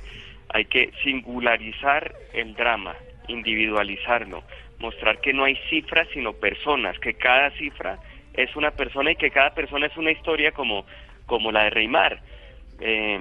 Hay 0.49 0.66
que 0.66 0.91
singularizar 1.03 2.14
el 2.34 2.53
drama, 2.53 2.95
individualizarlo, 3.28 4.43
mostrar 4.80 5.20
que 5.22 5.34
no 5.34 5.45
hay 5.45 5.55
cifras 5.70 6.08
sino 6.14 6.34
personas, 6.34 6.99
que 6.99 7.14
cada 7.14 7.51
cifra 7.51 7.99
es 8.34 8.55
una 8.55 8.72
persona 8.72 9.12
y 9.12 9.16
que 9.16 9.32
cada 9.32 9.53
persona 9.53 9.88
es 9.88 9.97
una 9.97 10.12
historia 10.12 10.51
como, 10.51 10.86
como 11.26 11.51
la 11.51 11.64
de 11.64 11.70
Reymar. 11.70 12.22
Eh, 12.80 13.20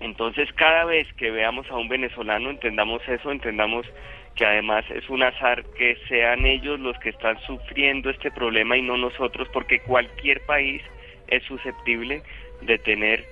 entonces 0.00 0.50
cada 0.54 0.84
vez 0.84 1.06
que 1.14 1.30
veamos 1.30 1.70
a 1.70 1.76
un 1.76 1.88
venezolano 1.88 2.48
entendamos 2.50 3.06
eso, 3.06 3.30
entendamos 3.30 3.86
que 4.34 4.46
además 4.46 4.84
es 4.90 5.08
un 5.10 5.22
azar 5.22 5.64
que 5.76 5.96
sean 6.08 6.46
ellos 6.46 6.80
los 6.80 6.98
que 6.98 7.10
están 7.10 7.38
sufriendo 7.40 8.08
este 8.08 8.30
problema 8.30 8.76
y 8.76 8.82
no 8.82 8.96
nosotros, 8.96 9.48
porque 9.52 9.80
cualquier 9.80 10.40
país 10.46 10.82
es 11.28 11.42
susceptible 11.44 12.22
de 12.62 12.78
tener 12.78 13.24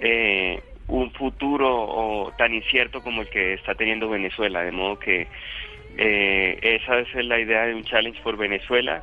eh, 0.00 0.60
un 0.88 1.10
futuro 1.12 1.68
o 1.70 2.32
tan 2.36 2.54
incierto 2.54 3.02
como 3.02 3.22
el 3.22 3.28
que 3.28 3.54
está 3.54 3.74
teniendo 3.74 4.08
Venezuela, 4.08 4.62
de 4.62 4.72
modo 4.72 4.98
que 4.98 5.26
eh, 5.96 6.58
esa 6.60 6.98
es 6.98 7.14
la 7.24 7.38
idea 7.38 7.66
de 7.66 7.74
un 7.74 7.84
challenge 7.84 8.20
por 8.22 8.36
Venezuela 8.36 9.02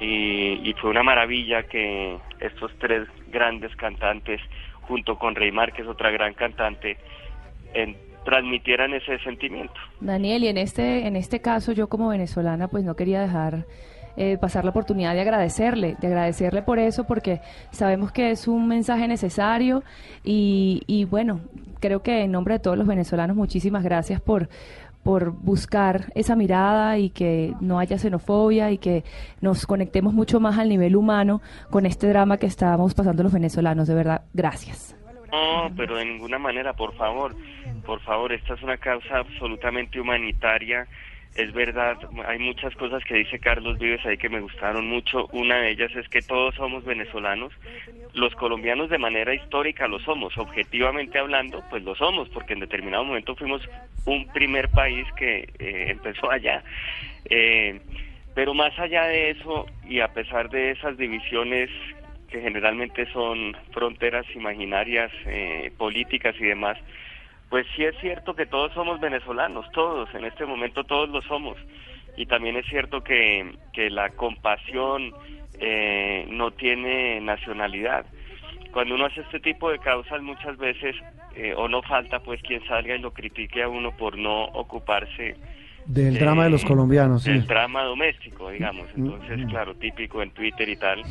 y, 0.00 0.68
y 0.68 0.74
fue 0.74 0.90
una 0.90 1.02
maravilla 1.02 1.62
que 1.62 2.16
estos 2.40 2.72
tres 2.78 3.08
grandes 3.28 3.74
cantantes 3.76 4.40
junto 4.82 5.18
con 5.18 5.34
Reymar, 5.34 5.72
que 5.72 5.82
es 5.82 5.88
otra 5.88 6.10
gran 6.10 6.34
cantante, 6.34 6.98
transmitieran 8.24 8.94
ese 8.94 9.18
sentimiento. 9.20 9.74
Daniel, 10.00 10.44
y 10.44 10.48
en 10.48 10.58
este, 10.58 11.06
en 11.06 11.16
este 11.16 11.40
caso 11.40 11.72
yo 11.72 11.88
como 11.88 12.08
venezolana 12.08 12.68
pues 12.68 12.84
no 12.84 12.96
quería 12.96 13.20
dejar 13.20 13.64
eh, 14.16 14.38
pasar 14.38 14.64
la 14.64 14.70
oportunidad 14.70 15.14
de 15.14 15.20
agradecerle, 15.20 15.96
de 16.00 16.06
agradecerle 16.06 16.62
por 16.62 16.78
eso, 16.78 17.04
porque 17.04 17.40
sabemos 17.70 18.12
que 18.12 18.30
es 18.30 18.48
un 18.48 18.68
mensaje 18.68 19.08
necesario 19.08 19.82
y, 20.22 20.82
y 20.86 21.04
bueno, 21.04 21.40
creo 21.80 22.02
que 22.02 22.22
en 22.22 22.32
nombre 22.32 22.54
de 22.54 22.60
todos 22.60 22.78
los 22.78 22.86
venezolanos 22.86 23.36
muchísimas 23.36 23.82
gracias 23.82 24.20
por 24.20 24.48
por 25.04 25.32
buscar 25.32 26.06
esa 26.14 26.34
mirada 26.34 26.98
y 26.98 27.10
que 27.10 27.52
no 27.60 27.78
haya 27.78 27.98
xenofobia 27.98 28.70
y 28.70 28.78
que 28.78 29.04
nos 29.40 29.66
conectemos 29.66 30.14
mucho 30.14 30.40
más 30.40 30.58
al 30.58 30.70
nivel 30.70 30.96
humano 30.96 31.42
con 31.70 31.84
este 31.86 32.08
drama 32.08 32.38
que 32.38 32.46
estamos 32.46 32.94
pasando 32.94 33.22
los 33.22 33.32
venezolanos. 33.32 33.86
De 33.86 33.94
verdad, 33.94 34.22
gracias. 34.32 34.96
No, 35.30 35.70
pero 35.76 35.96
de 35.96 36.06
ninguna 36.06 36.38
manera, 36.38 36.72
por 36.72 36.94
favor, 36.94 37.36
por 37.84 38.00
favor, 38.00 38.32
esta 38.32 38.54
es 38.54 38.62
una 38.62 38.78
causa 38.78 39.18
absolutamente 39.18 40.00
humanitaria. 40.00 40.86
Es 41.34 41.52
verdad, 41.52 41.98
hay 42.28 42.38
muchas 42.38 42.76
cosas 42.76 43.02
que 43.04 43.16
dice 43.16 43.40
Carlos 43.40 43.78
Vives 43.78 44.06
ahí 44.06 44.16
que 44.16 44.28
me 44.28 44.40
gustaron 44.40 44.86
mucho. 44.86 45.26
Una 45.32 45.56
de 45.56 45.72
ellas 45.72 45.90
es 45.96 46.08
que 46.08 46.22
todos 46.22 46.54
somos 46.54 46.84
venezolanos. 46.84 47.52
Los 48.12 48.32
colombianos 48.36 48.88
de 48.88 48.98
manera 48.98 49.34
histórica 49.34 49.88
lo 49.88 49.98
somos. 49.98 50.38
Objetivamente 50.38 51.18
hablando, 51.18 51.64
pues 51.70 51.82
lo 51.82 51.96
somos, 51.96 52.28
porque 52.28 52.52
en 52.52 52.60
determinado 52.60 53.04
momento 53.04 53.34
fuimos 53.34 53.62
un 54.04 54.28
primer 54.28 54.68
país 54.68 55.06
que 55.16 55.48
eh, 55.58 55.86
empezó 55.88 56.30
allá. 56.30 56.62
Eh, 57.24 57.80
pero 58.34 58.54
más 58.54 58.78
allá 58.78 59.04
de 59.06 59.30
eso, 59.30 59.66
y 59.88 59.98
a 60.00 60.08
pesar 60.08 60.50
de 60.50 60.70
esas 60.70 60.96
divisiones 60.96 61.68
que 62.28 62.40
generalmente 62.40 63.06
son 63.12 63.56
fronteras 63.72 64.26
imaginarias, 64.36 65.10
eh, 65.26 65.72
políticas 65.76 66.36
y 66.38 66.44
demás, 66.44 66.78
pues 67.48 67.66
sí 67.76 67.84
es 67.84 67.96
cierto 68.00 68.34
que 68.34 68.46
todos 68.46 68.72
somos 68.72 69.00
venezolanos, 69.00 69.70
todos, 69.72 70.12
en 70.14 70.24
este 70.24 70.44
momento 70.46 70.84
todos 70.84 71.08
lo 71.08 71.22
somos. 71.22 71.56
Y 72.16 72.26
también 72.26 72.56
es 72.56 72.66
cierto 72.66 73.02
que, 73.02 73.56
que 73.72 73.90
la 73.90 74.10
compasión 74.10 75.12
eh, 75.60 76.26
no 76.28 76.52
tiene 76.52 77.20
nacionalidad. 77.20 78.06
Cuando 78.72 78.94
uno 78.94 79.06
hace 79.06 79.20
este 79.20 79.40
tipo 79.40 79.70
de 79.70 79.78
causas 79.78 80.20
muchas 80.22 80.56
veces, 80.56 80.96
eh, 81.36 81.54
o 81.56 81.68
no 81.68 81.82
falta 81.82 82.20
pues 82.20 82.40
quien 82.42 82.64
salga 82.66 82.94
y 82.94 83.00
lo 83.00 83.12
critique 83.12 83.62
a 83.62 83.68
uno 83.68 83.96
por 83.96 84.16
no 84.16 84.44
ocuparse 84.44 85.36
Del 85.86 86.18
drama 86.18 86.44
de 86.44 86.50
los 86.50 86.64
colombianos, 86.64 87.22
sí. 87.24 87.30
del 87.30 87.46
drama 87.46 87.82
doméstico, 87.84 88.50
digamos. 88.50 88.86
Mm, 88.96 89.04
Entonces, 89.06 89.46
claro, 89.50 89.74
típico 89.74 90.22
en 90.22 90.30
Twitter 90.30 90.68
y 90.68 90.76
tal, 90.76 91.02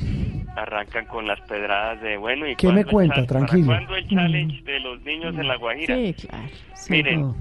arrancan 0.55 1.05
con 1.05 1.27
las 1.27 1.39
pedradas 1.41 2.01
de, 2.01 2.17
bueno, 2.17 2.47
¿y 2.47 2.55
¿Qué 2.55 2.69
me 2.71 2.83
cuenta? 2.83 3.25
Tranquilo. 3.25 3.67
¿Cuándo 3.67 3.95
el 3.95 4.07
challenge 4.07 4.63
de 4.63 4.79
los 4.79 5.01
niños 5.01 5.35
en 5.37 5.47
La 5.47 5.57
Guajira? 5.57 5.95
Sí, 5.95 6.15
claro. 6.27 6.43
Miren, 6.89 7.33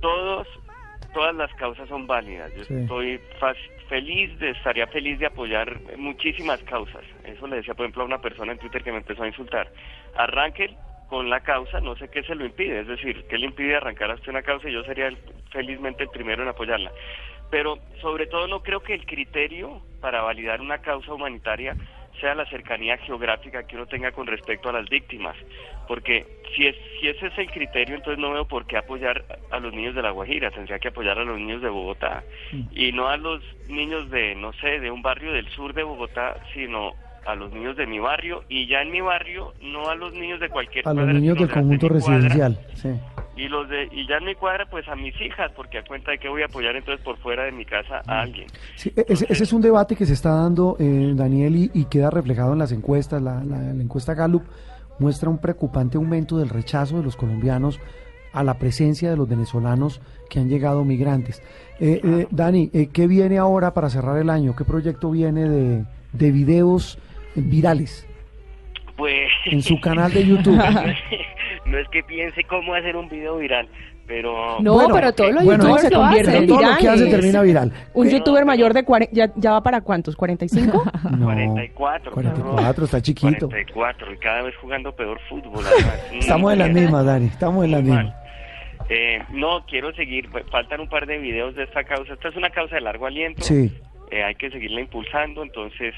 todos, 0.00 0.48
todas 1.12 1.34
las 1.36 1.52
causas 1.54 1.88
son 1.88 2.06
válidas. 2.08 2.52
Yo 2.56 2.64
Sí. 2.64 2.74
estoy 2.74 3.20
fa- 3.38 3.54
feliz, 3.88 4.36
de, 4.40 4.50
estaría 4.50 4.86
feliz 4.88 5.18
de 5.20 5.26
apoyar 5.26 5.78
muchísimas 5.96 6.60
causas. 6.64 7.02
Eso 7.24 7.46
le 7.46 7.56
decía, 7.56 7.74
por 7.74 7.84
ejemplo, 7.84 8.02
a 8.02 8.06
una 8.06 8.20
persona 8.20 8.52
en 8.52 8.58
Twitter 8.58 8.82
que 8.82 8.90
me 8.90 8.98
empezó 8.98 9.22
a 9.22 9.28
insultar. 9.28 9.70
Arranquen 10.16 10.74
con 11.08 11.28
la 11.30 11.40
causa, 11.40 11.80
no 11.80 11.94
sé 11.96 12.08
qué 12.08 12.22
se 12.24 12.34
lo 12.34 12.44
impide. 12.46 12.80
Es 12.80 12.88
decir, 12.88 13.24
¿qué 13.28 13.38
le 13.38 13.46
impide 13.46 13.76
arrancar 13.76 14.10
hasta 14.10 14.30
una 14.30 14.42
causa? 14.42 14.68
Y 14.68 14.72
yo 14.72 14.82
sería 14.84 15.06
el- 15.06 15.18
felizmente 15.54 16.02
el 16.02 16.10
primero 16.10 16.42
en 16.42 16.48
apoyarla. 16.48 16.92
Pero 17.50 17.78
sobre 18.02 18.26
todo 18.26 18.46
no 18.48 18.62
creo 18.62 18.80
que 18.80 18.94
el 18.94 19.06
criterio 19.06 19.80
para 20.00 20.20
validar 20.20 20.60
una 20.60 20.78
causa 20.78 21.14
humanitaria 21.14 21.76
sea 22.20 22.34
la 22.34 22.46
cercanía 22.46 22.96
geográfica 22.98 23.66
que 23.66 23.76
uno 23.76 23.86
tenga 23.86 24.12
con 24.12 24.26
respecto 24.26 24.68
a 24.68 24.72
las 24.72 24.88
víctimas, 24.88 25.36
porque 25.88 26.26
si, 26.54 26.66
es, 26.66 26.76
si 27.00 27.08
ese 27.08 27.26
es 27.26 27.38
el 27.38 27.50
criterio, 27.50 27.96
entonces 27.96 28.18
no 28.18 28.32
veo 28.32 28.46
por 28.46 28.66
qué 28.66 28.76
apoyar 28.76 29.24
a 29.50 29.58
los 29.58 29.72
niños 29.72 29.94
de 29.94 30.02
La 30.02 30.10
Guajira, 30.10 30.50
tendría 30.50 30.78
que 30.78 30.88
apoyar 30.88 31.18
a 31.18 31.24
los 31.24 31.38
niños 31.38 31.60
de 31.60 31.68
Bogotá, 31.68 32.22
y 32.72 32.92
no 32.92 33.08
a 33.08 33.16
los 33.16 33.42
niños 33.68 34.10
de, 34.10 34.34
no 34.36 34.52
sé, 34.54 34.78
de 34.78 34.90
un 34.90 35.02
barrio 35.02 35.32
del 35.32 35.48
sur 35.50 35.74
de 35.74 35.82
Bogotá, 35.82 36.36
sino 36.54 36.92
a 37.26 37.34
los 37.34 37.52
niños 37.52 37.76
de 37.76 37.86
mi 37.86 37.98
barrio, 37.98 38.44
y 38.48 38.66
ya 38.68 38.82
en 38.82 38.92
mi 38.92 39.00
barrio, 39.00 39.52
no 39.60 39.88
a 39.88 39.94
los 39.96 40.12
niños 40.12 40.38
de 40.38 40.48
cualquier 40.48 40.86
A 40.88 40.94
los 40.94 41.06
niños 41.06 41.36
del 41.36 41.48
de 41.48 41.52
conjunto 41.52 41.88
cuadra, 41.88 41.98
residencial. 41.98 42.58
Sí. 42.74 42.90
Y 43.36 43.48
los 43.48 43.68
de 43.68 43.88
y 43.92 44.06
ya 44.06 44.16
en 44.18 44.24
mi 44.26 44.34
cuadra 44.34 44.66
pues 44.70 44.86
a 44.88 44.94
mis 44.94 45.14
hijas 45.20 45.50
porque 45.56 45.78
a 45.78 45.84
cuenta 45.84 46.12
de 46.12 46.18
que 46.18 46.28
voy 46.28 46.42
a 46.42 46.46
apoyar 46.46 46.76
entonces 46.76 47.04
por 47.04 47.16
fuera 47.18 47.44
de 47.44 47.52
mi 47.52 47.64
casa 47.64 48.00
a 48.06 48.20
alguien 48.22 48.46
Sí, 48.76 48.92
e- 48.96 49.04
ese, 49.08 49.26
ese 49.28 49.42
es 49.44 49.52
un 49.52 49.60
debate 49.62 49.96
que 49.96 50.06
se 50.06 50.12
está 50.12 50.30
dando, 50.30 50.76
eh, 50.78 51.12
Daniel, 51.14 51.56
y, 51.56 51.70
y 51.74 51.84
queda 51.86 52.10
reflejado 52.10 52.52
en 52.52 52.58
las 52.60 52.70
encuestas. 52.72 53.20
La, 53.22 53.42
la- 53.44 53.58
la 53.74 53.82
encuesta 53.82 54.14
Gallup 54.14 54.44
muestra 55.00 55.28
un 55.30 55.38
preocupante 55.38 55.96
aumento 55.96 56.36
del 56.38 56.48
rechazo 56.48 56.98
de 56.98 57.02
los 57.02 57.16
colombianos 57.16 57.80
a 58.32 58.42
la 58.44 58.58
presencia 58.58 59.10
de 59.10 59.16
los 59.16 59.28
venezolanos 59.28 60.00
que 60.30 60.38
han 60.40 60.48
llegado 60.48 60.84
migrantes. 60.84 61.42
Eh, 61.80 62.00
eh, 62.04 62.26
Dani, 62.30 62.70
eh, 62.72 62.88
¿qué 62.92 63.06
viene 63.08 63.38
ahora 63.38 63.74
para 63.74 63.90
cerrar 63.90 64.18
el 64.18 64.30
año? 64.30 64.54
¿Qué 64.56 64.64
proyecto 64.64 65.10
viene 65.10 65.48
de, 65.48 65.84
de 66.12 66.30
videos 66.32 66.98
virales 67.34 68.06
pues 68.96 69.28
en 69.46 69.60
su 69.60 69.80
canal 69.80 70.12
de 70.12 70.24
YouTube? 70.24 70.56
no 71.66 71.78
es 71.78 71.88
que 71.88 72.02
piense 72.02 72.44
cómo 72.44 72.74
hacer 72.74 72.96
un 72.96 73.08
video 73.08 73.38
viral 73.38 73.68
pero 74.06 74.60
No, 74.60 74.74
Bueno, 74.74 74.94
pero 74.94 75.12
todos 75.12 75.32
los 75.32 75.44
bueno, 75.44 75.64
youtubers 75.64 75.82
se 75.82 75.90
convierten 75.90 76.34
en 76.34 76.46
todo 76.46 76.62
lo 76.62 76.76
que 76.76 76.88
hace 76.88 77.06
termina 77.06 77.42
viral. 77.42 77.72
Un 77.94 78.08
youtuber 78.08 78.44
mayor 78.44 78.74
de 78.74 78.84
40, 78.84 79.14
ya, 79.14 79.32
ya 79.36 79.52
va 79.52 79.62
para 79.62 79.80
cuántos, 79.80 80.16
45? 80.16 80.84
No, 81.14 81.26
44 81.26 82.12
44, 82.12 82.84
está 82.84 83.00
chiquito. 83.00 83.48
44 83.48 84.12
y 84.12 84.16
cada 84.18 84.42
vez 84.42 84.54
jugando 84.56 84.94
peor 84.94 85.18
fútbol. 85.28 85.64
Estamos 86.12 86.52
en 86.52 86.58
las 86.58 86.70
mismas, 86.70 87.04
Dani, 87.04 87.26
estamos 87.26 87.64
en 87.64 87.70
las 87.70 87.82
mismas. 87.82 88.14
Eh, 88.88 89.22
no 89.30 89.64
quiero 89.66 89.94
seguir 89.94 90.28
pues, 90.30 90.44
faltan 90.50 90.80
un 90.80 90.88
par 90.88 91.06
de 91.06 91.18
videos 91.18 91.54
de 91.54 91.62
esta 91.62 91.84
causa 91.84 92.12
esta 92.12 92.28
es 92.28 92.36
una 92.36 92.50
causa 92.50 92.74
de 92.74 92.82
largo 92.82 93.06
aliento 93.06 93.42
Sí. 93.42 93.72
Eh, 94.10 94.22
hay 94.22 94.34
que 94.34 94.50
seguirla 94.50 94.80
impulsando, 94.80 95.42
entonces 95.42 95.94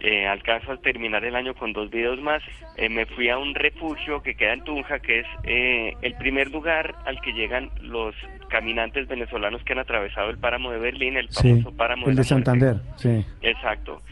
eh, 0.00 0.26
alcanzo 0.26 0.72
a 0.72 0.76
terminar 0.76 1.24
el 1.24 1.34
año 1.36 1.54
con 1.54 1.72
dos 1.72 1.90
videos 1.90 2.20
más. 2.20 2.42
Eh, 2.76 2.88
me 2.88 3.06
fui 3.06 3.28
a 3.28 3.38
un 3.38 3.54
refugio 3.54 4.22
que 4.22 4.34
queda 4.34 4.52
en 4.54 4.64
Tunja, 4.64 4.98
que 4.98 5.20
es 5.20 5.26
eh, 5.44 5.94
el 6.02 6.14
primer 6.16 6.50
lugar 6.50 6.94
al 7.06 7.20
que 7.20 7.32
llegan 7.32 7.70
los 7.80 8.14
caminantes 8.48 9.08
venezolanos 9.08 9.62
que 9.64 9.72
han 9.72 9.78
atravesado 9.78 10.30
el 10.30 10.38
páramo 10.38 10.70
de 10.72 10.78
Berlín, 10.78 11.16
el 11.16 11.28
Sí, 11.30 11.48
famoso 11.50 11.76
páramo 11.76 12.06
el 12.08 12.16
de 12.16 12.22
de 12.22 12.28
la 12.28 12.34
muerte. 12.36 12.50
Santander, 12.50 12.76
sí. 12.96 13.24
Exacto. 13.42 14.02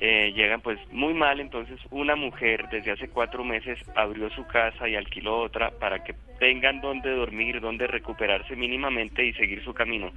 Eh, 0.00 0.32
llegan 0.36 0.60
pues 0.60 0.78
muy 0.92 1.12
mal, 1.12 1.40
entonces 1.40 1.80
una 1.90 2.14
mujer 2.14 2.66
desde 2.70 2.92
hace 2.92 3.08
cuatro 3.08 3.42
meses 3.42 3.80
abrió 3.96 4.30
su 4.30 4.46
casa 4.46 4.88
y 4.88 4.94
alquiló 4.94 5.40
otra 5.40 5.70
para 5.70 6.04
que 6.04 6.14
tengan 6.38 6.80
donde 6.80 7.10
dormir, 7.10 7.60
donde 7.60 7.88
recuperarse 7.88 8.54
mínimamente 8.54 9.24
y 9.24 9.32
seguir 9.32 9.64
su 9.64 9.74
camino. 9.74 10.12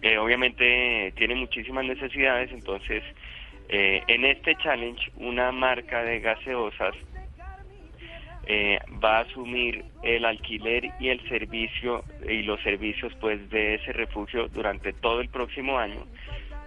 Eh, 0.00 0.16
obviamente 0.16 1.12
tiene 1.16 1.34
muchísimas 1.34 1.84
necesidades, 1.84 2.50
entonces 2.52 3.02
eh, 3.72 4.02
en 4.08 4.24
este 4.24 4.56
challenge 4.56 5.12
una 5.14 5.52
marca 5.52 6.02
de 6.02 6.18
gaseosas 6.18 6.92
eh, 8.46 8.80
va 9.02 9.18
a 9.18 9.20
asumir 9.20 9.84
el 10.02 10.24
alquiler 10.24 10.90
y 10.98 11.08
el 11.08 11.20
servicio 11.28 12.02
y 12.28 12.42
los 12.42 12.60
servicios 12.62 13.12
pues 13.20 13.48
de 13.48 13.74
ese 13.74 13.92
refugio 13.92 14.48
durante 14.48 14.92
todo 14.92 15.20
el 15.20 15.28
próximo 15.28 15.78
año. 15.78 16.04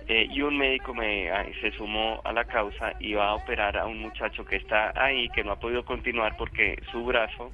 Eh, 0.08 0.28
y 0.32 0.42
un 0.44 0.58
médico 0.58 0.94
me 0.94 1.30
se 1.60 1.72
sumó 1.72 2.22
a 2.24 2.32
la 2.32 2.46
causa 2.46 2.94
y 3.02 3.16
va 3.16 3.32
a 3.32 3.36
operar 3.36 3.78
a 3.78 3.86
un 3.86 4.00
muchacho 4.00 4.46
que 4.46 4.56
está 4.56 4.94
ahí 4.96 5.28
que 5.30 5.44
no 5.44 5.52
ha 5.52 5.60
podido 5.60 5.84
continuar 5.84 6.38
porque 6.38 6.82
su 6.90 7.04
brazo 7.04 7.52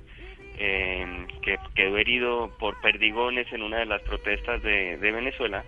eh, 0.60 1.26
que 1.42 1.58
quedó 1.74 1.98
herido 1.98 2.52
por 2.60 2.80
perdigones 2.82 3.52
en 3.52 3.64
una 3.64 3.78
de 3.78 3.88
las 3.88 4.04
protestas 4.04 4.62
de, 4.62 4.98
de 4.98 5.12
Venezuela 5.12 5.64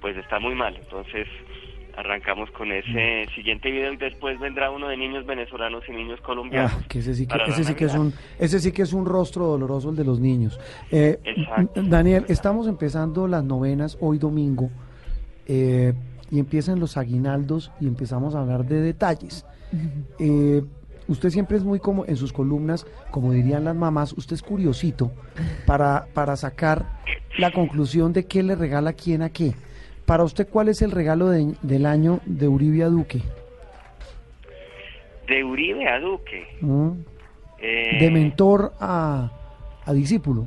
pues 0.00 0.16
está 0.16 0.38
muy 0.38 0.54
mal. 0.54 0.76
Entonces 0.76 1.26
arrancamos 1.96 2.50
con 2.50 2.70
ese 2.70 3.26
siguiente 3.34 3.70
video 3.70 3.92
y 3.92 3.96
después 3.96 4.38
vendrá 4.38 4.70
uno 4.70 4.88
de 4.88 4.96
niños 4.96 5.24
venezolanos 5.26 5.82
y 5.88 5.92
niños 5.92 6.20
colombianos 6.20 6.72
Ah, 6.74 6.84
que 6.88 6.98
ese 6.98 7.14
sí 7.14 7.26
que, 7.26 7.30
para 7.30 7.46
la 7.46 7.54
ese 7.54 7.64
sí 7.64 7.74
que 7.74 7.86
es 7.86 7.94
un 7.94 8.12
ese 8.38 8.60
sí 8.60 8.72
que 8.72 8.82
es 8.82 8.92
un 8.92 9.06
rostro 9.06 9.46
doloroso 9.46 9.90
el 9.90 9.96
de 9.96 10.04
los 10.04 10.20
niños. 10.20 10.60
Eh, 10.90 11.18
Exacto. 11.24 11.82
Daniel, 11.82 12.24
estamos 12.28 12.68
empezando 12.68 13.26
las 13.26 13.44
novenas 13.44 13.96
hoy 14.00 14.18
domingo 14.18 14.70
eh, 15.46 15.94
y 16.30 16.38
empiezan 16.38 16.80
los 16.80 16.96
aguinaldos 16.96 17.72
y 17.80 17.86
empezamos 17.86 18.34
a 18.34 18.40
hablar 18.40 18.64
de 18.66 18.80
detalles. 18.80 19.46
Eh, 20.18 20.62
usted 21.08 21.30
siempre 21.30 21.56
es 21.56 21.64
muy 21.64 21.78
como 21.78 22.04
en 22.04 22.16
sus 22.16 22.32
columnas, 22.32 22.86
como 23.10 23.32
dirían 23.32 23.64
las 23.64 23.74
mamás, 23.74 24.12
usted 24.12 24.34
es 24.34 24.42
curiosito 24.42 25.12
para, 25.66 26.06
para 26.12 26.36
sacar 26.36 27.00
la 27.38 27.52
conclusión 27.52 28.12
de 28.12 28.26
qué 28.26 28.42
le 28.42 28.54
regala 28.54 28.92
quién 28.92 29.22
a 29.22 29.30
qué. 29.30 29.54
Para 30.06 30.22
usted, 30.24 30.48
¿cuál 30.48 30.68
es 30.68 30.82
el 30.82 30.92
regalo 30.92 31.28
de- 31.28 31.54
del 31.62 31.84
año 31.86 32.20
de 32.26 32.48
Uribe 32.48 32.82
a 32.84 32.88
Duque? 32.88 33.20
de 35.26 35.42
Uribe 35.42 35.88
a 35.88 35.98
Duque 35.98 36.46
¿Mm? 36.60 36.90
Eh, 37.58 37.98
De 38.00 38.10
mentor 38.12 38.72
a, 38.80 39.28
a 39.84 39.92
discípulo. 39.92 40.46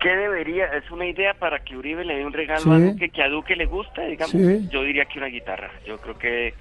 ¿Qué 0.00 0.10
debería? 0.10 0.66
Es 0.66 0.90
una 0.90 1.06
idea 1.06 1.32
para 1.34 1.60
que 1.60 1.76
Uribe 1.76 2.04
le 2.04 2.16
dé 2.16 2.26
un 2.26 2.32
regalo 2.34 2.60
Sí. 2.60 2.70
a 2.70 2.78
Duque 2.78 3.08
que 3.08 3.22
a 3.22 3.28
Duque 3.28 3.56
le 3.56 3.64
gusta, 3.66 4.02
digamos. 4.02 4.32
Sí. 4.32 4.68
Yo 4.70 4.82
diría 4.82 5.04
que 5.06 5.18
una 5.18 5.28
guitarra. 5.28 5.70
Yo 5.86 5.96
creo 5.98 6.18
que 6.18 6.54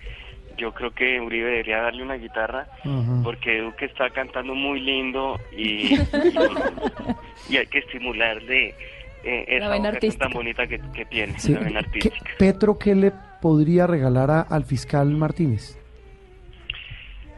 yo 0.57 0.73
creo 0.73 0.91
que 0.91 1.19
Uribe 1.19 1.49
debería 1.49 1.81
darle 1.81 2.03
una 2.03 2.15
guitarra 2.15 2.67
porque 3.23 3.61
Duque 3.61 3.85
está 3.85 4.09
cantando 4.11 4.53
muy 4.53 4.79
lindo 4.79 5.39
y, 5.57 5.95
y, 7.49 7.53
y 7.53 7.57
hay 7.57 7.65
que 7.67 7.79
estimularle 7.79 8.75
eh, 9.23 9.45
esa 9.47 9.67
vena 9.69 9.89
vocación 9.89 9.95
artística. 9.95 10.25
tan 10.25 10.33
bonita 10.33 10.67
que, 10.67 10.79
que 10.93 11.05
tiene, 11.05 11.39
Sí, 11.39 11.53
la 11.53 11.59
vena 11.59 11.81
¿qué- 11.81 11.87
artística. 12.09 12.31
Petro, 12.37 12.77
¿qué 12.77 12.95
le 12.95 13.11
podría 13.41 13.87
regalar 13.87 14.31
a- 14.31 14.41
al 14.41 14.63
fiscal 14.65 15.07
Martínez? 15.11 15.77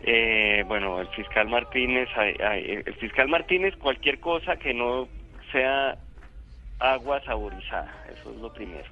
Eh, 0.05 0.63
bueno, 0.67 0.99
el 0.99 1.07
fiscal 1.09 1.47
Martínez, 1.47 2.09
ay, 2.17 2.36
ay, 2.45 2.81
el 2.86 2.93
fiscal 2.95 3.29
Martínez, 3.29 3.73
cualquier 3.77 4.19
cosa 4.19 4.57
que 4.57 4.73
no 4.73 5.07
sea 5.51 5.97
agua 6.79 7.21
saborizada, 7.23 7.89
eso 8.13 8.31
es 8.31 8.38
lo 8.41 8.51
primero. 8.51 8.84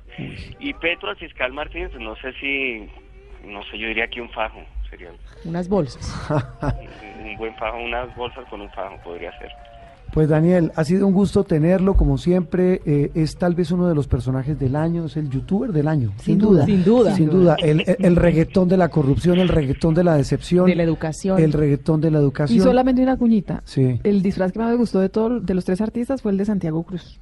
Y 0.60 0.74
Petro 0.76 1.10
al 1.10 1.18
fiscal 1.18 1.52
Martínez, 1.52 1.92
no 2.00 2.16
sé 2.16 2.32
si, 2.40 2.90
no 3.46 3.62
sé, 3.64 3.78
yo 3.78 3.88
diría 3.90 4.08
que 4.08 4.22
un 4.22 4.30
fajo, 4.30 4.62
sería 4.90 5.10
Unas 5.44 5.68
bolsas. 5.68 6.30
un, 7.20 7.26
un 7.26 7.36
buen 7.38 7.56
fajo, 7.58 7.78
unas 7.78 8.16
bolsas 8.16 8.46
con 8.50 8.62
un 8.62 8.70
fajo 8.70 8.96
podría 9.04 9.38
ser. 9.38 9.52
Pues 10.14 10.28
Daniel, 10.28 10.74
ha 10.76 10.84
sido 10.84 11.08
un 11.08 11.14
gusto 11.14 11.46
tenerlo, 11.46 11.94
como 11.94 12.18
siempre, 12.18 12.82
eh, 12.86 13.12
es 13.16 13.38
tal 13.38 13.56
vez 13.56 13.72
uno 13.72 13.88
de 13.88 13.96
los 13.96 14.08
personajes 14.08 14.60
del 14.60 14.76
año, 14.76 15.06
es 15.06 15.16
el 15.16 15.30
youtuber 15.30 15.72
del 15.72 15.88
año, 15.88 16.12
sin, 16.22 16.38
duda. 16.38 16.66
Sin 16.66 16.84
duda. 16.84 17.16
Sin 17.16 17.30
duda, 17.30 17.56
el, 17.64 17.82
el- 17.88 17.96
el 18.00 18.16
reggaetón 18.18 18.68
de 18.68 18.76
la 18.76 18.90
corrupción, 18.90 19.40
el 19.40 19.48
reggaetón 19.48 19.94
de 19.94 20.04
la 20.04 20.16
decepción. 20.16 20.66
De 20.66 20.76
la 20.76 20.84
educación. 20.84 21.40
El 21.40 21.54
reggaetón 21.54 22.02
de 22.02 22.12
la 22.12 22.20
educación. 22.20 22.60
Y 22.60 22.62
solamente 22.62 23.02
una 23.02 23.16
cuñita. 23.16 23.62
Sí. 23.64 24.02
El 24.04 24.22
disfraz 24.22 24.52
que 24.52 24.60
más 24.60 24.70
me 24.72 24.76
gustó 24.76 25.00
de 25.00 25.08
todos 25.08 25.46
de 25.46 25.54
los 25.54 25.64
tres 25.64 25.80
artistas 25.80 26.22
fue 26.22 26.32
el 26.34 26.38
de 26.38 26.44
Santiago 26.46 26.84
Cruz. 26.84 27.22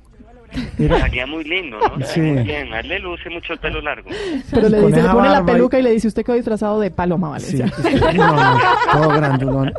Estaría 0.78 1.26
muy 1.28 1.44
lindo, 1.44 1.78
¿no? 1.80 2.06
Sí. 2.06 2.20
Muy 2.22 2.44
bien, 2.44 2.74
a 2.74 2.80
él 2.80 2.88
le 2.90 3.00
luce 3.00 3.30
mucho 3.30 3.54
el 3.54 3.60
pelo 3.60 3.82
largo. 3.82 4.10
Pero 4.52 4.70
le, 4.70 4.82
dice, 4.88 5.02
le 5.02 5.10
pone 5.10 5.28
la 5.30 5.36
barba 5.42 5.52
y- 5.52 5.54
peluca 5.54 5.80
y 5.80 5.82
le 5.84 5.92
dice, 5.92 6.08
¿usted 6.08 6.24
quedó 6.26 6.36
disfrazado 6.36 6.80
de 6.80 6.92
Paloma 6.92 7.38
Sí, 7.40 7.58
Valencia? 7.60 7.90
sí, 8.12 8.18
no, 8.18 8.36
no, 8.36 8.60
todo 8.94 9.10
grandulón. 9.10 9.74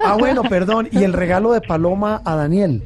Ah, 0.00 0.16
bueno, 0.18 0.42
perdón, 0.42 0.88
y 0.92 1.02
el 1.04 1.12
regalo 1.12 1.52
de 1.52 1.60
Paloma 1.60 2.20
a 2.24 2.36
Daniel. 2.36 2.82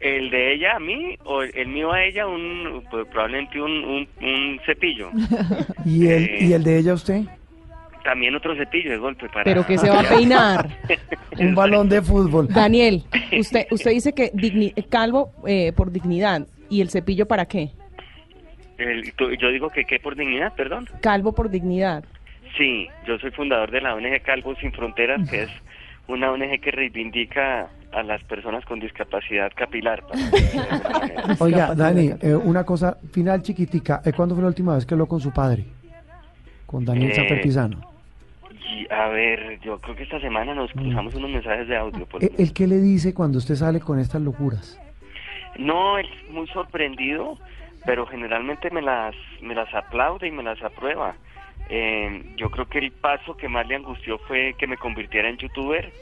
El 0.00 0.30
de 0.30 0.54
ella 0.54 0.76
a 0.76 0.80
mí, 0.80 1.18
o 1.24 1.42
el, 1.42 1.68
mío 1.68 1.92
a 1.92 2.02
ella, 2.02 2.26
un 2.26 2.82
pues, 2.90 3.06
probablemente 3.08 3.60
un, 3.60 3.70
un, 3.84 4.08
un 4.22 4.60
cepillo. 4.64 5.10
¿Y 5.84 6.06
el, 6.06 6.24
Eh, 6.24 6.38
y 6.40 6.52
el 6.54 6.64
de 6.64 6.78
ella 6.78 6.94
usted? 6.94 7.22
También 8.04 8.34
otro 8.34 8.54
cepillo 8.56 8.90
de 8.90 8.96
golpe 8.96 9.28
para... 9.28 9.44
Pero 9.44 9.64
que 9.66 9.76
se 9.78 9.90
va 9.90 10.00
a 10.00 10.02
peinar. 10.08 10.68
Un 11.38 11.54
balón 11.54 11.88
de 11.88 12.00
fútbol. 12.02 12.48
Daniel, 12.48 13.04
usted 13.38 13.66
usted 13.70 13.90
dice 13.90 14.12
que 14.14 14.32
digni- 14.32 14.72
calvo 14.88 15.32
eh, 15.46 15.72
por 15.74 15.90
dignidad. 15.92 16.46
¿Y 16.68 16.80
el 16.80 16.90
cepillo 16.90 17.26
para 17.26 17.46
qué? 17.46 17.70
El- 18.78 19.12
tú- 19.14 19.30
yo 19.32 19.48
digo 19.50 19.68
que 19.68 19.84
qué 19.84 19.98
por 20.00 20.16
dignidad, 20.16 20.54
perdón. 20.54 20.88
Calvo 21.02 21.32
por 21.34 21.50
dignidad. 21.50 22.04
Sí, 22.56 22.88
yo 23.06 23.18
soy 23.18 23.30
fundador 23.32 23.70
de 23.70 23.80
la 23.80 23.94
ONG 23.94 24.22
Calvos 24.22 24.58
Sin 24.60 24.72
Fronteras, 24.72 25.28
que 25.28 25.42
es 25.44 25.50
una 26.08 26.32
ONG 26.32 26.60
que 26.60 26.70
reivindica 26.70 27.68
a 27.92 28.02
las 28.02 28.22
personas 28.24 28.64
con 28.64 28.80
discapacidad 28.80 29.52
capilar. 29.54 30.02
Oiga, 31.38 31.74
Dani, 31.74 32.12
eh, 32.20 32.34
una 32.34 32.64
cosa 32.64 32.96
final 33.12 33.42
chiquitica. 33.42 34.00
Eh, 34.04 34.12
¿Cuándo 34.12 34.34
fue 34.34 34.42
la 34.42 34.48
última 34.48 34.74
vez 34.74 34.86
que 34.86 34.94
habló 34.94 35.06
con 35.06 35.20
su 35.20 35.32
padre? 35.32 35.64
Con 36.66 36.84
Daniel 36.84 37.12
Eh, 37.16 37.40
Pisano. 37.42 37.89
Y, 38.72 38.86
a 38.92 39.08
ver, 39.08 39.58
yo 39.60 39.80
creo 39.80 39.96
que 39.96 40.04
esta 40.04 40.20
semana 40.20 40.54
nos 40.54 40.70
cruzamos 40.72 41.14
unos 41.14 41.30
mensajes 41.30 41.66
de 41.66 41.76
audio. 41.76 42.06
por 42.06 42.22
Eh, 42.22 42.30
¿El 42.38 42.52
qué 42.52 42.66
le 42.66 42.78
dice 42.78 43.14
cuando 43.14 43.38
usted 43.38 43.56
sale 43.56 43.80
con 43.80 43.98
estas 43.98 44.22
locuras? 44.22 44.80
No, 45.58 45.98
es 45.98 46.06
muy 46.30 46.46
sorprendido, 46.48 47.38
pero 47.84 48.06
generalmente 48.06 48.70
me 48.70 48.82
las 48.82 49.14
me 49.42 49.54
las 49.54 49.72
aplaude 49.74 50.28
y 50.28 50.30
me 50.30 50.42
las 50.42 50.62
aprueba. 50.62 51.16
Eh, 51.72 52.34
yo 52.36 52.50
creo 52.50 52.68
que 52.68 52.78
el 52.78 52.90
paso 52.90 53.36
que 53.36 53.48
más 53.48 53.64
le 53.68 53.76
angustió 53.76 54.18
fue 54.26 54.54
que 54.58 54.66
me 54.66 54.76
convirtiera 54.76 55.28
en 55.30 55.36
youtuber, 55.36 55.92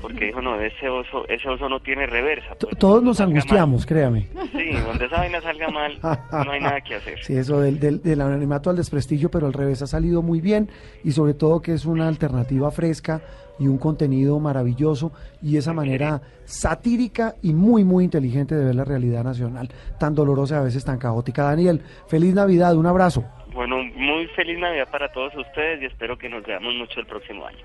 porque 0.00 0.26
dijo, 0.26 0.40
no, 0.40 0.60
ese 0.60 0.88
oso, 0.88 1.26
ese 1.28 1.48
oso 1.48 1.68
no 1.68 1.80
tiene 1.80 2.06
reversa. 2.06 2.54
Pues, 2.60 2.78
Todos 2.78 3.02
nos 3.02 3.20
angustiamos, 3.20 3.80
mal. 3.80 3.86
créame. 3.88 4.28
Sí, 4.52 4.70
donde 4.86 5.06
esa 5.06 5.16
vaina 5.18 5.40
salga 5.40 5.68
mal, 5.68 5.98
no 6.02 6.50
hay 6.52 6.60
nada 6.60 6.80
que 6.80 6.94
hacer. 6.94 7.18
Sí, 7.24 7.36
eso 7.36 7.60
del, 7.60 7.80
del, 7.80 8.00
del 8.02 8.20
anonimato 8.20 8.70
al 8.70 8.76
desprestigio, 8.76 9.28
pero 9.28 9.48
al 9.48 9.52
revés 9.52 9.82
ha 9.82 9.88
salido 9.88 10.22
muy 10.22 10.40
bien 10.40 10.70
y 11.02 11.10
sobre 11.10 11.34
todo 11.34 11.60
que 11.60 11.72
es 11.72 11.86
una 11.86 12.06
alternativa 12.06 12.70
fresca 12.70 13.20
y 13.58 13.66
un 13.66 13.78
contenido 13.78 14.38
maravilloso 14.38 15.12
y 15.42 15.56
esa 15.56 15.72
manera 15.72 16.20
satírica 16.44 17.34
y 17.42 17.52
muy, 17.52 17.82
muy 17.84 18.04
inteligente 18.04 18.54
de 18.54 18.64
ver 18.64 18.74
la 18.74 18.84
realidad 18.84 19.24
nacional, 19.24 19.70
tan 19.98 20.14
dolorosa 20.14 20.54
y 20.56 20.58
a 20.58 20.62
veces 20.62 20.84
tan 20.84 20.98
caótica. 20.98 21.42
Daniel, 21.42 21.80
feliz 22.06 22.32
Navidad, 22.34 22.76
un 22.76 22.86
abrazo. 22.86 23.24
Bueno, 23.56 23.82
muy 23.94 24.26
feliz 24.28 24.58
Navidad 24.58 24.88
para 24.90 25.10
todos 25.10 25.34
ustedes 25.34 25.80
y 25.80 25.86
espero 25.86 26.18
que 26.18 26.28
nos 26.28 26.44
veamos 26.44 26.74
mucho 26.74 27.00
el 27.00 27.06
próximo 27.06 27.46
año. 27.46 27.64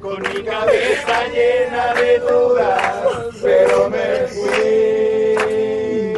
Con 0.00 0.20
mi 0.20 0.42
cabeza 0.42 1.28
llena 1.28 1.94
de 1.94 2.18
dudas, 2.18 3.06
pero 3.40 3.88
me 3.88 4.26
fui. 4.26 6.16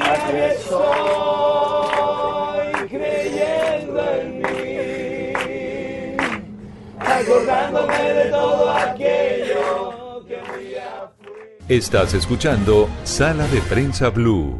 Aquí 0.00 0.36
estoy 0.50 0.88
creyendo 2.88 4.02
en 4.10 4.38
mí, 4.42 5.32
acordándome 6.98 8.12
de 8.14 8.30
todo 8.30 8.68
aquello 8.68 9.45
Estás 11.68 12.14
escuchando 12.14 12.88
Sala 13.02 13.44
de 13.48 13.60
Prensa 13.60 14.10
Blue. 14.10 14.54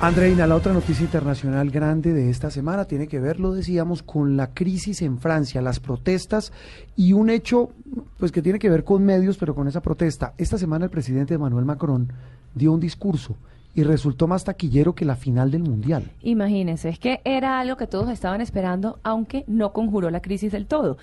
Andreina, 0.00 0.46
la 0.46 0.56
otra 0.56 0.72
noticia 0.72 1.04
internacional 1.04 1.70
grande 1.70 2.14
de 2.14 2.30
esta 2.30 2.50
semana 2.50 2.86
tiene 2.86 3.08
que 3.08 3.20
ver, 3.20 3.38
lo 3.38 3.52
decíamos, 3.52 4.02
con 4.02 4.38
la 4.38 4.54
crisis 4.54 5.02
en 5.02 5.18
Francia, 5.18 5.60
las 5.60 5.80
protestas 5.80 6.50
y 6.96 7.12
un 7.12 7.28
hecho 7.28 7.72
pues 8.18 8.32
que 8.32 8.40
tiene 8.40 8.58
que 8.58 8.70
ver 8.70 8.84
con 8.84 9.04
medios, 9.04 9.36
pero 9.36 9.54
con 9.54 9.68
esa 9.68 9.82
protesta. 9.82 10.32
Esta 10.38 10.56
semana 10.56 10.86
el 10.86 10.90
presidente 10.90 11.34
Emmanuel 11.34 11.66
Macron 11.66 12.10
dio 12.54 12.72
un 12.72 12.80
discurso 12.80 13.36
y 13.74 13.82
resultó 13.82 14.26
más 14.26 14.44
taquillero 14.44 14.94
que 14.94 15.04
la 15.04 15.14
final 15.14 15.50
del 15.50 15.62
Mundial. 15.62 16.10
Imagínense, 16.22 16.88
es 16.88 16.98
que 16.98 17.20
era 17.24 17.60
algo 17.60 17.76
que 17.76 17.86
todos 17.86 18.08
estaban 18.08 18.40
esperando, 18.40 18.98
aunque 19.02 19.44
no 19.46 19.74
conjuró 19.74 20.08
la 20.08 20.22
crisis 20.22 20.52
del 20.52 20.64
todo. 20.64 20.96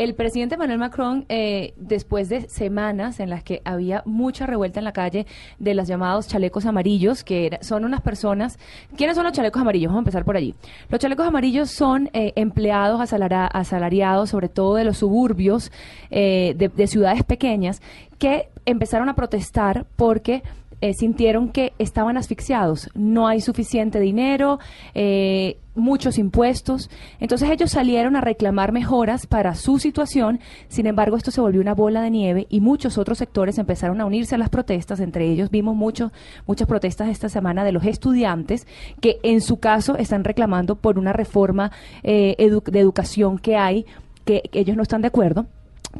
El 0.00 0.14
presidente 0.14 0.54
Emmanuel 0.54 0.78
Macron, 0.78 1.26
eh, 1.28 1.74
después 1.76 2.30
de 2.30 2.48
semanas 2.48 3.20
en 3.20 3.28
las 3.28 3.44
que 3.44 3.60
había 3.66 4.02
mucha 4.06 4.46
revuelta 4.46 4.80
en 4.80 4.84
la 4.84 4.94
calle 4.94 5.26
de 5.58 5.74
los 5.74 5.86
llamados 5.86 6.26
chalecos 6.26 6.64
amarillos, 6.64 7.22
que 7.22 7.58
son 7.60 7.84
unas 7.84 8.00
personas. 8.00 8.58
¿Quiénes 8.96 9.14
son 9.14 9.24
los 9.24 9.34
chalecos 9.34 9.60
amarillos? 9.60 9.90
Vamos 9.90 9.98
a 9.98 10.04
empezar 10.04 10.24
por 10.24 10.38
allí. 10.38 10.54
Los 10.88 11.00
chalecos 11.00 11.26
amarillos 11.26 11.68
son 11.68 12.08
eh, 12.14 12.32
empleados 12.36 12.98
asalara- 12.98 13.50
asalariados, 13.52 14.30
sobre 14.30 14.48
todo 14.48 14.76
de 14.76 14.84
los 14.84 14.96
suburbios 14.96 15.70
eh, 16.10 16.54
de, 16.56 16.70
de 16.70 16.86
ciudades 16.86 17.22
pequeñas, 17.22 17.82
que 18.18 18.48
empezaron 18.64 19.10
a 19.10 19.14
protestar 19.14 19.84
porque 19.96 20.42
eh, 20.80 20.94
sintieron 20.94 21.50
que 21.50 21.72
estaban 21.78 22.16
asfixiados. 22.16 22.88
No 22.94 23.28
hay 23.28 23.40
suficiente 23.40 24.00
dinero, 24.00 24.58
eh, 24.94 25.58
muchos 25.74 26.18
impuestos. 26.18 26.90
Entonces 27.18 27.50
ellos 27.50 27.70
salieron 27.70 28.16
a 28.16 28.20
reclamar 28.20 28.72
mejoras 28.72 29.26
para 29.26 29.54
su 29.54 29.78
situación. 29.78 30.40
Sin 30.68 30.86
embargo, 30.86 31.16
esto 31.16 31.30
se 31.30 31.40
volvió 31.40 31.60
una 31.60 31.74
bola 31.74 32.02
de 32.02 32.10
nieve 32.10 32.46
y 32.48 32.60
muchos 32.60 32.98
otros 32.98 33.18
sectores 33.18 33.58
empezaron 33.58 34.00
a 34.00 34.06
unirse 34.06 34.34
a 34.34 34.38
las 34.38 34.48
protestas. 34.48 35.00
Entre 35.00 35.28
ellos 35.28 35.50
vimos 35.50 35.76
mucho, 35.76 36.12
muchas 36.46 36.66
protestas 36.66 37.08
esta 37.08 37.28
semana 37.28 37.64
de 37.64 37.72
los 37.72 37.84
estudiantes 37.84 38.66
que 39.00 39.18
en 39.22 39.40
su 39.40 39.58
caso 39.58 39.96
están 39.96 40.24
reclamando 40.24 40.76
por 40.76 40.98
una 40.98 41.12
reforma 41.12 41.72
eh, 42.02 42.36
de 42.38 42.80
educación 42.80 43.38
que 43.38 43.56
hay 43.56 43.86
que 44.24 44.42
ellos 44.52 44.76
no 44.76 44.82
están 44.82 45.02
de 45.02 45.08
acuerdo. 45.08 45.46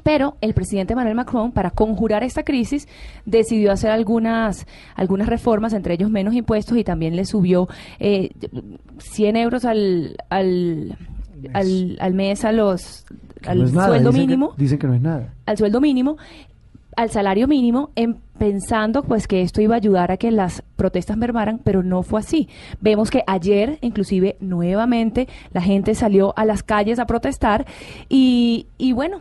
Pero 0.05 0.37
el 0.41 0.55
presidente 0.55 0.93
Emmanuel 0.93 1.17
Macron, 1.17 1.53
para 1.53 1.71
conjurar 1.71 2.23
esta 2.23 2.43
crisis, 2.45 2.87
decidió 3.27 3.73
hacer 3.73 3.91
algunas, 3.91 4.67
algunas 4.95 5.29
reformas, 5.29 5.73
entre 5.73 5.95
ellos 5.95 6.11
menos 6.11 6.35
impuestos, 6.35 6.79
y 6.79 6.85
también 6.85 7.17
le 7.17 7.25
subió 7.25 7.69
eh, 7.99 8.31
100 8.99 9.37
euros 9.37 9.65
al, 9.65 10.17
al, 10.29 10.97
al, 11.53 11.97
al 12.01 12.15
mes 12.15 12.45
a 12.45 12.53
los, 12.53 13.05
al 13.47 13.73
no 13.73 13.85
sueldo 13.87 14.11
dicen 14.11 14.13
que- 14.13 14.19
mínimo 14.21 14.53
dicen 14.57 14.79
que 14.79 14.87
no 14.87 14.95
es 14.95 15.01
nada. 15.01 15.35
al 15.47 15.57
sueldo 15.59 15.81
mínimo, 15.81 16.17
al 16.97 17.11
salario 17.11 17.49
mínimo, 17.49 17.91
en, 17.95 18.19
pensando 18.39 19.03
pues 19.03 19.29
que 19.29 19.43
esto 19.43 19.61
iba 19.61 19.75
a 19.75 19.77
ayudar 19.77 20.11
a 20.11 20.17
que 20.17 20.31
las 20.31 20.63
protestas 20.77 21.17
mermaran, 21.17 21.61
pero 21.63 21.83
no 21.83 22.03
fue 22.03 22.21
así. 22.21 22.49
Vemos 22.81 23.11
que 23.11 23.23
ayer, 23.27 23.79
inclusive, 23.83 24.37
nuevamente 24.41 25.29
la 25.53 25.61
gente 25.61 25.95
salió 25.95 26.33
a 26.37 26.45
las 26.45 26.63
calles 26.63 26.99
a 26.99 27.07
protestar 27.07 27.67
y, 28.09 28.67
y 28.79 28.93
bueno, 28.93 29.21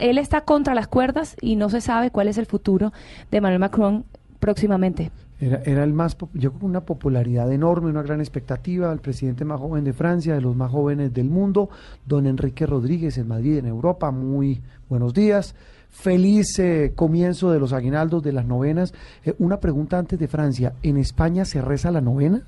él 0.00 0.18
está 0.18 0.42
contra 0.42 0.74
las 0.74 0.86
cuerdas 0.86 1.36
y 1.40 1.56
no 1.56 1.68
se 1.68 1.80
sabe 1.80 2.10
cuál 2.10 2.28
es 2.28 2.38
el 2.38 2.46
futuro 2.46 2.92
de 3.30 3.38
Emmanuel 3.38 3.58
Macron 3.60 4.04
próximamente. 4.38 5.10
Era, 5.40 5.62
era 5.64 5.84
el 5.84 5.92
más, 5.92 6.16
yo 6.34 6.52
con 6.52 6.70
una 6.70 6.82
popularidad 6.82 7.50
enorme, 7.50 7.90
una 7.90 8.02
gran 8.02 8.20
expectativa, 8.20 8.92
el 8.92 9.00
presidente 9.00 9.44
más 9.44 9.58
joven 9.58 9.84
de 9.84 9.94
Francia, 9.94 10.34
de 10.34 10.42
los 10.42 10.54
más 10.54 10.70
jóvenes 10.70 11.12
del 11.14 11.30
mundo, 11.30 11.70
don 12.06 12.26
Enrique 12.26 12.66
Rodríguez 12.66 13.16
en 13.18 13.26
Madrid, 13.26 13.56
en 13.56 13.66
Europa. 13.66 14.10
Muy 14.10 14.60
buenos 14.88 15.14
días. 15.14 15.54
Feliz 15.90 16.58
eh, 16.58 16.92
comienzo 16.94 17.50
de 17.50 17.60
los 17.60 17.72
aguinaldos, 17.72 18.22
de 18.22 18.32
las 18.32 18.46
novenas. 18.46 18.94
Eh, 19.24 19.34
una 19.38 19.60
pregunta 19.60 19.98
antes 19.98 20.18
de 20.18 20.28
Francia. 20.28 20.72
¿En 20.82 20.96
España 20.96 21.44
se 21.44 21.60
reza 21.60 21.90
la 21.90 22.00
novena? 22.00 22.42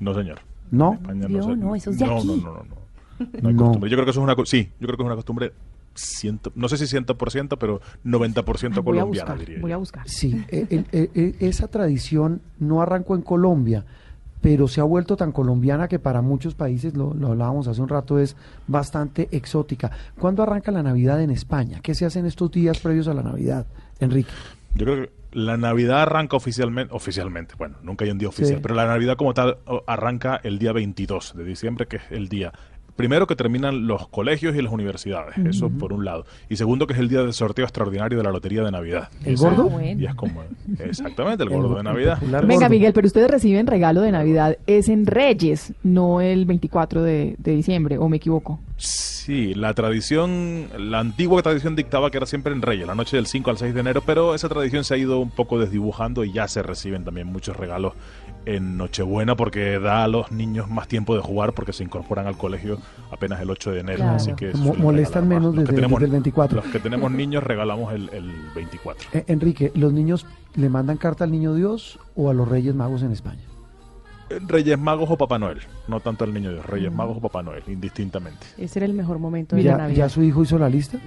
No, 0.00 0.14
señor. 0.14 0.38
¿No? 0.70 0.98
Se- 1.06 1.14
no, 1.56 1.74
eso 1.76 1.90
es 1.90 1.98
de 1.98 2.06
no, 2.06 2.16
aquí. 2.18 2.26
no, 2.26 2.36
no, 2.36 2.42
no, 2.42 2.52
no. 2.64 2.84
No 3.42 3.48
hay 3.48 3.54
No. 3.54 3.62
costumbre. 3.64 3.90
Yo 3.90 3.96
creo 3.96 4.04
que 4.04 4.10
eso 4.10 4.20
es 4.20 4.24
una 4.24 4.34
sí, 4.46 4.70
yo 4.80 4.86
creo 4.86 4.96
que 4.96 5.02
es 5.02 5.06
una 5.06 5.14
costumbre 5.14 5.52
ciento, 5.96 6.50
no 6.56 6.68
sé 6.68 6.76
si 6.76 6.86
100%, 6.86 7.56
pero 7.56 7.80
90% 8.04 8.82
Voy 8.82 8.98
a 8.98 9.02
colombiana, 9.02 9.06
buscar, 9.06 9.38
diría 9.38 9.60
voy 9.60 9.70
a 9.72 9.76
buscar. 9.76 10.08
Sí, 10.08 10.44
el- 10.48 10.86
eh, 10.90 11.10
eh, 11.14 11.36
esa 11.38 11.68
tradición 11.68 12.40
no 12.58 12.82
arrancó 12.82 13.14
en 13.14 13.22
Colombia, 13.22 13.84
pero 14.44 14.68
se 14.68 14.78
ha 14.82 14.84
vuelto 14.84 15.16
tan 15.16 15.32
colombiana 15.32 15.88
que 15.88 15.98
para 15.98 16.20
muchos 16.20 16.54
países, 16.54 16.94
lo, 16.94 17.14
lo 17.14 17.28
hablábamos 17.28 17.66
hace 17.66 17.80
un 17.80 17.88
rato, 17.88 18.18
es 18.18 18.36
bastante 18.66 19.26
exótica. 19.32 19.90
¿Cuándo 20.18 20.42
arranca 20.42 20.70
la 20.70 20.82
Navidad 20.82 21.22
en 21.22 21.30
España? 21.30 21.80
¿Qué 21.82 21.94
se 21.94 22.04
hace 22.04 22.18
en 22.18 22.26
estos 22.26 22.50
días 22.50 22.78
previos 22.78 23.08
a 23.08 23.14
la 23.14 23.22
Navidad, 23.22 23.66
Enrique? 24.00 24.30
Yo 24.74 24.84
creo 24.84 24.96
que 25.06 25.12
la 25.32 25.56
Navidad 25.56 26.02
arranca 26.02 26.36
oficialmente, 26.36 26.92
oficialmente, 26.94 27.54
bueno, 27.56 27.76
nunca 27.82 28.04
hay 28.04 28.10
un 28.10 28.18
día 28.18 28.28
oficial, 28.28 28.56
Sí. 28.58 28.62
pero 28.62 28.74
la 28.74 28.84
Navidad 28.86 29.16
como 29.16 29.32
tal 29.32 29.56
arranca 29.86 30.38
el 30.44 30.58
día 30.58 30.72
22 30.74 31.32
de 31.34 31.44
diciembre, 31.44 31.86
que 31.86 31.96
es 31.96 32.02
el 32.10 32.28
día 32.28 32.52
primero 32.96 33.26
que 33.26 33.34
terminan 33.36 33.86
los 33.86 34.08
colegios 34.08 34.54
y 34.56 34.62
las 34.62 34.72
universidades, 34.72 35.36
eso 35.38 35.68
por 35.68 35.92
un 35.92 36.04
lado, 36.04 36.26
y 36.48 36.56
segundo 36.56 36.86
que 36.86 36.92
es 36.92 36.98
el 36.98 37.08
día 37.08 37.22
del 37.22 37.32
sorteo 37.32 37.64
extraordinario 37.64 38.18
de 38.18 38.24
la 38.24 38.30
Lotería 38.30 38.62
de 38.62 38.70
Navidad. 38.70 39.08
¿El 39.24 39.34
Ese- 39.34 39.44
gordo? 39.44 39.80
Y 39.82 40.06
es 40.06 40.14
como, 40.14 40.42
exactamente, 40.78 41.42
el 41.44 41.48
El 41.52 41.56
gordo 41.56 41.68
go- 41.70 41.76
de 41.76 41.82
Navidad. 41.82 42.18
Venga, 42.20 42.40
gordo. 42.42 42.68
Miguel, 42.70 42.92
pero 42.92 43.06
ustedes 43.06 43.30
reciben 43.30 43.66
regalo 43.66 44.00
de 44.02 44.12
Navidad. 44.12 44.56
Es 44.66 44.88
en 44.88 45.06
Reyes, 45.06 45.72
no 45.82 46.20
el 46.20 46.44
24 46.46 47.02
de, 47.02 47.34
de 47.38 47.52
diciembre, 47.56 47.98
¿o 47.98 48.08
me 48.08 48.16
equivoco? 48.18 48.60
Sí, 48.76 49.54
la 49.54 49.72
tradición, 49.74 50.66
la 50.78 50.98
antigua 51.00 51.40
tradición 51.42 51.76
dictaba 51.76 52.10
que 52.10 52.18
era 52.18 52.26
siempre 52.26 52.52
en 52.52 52.60
Reyes, 52.62 52.86
la 52.86 52.94
noche 52.94 53.16
del 53.16 53.26
5 53.26 53.50
al 53.50 53.56
6 53.58 53.72
de 53.74 53.80
enero, 53.80 54.02
pero 54.04 54.34
esa 54.34 54.48
tradición 54.48 54.84
se 54.84 54.94
ha 54.94 54.96
ido 54.98 55.18
un 55.20 55.30
poco 55.30 55.58
desdibujando 55.58 56.24
y 56.24 56.32
ya 56.32 56.46
se 56.48 56.62
reciben 56.62 57.04
también 57.04 57.26
muchos 57.28 57.56
regalos 57.56 57.94
en 58.46 58.76
Nochebuena 58.76 59.36
porque 59.36 59.78
da 59.78 60.04
a 60.04 60.08
los 60.08 60.30
niños 60.32 60.68
más 60.70 60.86
tiempo 60.88 61.14
de 61.14 61.22
jugar 61.22 61.52
porque 61.54 61.72
se 61.72 61.82
incorporan 61.84 62.26
al 62.26 62.36
colegio 62.36 62.78
apenas 63.10 63.40
el 63.40 63.50
8 63.50 63.70
de 63.72 63.80
enero. 63.80 63.98
Claro. 63.98 64.16
Así 64.16 64.32
que 64.34 64.52
molestan 64.54 65.26
menos 65.28 65.54
Los 65.54 65.64
que 65.64 65.72
desde- 65.72 65.74
tenemos- 65.76 66.00
desde 66.00 66.06
el 66.06 66.12
24. 66.12 66.56
Los 66.62 66.66
que 66.72 66.78
tenemos 66.80 67.10
niños 67.10 67.42
regalamos 67.42 67.92
el, 67.92 68.10
el 68.12 68.30
24. 68.54 69.08
Eh, 69.12 69.24
Enrique, 69.28 69.72
¿los 69.74 69.92
niños 69.92 70.26
le 70.56 70.68
mandan 70.68 70.96
carta 70.96 71.24
al 71.24 71.30
Niño 71.32 71.54
Dios 71.54 71.98
o 72.14 72.30
a 72.30 72.34
los 72.34 72.48
Reyes 72.48 72.74
Magos 72.74 73.02
en 73.02 73.12
España? 73.12 73.42
Reyes 74.48 74.78
Magos 74.78 75.10
o 75.10 75.16
Papá 75.18 75.38
Noel, 75.38 75.60
no 75.86 76.00
tanto 76.00 76.24
al 76.24 76.32
niño 76.32 76.50
Dios, 76.50 76.64
Reyes 76.66 76.90
Mm. 76.90 76.96
Magos 76.96 77.18
o 77.18 77.20
Papá 77.20 77.42
Noel, 77.42 77.62
indistintamente. 77.68 78.46
Ese 78.56 78.78
era 78.78 78.86
el 78.86 78.94
mejor 78.94 79.18
momento 79.18 79.54
de 79.54 79.62
la 79.62 79.70
¿Ya, 79.72 79.76
Navidad. 79.76 79.96
¿Ya 79.98 80.08
su 80.08 80.22
hijo 80.22 80.42
hizo 80.42 80.58
la 80.58 80.68
lista? 80.68 80.98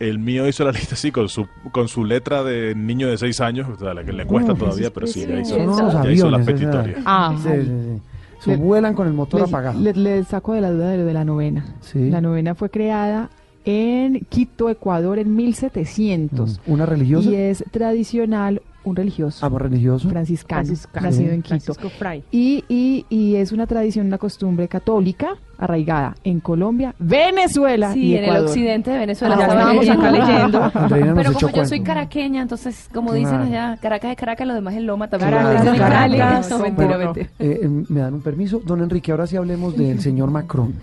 El 0.00 0.18
mío 0.18 0.48
hizo 0.48 0.64
la 0.64 0.72
lista 0.72 0.94
así 0.96 1.12
con 1.12 1.28
su 1.28 1.46
con 1.72 1.86
su 1.86 2.04
letra 2.04 2.42
de 2.42 2.74
niño 2.74 3.08
de 3.08 3.18
6 3.18 3.40
años, 3.40 3.68
o 3.68 3.78
sea, 3.78 3.94
la 3.94 4.02
que 4.02 4.12
le 4.12 4.24
cuesta 4.26 4.52
No, 4.54 4.58
todavía, 4.58 4.90
pero 4.92 5.06
sí, 5.06 5.26
ya 5.26 5.38
hizo, 5.40 5.56
ya 5.58 5.62
hizo 6.10 6.28
la 6.30 6.38
aviones, 6.38 6.40
esa- 6.40 6.44
petitoria. 6.46 6.96
Ah, 7.04 7.36
sí, 7.40 7.48
sí, 7.48 7.66
sí. 7.66 8.00
Su- 8.40 8.56
vuelan 8.56 8.94
con 8.94 9.06
el 9.06 9.12
motor 9.12 9.40
Les- 9.42 9.48
apagado. 9.50 9.78
Les, 9.78 9.96
les 9.96 10.26
saco 10.26 10.54
de 10.54 10.62
la 10.62 10.70
duda 10.70 10.88
de 10.90 10.96
lo 10.98 11.04
de 11.04 11.12
la 11.12 11.24
novena. 11.26 11.66
Sí. 11.80 12.08
La 12.10 12.20
novena 12.22 12.54
fue 12.54 12.70
creada 12.70 13.28
en 13.66 14.20
Quito, 14.30 14.70
Ecuador, 14.70 15.18
en 15.18 15.36
1700. 15.36 16.60
Mm. 16.66 16.72
¿Una 16.72 16.86
religiosa? 16.86 17.28
Y 17.30 17.34
es 17.34 17.62
tradicional, 17.70 18.62
un 18.84 18.96
religioso. 18.96 19.44
¿Amo 19.44 19.58
religioso? 19.58 20.08
Franciscano, 20.08 20.64
Franciscano. 20.64 21.06
nacido 21.06 21.28
Sí. 21.28 21.34
en 21.34 21.42
Quito. 21.42 21.48
Francisco 21.48 21.88
Fray. 21.90 22.24
Y, 22.30 22.64
y, 22.70 23.04
y 23.10 23.36
es 23.36 23.52
una 23.52 23.66
tradición, 23.66 24.06
una 24.06 24.16
costumbre 24.16 24.66
católica, 24.68 25.36
arraigada 25.60 26.14
en 26.24 26.40
Colombia, 26.40 26.94
Venezuela 26.98 27.92
Sí, 27.92 28.06
y 28.06 28.16
en 28.16 28.24
el 28.24 28.44
occidente 28.44 28.90
de 28.90 28.98
Venezuela. 28.98 29.36
Ah, 29.38 29.42
Estábamos 29.46 29.88
acá 29.88 30.10
leyendo. 30.10 30.72
Pero 31.14 31.32
como 31.34 31.48
yo 31.54 31.66
soy 31.66 31.82
caraqueña, 31.82 32.42
entonces, 32.42 32.88
como 32.92 33.12
dicen 33.12 33.30
Claro. 33.36 33.44
allá, 33.44 33.76
Caracas 33.80 34.10
es 34.12 34.16
Caracas, 34.16 34.46
lo 34.48 34.54
demás 34.54 34.74
es 34.74 34.82
Loma 34.82 35.08
también. 35.08 35.30
Claro, 35.30 35.50
Dicen 35.52 35.68
en 35.68 35.78
Cali. 35.78 36.18
Caracas. 36.18 36.50
No, 36.50 36.58
mentira, 36.58 36.86
Bueno, 36.96 37.04
mentira. 37.14 37.30
eh, 37.38 37.68
¿Me 37.88 38.00
dan 38.00 38.14
un 38.14 38.22
permiso? 38.22 38.60
Don 38.64 38.80
Enrique, 38.82 39.10
ahora 39.12 39.26
sí 39.26 39.36
hablemos 39.36 39.76
del 39.76 40.00
señor 40.00 40.30
Macron. 40.30 40.74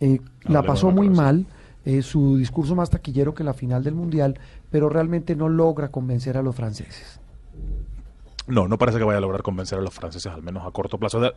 Eh, 0.00 0.20
la 0.44 0.62
pasó 0.62 0.90
muy 0.90 1.08
mal, 1.08 1.46
eh, 1.84 2.02
su 2.02 2.36
discurso 2.36 2.74
más 2.74 2.90
taquillero 2.90 3.34
que 3.34 3.42
la 3.44 3.54
final 3.54 3.82
del 3.82 3.94
Mundial, 3.94 4.38
pero 4.70 4.88
realmente 4.88 5.34
no 5.34 5.48
logra 5.48 5.88
convencer 5.88 6.36
a 6.36 6.42
los 6.42 6.54
franceses. 6.54 7.20
No, 8.48 8.68
no 8.68 8.78
parece 8.78 8.98
que 8.98 9.04
vaya 9.04 9.18
a 9.18 9.20
lograr 9.20 9.42
convencer 9.42 9.78
a 9.78 9.82
los 9.82 9.92
franceses, 9.92 10.32
al 10.32 10.42
menos 10.42 10.64
a 10.64 10.70
corto 10.70 10.98
plazo. 10.98 11.18
De- 11.20 11.34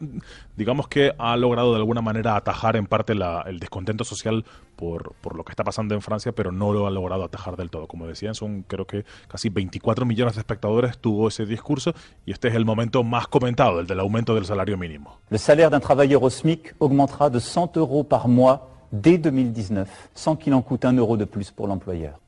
digamos 0.56 0.88
que 0.88 1.12
ha 1.18 1.36
logrado 1.38 1.72
de 1.72 1.78
alguna 1.78 2.02
manera 2.02 2.36
atajar 2.36 2.76
en 2.76 2.86
parte 2.86 3.16
la- 3.16 3.42
el 3.48 3.60
descontento 3.60 4.04
social 4.04 4.46
por, 4.76 5.14
por 5.22 5.36
lo 5.36 5.44
que 5.44 5.52
está 5.52 5.64
pasando 5.64 5.96
en 5.96 6.02
Francia, 6.02 6.32
pero 6.34 6.52
no 6.52 6.72
lo 6.72 6.86
ha 6.86 6.92
logrado 6.92 7.24
atajar 7.24 7.56
del 7.58 7.70
todo. 7.72 7.88
Como 7.88 8.06
decían, 8.06 8.36
son 8.36 8.62
creo 8.68 8.86
que 8.86 9.06
casi 9.28 9.50
24 9.50 10.06
millones 10.06 10.36
de 10.36 10.42
espectadores 10.42 11.00
tuvo 11.00 11.30
ese 11.30 11.46
discurso 11.48 11.94
y 12.26 12.32
este 12.32 12.48
es 12.50 12.56
el 12.56 12.64
momento 12.66 13.04
más 13.04 13.28
comentado, 13.28 13.80
el 13.80 13.88
del 13.88 14.00
aumento 14.00 14.36
del 14.36 14.46
salario 14.46 14.78
mínimo. 14.78 15.20
Le 15.32 15.38
salaire 15.40 15.72
d'un 15.72 15.82
travailleur 15.82 16.22
au 16.24 16.30
SMIC 16.30 16.76
de 16.80 17.40
100 17.40 17.76
euros 17.78 18.04
par 18.08 18.28
mois 18.28 18.70
dès 18.92 19.18
2019, 19.18 19.88
sans 20.14 20.36
qu'il 20.36 20.54
en 20.54 20.62
coûte 20.62 20.86
un 20.86 20.94
euro 20.98 21.18
de 21.18 21.26
plus 21.26 21.50
pour 21.52 21.68
l'employeur. 21.68 22.20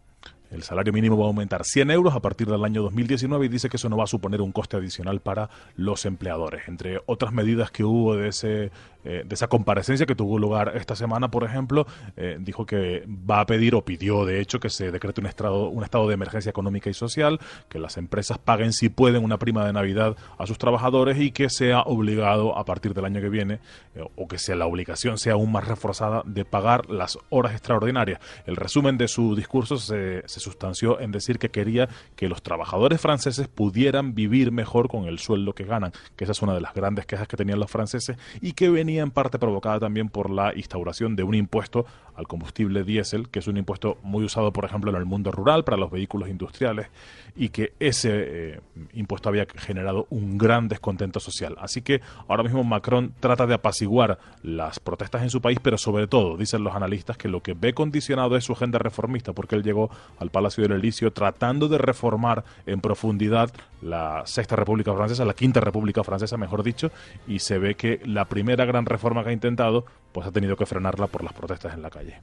El 0.52 0.64
salario 0.64 0.92
mínimo 0.92 1.18
va 1.18 1.24
a 1.24 1.28
aumentar 1.28 1.64
100 1.64 1.92
euros 1.92 2.14
a 2.14 2.20
partir 2.20 2.48
del 2.48 2.64
año 2.66 2.82
2019 2.84 3.46
y 3.46 3.50
dice 3.50 3.70
que 3.70 3.78
eso 3.78 3.88
no 3.88 3.96
va 3.96 4.04
a 4.04 4.08
suponer 4.08 4.42
un 4.42 4.52
coste 4.52 4.76
adicional 4.76 5.22
para 5.22 5.50
los 5.78 6.06
empleadores. 6.06 6.68
Entre 6.68 7.00
otras 7.06 7.32
medidas 7.32 7.72
que 7.72 7.86
hubo 7.86 8.18
de, 8.18 8.28
ese, 8.28 8.72
eh, 9.04 9.24
de 9.26 9.34
esa 9.34 9.48
comparecencia 9.48 10.06
que 10.06 10.16
tuvo 10.16 10.38
lugar 10.38 10.74
esta 10.76 10.96
semana, 10.96 11.32
por 11.32 11.44
ejemplo, 11.44 11.88
eh, 12.16 12.38
dijo 12.40 12.66
que 12.66 13.04
va 13.08 13.42
a 13.42 13.46
pedir 13.46 13.74
o 13.76 13.84
pidió 13.84 14.26
de 14.26 14.40
hecho 14.40 14.60
que 14.60 14.70
se 14.70 14.92
decrete 14.92 15.22
un 15.22 15.28
estado, 15.28 15.70
un 15.70 15.84
estado 15.84 16.08
de 16.08 16.14
emergencia 16.14 16.50
económica 16.50 16.90
y 16.90 16.94
social, 16.94 17.40
que 17.68 17.80
las 17.80 17.98
empresas 17.98 18.38
paguen 18.38 18.74
si 18.74 18.90
pueden 18.90 19.24
una 19.24 19.40
prima 19.40 19.66
de 19.66 19.74
Navidad 19.74 20.16
a 20.38 20.46
sus 20.46 20.58
trabajadores 20.58 21.20
y 21.20 21.32
que 21.32 21.50
sea 21.50 21.82
obligado 21.82 22.58
a 22.58 22.66
partir 22.66 22.94
del 22.94 23.06
año 23.06 23.22
que 23.22 23.30
viene 23.30 23.60
eh, 23.96 24.04
o 24.16 24.28
que 24.28 24.38
sea 24.38 24.56
la 24.56 24.68
obligación 24.68 25.18
sea 25.18 25.34
aún 25.34 25.52
más 25.52 25.68
reforzada 25.68 26.22
de 26.26 26.46
pagar 26.46 26.90
las 26.90 27.18
horas 27.30 27.54
extraordinarias. 27.54 28.20
El 28.46 28.56
resumen 28.56 28.98
de 28.98 29.08
su 29.08 29.36
discurso 29.36 29.78
se, 29.78 30.28
se 30.28 30.40
sustanció 30.40 31.00
en 31.00 31.12
decir 31.12 31.40
que 31.40 31.50
quería 31.50 31.90
que 32.16 32.30
los 32.30 32.44
trabajadores 32.44 33.02
franceses 33.02 33.48
pudieran 33.48 34.14
vivir 34.14 34.52
mejor 34.52 34.88
con 34.88 35.06
el 35.06 35.20
sueldo 35.20 35.54
que 35.54 35.64
ganan, 35.64 35.92
que 36.16 36.26
esa 36.26 36.34
es 36.34 36.42
una 36.42 36.54
de 36.54 36.62
las 36.62 36.74
grandes 36.74 37.06
quejas 37.06 37.28
que 37.28 37.38
tenían 37.38 37.60
los 37.60 37.72
franceses 37.72 38.18
y 38.42 38.54
que 38.54 38.70
venía 38.70 38.91
en 39.00 39.12
parte 39.12 39.40
provocada 39.40 39.80
también 39.80 40.10
por 40.10 40.30
la 40.30 40.56
instauración 40.56 41.16
de 41.16 41.24
un 41.24 41.36
impuesto 41.36 41.86
al 42.16 42.28
combustible 42.28 42.84
diésel, 42.84 43.30
que 43.30 43.40
es 43.40 43.48
un 43.48 43.58
impuesto 43.58 43.98
muy 44.04 44.24
usado, 44.24 44.52
por 44.52 44.66
ejemplo, 44.66 44.92
en 44.92 44.98
el 44.98 45.06
mundo 45.06 45.32
rural 45.32 45.64
para 45.64 45.78
los 45.78 45.92
vehículos 45.92 46.30
industriales 46.30 46.88
y 47.36 47.50
que 47.50 47.74
ese 47.80 48.10
eh, 48.14 48.60
impuesto 48.94 49.30
había 49.30 49.46
generado 49.56 50.08
un 50.10 50.38
gran 50.38 50.68
descontento 50.68 51.20
social. 51.20 51.56
Así 51.60 51.82
que 51.82 52.02
ahora 52.28 52.44
mismo 52.44 52.64
Macron 52.64 53.14
trata 53.20 53.46
de 53.48 53.54
apaciguar 53.54 54.20
las 54.44 54.80
protestas 54.80 55.24
en 55.24 55.30
su 55.30 55.42
país, 55.42 55.60
pero 55.62 55.78
sobre 55.78 56.08
todo, 56.08 56.38
dicen 56.38 56.64
los 56.64 56.76
analistas, 56.76 57.18
que 57.18 57.30
lo 57.30 57.42
que 57.42 57.54
ve 57.54 57.74
condicionado 57.74 58.36
es 58.36 58.44
su 58.44 58.54
agenda 58.54 58.80
reformista, 58.80 59.34
porque 59.34 59.56
él 59.56 59.64
llegó 59.64 59.90
al 60.20 60.30
Palacio 60.30 60.64
del 60.64 60.74
Elíseo 60.74 61.12
tratando 61.12 61.68
de 61.68 61.78
reformar 61.78 62.44
en 62.66 62.82
profundidad 62.82 63.52
la 63.82 64.24
Sexta 64.26 64.56
República 64.56 64.94
Francesa, 64.94 65.26
la 65.26 65.34
Quinta 65.34 65.60
República 65.60 66.04
Francesa, 66.04 66.38
mejor 66.38 66.64
dicho, 66.64 66.92
y 67.28 67.40
se 67.40 67.58
ve 67.58 67.76
que 67.76 68.02
la 68.06 68.26
primera 68.26 68.66
gran 68.66 68.86
reforma 68.86 69.24
que 69.24 69.30
ha 69.30 69.34
intentado, 69.34 69.86
pues 70.12 70.28
ha 70.28 70.32
tenido 70.32 70.56
que 70.56 70.66
frenarla 70.66 71.08
por 71.08 71.24
las 71.24 71.34
protestas 71.34 71.74
en 71.74 71.82
la 71.82 71.90
calle. 71.90 72.16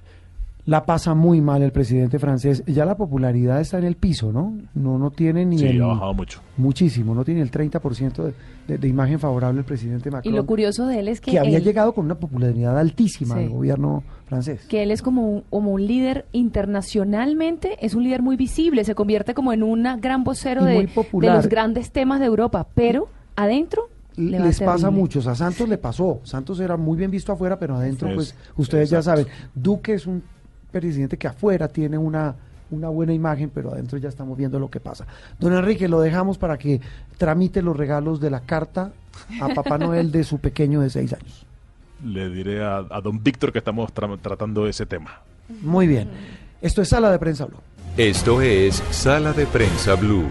La 0.67 0.85
pasa 0.85 1.15
muy 1.15 1.41
mal 1.41 1.63
el 1.63 1.73
presidente 1.73 2.19
francés. 2.19 2.63
Ya 2.67 2.85
la 2.85 2.95
popularidad 2.95 3.59
está 3.59 3.79
en 3.79 3.85
el 3.85 3.97
piso, 3.97 4.33
¿no? 4.33 4.53
No, 4.75 4.99
no 4.99 5.11
tiene 5.11 5.47
ni 5.47 5.57
Sí, 5.59 5.67
el- 5.69 5.81
ha 5.83 5.87
bajado 5.87 6.13
mucho. 6.13 6.43
Muchísimo, 6.59 7.15
no 7.15 7.25
tiene 7.25 7.41
el 7.41 7.51
30% 7.51 8.23
de, 8.23 8.35
de- 8.67 8.77
de 8.77 8.87
imagen 8.89 9.19
favorable 9.19 9.61
el 9.61 9.65
presidente 9.65 10.11
Y 10.11 10.13
Macron. 10.13 10.35
lo 10.35 10.45
curioso 10.45 10.87
de 10.87 10.99
él 10.99 11.09
es 11.09 11.23
que, 11.23 11.31
que 11.31 11.39
había 11.39 11.57
él, 11.57 11.65
llegado 11.65 11.95
con 11.95 12.05
una 12.05 12.17
popularidad 12.17 12.79
altísima 12.79 13.37
Sí. 13.37 13.45
al 13.45 13.49
gobierno 13.49 14.03
francés. 14.27 14.67
que 14.69 14.83
él 14.83 14.91
es 14.91 15.01
como 15.01 15.27
un, 15.27 15.41
como 15.49 15.71
un 15.73 15.87
líder 15.87 16.27
internacionalmente, 16.33 17.79
es 17.85 17.95
un 17.95 18.05
líder 18.05 18.21
muy 18.23 18.37
visible, 18.37 18.85
se 18.85 18.95
convierte 18.95 19.33
como 19.35 19.53
en 19.53 19.63
una 19.63 19.97
gran 19.97 20.23
vocero 20.25 20.63
Y 20.71 20.87
de, 20.87 21.29
los 21.29 21.49
grandes 21.49 21.91
temas 21.93 22.21
de 22.21 22.27
Europa, 22.27 22.67
pero 22.75 23.09
adentro 23.37 23.89
le 24.19 24.39
Les 24.41 24.59
pasa 24.61 24.89
a 24.89 24.91
muchos, 24.91 25.27
a 25.27 25.35
Santos 25.35 25.69
le 25.69 25.79
pasó. 25.79 26.21
Santos 26.25 26.61
era 26.61 26.77
muy 26.77 26.97
bien 26.99 27.11
visto 27.11 27.33
afuera, 27.33 27.59
pero 27.59 27.77
adentro, 27.77 28.09
Es- 28.09 28.15
pues 28.15 28.35
ustedes 28.57 28.91
ya 28.91 29.01
saben, 29.03 29.27
Duque 29.55 29.95
es 29.95 30.07
un 30.07 30.23
presidente 30.71 31.17
que 31.17 31.29
afuera 31.29 31.69
tiene 31.69 31.97
una, 31.97 32.35
una 32.71 32.89
buena 32.89 33.13
imagen, 33.15 33.51
pero 33.55 33.73
adentro 33.73 33.97
ya 33.99 34.09
estamos 34.09 34.37
viendo 34.37 34.59
lo 34.59 34.69
que 34.71 34.81
pasa. 34.81 35.07
Don 35.39 35.53
Enrique, 35.55 35.89
lo 35.89 36.01
dejamos 36.01 36.37
para 36.37 36.59
que 36.59 36.81
tramite 37.17 37.63
los 37.63 37.77
regalos 37.77 38.21
de 38.21 38.31
la 38.31 38.41
carta 38.41 38.93
a 39.41 39.49
Papá 39.55 39.79
Noel 39.79 40.11
de 40.13 40.25
su 40.25 40.39
pequeño 40.39 40.81
de 40.81 40.91
seis 40.91 41.13
años. 41.13 41.47
Le 42.05 42.29
diré 42.31 42.63
a, 42.63 42.79
a 42.91 43.01
don 43.01 43.23
Víctor 43.23 43.53
que 43.53 43.59
estamos 43.59 43.93
tra- 43.95 44.19
tratando 44.21 44.67
ese 44.67 44.85
tema. 44.87 45.21
Muy 45.63 45.87
bien. 45.87 46.09
Esto 46.61 46.83
es 46.83 46.89
Sala 46.89 47.11
de 47.11 47.19
Prensa 47.19 47.47
Blue. 47.47 47.59
Esto 47.97 48.41
es 48.43 48.83
Sala 48.91 49.33
de 49.33 49.47
Prensa 49.47 49.95
Blue. 49.95 50.27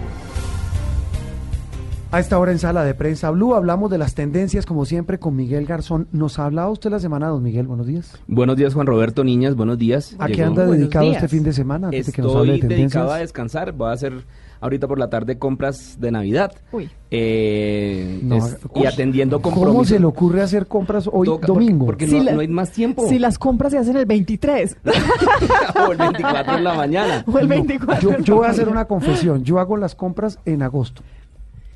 A 2.09 2.21
esta 2.21 2.39
hora 2.39 2.53
en 2.53 2.57
Sala 2.59 2.85
de 2.85 2.93
Prensa 2.93 3.29
Blue 3.31 3.53
hablamos 3.53 3.91
de 3.91 3.97
las 3.97 4.15
tendencias, 4.15 4.65
como 4.65 4.85
siempre, 4.85 5.19
con 5.19 5.35
Miguel 5.35 5.65
Garzón. 5.65 6.07
¿Nos 6.13 6.39
ha 6.39 6.45
hablado 6.45 6.71
usted 6.71 6.89
la 6.89 6.99
semana, 6.99 7.27
don 7.27 7.43
Miguel? 7.43 7.67
Buenos 7.67 7.85
días. 7.85 8.17
Buenos 8.27 8.55
días, 8.55 8.73
Juan 8.73 8.87
Roberto 8.87 9.25
Niñas, 9.25 9.55
buenos 9.57 9.77
días. 9.77 10.15
¿A 10.17 10.27
qué 10.27 10.41
anda 10.41 10.65
dedicado 10.65 11.11
este 11.11 11.27
fin 11.27 11.43
de 11.43 11.51
semana? 11.51 11.87
Antes 11.87 12.05
de 12.05 12.11
que 12.13 12.21
nos 12.21 12.33
hable 12.33 12.53
de 12.53 12.57
Estoy 12.59 12.69
dedicado 12.69 13.05
a 13.07 13.07
tendencias. 13.09 13.19
descansar, 13.27 13.73
voy 13.73 13.89
a 13.89 13.91
hacer 13.91 14.13
ahorita 14.61 14.87
por 14.87 14.99
la 14.99 15.09
tarde 15.09 15.37
compras 15.37 15.97
de 15.99 16.11
Navidad. 16.11 16.53
Uy. 16.71 16.89
Eh, 17.11 18.21
No, 18.23 18.37
es- 18.37 18.57
¿cómo- 18.71 18.85
y 18.85 18.87
atendiendo 18.87 19.41
¿Cómo 19.41 19.55
compromisos. 19.55 19.89
se 19.89 19.99
le 19.99 20.05
ocurre 20.05 20.41
hacer 20.41 20.65
compras 20.65 21.09
hoy 21.11 21.25
Toca, 21.27 21.45
domingo? 21.47 21.85
porque- 21.87 22.05
porque 22.05 22.07
Si 22.07 22.17
no- 22.19 22.23
la- 22.23 22.31
no 22.35 22.39
hay 22.39 22.47
más 22.47 22.71
tiempo. 22.71 23.05
Si 23.09 23.19
las 23.19 23.37
compras 23.37 23.73
se 23.73 23.79
hacen 23.79 23.97
el 23.97 24.05
23 24.05 24.77
o 25.87 25.91
el 25.91 25.97
24 25.97 26.55
en 26.57 26.63
la 26.63 26.73
mañana. 26.73 27.25
o 27.27 27.37
el 27.37 27.49
No, 27.49 27.55
24. 27.55 28.11
yo, 28.11 28.17
yo 28.19 28.35
voy 28.37 28.47
a 28.47 28.51
hacer 28.51 28.69
una 28.69 28.85
confesión. 28.85 29.43
Yo 29.43 29.59
hago 29.59 29.75
las 29.75 29.93
compras 29.93 30.39
en 30.45 30.61
agosto. 30.63 31.03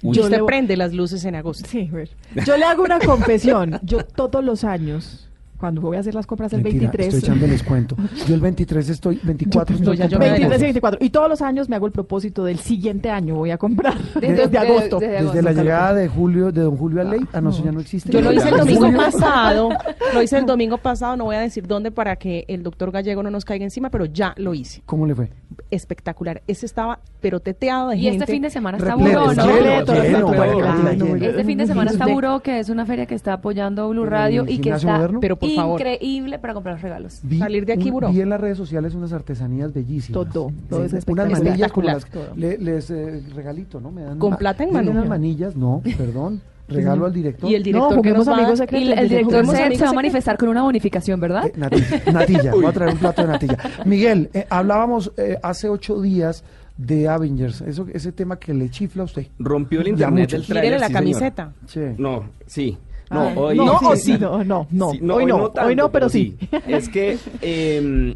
Uy. 0.03 0.15
Yo 0.15 0.23
usted 0.23 0.39
le- 0.39 0.45
prende 0.45 0.77
las 0.77 0.93
luces 0.93 1.23
en 1.25 1.35
agosto. 1.35 1.67
Sí, 1.69 1.87
bueno. 1.91 2.09
Yo 2.45 2.57
le 2.57 2.65
hago 2.65 2.83
una 2.83 2.99
confesión. 2.99 3.79
Yo 3.83 4.03
todos 4.05 4.43
los 4.43 4.63
años, 4.63 5.27
cuando 5.61 5.79
voy 5.79 5.95
a 5.95 6.01
hacer 6.01 6.13
las 6.15 6.25
compras 6.27 6.51
el 6.53 6.61
Mentira, 6.63 6.91
23. 6.91 7.13
estoy 7.13 7.29
echándoles 7.29 7.63
cuento. 7.63 7.95
Yo 8.27 8.35
el 8.35 8.41
23 8.41 8.89
estoy, 8.89 9.19
24 9.23 9.75
estoy 9.77 9.95
ya 9.95 10.05
yo 10.07 10.17
comprando 10.17 10.19
me 10.19 10.39
23 10.39 10.41
y 10.41 10.49
cosas. 10.49 10.61
24. 10.61 11.05
Y 11.05 11.09
todos 11.11 11.29
los 11.29 11.41
años 11.41 11.69
me 11.69 11.75
hago 11.77 11.85
el 11.85 11.91
propósito 11.93 12.43
del 12.43 12.59
siguiente 12.59 13.09
año 13.09 13.35
voy 13.35 13.51
a 13.51 13.57
comprar. 13.57 13.93
Desde- 14.15 14.33
Desde, 14.35 14.47
de- 14.49 14.57
agosto. 14.57 14.99
desde 14.99 15.23
Desde 15.23 15.41
la 15.41 15.53
llegada 15.53 15.93
de 15.93 16.07
Julio, 16.09 16.51
de 16.51 16.61
don 16.63 16.75
Julio 16.75 17.01
Aley, 17.01 17.21
ah, 17.31 17.39
no, 17.39 17.51
eso 17.51 17.63
ya 17.63 17.71
no 17.71 17.79
existe. 17.79 18.11
Yo 18.11 18.19
lo 18.21 18.33
hice 18.33 18.49
el 18.49 18.57
domingo 18.57 18.91
pasado, 18.97 19.69
lo 20.13 20.21
hice 20.21 20.37
el 20.39 20.45
domingo 20.45 20.77
pasado, 20.79 21.15
no 21.15 21.25
voy 21.25 21.35
a 21.35 21.39
decir 21.41 21.67
dónde 21.67 21.91
para 21.91 22.15
que 22.15 22.43
el 22.47 22.63
doctor 22.63 22.91
Gallego 22.91 23.21
no 23.23 23.29
nos 23.29 23.45
caiga 23.45 23.63
encima, 23.63 23.89
pero 23.91 24.05
ya 24.05 24.33
lo 24.37 24.53
hice. 24.53 24.81
¿Cómo 24.85 25.05
le 25.05 25.15
fue? 25.15 25.29
espectacular. 25.69 26.41
Ese 26.47 26.65
estaba 26.65 26.99
pero 27.21 27.39
teteado 27.39 27.89
de 27.89 27.97
Y 27.97 28.01
gente. 28.01 28.17
este 28.23 28.31
fin 28.33 28.41
de 28.41 28.49
semana 28.49 28.77
está 28.77 28.95
Buró, 28.95 29.33
¿no? 29.33 29.43
Este 29.51 31.43
fin 31.43 31.57
de 31.57 31.67
semana 31.67 31.91
está 31.91 32.07
Buró, 32.07 32.39
que 32.41 32.59
es 32.59 32.69
una 32.69 32.85
feria 32.85 33.05
que 33.05 33.15
está 33.15 33.33
apoyando 33.33 33.87
Blue 33.89 34.01
¿En 34.01 34.07
el 34.07 34.11
Radio 34.11 34.45
y 34.47 34.59
que 34.59 34.71
está 34.71 34.93
moderno? 34.97 35.19
Pero, 35.19 35.35
por 35.37 35.49
favor. 35.55 35.79
increíble 35.79 36.39
para 36.39 36.53
comprar 36.53 36.81
regalos. 36.81 37.19
Vi, 37.23 37.39
Salir 37.39 37.65
de 37.65 37.73
aquí, 37.73 37.85
un- 37.89 37.91
buró. 37.93 38.09
vi 38.11 38.21
en 38.21 38.29
las 38.29 38.39
redes 38.41 38.57
sociales 38.57 38.93
unas 38.95 39.13
artesanías 39.13 39.73
bellísimas. 39.73 40.13
Todo, 40.31 40.51
todo 40.69 40.85
unas 41.07 41.29
manillas 41.31 41.71
como 41.71 41.87
las 41.87 41.97
Espectacular. 41.97 42.37
le- 42.37 42.57
les 42.57 42.89
eh, 42.91 43.21
regalito, 43.35 43.79
¿no? 43.81 43.91
Me 43.91 44.03
dan 44.03 44.17
¿Con 44.19 44.31
ma- 44.31 44.37
plata 44.37 44.63
en 44.63 44.69
¿tienen 44.69 44.85
mano? 44.87 44.99
unas 44.99 45.09
manillas? 45.09 45.55
No, 45.55 45.81
perdón. 45.97 46.41
Regalo 46.67 47.05
al 47.05 47.11
director. 47.11 47.49
Y 47.49 47.55
el 47.55 47.63
director 47.63 47.97
No, 47.97 48.01
que 48.01 48.11
nos 48.11 48.29
va 48.29 48.33
amigos 48.35 48.57
secretos. 48.59 48.87
Y 48.87 48.91
el, 48.93 48.99
el 48.99 49.09
director 49.09 49.45
se, 49.45 49.83
va 49.83 49.89
a 49.89 49.93
manifestar 49.93 50.37
con 50.37 50.47
una 50.47 50.63
bonificación, 50.63 51.19
¿verdad? 51.19 51.47
Eh, 51.47 51.53
natilla, 51.57 52.01
natilla, 52.13 52.51
voy 52.53 52.65
a 52.65 52.71
traer 52.71 52.93
un 52.93 52.99
plato 52.99 53.21
de 53.23 53.27
natilla. 53.27 53.57
Miguel, 53.85 54.29
eh, 54.33 54.45
hablábamos 54.49 55.11
eh, 55.17 55.37
hace 55.43 55.67
ocho 55.67 55.99
días 55.99 56.45
de 56.77 57.09
Avengers, 57.09 57.59
eso, 57.61 57.85
ese 57.93 58.13
tema 58.13 58.39
que 58.39 58.53
le 58.53 58.69
chifla 58.69 59.01
a 59.01 59.05
usted. 59.05 59.27
Rompió 59.37 59.81
el 59.81 59.89
internet 59.89 60.31
del 60.31 60.45
trailer. 60.45 60.79
La 60.79 60.87
sí, 60.87 60.93
señor. 60.93 61.03
camiseta. 61.03 61.51
Sí. 61.67 61.81
No, 61.97 62.23
sí. 62.45 62.77
No, 63.11 63.27
hoy 63.41 63.57
no, 63.57 63.79
sí, 63.79 63.85
o 63.85 63.95
sí. 63.95 64.17
no, 64.17 64.43
no, 64.43 64.67
no. 64.71 64.91
Sí, 64.91 64.99
Hoy 65.09 65.25
no, 65.25 65.49
tanto, 65.49 65.67
hoy 65.67 65.75
no, 65.75 65.91
pero 65.91 66.09
sí. 66.09 66.37
Es 66.67 66.89
que 66.89 67.17
eh, 67.41 68.15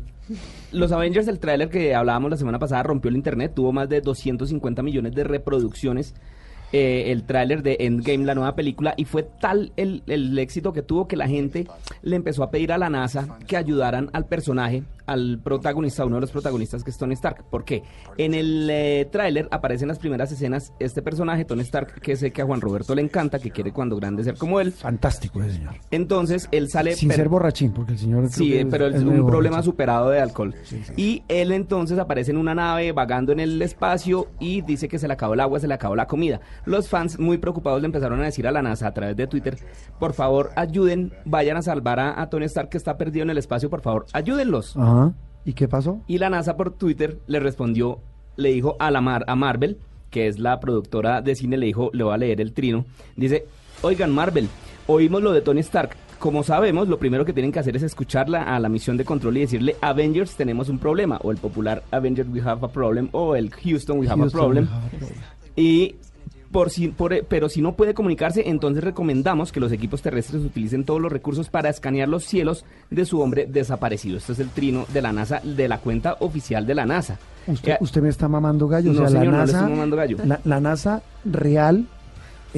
los 0.72 0.92
Avengers, 0.92 1.28
el 1.28 1.40
tráiler 1.40 1.70
que 1.70 1.94
hablábamos 1.94 2.32
la 2.32 2.38
semana 2.38 2.60
pasada, 2.60 2.84
rompió 2.84 3.10
el 3.10 3.16
internet, 3.16 3.54
tuvo 3.56 3.72
más 3.72 3.90
de 3.90 4.02
250 4.02 4.82
millones 4.82 5.14
de 5.14 5.24
reproducciones 5.24 6.16
eh, 6.72 7.12
el 7.12 7.24
tráiler 7.24 7.64
de 7.64 7.78
Endgame, 7.80 8.26
la 8.26 8.36
nueva 8.36 8.56
película, 8.56 8.94
y 8.98 9.06
fue 9.06 9.24
tal 9.24 9.72
el, 9.78 10.04
el 10.08 10.38
éxito 10.40 10.74
que 10.74 10.82
tuvo 10.82 11.08
que 11.08 11.16
la 11.16 11.28
gente 11.28 11.68
le 12.02 12.16
empezó 12.16 12.44
a 12.44 12.52
pedir 12.52 12.72
a 12.72 12.78
la 12.78 12.90
NASA 12.90 13.38
que 13.48 13.58
ayudaran 13.58 14.10
al 14.14 14.26
personaje, 14.26 14.84
al 15.06 15.40
protagonista, 15.44 16.06
uno 16.06 16.16
de 16.16 16.22
los 16.22 16.32
protagonistas 16.32 16.84
que 16.84 16.90
es 16.90 16.98
Tony 16.98 17.14
Stark. 17.14 17.44
¿Por 17.50 17.64
qué? 17.64 17.84
En 18.18 18.34
el 18.34 18.68
eh, 18.72 19.08
tráiler 19.12 19.48
aparecen 19.52 19.88
las 19.88 20.00
primeras 20.00 20.32
escenas 20.32 20.74
este 20.80 21.02
personaje, 21.02 21.46
Tony 21.46 21.62
Stark, 21.62 22.02
que 22.02 22.16
sé 22.16 22.32
que 22.32 22.42
a 22.42 22.46
Juan 22.46 22.62
Roberto 22.62 22.96
le 22.96 23.02
encanta, 23.02 23.40
que 23.40 23.52
quiere 23.52 23.72
cuando 23.72 23.96
grande 23.96 24.24
ser 24.24 24.36
como 24.36 24.60
él. 24.60 24.72
Fantástico 24.72 25.42
ese 25.42 25.54
señor. 25.54 25.76
Entonces 25.92 26.50
él 26.52 26.70
sale... 26.70 26.96
Sin 26.96 27.12
ser 27.12 27.30
borrachín, 27.30 27.72
porque 27.72 27.94
el 27.94 28.00
señor... 28.00 28.30
Sí, 28.30 28.56
eh, 28.56 28.66
pero 28.70 28.88
es 28.88 29.04
un 29.04 29.26
problema 29.28 29.62
superado 29.62 30.10
de 30.10 30.20
alcohol. 30.20 30.56
Y 30.98 31.24
él 31.28 31.52
entonces 31.52 32.00
aparece 32.00 32.32
en 32.32 32.38
una 32.38 32.56
nave 32.56 32.92
vagando 32.92 33.32
en 33.32 33.40
el 33.40 33.62
espacio 33.62 34.28
y 34.40 34.62
dice 34.62 34.88
que 34.88 34.98
se 34.98 35.08
le 35.08 35.14
acabó 35.14 35.36
el 35.36 35.40
agua, 35.40 35.60
se 35.60 35.68
le 35.68 35.74
acabó 35.74 35.96
la 35.96 36.08
comida. 36.08 36.40
Los 36.66 36.90
fans 36.90 37.20
muy 37.20 37.38
preocupados 37.38 37.82
le 37.82 37.86
empezaron 37.86 38.20
a 38.22 38.26
decir 38.26 38.48
a 38.48 38.52
la 38.52 38.62
NASA 38.62 38.88
a 38.88 38.94
través 38.94 39.16
de 39.16 39.28
Twitter, 39.28 39.58
por 40.00 40.14
favor 40.14 40.52
ayuden, 40.56 41.14
vayan 41.26 41.58
a 41.58 41.62
salvar 41.62 42.00
a, 42.00 42.28
Tony 42.30 42.46
Stark 42.46 42.70
que 42.70 42.78
está 42.78 42.98
perdido 42.98 43.24
en 43.24 43.30
el 43.30 43.38
espacio, 43.38 43.70
por 43.70 43.82
favor, 43.82 44.06
ayúdenlos. 44.14 44.76
Ajá. 44.76 45.14
¿Y 45.46 45.54
qué 45.54 45.68
pasó? 45.68 46.02
Y 46.08 46.18
la 46.18 46.30
NASA 46.30 46.58
por 46.58 46.72
Twitter 46.72 47.20
le 47.28 47.40
respondió, 47.40 48.00
le 48.36 48.50
dijo 48.50 48.76
a 48.80 48.90
la 48.90 49.00
Mar, 49.00 49.24
a 49.28 49.36
Marvel, 49.36 49.78
que 50.10 50.28
es 50.28 50.40
la 50.40 50.60
productora 50.60 51.22
de 51.22 51.36
cine, 51.36 51.58
le 51.58 51.68
dijo, 51.68 51.92
le 51.94 52.04
voy 52.04 52.14
a 52.14 52.18
leer 52.18 52.42
el 52.42 52.54
trino, 52.54 52.86
dice, 53.16 53.46
oigan 53.84 54.12
Marvel, 54.12 54.50
oímos 54.88 55.22
lo 55.22 55.32
de 55.32 55.42
Tony 55.42 55.60
Stark. 55.60 55.96
Como 56.18 56.42
sabemos, 56.44 56.88
lo 56.88 56.98
primero 56.98 57.26
que 57.26 57.34
tienen 57.34 57.52
que 57.52 57.60
hacer 57.60 57.76
es 57.76 57.84
escucharla 57.84 58.56
a 58.56 58.60
la 58.60 58.70
misión 58.70 58.98
de 58.98 59.06
control 59.06 59.38
y 59.38 59.42
decirle, 59.42 59.76
Avengers 59.82 60.36
tenemos 60.36 60.70
un 60.70 60.80
problema, 60.80 61.20
o 61.22 61.32
el 61.32 61.38
popular 61.38 61.84
Avengers 61.92 62.30
we 62.30 62.42
have 62.42 62.66
a 62.66 62.70
problem, 62.70 63.10
o 63.12 63.36
el 63.36 63.52
Houston 63.52 64.00
we 64.00 64.08
have 64.08 64.20
Houston, 64.20 64.40
a 64.40 64.44
problem. 64.44 64.64
we 64.64 64.72
have 64.72 64.86
a 64.86 64.90
problem. 64.90 65.20
Y 65.58 65.96
por 66.56 66.70
si, 66.70 66.88
por- 66.88 67.26
pero 67.28 67.50
si 67.50 67.62
no 67.62 67.76
puede 67.76 67.94
comunicarse, 67.94 68.50
entonces 68.50 68.84
recomendamos 68.84 69.52
que 69.52 69.60
los 69.60 69.72
equipos 69.72 70.02
terrestres 70.02 70.42
utilicen 70.44 70.86
todos 70.86 71.02
los 71.02 71.12
recursos 71.12 71.50
para 71.50 71.70
escanear 71.70 72.08
los 72.08 72.24
cielos 72.24 72.66
de 72.90 73.06
su 73.06 73.20
hombre 73.22 73.46
desaparecido. 73.46 74.18
Este 74.18 74.32
es 74.34 74.40
el 74.40 74.50
trino 74.50 74.86
de 74.94 75.02
la 75.02 75.12
NASA, 75.12 75.42
de 75.44 75.68
la 75.68 75.80
cuenta 75.80 76.16
oficial 76.22 76.66
de 76.66 76.74
la 76.76 76.86
NASA. 76.86 77.20
Usted, 77.48 77.74
Eh, 77.74 77.78
usted 77.82 78.02
me 78.02 78.10
está 78.10 78.28
mamando 78.28 78.68
gallo. 78.68 78.92
No, 78.94 79.04
o 79.04 79.08
sea, 79.08 79.10
señor, 79.20 79.26
no 79.26 79.32
la 79.34 79.38
le 79.46 79.46
NASA, 79.52 79.58
estoy 79.60 79.72
mamando 79.76 79.96
gallo. 79.98 80.18
La, 80.26 80.40
la 80.46 80.60
NASA 80.60 81.02
real, 81.26 81.86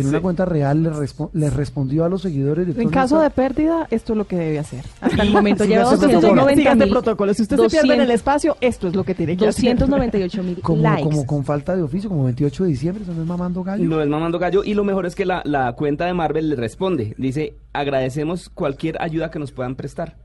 en 0.01 0.07
una 0.07 0.21
cuenta 0.21 0.45
real, 0.45 0.83
le, 0.83 0.91
respo- 0.91 1.29
le 1.33 1.49
respondió 1.49 2.05
a 2.05 2.09
los 2.09 2.21
seguidores 2.21 2.65
de 2.67 2.71
En 2.73 2.77
Tony 2.77 2.91
caso 2.91 3.19
de 3.19 3.29
pérdida, 3.29 3.87
esto 3.91 4.13
es 4.13 4.17
lo 4.17 4.27
que 4.27 4.37
debe 4.37 4.59
hacer. 4.59 4.83
Hasta 5.01 5.23
el 5.23 5.31
momento 5.31 5.65
lleva 5.65 5.83
este 5.83 5.97
protocolo. 6.07 6.41
290 6.43 6.55
Siga 6.61 6.71
este 6.73 6.83
mil- 6.85 6.93
protocolo. 6.93 7.33
Si 7.33 7.41
usted 7.43 7.57
se 7.57 7.69
pierde 7.69 7.87
en 7.87 8.01
el 8.01 8.07
200 8.07 8.15
espacio, 8.15 8.57
esto 8.61 8.87
es 8.87 8.95
lo 8.95 9.03
que 9.03 9.15
tiene 9.15 9.35
que 9.37 9.47
hacer. 9.47 9.63
298 9.75 10.43
mil 10.43 10.61
como, 10.61 10.81
likes. 10.81 11.03
como 11.03 11.25
con 11.25 11.43
falta 11.45 11.75
de 11.75 11.81
oficio, 11.81 12.09
como 12.09 12.23
28 12.25 12.63
de 12.63 12.69
diciembre, 12.69 13.03
eso 13.03 13.13
no 13.13 13.21
es 13.21 13.27
mamando 13.27 13.63
gallo. 13.63 13.83
No 13.83 14.01
es 14.01 14.07
mamando 14.07 14.39
gallo 14.39 14.63
y 14.63 14.73
lo 14.73 14.83
mejor 14.83 15.05
es 15.05 15.15
que 15.15 15.25
la, 15.25 15.41
la 15.45 15.73
cuenta 15.73 16.05
de 16.05 16.13
Marvel 16.13 16.49
le 16.49 16.55
responde. 16.55 17.15
Dice, 17.17 17.55
agradecemos 17.73 18.49
cualquier 18.49 19.01
ayuda 19.01 19.31
que 19.31 19.39
nos 19.39 19.51
puedan 19.51 19.75
prestar. 19.75 20.17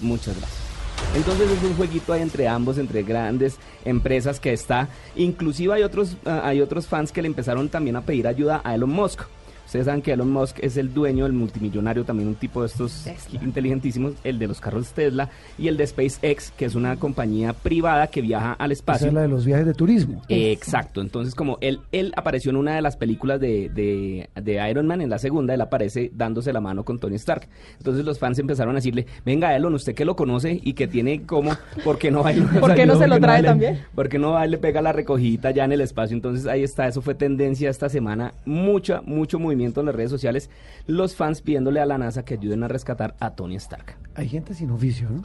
Muchas 0.00 0.36
gracias. 0.36 0.71
Entonces 1.14 1.50
es 1.50 1.62
un 1.62 1.74
jueguito 1.76 2.14
ahí 2.14 2.22
entre 2.22 2.48
ambos, 2.48 2.78
entre 2.78 3.02
grandes 3.02 3.58
empresas 3.84 4.40
que 4.40 4.52
está. 4.52 4.88
Inclusive 5.14 5.74
hay 5.74 5.82
otros, 5.82 6.16
ah, 6.24 6.40
hay 6.44 6.62
otros 6.62 6.86
fans 6.86 7.12
que 7.12 7.20
le 7.20 7.28
empezaron 7.28 7.68
también 7.68 7.96
a 7.96 8.00
pedir 8.00 8.26
ayuda 8.26 8.62
a 8.64 8.74
Elon 8.74 8.90
Musk. 8.90 9.22
Ustedes 9.72 9.86
saben 9.86 10.02
que 10.02 10.12
Elon 10.12 10.30
Musk 10.30 10.58
es 10.60 10.76
el 10.76 10.92
dueño, 10.92 11.24
el 11.24 11.32
multimillonario, 11.32 12.04
también 12.04 12.28
un 12.28 12.34
tipo 12.34 12.60
de 12.60 12.66
estos 12.66 13.06
inteligentísimos, 13.40 14.12
el 14.22 14.38
de 14.38 14.46
los 14.46 14.60
carros 14.60 14.92
Tesla 14.92 15.30
y 15.56 15.68
el 15.68 15.78
de 15.78 15.86
SpaceX, 15.86 16.50
que 16.50 16.66
es 16.66 16.74
una 16.74 16.96
compañía 16.96 17.54
privada 17.54 18.08
que 18.08 18.20
viaja 18.20 18.52
al 18.52 18.70
Esa 18.70 18.80
espacio. 18.80 19.06
es 19.06 19.14
la 19.14 19.22
de 19.22 19.28
los 19.28 19.46
viajes 19.46 19.64
de 19.64 19.72
turismo. 19.72 20.20
Eh, 20.28 20.52
Exacto, 20.52 21.00
entonces 21.00 21.34
como 21.34 21.56
él, 21.62 21.80
él 21.90 22.12
apareció 22.18 22.50
en 22.50 22.58
una 22.58 22.74
de 22.74 22.82
las 22.82 22.98
películas 22.98 23.40
de, 23.40 23.70
de, 23.70 24.28
de 24.42 24.70
Iron 24.70 24.86
Man, 24.86 25.00
en 25.00 25.08
la 25.08 25.18
segunda, 25.18 25.54
él 25.54 25.60
aparece 25.62 26.10
dándose 26.14 26.52
la 26.52 26.60
mano 26.60 26.84
con 26.84 26.98
Tony 26.98 27.14
Stark. 27.14 27.48
Entonces 27.78 28.04
los 28.04 28.18
fans 28.18 28.38
empezaron 28.38 28.74
a 28.74 28.76
decirle, 28.76 29.06
venga 29.24 29.56
Elon, 29.56 29.72
usted 29.72 29.94
que 29.94 30.04
lo 30.04 30.16
conoce 30.16 30.60
y 30.62 30.74
que 30.74 30.86
tiene 30.86 31.22
como, 31.22 31.52
¿por 31.82 31.96
qué 31.96 32.10
no 32.10 32.22
va 32.22 32.32
¿Por 32.60 32.74
qué 32.74 32.84
no 32.84 32.96
se 32.96 33.06
lo 33.06 33.14
¿por 33.14 33.20
qué 33.20 33.26
trae 33.26 33.42
también? 33.42 33.80
¿Por 33.94 34.10
qué 34.10 34.18
no 34.18 34.32
va 34.32 34.46
y 34.46 34.50
le 34.50 34.58
pega 34.58 34.82
la 34.82 34.92
recogidita 34.92 35.50
ya 35.50 35.64
en 35.64 35.72
el 35.72 35.80
espacio? 35.80 36.14
Entonces 36.14 36.46
ahí 36.46 36.62
está, 36.62 36.86
eso 36.86 37.00
fue 37.00 37.14
tendencia 37.14 37.70
esta 37.70 37.88
semana, 37.88 38.34
mucha, 38.44 39.00
mucho 39.00 39.38
movimiento 39.38 39.61
en 39.64 39.86
las 39.86 39.94
redes 39.94 40.10
sociales, 40.10 40.50
los 40.86 41.14
fans 41.14 41.42
pidiéndole 41.42 41.80
a 41.80 41.86
la 41.86 41.98
NASA 41.98 42.24
que 42.24 42.34
ayuden 42.34 42.62
a 42.62 42.68
rescatar 42.68 43.14
a 43.20 43.34
Tony 43.34 43.56
Stark. 43.56 43.96
Hay 44.14 44.28
gente 44.28 44.54
sin 44.54 44.70
oficio, 44.70 45.08
¿no? 45.10 45.22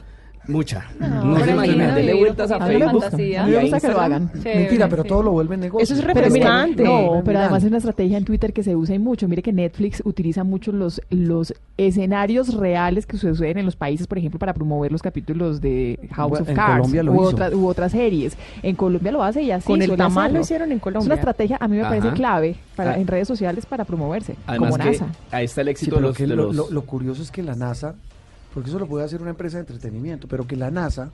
Mucha. 0.48 0.86
No, 0.98 1.24
No, 1.24 1.34
se 1.36 1.40
pero 1.42 1.52
imagina, 1.52 1.94
dele 1.94 2.14
vueltas 2.14 2.50
a 2.50 2.58
Facebook. 2.66 3.02
fantasía. 3.02 3.42
A 3.42 3.46
mí 3.46 3.52
me 3.52 3.60
gusta 3.60 3.80
que 3.80 3.88
lo 3.88 4.00
hagan. 4.00 4.32
Chévere, 4.32 4.58
Mentira, 4.60 4.88
pero 4.88 5.02
sí. 5.02 5.08
todo 5.10 5.22
lo 5.22 5.30
vuelven 5.32 5.60
negocio. 5.60 5.82
Eso 5.84 5.94
es 5.94 6.00
Pero 6.00 6.14
refrescante. 6.14 6.82
no, 6.84 7.22
pero 7.24 7.38
además 7.40 7.62
es 7.62 7.68
una 7.68 7.76
estrategia 7.76 8.16
en 8.18 8.24
Twitter 8.24 8.52
que 8.54 8.62
se 8.62 8.74
usa 8.74 8.94
y 8.94 8.98
mucho. 8.98 9.28
Mire 9.28 9.42
que 9.42 9.52
Netflix 9.52 10.02
utiliza 10.06 10.44
mucho 10.44 10.72
los, 10.72 11.00
los 11.10 11.52
escenarios 11.76 12.54
reales 12.54 13.06
que 13.06 13.16
suceden 13.18 13.58
en 13.58 13.66
los 13.66 13.76
países, 13.76 14.06
por 14.06 14.18
ejemplo, 14.18 14.38
para 14.38 14.54
promover 14.54 14.90
los 14.90 15.02
capítulos 15.02 15.60
de 15.60 15.98
House 16.12 16.40
of 16.40 16.48
en 16.48 16.56
Cards 16.56 16.76
Colombia 16.78 17.02
lo 17.02 17.12
u, 17.12 17.14
hizo. 17.16 17.28
otra- 17.30 17.50
u 17.56 17.66
otras 17.66 17.92
series. 17.92 18.36
En 18.62 18.74
Colombia 18.74 19.12
lo 19.12 19.22
hace 19.22 19.42
y 19.42 19.50
así 19.50 19.66
Con 19.66 19.82
el 19.82 19.90
tamal 19.96 20.08
hacerlo. 20.24 20.38
lo 20.38 20.40
hicieron 20.42 20.72
en 20.72 20.78
Colombia. 20.78 21.00
Es 21.02 21.06
una 21.06 21.14
estrategia, 21.16 21.58
a 21.60 21.68
mí 21.68 21.76
me 21.76 21.82
parece 21.84 22.10
clave 22.12 22.56
para, 22.74 22.92
Ah. 22.92 22.98
en 22.98 23.06
redes 23.06 23.28
sociales 23.28 23.66
para 23.66 23.84
promoverse, 23.84 24.34
Además 24.46 24.70
como 24.70 24.82
que 24.82 24.90
NASA. 24.92 25.06
ahí 25.30 25.44
está 25.44 25.60
el 25.60 25.66
Sí, 25.66 25.70
éxito 25.72 25.90
de 25.90 25.96
pero 25.96 26.08
los... 26.08 26.16
que 26.16 26.26
de 26.26 26.36
lo, 26.36 26.44
los- 26.46 26.56
lo- 26.56 26.70
lo 26.70 26.82
curioso 26.82 27.20
es 27.22 27.30
que 27.30 27.42
la 27.42 27.54
NASA, 27.54 27.94
porque 28.58 28.70
eso 28.70 28.78
lo 28.80 28.88
puede 28.88 29.04
hacer 29.04 29.20
una 29.22 29.30
empresa 29.30 29.58
de 29.58 29.60
entretenimiento, 29.60 30.26
pero 30.26 30.44
que 30.44 30.56
la 30.56 30.68
NASA, 30.68 31.10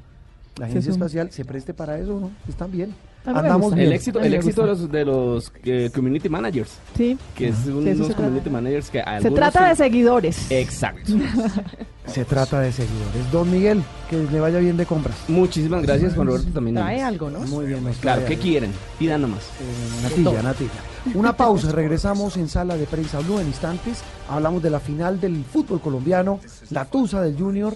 la 0.57 0.65
Sí, 0.67 0.71
agencia 0.71 0.79
es 0.93 0.97
un- 0.97 1.03
espacial, 1.03 1.31
se 1.31 1.45
preste 1.45 1.75
para 1.75 1.99
eso, 1.99 2.19
¿no? 2.19 2.31
Están 2.49 2.71
bien. 2.73 2.95
Andamos 3.27 3.75
bien. 3.75 3.89
El 3.89 3.93
éxito, 3.93 4.19
el 4.21 4.33
éxito 4.33 4.63
de 4.63 4.67
los, 4.69 4.91
de 4.91 5.05
los 5.05 5.53
eh, 5.63 5.91
community 5.95 6.31
managers, 6.31 6.71
Sí. 6.97 7.19
que 7.35 7.49
es 7.49 7.57
uno 7.67 7.81
Sí, 7.81 7.85
de 7.85 7.95
los 7.97 8.15
community 8.15 8.41
trata. 8.45 8.51
managers 8.51 8.89
que 8.91 9.03
Se 9.21 9.31
trata 9.31 9.69
de 9.69 9.77
seguidores. 9.77 10.51
Exacto. 10.51 11.13
Se 12.07 12.25
trata 12.25 12.61
de 12.61 12.73
seguidores. 12.73 13.31
Don 13.31 13.51
Miguel, 13.51 13.83
que 14.09 14.17
le 14.23 14.41
vaya 14.41 14.59
bien 14.59 14.79
de 14.79 14.87
compras. 14.87 15.17
Muchísimas 15.29 15.83
gracias, 15.83 16.15
Juan 16.15 16.29
Roberto, 16.29 16.49
también. 16.51 16.77
Trae 16.77 17.03
algo, 17.03 17.29
¿no? 17.29 17.41
Muy 17.41 17.67
bien, 17.67 17.85
Claro, 18.01 18.25
¿qué 18.27 18.39
quieren? 18.39 18.73
Pidan 18.99 19.21
nomás. 19.21 19.43
Eh, 19.61 20.03
natilla, 20.03 20.43
natilla. 20.43 20.71
Una 21.13 21.37
pausa, 21.37 21.71
regresamos 21.71 22.37
en 22.39 22.49
sala 22.49 22.77
de 22.77 22.87
prensa 22.87 23.21
Blue 23.21 23.39
en 23.39 23.49
instantes. 23.49 24.03
Hablamos 24.29 24.63
de 24.63 24.71
la 24.71 24.81
final 24.81 25.21
del 25.21 25.45
fútbol 25.45 25.81
colombiano, 25.81 26.41
la 26.71 26.87
tusa 26.87 27.21
del 27.21 27.37
Junior, 27.37 27.75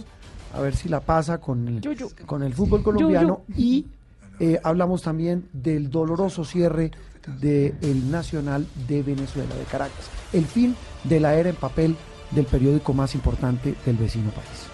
a 0.55 0.61
ver 0.61 0.75
si 0.75 0.89
la 0.89 1.01
pasa 1.01 1.39
con 1.39 1.69
el, 1.69 1.81
Yuyu. 1.81 2.11
con 2.25 2.43
el 2.43 2.55
fútbol 2.55 2.83
colombiano. 2.83 3.43
Y 3.57 3.87
eh, 4.41 4.59
hablamos 4.65 5.03
también 5.03 5.49
del 5.53 5.91
doloroso 5.91 6.45
cierre 6.45 6.91
del 7.41 8.11
Nacional 8.11 8.67
de 8.89 9.03
Venezuela, 9.03 9.55
de 9.55 9.65
Caracas. 9.65 10.11
El 10.33 10.47
fin 10.47 10.75
de 11.05 11.21
la 11.21 11.35
era 11.35 11.51
en 11.51 11.57
papel 11.57 11.97
del 12.31 12.47
periódico 12.47 12.95
más 12.95 13.15
importante 13.15 13.75
del 13.85 13.97
vecino 13.97 14.31
país. 14.31 14.68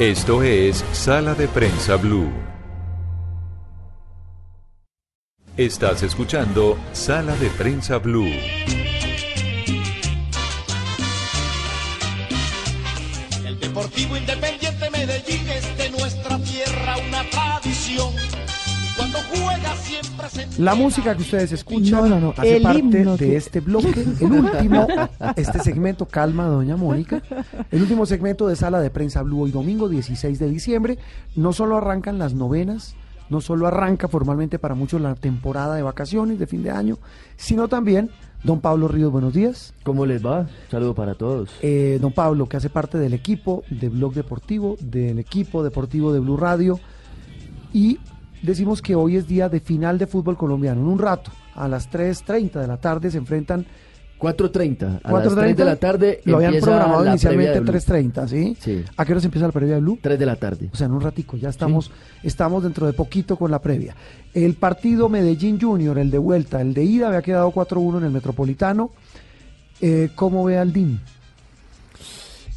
Esto 0.00 0.42
es 0.42 0.84
Sala 0.90 1.36
de 1.36 1.46
Prensa 1.46 1.94
Blue. 1.94 2.28
Estás 5.56 6.02
escuchando 6.02 6.76
Sala 6.92 7.36
de 7.36 7.48
Prensa 7.50 7.98
Blue. 7.98 8.26
El 13.46 13.60
Deportivo 13.60 14.16
Independiente 14.16 14.90
Medellín 14.90 15.48
es 15.48 15.78
de 15.78 15.90
nuestra 15.90 16.40
tierra 16.40 16.96
una 17.06 17.22
tradición. 17.30 18.12
La 20.58 20.74
música 20.74 21.14
que 21.16 21.22
ustedes 21.22 21.52
escuchan 21.52 22.00
No, 22.00 22.06
no, 22.08 22.20
no, 22.20 22.30
hace 22.36 22.56
el 22.56 22.62
parte 22.62 22.78
himno 22.78 23.16
de 23.16 23.26
que- 23.26 23.36
este 23.36 23.60
bloque, 23.60 24.04
el 24.20 24.32
último, 24.32 24.86
este 25.36 25.58
segmento, 25.60 26.06
calma, 26.06 26.46
doña 26.46 26.76
Mónica, 26.76 27.22
el 27.70 27.82
último 27.82 28.06
segmento 28.06 28.46
de 28.46 28.56
Sala 28.56 28.80
de 28.80 28.90
Prensa 28.90 29.22
Blue 29.22 29.42
hoy 29.42 29.50
domingo 29.50 29.88
16 29.88 30.38
de 30.38 30.48
diciembre. 30.48 30.98
No 31.36 31.52
solo 31.52 31.76
arrancan 31.76 32.18
las 32.18 32.34
novenas, 32.34 32.94
no 33.30 33.40
solo 33.40 33.66
arranca 33.66 34.08
formalmente 34.08 34.58
para 34.58 34.74
muchos 34.74 35.00
la 35.00 35.14
temporada 35.14 35.74
de 35.74 35.82
vacaciones 35.82 36.38
de 36.38 36.46
fin 36.46 36.62
de 36.62 36.70
año, 36.70 36.98
sino 37.36 37.68
también 37.68 38.10
don 38.44 38.60
Pablo 38.60 38.88
Ríos, 38.88 39.10
buenos 39.10 39.34
días. 39.34 39.74
¿Cómo 39.82 40.06
les 40.06 40.24
va? 40.24 40.46
Saludo 40.70 40.94
para 40.94 41.14
todos. 41.14 41.50
Eh, 41.62 41.98
don 42.00 42.12
Pablo, 42.12 42.46
que 42.48 42.56
hace 42.56 42.70
parte 42.70 42.98
del 42.98 43.12
equipo 43.14 43.64
de 43.70 43.88
Blog 43.88 44.14
Deportivo, 44.14 44.76
del 44.80 45.18
equipo 45.18 45.62
deportivo 45.64 46.12
de 46.12 46.20
Blue 46.20 46.36
Radio. 46.36 46.78
Y 47.72 47.98
decimos 48.44 48.82
que 48.82 48.94
hoy 48.94 49.16
es 49.16 49.26
día 49.26 49.48
de 49.48 49.60
final 49.60 49.98
de 49.98 50.06
fútbol 50.06 50.36
colombiano. 50.36 50.80
En 50.80 50.86
un 50.86 50.98
rato, 50.98 51.30
a 51.54 51.68
las 51.68 51.90
3.30 51.90 52.60
de 52.60 52.66
la 52.66 52.76
tarde, 52.76 53.10
se 53.10 53.18
enfrentan 53.18 53.66
4.30. 54.18 55.00
A 55.02 55.10
4:30. 55.10 55.24
las 55.24 55.34
3 55.34 55.56
de 55.56 55.64
la 55.64 55.76
tarde 55.76 56.20
Lo 56.24 56.36
habían 56.36 56.54
programado 56.60 57.06
inicialmente 57.06 57.60
previa 57.60 57.72
de 57.72 57.78
Blue. 57.78 58.12
3.30, 58.12 58.28
¿sí? 58.28 58.56
Sí. 58.60 58.84
¿A 58.96 59.04
qué 59.04 59.12
hora 59.12 59.20
se 59.20 59.26
empieza 59.26 59.46
la 59.46 59.52
previa 59.52 59.74
de 59.74 59.80
Blue? 59.80 59.98
3 60.00 60.18
de 60.18 60.26
la 60.26 60.36
tarde. 60.36 60.70
O 60.72 60.76
sea, 60.76 60.86
en 60.86 60.92
un 60.92 61.00
ratico, 61.00 61.36
ya 61.36 61.48
estamos, 61.48 61.90
estamos 62.22 62.62
dentro 62.62 62.86
de 62.86 62.92
poquito 62.92 63.36
con 63.36 63.50
la 63.50 63.60
previa. 63.60 63.96
El 64.32 64.54
partido 64.54 65.08
Medellín 65.08 65.60
Junior, 65.60 65.98
el 65.98 66.10
de 66.10 66.18
vuelta, 66.18 66.60
el 66.60 66.74
de 66.74 66.84
ida 66.84 67.08
había 67.08 67.22
quedado 67.22 67.50
4-1 67.50 67.98
en 67.98 68.04
el 68.04 68.10
Metropolitano. 68.10 68.92
Eh, 69.80 70.10
¿Cómo 70.14 70.44
ve 70.44 70.58
al 70.58 70.72
DIN? 70.72 71.00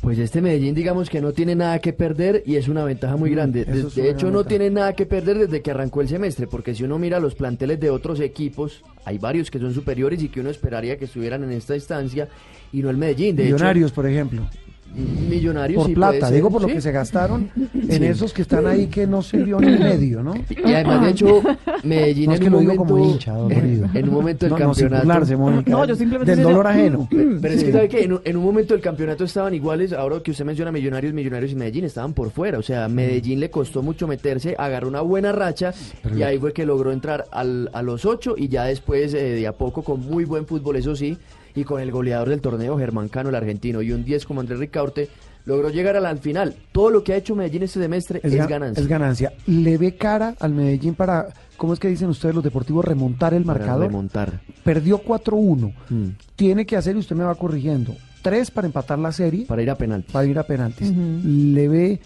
Pues 0.02 0.20
este 0.20 0.42
Medellín, 0.42 0.76
digamos 0.76 1.10
que 1.10 1.22
no 1.22 1.34
tiene 1.34 1.56
nada 1.56 1.80
que 1.80 1.92
perder 1.92 2.44
y 2.46 2.56
es 2.56 2.68
una 2.68 2.86
ventaja 2.86 3.18
muy 3.18 3.32
Mm, 3.32 3.34
grande. 3.34 3.66
De, 3.66 4.10
hecho, 4.10 4.30
no 4.30 4.44
tiene 4.44 4.70
nada 4.70 4.94
que 4.94 5.06
perder 5.06 5.40
desde 5.40 5.62
que 5.62 5.72
arrancó 5.72 6.02
el 6.02 6.08
semestre, 6.08 6.48
porque 6.48 6.76
si 6.76 6.84
uno 6.84 7.00
mira 7.00 7.20
los 7.20 7.36
planteles 7.36 7.80
de 7.80 7.90
otros 7.90 8.20
equipos, 8.20 8.84
hay 9.06 9.18
varios 9.18 9.50
que 9.50 9.60
son 9.60 9.74
superiores 9.74 10.22
y 10.22 10.30
que 10.30 10.40
uno 10.40 10.50
esperaría 10.50 10.98
que 10.98 11.06
estuvieran 11.06 11.44
en 11.44 11.52
esta 11.52 11.76
instancia 11.76 12.30
y 12.72 12.82
no 12.82 12.90
el 12.90 12.98
Medellín. 12.98 13.36
De 13.36 13.46
Millonarios, 13.46 13.92
por 13.92 14.06
ejemplo. 14.06 14.48
Millonarios 14.96 15.78
Por 15.82 15.88
sí 15.88 15.94
plata, 15.96 16.32
digo 16.32 16.50
por 16.50 16.62
lo 16.62 16.68
que 16.68 16.82
se 16.82 16.92
gastaron 16.92 17.50
en 17.56 17.92
Sí. 18.00 18.06
esos 18.06 18.34
que 18.34 18.42
están 18.42 18.66
ahí 18.66 18.88
que 18.88 19.06
no 19.06 19.22
sirvió 19.22 19.60
ni 19.60 19.68
medio, 19.78 20.24
¿no? 20.24 20.34
Y 20.50 20.74
además, 20.74 21.04
de 21.06 21.12
hecho, 21.12 21.42
Medellín 21.84 22.26
No, 22.28 22.34
es 22.34 22.40
en 22.40 22.44
que 22.44 22.48
un 22.48 22.54
lo 22.54 22.60
digo 22.72 22.86
momento, 22.86 22.94
como 22.96 23.12
hincha, 23.14 23.34
dolido. 23.34 23.90
en 23.94 24.10
un 24.10 24.14
momento 24.16 24.46
del 24.46 24.54
No, 24.54 24.60
no, 24.68 24.74
sin 24.74 24.90
campeonato. 24.90 25.38
Mónica, 25.38 25.72
No, 25.72 25.86
yo 25.86 25.96
simplemente 25.96 26.36
del 26.36 26.44
dolor 26.44 26.68
diciendo- 26.68 27.08
ajeno. 27.12 27.40
Pero 27.42 27.54
es 27.54 27.64
que 27.64 27.72
sabe 27.72 27.90
que 27.90 28.04
en, 28.04 28.14
un- 28.14 28.22
en 28.24 28.38
un 28.38 28.44
momento 28.44 28.74
del 28.74 28.82
campeonato 28.82 29.24
estaban 29.24 29.54
iguales, 29.54 29.94
ahora 29.94 30.20
que 30.24 30.32
usted 30.32 30.46
menciona 30.46 30.72
Millonarios, 30.72 31.14
Millonarios 31.14 31.52
y 31.52 31.56
Medellín 31.56 31.86
estaban 31.86 32.14
por 32.14 32.32
fuera, 32.32 32.58
o 32.58 32.64
sea, 32.64 32.88
Medellín 32.88 33.40
le 33.40 33.50
costó 33.52 33.82
mucho 33.84 34.08
meterse, 34.08 34.56
agarró 34.58 34.88
una 34.88 35.02
buena 35.02 35.32
racha 35.32 35.74
y 36.16 36.24
ahí 36.24 36.40
fue 36.40 36.54
que 36.54 36.66
logró 36.66 36.92
entrar 36.92 37.26
al- 37.32 37.70
a 37.74 37.82
los 37.84 38.06
ocho 38.06 38.36
y 38.38 38.48
ya 38.48 38.64
después 38.64 39.14
eh, 39.14 39.18
de 39.34 39.48
a 39.48 39.52
poco 39.54 39.84
con 39.84 40.00
muy 40.00 40.26
buen 40.26 40.46
fútbol, 40.48 40.76
eso 40.78 40.96
sí, 40.96 41.18
y 41.58 41.64
con 41.64 41.82
el 41.82 41.92
goleador 41.92 42.30
del 42.30 42.40
torneo, 42.42 42.78
Germán 42.78 43.10
Cano, 43.10 43.30
el 43.30 43.36
argentino, 43.36 43.82
y 43.82 43.92
un 43.92 44.04
10 44.06 44.26
como 44.26 44.42
Andrés 44.42 44.60
Ricaurte, 44.60 45.10
logró 45.46 45.70
llegar 45.70 45.96
a 45.96 46.00
la 46.00 46.16
final. 46.18 46.56
Todo 46.72 46.90
lo 46.92 47.04
que 47.04 47.14
ha 47.14 47.18
hecho 47.18 47.36
Medellín 47.36 47.64
este 47.64 47.80
semestre 47.80 48.20
es, 48.24 48.34
ga- 48.34 48.48
ganancia. 48.48 48.82
Es 48.82 48.88
ganancia. 48.88 49.34
¿Le 49.48 49.78
ve 49.78 49.96
cara 49.96 50.36
al 50.40 50.54
Medellín 50.54 50.94
para, 50.94 51.28
¿cómo 51.58 51.74
es 51.74 51.80
que 51.80 51.88
dicen 51.88 52.10
ustedes 52.10 52.36
los 52.36 52.44
deportivos, 52.44 52.86
remontar 52.86 53.34
el 53.34 53.44
Para 53.44 53.60
marcador? 53.60 53.88
remontar. 53.88 54.42
Perdió 54.64 55.02
4-1. 55.04 55.74
Mm. 55.90 56.06
Tiene 56.36 56.66
que 56.66 56.76
hacer, 56.78 56.96
y 56.96 57.00
usted 57.00 57.16
me 57.16 57.24
va 57.24 57.34
corrigiendo, 57.36 57.96
tres 58.22 58.52
para 58.52 58.68
empatar 58.68 59.00
la 59.00 59.12
serie. 59.12 59.46
Para 59.46 59.62
ir 59.64 59.70
a 59.72 59.76
penaltis. 59.76 60.12
Para 60.12 60.28
ir 60.28 60.38
a 60.38 60.44
penaltis. 60.44 60.92
¿Le 60.92 61.68
ve, 61.68 62.00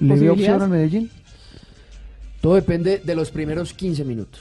le 0.00 0.16
ve 0.16 0.30
opción 0.30 0.60
al 0.60 0.68
Medellín? 0.68 1.10
Todo 2.40 2.56
depende 2.56 2.98
de 3.02 3.14
los 3.14 3.30
primeros 3.30 3.72
15 3.72 4.04
minutos. 4.04 4.40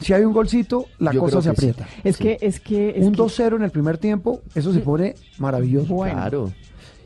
Si 0.00 0.12
hay 0.12 0.22
un 0.24 0.32
golcito, 0.32 0.86
la 0.98 1.12
Yo 1.12 1.20
cosa 1.20 1.38
se 1.42 1.44
sí. 1.44 1.48
aprieta. 1.50 1.86
Es 2.04 2.16
que, 2.16 2.38
es 2.40 2.58
que. 2.60 2.90
es 2.96 3.04
un 3.06 3.12
que- 3.12 3.18
2-0 3.22 3.56
en 3.56 3.62
el 3.62 3.70
primer 3.70 3.98
tiempo, 3.98 4.40
eso 4.54 4.72
se 4.72 4.80
pone 4.80 5.14
maravilloso. 5.38 5.94
Claro. 5.96 6.50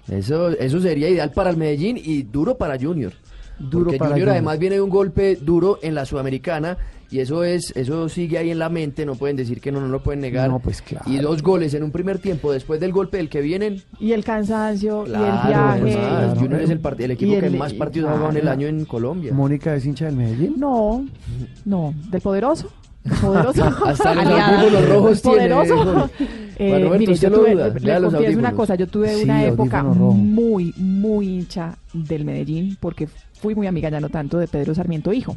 Eso, 0.08 0.50
eso 0.50 0.80
sería 0.80 1.08
ideal 1.08 1.30
para 1.32 1.50
el 1.50 1.56
Medellín 1.56 1.96
y 2.02 2.22
duro 2.22 2.56
para 2.56 2.78
Junior. 2.78 3.12
Duro 3.58 3.84
Porque 3.84 3.98
para 3.98 4.10
Junior, 4.10 4.26
Junior. 4.28 4.28
además 4.36 4.58
viene 4.58 4.74
de 4.76 4.82
un 4.82 4.90
golpe 4.90 5.36
duro 5.36 5.78
en 5.82 5.94
la 5.94 6.04
Sudamericana 6.04 6.76
y 7.10 7.20
eso 7.20 7.44
es 7.44 7.72
eso 7.76 8.08
sigue 8.08 8.36
ahí 8.36 8.50
en 8.50 8.58
la 8.58 8.68
mente, 8.68 9.06
no 9.06 9.14
pueden 9.14 9.36
decir 9.36 9.60
que 9.60 9.70
no, 9.70 9.80
no 9.80 9.86
lo 9.88 10.02
pueden 10.02 10.20
negar. 10.20 10.50
No, 10.50 10.58
pues 10.58 10.82
claro. 10.82 11.08
Y 11.08 11.18
dos 11.18 11.42
goles 11.42 11.72
en 11.74 11.84
un 11.84 11.92
primer 11.92 12.18
tiempo 12.18 12.52
después 12.52 12.80
del 12.80 12.92
golpe 12.92 13.16
del 13.18 13.28
que 13.28 13.40
vienen. 13.40 13.82
Y 14.00 14.10
el 14.12 14.24
cansancio, 14.24 15.02
y 15.06 15.10
el 15.10 15.12
Claro, 15.14 15.48
viaje. 15.48 15.98
además, 15.98 16.38
Junior 16.38 16.60
es 16.62 16.70
el, 16.70 16.82
part- 16.82 17.00
el 17.00 17.10
equipo 17.12 17.40
que 17.40 17.50
más 17.50 17.72
partidos 17.74 18.10
ha 18.10 18.12
jugado 18.14 18.30
en 18.30 18.36
el 18.36 18.42
claro. 18.42 18.58
año 18.58 18.66
en 18.66 18.84
Colombia. 18.84 19.32
Mónica 19.32 19.74
es 19.76 19.86
hincha 19.86 20.06
del 20.06 20.16
Medellín. 20.16 20.54
No, 20.58 21.06
no, 21.64 21.94
del 22.10 22.20
poderoso. 22.20 22.68
Poderoso. 23.20 23.64
Hasta 23.86 24.14
los 24.70 24.88
rojos 24.88 25.20
Poderoso. 25.20 26.10
Eh, 26.56 26.70
Roberto, 26.84 26.98
mire, 26.98 27.14
yo 27.16 27.30
tuve, 27.32 27.52
duda, 27.52 28.00
confieso 28.00 28.38
una 28.38 28.52
cosa, 28.52 28.74
yo 28.76 28.86
tuve 28.86 29.14
Sí, 29.16 29.24
una 29.24 29.44
época 29.44 29.82
muy, 29.82 30.72
muy 30.76 31.28
hincha 31.28 31.76
del 31.92 32.24
Medellín, 32.24 32.76
porque 32.78 33.08
fui 33.40 33.54
muy 33.54 33.66
amiga, 33.66 33.88
ya 33.88 34.00
no 34.00 34.08
tanto, 34.08 34.38
de 34.38 34.46
Pedro 34.46 34.74
Sarmiento 34.74 35.12
Hijo, 35.12 35.36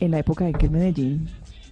en 0.00 0.10
la 0.10 0.18
época 0.18 0.46
en 0.46 0.52
que 0.52 0.66
el 0.66 0.72
Medellín 0.72 1.28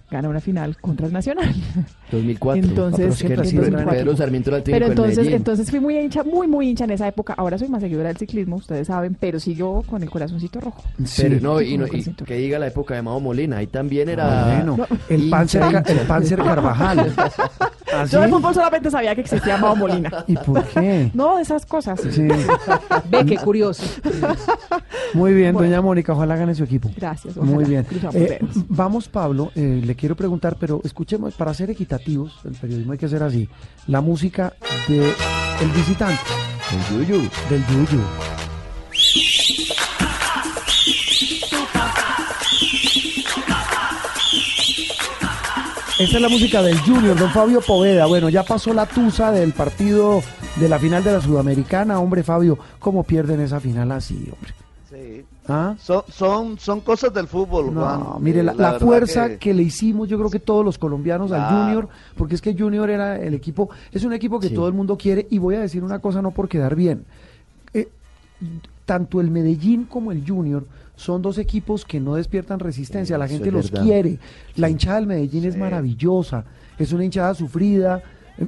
gana 0.09 0.29
una 0.29 0.39
final 0.39 0.77
contra 0.77 1.07
el 1.07 1.13
Nacional. 1.13 1.53
2004. 2.11 2.63
Entonces, 2.63 3.23
pero 3.27 3.43
sido 3.43 3.65
entonces, 3.65 3.89
Pedro 3.93 4.15
Sarmiento 4.15 4.49
era 4.49 4.57
el 4.57 4.63
técnico 4.63 4.85
Pero 4.85 4.91
entonces, 4.93 5.27
entonces 5.33 5.69
fui 5.69 5.79
muy 5.81 5.97
hincha, 5.99 6.23
muy, 6.23 6.47
muy 6.47 6.69
hincha 6.69 6.85
en 6.85 6.91
esa 6.91 7.07
época. 7.07 7.33
Ahora 7.37 7.57
soy 7.57 7.67
más 7.67 7.81
seguidora 7.81 8.07
del 8.07 8.17
ciclismo, 8.17 8.55
ustedes 8.55 8.87
saben, 8.87 9.17
pero 9.19 9.39
sigo 9.39 9.83
con 9.83 10.01
el 10.03 10.09
corazoncito 10.09 10.61
rojo. 10.61 10.83
Pero 11.17 11.39
no, 11.41 11.61
y, 11.61 11.77
no- 11.77 11.87
y 11.87 12.03
que 12.03 12.35
diga 12.35 12.59
la 12.59 12.67
época 12.67 12.95
de 12.95 13.01
Mao 13.01 13.19
Molina, 13.19 13.57
ahí 13.57 13.67
también 13.67 14.07
era. 14.07 14.45
Bueno, 14.63 14.87
el 15.09 15.29
Panzer, 15.29 15.63
el 15.85 15.99
Panzer 16.07 16.39
Carvajal. 16.41 17.13
¿Así? 17.93 18.13
Yo 18.13 18.21
de 18.21 18.27
fútbol 18.29 18.53
solamente 18.53 18.89
sabía 18.91 19.13
que 19.15 19.21
existía 19.21 19.57
Mao 19.57 19.75
Molina. 19.75 20.23
¿Y 20.27 20.35
por 20.37 20.63
qué? 20.69 21.11
No, 21.13 21.35
de 21.37 21.41
esas 21.41 21.65
cosas. 21.65 21.99
Sí. 22.09 22.27
Ve 23.09 23.25
qué 23.25 23.35
curioso. 23.37 23.83
Muy 25.13 25.33
bien, 25.33 25.53
Bueno. 25.53 25.69
doña 25.69 25.81
Mónica, 25.81 26.13
ojalá 26.13 26.35
gane 26.35 26.53
su 26.55 26.63
equipo. 26.63 26.89
Gracias, 26.95 27.35
ojalá. 27.37 27.51
Muy 27.53 27.65
bien. 27.65 27.85
Eh, 28.13 28.39
vamos, 28.69 29.07
Pablo, 29.07 29.51
eh, 29.55 29.81
le 29.83 29.95
quiero 29.97 30.15
preguntar, 30.15 30.55
pero 30.59 30.79
escuchemos, 30.83 31.33
para 31.33 31.53
ser 31.53 31.69
equitativos, 31.69 32.39
el 32.45 32.53
periodismo 32.53 32.93
hay 32.93 32.97
que 32.97 33.07
hacer 33.07 33.23
así, 33.23 33.49
la 33.87 33.99
música 33.99 34.53
de 34.87 35.13
El 35.61 35.71
Visitante. 35.75 36.21
El 36.71 37.05
Yuyu. 37.07 37.29
Del 37.49 37.65
Yuyu. 37.67 38.01
Esa 45.99 46.17
es 46.17 46.21
la 46.21 46.29
música 46.29 46.61
del 46.61 46.77
Junior, 46.81 47.17
don 47.17 47.31
Fabio 47.31 47.59
Poveda. 47.59 48.05
Bueno, 48.05 48.29
ya 48.29 48.43
pasó 48.43 48.71
la 48.71 48.85
tusa 48.85 49.31
del 49.31 49.53
partido 49.53 50.21
de 50.57 50.69
la 50.69 50.77
final 50.77 51.03
de 51.03 51.13
la 51.13 51.21
Sudamericana. 51.21 51.99
Hombre, 51.99 52.21
Fabio, 52.23 52.59
¿cómo 52.77 53.03
pierden 53.03 53.41
esa 53.41 53.59
final 53.59 53.91
así, 53.91 54.29
hombre? 54.31 54.66
Sí. 54.89 55.25
¿Ah? 55.49 55.75
Son, 55.79 56.03
son, 56.09 56.57
son 56.59 56.79
cosas 56.81 57.13
del 57.13 57.27
fútbol, 57.27 57.73
Juan. 57.73 57.99
No, 57.99 58.19
mire, 58.21 58.39
Eh, 58.39 58.43
la, 58.43 58.79
fuerza 58.79 59.27
que- 59.29 59.37
que... 59.37 59.53
le 59.53 59.63
hicimos, 59.63 60.07
yo 60.07 60.17
creo 60.17 60.29
que 60.29 60.39
todos 60.39 60.63
los 60.63 60.77
colombianos 60.77 61.31
al. 61.33 61.43
Junior, 61.65 61.89
porque 62.15 62.35
es 62.35 62.41
que 62.41 62.55
Junior 62.57 62.89
era 62.89 63.17
el 63.17 63.33
equipo, 63.33 63.69
es 63.91 64.03
un 64.05 64.13
equipo 64.13 64.39
que 64.39 64.47
Sí. 64.49 64.53
todo 64.55 64.67
el 64.67 64.73
mundo 64.73 64.97
quiere, 64.97 65.27
y 65.29 65.39
voy 65.39 65.55
a 65.55 65.59
decir 65.59 65.83
una 65.83 65.99
cosa 65.99 66.21
no 66.21 66.31
por 66.31 66.47
quedar 66.47 66.75
bien. 66.75 67.03
Eh, 67.73 67.89
tanto 68.85 69.19
el 69.19 69.29
Medellín 69.29 69.83
como 69.85 70.11
el 70.13 70.23
Junior 70.25 70.65
son 70.95 71.21
dos 71.21 71.37
equipos 71.37 71.83
que 71.83 71.99
no 71.99 72.15
despiertan 72.15 72.59
resistencia, 72.59 73.17
la 73.17 73.27
gente 73.27 73.51
los 73.51 73.69
verdad. 73.69 73.85
quiere. 73.85 74.19
La 74.55 74.69
hinchada 74.69 74.95
del 74.97 75.07
Medellín 75.07 75.43
es 75.45 75.57
maravillosa, 75.57 76.45
es 76.79 76.93
una 76.93 77.03
hinchada 77.03 77.33
sufrida. 77.35 78.01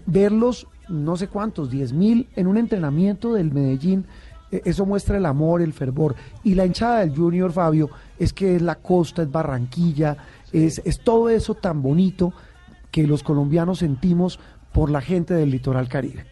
Verlos, 0.06 0.68
no 0.88 1.18
sé 1.18 1.28
cuántos, 1.28 1.70
10 1.70 1.91
mil 1.94 2.28
en 2.36 2.48
un 2.48 2.57
entrenamiento 2.57 3.34
del 3.34 3.52
Medellín, 3.52 4.06
eso 4.52 4.86
muestra 4.86 5.18
el 5.18 5.26
amor, 5.26 5.62
el 5.62 5.74
fervor. 5.74 6.16
Y 6.44 6.56
la 6.56 6.66
hinchada 6.66 7.00
del 7.00 7.16
Junior, 7.16 7.52
Fabio, 7.52 7.90
es 8.18 8.34
que 8.34 8.56
es 8.56 8.62
la 8.62 8.76
costa, 8.76 9.22
es 9.22 9.32
Barranquilla, 9.32 10.18
es, 10.52 10.82
es 10.86 11.00
todo 11.00 11.30
eso 11.30 11.56
tan 11.56 11.82
bonito 11.82 12.34
que 12.92 13.06
los 13.06 13.22
colombianos 13.24 13.80
sentimos 13.80 14.40
por 14.74 14.90
la 14.90 15.02
gente 15.02 15.34
del 15.34 15.52
litoral 15.52 15.88
caribe. 15.88 16.26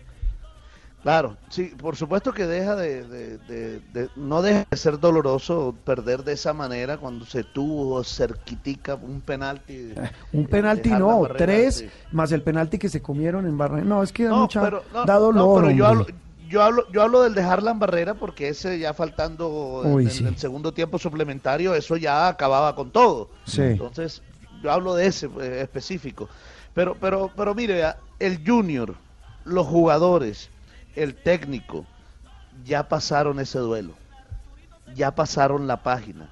Claro, 1.04 1.38
sí, 1.50 1.72
por 1.78 1.96
supuesto 1.96 2.34
que 2.34 2.46
deja 2.48 2.76
de, 2.76 3.08
de- 3.08 3.38
de- 3.38 3.80
de- 3.94 4.10
no 4.18 4.42
deja 4.42 4.66
de 4.70 4.76
ser 4.78 5.00
doloroso 5.00 5.74
perder 5.86 6.24
de 6.24 6.34
esa 6.34 6.54
manera 6.54 6.98
cuando 6.98 7.24
se 7.24 7.44
tuvo 7.46 8.04
cerquitica 8.04 8.96
un 8.96 9.22
penalti. 9.22 9.94
Un 10.34 10.42
eh, 10.42 10.48
penalti 10.50 10.90
no, 10.90 11.22
barrera, 11.22 11.38
tres 11.46 11.76
sí. 11.76 11.90
más 12.12 12.32
el 12.34 12.42
penalti 12.42 12.78
que 12.78 12.90
se 12.90 13.02
comieron 13.02 13.46
en 13.46 13.58
Barranquilla. 13.58 13.88
No, 13.88 14.04
es 14.04 14.12
que 14.12 14.24
da 14.26 14.32
No, 14.32 14.42
mucha, 14.42 14.62
pero, 14.62 14.84
no, 14.92 15.06
da 15.06 15.14
no, 15.14 15.20
dolor. 15.20 15.62
pero 15.62 15.72
yo 15.72 15.86
hablo, 15.86 16.02
hombre. 16.02 16.16
Yo 16.50 16.64
hablo, 16.64 16.86
yo 16.92 17.02
hablo 17.02 17.22
del 17.24 17.34
dejarla 17.34 17.72
en 17.72 17.80
barrera 17.80 18.14
porque 18.14 18.50
ese 18.50 18.80
ya 18.80 18.94
faltando 18.94 19.82
en- 19.86 19.94
Uy, 19.94 20.04
en, 20.06 20.10
sí. 20.12 20.26
el 20.26 20.38
segundo 20.38 20.74
tiempo 20.74 20.98
suplementario, 21.00 21.74
eso 21.76 21.98
ya 21.98 22.28
acababa 22.28 22.76
con 22.76 22.92
todo. 22.92 23.30
Sí. 23.46 23.62
Entonces, 23.62 24.22
yo 24.62 24.72
hablo 24.72 24.96
de 24.96 25.08
ese 25.08 25.28
eh, 25.42 25.62
específico. 25.62 26.30
Pero, 26.74 26.96
pero, 27.00 27.32
pero 27.36 27.54
mire, 27.56 27.84
el 28.20 28.44
junior, 28.46 28.96
los 29.46 29.66
jugadores, 29.68 30.50
el 30.96 31.16
técnico, 31.16 31.86
ya 32.66 32.88
pasaron 32.88 33.40
ese 33.40 33.60
duelo. 33.60 33.94
Ya 34.96 35.14
pasaron 35.14 35.68
la 35.68 35.84
página. 35.84 36.30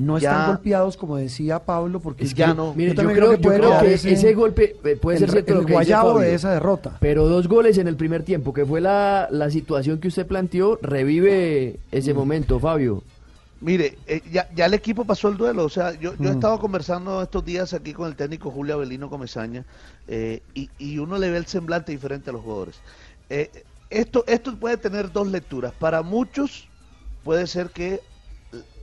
No 0.00 0.18
Ya- 0.18 0.30
están 0.30 0.46
golpeados, 0.54 0.96
como 0.96 1.16
decía 1.16 1.58
Pablo, 1.58 2.00
porque 2.00 2.24
es 2.24 2.34
Ya 2.34 2.54
no. 2.54 2.72
Mire, 2.74 2.90
yo 2.90 2.94
también 2.96 3.18
creo, 3.18 3.32
yo 3.34 3.80
que 3.80 3.94
ese, 3.94 4.34
golpe 4.34 4.76
eh, 4.84 4.96
puede 4.96 5.18
el, 5.18 5.20
ser 5.24 5.30
cierto 5.30 5.52
el 5.52 5.58
lo 5.58 5.66
que 5.66 5.72
dice 5.72 5.74
guayabo 5.74 6.18
de 6.18 6.34
esa 6.34 6.52
derrota. 6.52 6.96
Pero 7.00 7.28
dos 7.28 7.46
goles 7.48 7.76
en 7.78 7.86
el 7.86 7.96
primer 7.96 8.22
tiempo, 8.22 8.52
que 8.54 8.64
fue 8.64 8.80
la, 8.80 9.28
la 9.30 9.50
situación 9.50 9.98
que 10.00 10.08
usted 10.08 10.26
planteó, 10.26 10.78
revive 10.82 11.78
ese 11.92 12.14
momento, 12.14 12.58
Fabio. 12.58 13.02
Mire, 13.60 13.98
eh, 14.06 14.22
ya, 14.32 14.48
ya 14.54 14.64
el 14.66 14.72
equipo 14.74 15.04
pasó 15.04 15.28
el 15.28 15.36
duelo. 15.36 15.64
O 15.64 15.68
sea, 15.68 15.92
yo, 15.92 16.14
yo 16.18 16.28
he 16.28 16.32
Mm. 16.32 16.36
estado 16.36 16.58
conversando 16.58 17.20
estos 17.22 17.44
días 17.44 17.74
aquí 17.74 17.92
con 17.92 18.08
el 18.08 18.16
técnico 18.16 18.50
Julio 18.50 18.74
Avelino 18.76 19.10
Comesaña 19.10 19.64
eh, 20.08 20.40
y, 20.54 20.70
y 20.78 20.96
uno 20.98 21.18
le 21.18 21.30
ve 21.30 21.36
el 21.36 21.44
semblante 21.46 21.92
diferente 21.92 22.30
a 22.30 22.32
los 22.32 22.42
jugadores. 22.42 22.76
Eh, 23.28 23.50
esto, 23.90 24.24
esto 24.26 24.56
puede 24.56 24.78
tener 24.78 25.12
dos 25.12 25.28
lecturas. 25.28 25.74
Para 25.78 26.00
muchos 26.02 26.68
puede 27.22 27.46
ser 27.46 27.68
que, 27.68 28.00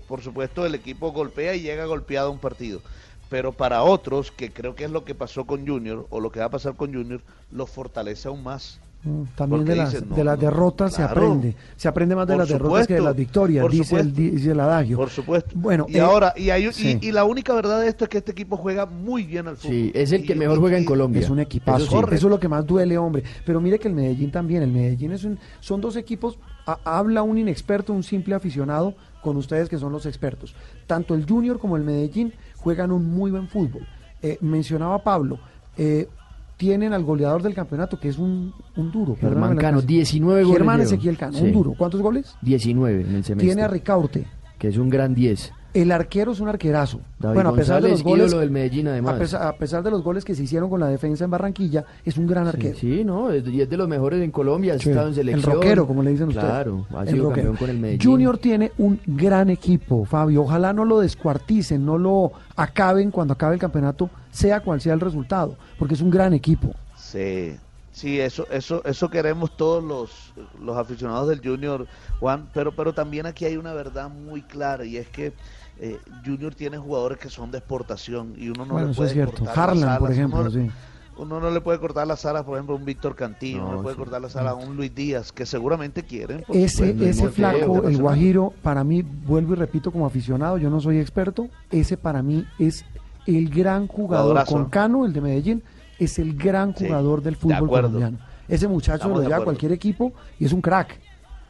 por 0.07 0.21
supuesto, 0.21 0.65
el 0.65 0.75
equipo 0.75 1.11
golpea 1.11 1.55
y 1.55 1.61
llega 1.61 1.85
golpeado 1.85 2.29
a 2.29 2.31
un 2.31 2.39
partido. 2.39 2.81
Pero 3.29 3.51
para 3.51 3.83
otros, 3.83 4.31
que 4.31 4.51
creo 4.51 4.73
que 4.73 4.85
es 4.85 4.91
lo 4.91 5.03
que 5.03 5.13
pasó 5.13 5.45
con 5.45 5.67
Junior 5.67 6.07
o 6.09 6.19
lo 6.21 6.31
que 6.31 6.39
va 6.39 6.45
a 6.45 6.49
pasar 6.49 6.75
con 6.75 6.93
Junior, 6.93 7.19
lo 7.51 7.65
fortalece 7.65 8.29
aún 8.29 8.41
más. 8.41 8.79
Mm, 9.03 9.23
También 9.35 9.63
de 9.65 9.75
las, 9.75 9.91
dicen, 9.91 10.09
no, 10.09 10.15
de 10.15 10.23
las 10.23 10.37
no, 10.37 10.41
derrotas 10.45 10.93
se 10.93 11.03
aprende. 11.03 11.53
Se 11.75 11.87
aprende 11.89 12.15
más 12.15 12.25
de 12.25 12.33
Por 12.33 12.39
las 12.39 12.49
derrotas 12.49 12.87
que 12.87 12.93
de 12.95 13.01
las 13.01 13.15
victorias, 13.15 13.69
dice 13.69 13.99
el, 13.99 14.13
dice 14.15 14.51
el 14.51 14.59
adagio. 14.59 14.97
Por 14.97 15.09
supuesto. 15.09 15.51
Bueno, 15.55 15.85
y 15.89 15.97
eh, 15.97 15.99
ahora, 15.99 16.33
y, 16.37 16.49
hay, 16.49 16.67
y- 16.67 16.73
sí. 16.73 16.97
y, 17.01 17.11
la 17.11 17.25
única 17.25 17.53
verdad 17.53 17.81
de 17.81 17.89
esto 17.89 18.05
es 18.05 18.09
que 18.09 18.17
este 18.19 18.31
equipo 18.31 18.57
juega 18.57 18.85
muy 18.85 19.23
bien 19.23 19.47
al 19.49 19.57
fútbol. 19.57 19.71
Sí, 19.75 19.91
es 19.93 20.11
el 20.13 20.25
que 20.25 20.33
Y- 20.33 20.37
mejor 20.37 20.57
y- 20.57 20.61
juega 20.61 20.77
en 20.77 20.85
Colombia. 20.85 21.21
Es 21.21 21.29
un 21.29 21.39
equipazo. 21.39 21.83
Eso 21.85 21.99
Eso, 22.07 22.13
es 22.15 22.23
lo 22.23 22.39
que 22.39 22.47
más 22.47 22.65
duele, 22.65 22.97
hombre. 22.97 23.23
Pero 23.45 23.59
mire 23.61 23.77
que 23.77 23.87
el 23.89 23.93
Medellín 23.93 24.31
también. 24.31 24.63
El 24.63 24.71
Medellín 24.71 25.11
es 25.11 25.23
un, 25.25 25.37
son 25.59 25.79
dos 25.81 25.95
equipos. 25.97 26.39
ha- 26.65 26.79
habla 26.83 27.21
un 27.23 27.37
inexperto, 27.37 27.93
un 27.93 28.03
simple 28.03 28.35
aficionado, 28.35 28.93
con 29.27 29.35
ustedes 29.35 29.67
que 29.67 29.77
son 29.77 29.91
los 29.91 30.05
expertos. 30.05 30.55
Tanto 30.87 31.13
el 31.13 31.25
Junior 31.27 31.59
como 31.59 31.75
el 31.75 31.83
Medellín 31.83 32.31
juegan 32.55 32.93
un 32.93 33.05
muy 33.11 33.29
buen 33.29 33.49
fútbol. 33.49 33.85
Eh, 34.21 34.37
mencionaba 34.41 35.03
Pablo. 35.03 35.37
eh, 35.77 36.07
tienen 36.55 36.91
al 36.93 37.03
goleador 37.03 37.43
del 37.43 37.53
campeonato, 37.53 37.99
que 37.99 38.07
es 38.07 38.17
un, 38.17 38.51
un 38.77 38.91
duro. 38.91 39.15
Germán 39.19 39.57
Cano, 39.57 39.77
clase. 39.79 39.85
19 39.87 40.43
goles. 40.43 40.57
Germán. 40.57 40.81
Ezequiel 40.81 41.15
Cano, 41.17 41.37
Sí. 41.37 41.43
un 41.43 41.51
duro. 41.51 41.73
¿Cuántos 41.77 42.01
goles? 42.01 42.35
19 42.41 43.01
en 43.01 43.15
el 43.17 43.23
semestre. 43.23 43.45
Tiene 43.47 43.61
a 43.61 43.67
Ricaurte. 43.67 44.25
Que 44.57 44.69
es 44.69 44.77
un 44.77 44.89
gran 44.89 45.13
10. 45.13 45.51
El 45.73 45.91
arquero 45.91 46.31
es 46.31 46.39
un 46.39 46.47
arquerazo. 46.47 47.01
David 47.19 47.35
bueno, 47.35 47.49
a 47.49 47.53
pesar 47.53 47.81
de 47.83 47.89
los 47.89 48.03
goles, 48.03 48.31
del 48.31 48.49
Medellín, 48.49 48.87
además. 48.87 49.15
A 49.15 49.19
pesar, 49.19 49.41
a 49.47 49.57
pesar 49.57 49.83
de 49.83 49.91
los 49.91 50.01
goles 50.01 50.25
que 50.25 50.33
se 50.33 50.43
hicieron 50.43 50.69
con 50.69 50.79
la 50.79 50.87
defensa 50.87 51.25
en 51.25 51.29
Barranquilla, 51.31 51.85
es 52.03 52.17
un 52.17 52.25
gran 52.25 52.47
arquero. 52.47 52.77
Sí, 52.77 53.03
no, 53.03 53.31
es, 53.31 53.45
y 53.47 53.61
es 53.61 53.69
de 53.69 53.77
los 53.77 53.87
mejores 53.87 54.23
en 54.23 54.31
Colombia, 54.31 54.73
ha 54.73 54.79
Sí, 54.79 54.89
estado 54.89 55.07
en 55.07 55.09
el 55.11 55.15
selección. 55.15 55.53
rockero, 55.55 55.85
como 55.85 56.01
le 56.01 56.11
dicen 56.11 56.29
ustedes. 56.29 56.47
Claro, 56.47 56.87
ha 56.95 57.03
El 57.03 57.09
sido 57.09 57.23
rockero. 57.25 57.35
campeón 57.47 57.55
con 57.57 57.69
el 57.69 57.79
Medellín. 57.79 58.09
Junior 58.11 58.37
tiene 58.39 58.71
un 58.77 58.99
gran 59.05 59.49
equipo, 59.49 60.05
Fabio. 60.05 60.41
Ojalá 60.43 60.73
no 60.73 60.83
lo 60.85 60.99
descuarticen, 60.99 61.85
no 61.85 61.97
lo 61.97 62.31
acaben 62.55 63.11
cuando 63.11 63.33
acabe 63.33 63.55
el 63.55 63.59
campeonato, 63.59 64.09
sea 64.31 64.61
cual 64.61 64.81
sea 64.81 64.93
el 64.93 64.99
resultado, 64.99 65.57
porque 65.77 65.93
es 65.93 66.01
un 66.01 66.09
gran 66.09 66.33
equipo. 66.33 66.73
Sí, 66.95 67.55
sí, 67.97 68.19
eso, 68.19 68.45
eso, 68.51 68.83
eso 68.85 69.09
queremos 69.09 69.55
todos 69.57 69.83
los, 69.83 70.33
los 70.61 70.77
aficionados 70.77 71.27
del 71.29 71.41
Junior, 71.43 71.87
Juan, 72.19 72.49
pero, 72.53 72.71
pero 72.75 72.93
también 72.93 73.25
aquí 73.25 73.45
hay 73.45 73.57
una 73.57 73.73
verdad 73.73 74.09
muy 74.09 74.41
clara 74.43 74.85
y 74.85 74.97
es 74.97 75.07
que 75.09 75.33
eh, 75.79 75.99
Junior 76.25 76.53
tiene 76.55 76.77
jugadores 76.77 77.17
que 77.17 77.29
son 77.29 77.51
de 77.51 77.57
exportación 77.59 78.33
y 78.37 78.49
uno 78.49 78.65
no 78.65 78.73
Bueno, 78.73 78.87
le 78.87 78.91
eso 78.91 78.97
puede 78.99 79.09
es 79.09 79.13
cierto. 79.13 79.43
cortar 79.45 79.75
las 79.75 79.83
Harlan, 79.85 79.99
por 79.99 80.07
alas, 80.07 80.17
ejemplo, 80.17 80.39
uno, 80.41 80.49
sí. 80.51 80.71
uno 81.17 81.39
no 81.39 81.51
le 81.51 81.61
puede 81.61 81.79
cortar 81.79 82.07
las 82.07 82.25
alas, 82.25 82.43
por 82.43 82.55
ejemplo, 82.55 82.75
a 82.75 82.77
un 82.79 82.85
Víctor 82.85 83.15
Cantillo, 83.15 83.59
no, 83.61 83.71
No, 83.71 83.77
le 83.77 83.81
puede 83.81 83.95
sí. 83.95 83.99
cortar 83.99 84.21
las 84.21 84.35
alas 84.35 84.53
a 84.53 84.55
un 84.55 84.75
Luis 84.75 84.93
Díaz, 84.95 85.31
que 85.31 85.45
seguramente 85.45 86.03
quieren. 86.03 86.43
Ese, 86.49 86.89
supuesto, 86.89 87.03
ese 87.05 87.29
flaco, 87.29 87.87
el. 87.87 87.97
Guajiro, 87.97 88.53
para 88.63 88.83
mí, 88.83 89.01
vuelvo 89.01 89.53
y 89.53 89.57
repito 89.57 89.91
como 89.91 90.05
aficionado, 90.05 90.57
yo 90.57 90.69
no 90.69 90.79
soy 90.79 90.99
experto, 90.99 91.47
ese 91.71 91.97
para 91.97 92.21
mí 92.23 92.45
es 92.59 92.85
el 93.27 93.49
gran 93.49 93.87
jugador 93.87 94.45
con 94.45 94.65
Cano, 94.69 95.05
el 95.05 95.13
de 95.13 95.21
Medellín, 95.21 95.63
es 95.99 96.19
el 96.19 96.35
gran 96.35 96.75
Sí, 96.75 96.85
jugador 96.85 97.21
del 97.21 97.33
de 97.35 97.39
fútbol 97.39 97.55
acuerdo. 97.65 97.87
colombiano. 97.89 98.17
Ese 98.47 98.67
muchacho 98.67 98.95
Estamos 98.95 99.17
lo 99.17 99.21
de 99.21 99.27
lleva 99.27 99.41
a 99.41 99.43
cualquier 99.43 99.71
equipo 99.73 100.13
y 100.39 100.45
es 100.45 100.53
un 100.53 100.61
crack. 100.61 100.99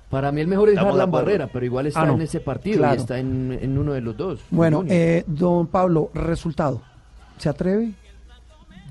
Para 0.10 0.32
mí 0.32 0.40
el 0.42 0.48
mejor 0.48 0.70
es 0.70 0.76
de 0.76 0.82
Harlan. 0.82 1.12
Barrera, 1.12 1.48
pero 1.52 1.66
igual 1.66 1.86
está 1.88 2.02
Ah, 2.02 2.06
no. 2.06 2.14
en 2.14 2.22
ese 2.22 2.40
partido 2.40 2.78
Claro. 2.78 2.96
y 2.96 2.98
está 3.00 3.20
en, 3.20 3.58
en 3.62 3.78
uno 3.78 3.92
de 3.94 4.02
los 4.02 4.16
dos. 4.16 4.40
Bueno, 4.50 4.84
eh, 4.88 5.24
don 5.28 5.68
Pablo, 5.68 6.10
resultado. 6.14 6.82
¿Se 7.38 7.50
atreve, 7.50 7.92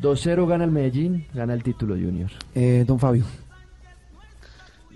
2-0 0.03 0.47
gana 0.47 0.65
el 0.65 0.71
Medellín, 0.71 1.27
gana 1.35 1.55
el 1.55 1.63
título 1.63 1.95
Junior. 1.95 2.31
eh, 2.55 2.85
don 2.87 2.99
Fabio? 2.99 3.25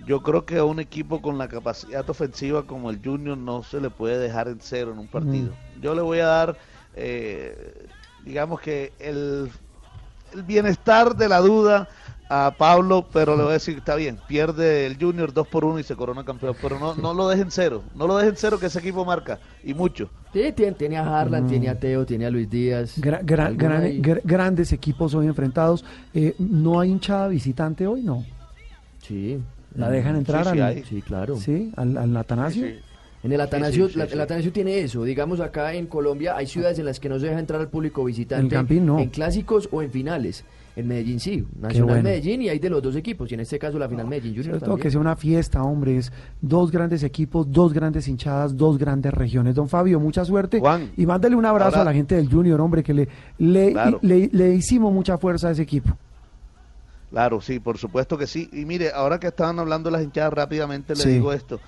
Yo 0.06 0.22
creo 0.22 0.44
que 0.44 0.58
a 0.58 0.64
un 0.64 0.80
equipo 0.80 1.20
con 1.22 1.38
la 1.38 1.48
capacidad 1.48 2.08
ofensiva 2.08 2.64
como 2.66 2.90
el 2.90 3.00
Junior 3.04 3.36
no 3.36 3.62
se 3.62 3.80
le 3.80 3.90
puede 3.90 4.18
dejar 4.18 4.48
en 4.48 4.58
cero 4.60 4.92
en 4.92 4.98
un 4.98 5.06
partido. 5.06 5.52
Yo 5.80 5.94
le 5.94 6.02
voy 6.02 6.18
a 6.20 6.26
dar, 6.26 6.56
eh, 6.96 7.86
digamos 8.24 8.60
que 8.60 8.92
el, 8.98 9.50
el 10.34 10.42
bienestar 10.42 11.16
de 11.16 11.28
la 11.28 11.38
duda 11.40 11.88
a 12.32 12.54
Pablo, 12.56 13.06
pero 13.12 13.36
le 13.36 13.42
voy 13.42 13.50
a 13.50 13.54
decir, 13.54 13.78
está 13.78 13.96
bien, 13.96 14.16
pierde 14.28 14.86
el 14.86 14.96
Junior 15.00 15.32
2 15.32 15.48
por 15.48 15.64
1 15.64 15.80
y 15.80 15.82
se 15.82 15.96
corona 15.96 16.24
campeón, 16.24 16.54
pero 16.62 16.78
no, 16.78 16.94
no 16.94 17.12
lo 17.12 17.28
dejen 17.28 17.50
cero, 17.50 17.82
no 17.96 18.06
lo 18.06 18.16
dejen 18.18 18.34
cero 18.36 18.58
que 18.60 18.66
ese 18.66 18.78
equipo 18.78 19.04
marca, 19.04 19.40
y 19.64 19.74
mucho. 19.74 20.08
Sí, 20.32 20.52
tiene, 20.52 20.72
tiene 20.72 20.96
a 20.96 21.20
Harlan, 21.20 21.44
Mm. 21.46 21.48
tiene 21.48 21.68
a 21.68 21.78
Teo, 21.80 22.06
tiene 22.06 22.26
a 22.26 22.30
Luis 22.30 22.48
Díaz. 22.48 22.98
Gra- 22.98 23.20
gra- 23.22 23.46
Alguno 23.46 23.68
gran- 23.68 23.82
ahí. 23.82 24.00
gr- 24.00 24.20
grandes 24.22 24.72
equipos 24.72 25.12
hoy 25.16 25.26
enfrentados. 25.26 25.84
Eh, 26.14 26.36
¿No 26.38 26.78
hay 26.78 26.90
hinchada 26.90 27.26
visitante 27.26 27.84
hoy? 27.88 28.02
No. 28.02 28.24
Sí. 29.02 29.40
¿La 29.74 29.90
dejan 29.90 30.14
entrar 30.14 30.44
sí, 30.44 30.50
al, 30.50 30.62
hay. 30.62 30.84
Sí, 30.84 31.02
claro. 31.02 31.36
¿sí? 31.36 31.72
al, 31.76 31.96
al 31.96 32.16
Atanasio? 32.16 32.64
En 33.22 33.32
el 33.32 33.40
Atanasio, 33.40 33.86
sí, 33.88 33.92
sí, 33.92 33.98
la- 33.98 34.06
sí. 34.06 34.14
el 34.14 34.20
Atanasio 34.20 34.50
tiene 34.52 34.78
eso. 34.80 35.04
Digamos, 35.04 35.40
acá 35.40 35.74
en 35.74 35.86
Colombia 35.86 36.36
hay 36.36 36.46
ciudades 36.46 36.78
en 36.78 36.86
las 36.86 36.98
que 36.98 37.08
no 37.10 37.18
se 37.18 37.26
deja 37.26 37.38
entrar 37.38 37.60
al 37.60 37.68
público 37.68 38.02
visitante. 38.04 38.44
En 38.44 38.48
Campín, 38.50 38.86
no. 38.86 38.98
En 38.98 39.10
clásicos 39.10 39.68
o 39.72 39.82
en 39.82 39.90
finales. 39.90 40.42
En 40.76 40.86
Medellín 40.88 41.20
sí. 41.20 41.44
Nacional 41.60 41.88
bueno. 41.88 42.02
Medellín 42.04 42.40
y 42.42 42.48
hay 42.48 42.58
de 42.58 42.70
los 42.70 42.80
dos 42.80 42.96
equipos. 42.96 43.30
Y 43.30 43.34
en 43.34 43.40
este 43.40 43.58
caso 43.58 43.78
la 43.78 43.88
final 43.88 44.06
Medellín 44.06 44.30
Junior 44.32 44.44
Sobre 44.54 44.58
todo 44.60 44.70
también. 44.70 44.82
que 44.84 44.90
sea 44.92 45.00
una 45.00 45.16
fiesta, 45.16 45.62
hombre. 45.62 45.98
Es 45.98 46.10
dos 46.40 46.70
grandes 46.70 47.02
equipos, 47.02 47.50
dos 47.52 47.74
grandes 47.74 48.08
hinchadas, 48.08 48.56
dos 48.56 48.78
grandes 48.78 49.12
regiones. 49.12 49.54
Don 49.54 49.68
Fabio, 49.68 50.00
mucha 50.00 50.24
suerte. 50.24 50.60
Juan, 50.60 50.92
y 50.96 51.04
mándale 51.04 51.36
un 51.36 51.44
abrazo 51.44 51.70
ahora- 51.78 51.82
a 51.82 51.84
la 51.86 51.92
gente 51.92 52.14
del 52.14 52.30
Junior, 52.30 52.58
hombre, 52.60 52.82
que 52.82 52.94
le, 52.94 53.08
le, 53.38 53.72
Claro. 53.72 53.98
le, 54.00 54.30
le 54.32 54.54
hicimos 54.54 54.92
mucha 54.94 55.18
fuerza 55.18 55.48
a 55.48 55.50
ese 55.50 55.62
equipo. 55.62 55.90
Claro, 57.10 57.40
sí, 57.40 57.58
por 57.58 57.76
supuesto 57.76 58.16
que 58.16 58.28
sí. 58.28 58.48
Y 58.52 58.64
mire, 58.64 58.92
ahora 58.94 59.18
que 59.18 59.26
estaban 59.26 59.58
hablando 59.58 59.90
las 59.90 60.02
hinchadas 60.04 60.32
rápidamente, 60.32 60.94
le 60.94 61.02
Sí. 61.02 61.08
digo 61.10 61.32
esto. 61.32 61.58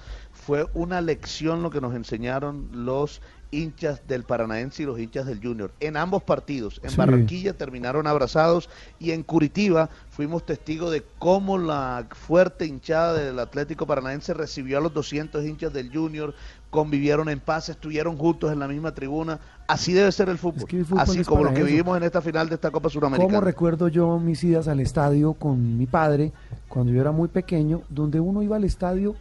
Fue 0.44 0.66
una 0.74 1.00
lección 1.00 1.62
lo 1.62 1.70
que 1.70 1.80
nos 1.80 1.94
enseñaron 1.94 2.68
los 2.72 3.20
hinchas 3.52 4.00
del 4.08 4.24
Paranaense 4.24 4.82
y 4.82 4.86
los 4.86 4.98
hinchas 4.98 5.26
del 5.26 5.40
Junior. 5.40 5.72
En 5.78 5.96
ambos 5.96 6.22
partidos. 6.22 6.80
En 6.82 6.90
Sí. 6.90 6.96
Barranquilla 6.96 7.52
terminaron 7.52 8.06
abrazados 8.06 8.68
y 8.98 9.12
en 9.12 9.22
Curitiba 9.22 9.90
fuimos 10.10 10.44
testigos 10.44 10.90
de 10.90 11.04
cómo 11.18 11.58
la 11.58 12.06
fuerte 12.10 12.64
hinchada 12.66 13.12
del 13.12 13.38
Atlético 13.38 13.86
Paranaense 13.86 14.32
recibió 14.34 14.78
a 14.78 14.80
los 14.80 14.92
200 14.94 15.44
hinchas 15.44 15.72
del 15.72 15.92
Junior, 15.92 16.34
convivieron 16.70 17.28
en 17.28 17.38
paz, 17.40 17.68
estuvieron 17.68 18.16
juntos 18.16 18.50
en 18.52 18.58
la 18.58 18.66
misma 18.66 18.94
tribuna. 18.94 19.38
Así 19.68 19.92
debe 19.92 20.10
ser 20.10 20.28
el 20.30 20.38
fútbol. 20.38 20.66
que 20.66 20.78
el 20.78 20.86
fútbol 20.86 21.00
Así 21.02 21.22
como 21.22 21.44
lo 21.44 21.50
que 21.50 21.58
eso. 21.60 21.66
vivimos 21.66 21.96
en 21.98 22.02
esta 22.04 22.22
final 22.22 22.48
de 22.48 22.54
esta 22.56 22.70
Copa 22.70 22.88
Suramericana. 22.88 23.28
¿Cómo 23.32 23.44
recuerdo 23.44 23.88
yo 23.88 24.18
mis 24.18 24.42
idas 24.42 24.66
al 24.66 24.80
estadio 24.80 25.34
con 25.34 25.76
mi 25.78 25.86
padre 25.86 26.32
cuando 26.68 26.90
yo 26.90 27.00
era 27.00 27.12
muy 27.12 27.28
pequeño, 27.28 27.82
donde 27.90 28.18
uno 28.18 28.42
iba 28.42 28.56
al 28.56 28.64
estadio 28.64 29.14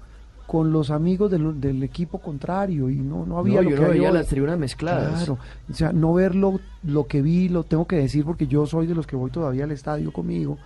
con 0.52 0.74
los 0.74 0.92
amigos 0.92 1.32
del, 1.32 1.62
del 1.62 1.82
equipo 1.82 2.18
contrario 2.20 2.90
y 2.90 2.98
no, 2.98 3.26
no 3.26 3.38
había 3.38 3.62
No, 3.62 3.62
lo 3.62 3.70
yo 3.70 3.76
que 3.78 3.82
no 3.84 3.88
hay 3.88 3.94
veía 4.00 4.10
hoy. 4.10 4.18
las 4.18 4.28
tribunas 4.28 4.60
mezcladas. 4.60 5.24
Claro, 5.24 5.38
o 5.70 5.74
sea, 5.74 5.94
no 5.94 6.14
ver 6.14 6.36
lo, 6.36 6.60
lo 6.84 7.08
que 7.08 7.22
vi, 7.22 7.48
lo 7.48 7.64
tengo 7.64 7.88
que 7.88 7.96
decir 7.96 8.26
porque 8.26 8.48
yo 8.48 8.66
soy 8.66 8.86
de 8.86 8.94
los 8.94 9.08
que 9.08 9.16
voy 9.16 9.32
todavía 9.32 9.64
al 9.64 9.72
estadio 9.72 10.12
conmigo, 10.12 10.58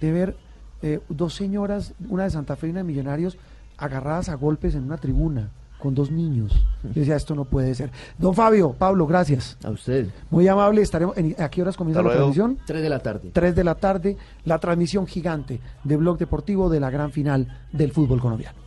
de 0.00 0.12
ver 0.12 0.36
eh, 0.82 1.00
dos 1.08 1.34
señoras, 1.34 1.92
una 2.08 2.22
de 2.22 2.30
Santa 2.30 2.54
Fe 2.54 2.68
y 2.68 2.70
una 2.70 2.80
de 2.80 2.84
Millonarios, 2.84 3.36
agarradas 3.78 4.28
a 4.28 4.34
golpes 4.36 4.76
en 4.76 4.84
una 4.84 4.96
tribuna 4.98 5.50
con 5.80 5.92
dos 5.96 6.12
niños. 6.12 6.64
Yo 6.84 6.90
decía, 6.94 7.16
esto 7.16 7.34
no 7.34 7.44
puede 7.44 7.74
ser. 7.74 7.90
Don 8.18 8.34
Fabio, 8.34 8.72
Pablo, 8.78 9.08
gracias. 9.08 9.58
A 9.64 9.70
usted. 9.70 10.06
Muy 10.30 10.46
amable, 10.46 10.82
estaremos. 10.82 11.16
en- 11.16 11.34
¿A 11.42 11.48
qué 11.50 11.62
horas 11.62 11.76
comienza 11.76 11.98
Hasta 11.98 12.10
la 12.10 12.14
luego. 12.14 12.32
transmisión? 12.32 12.64
3 12.64 12.80
de 12.80 12.88
la 12.88 13.00
tarde. 13.00 13.30
3 13.32 13.56
de 13.56 13.64
la 13.64 13.74
tarde, 13.74 14.16
la 14.44 14.60
transmisión 14.60 15.08
gigante 15.08 15.58
de 15.82 15.96
Blog 15.96 16.16
Deportivo 16.18 16.68
de 16.70 16.78
la 16.78 16.90
gran 16.90 17.10
final 17.10 17.48
del 17.72 17.90
fútbol 17.90 18.20
colombiano. 18.20 18.61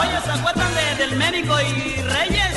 Oye, 0.00 0.20
¿se 0.24 0.30
acuerdan 0.30 0.74
de- 0.74 0.94
del 1.06 1.16
médico 1.16 1.54
y 1.60 2.02
Reyes? 2.02 2.56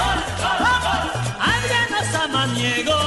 Adriana 1.40 2.12
Samaniego. 2.12 3.00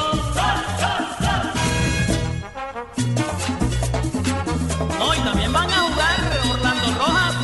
No, 4.99 5.15
y 5.15 5.19
también 5.21 5.53
van 5.53 5.71
a 5.71 5.79
jugar 5.81 6.41
Orlando 6.51 6.87
Rojas 6.99 7.35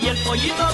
y 0.00 0.06
el 0.08 0.16
Pollito 0.18 0.66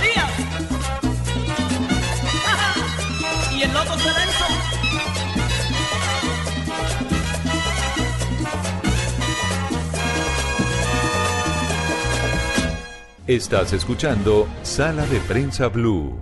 Estás 13.28 13.74
escuchando 13.74 14.48
Sala 14.62 15.04
de 15.04 15.18
Prensa 15.20 15.68
Blue. 15.68 16.14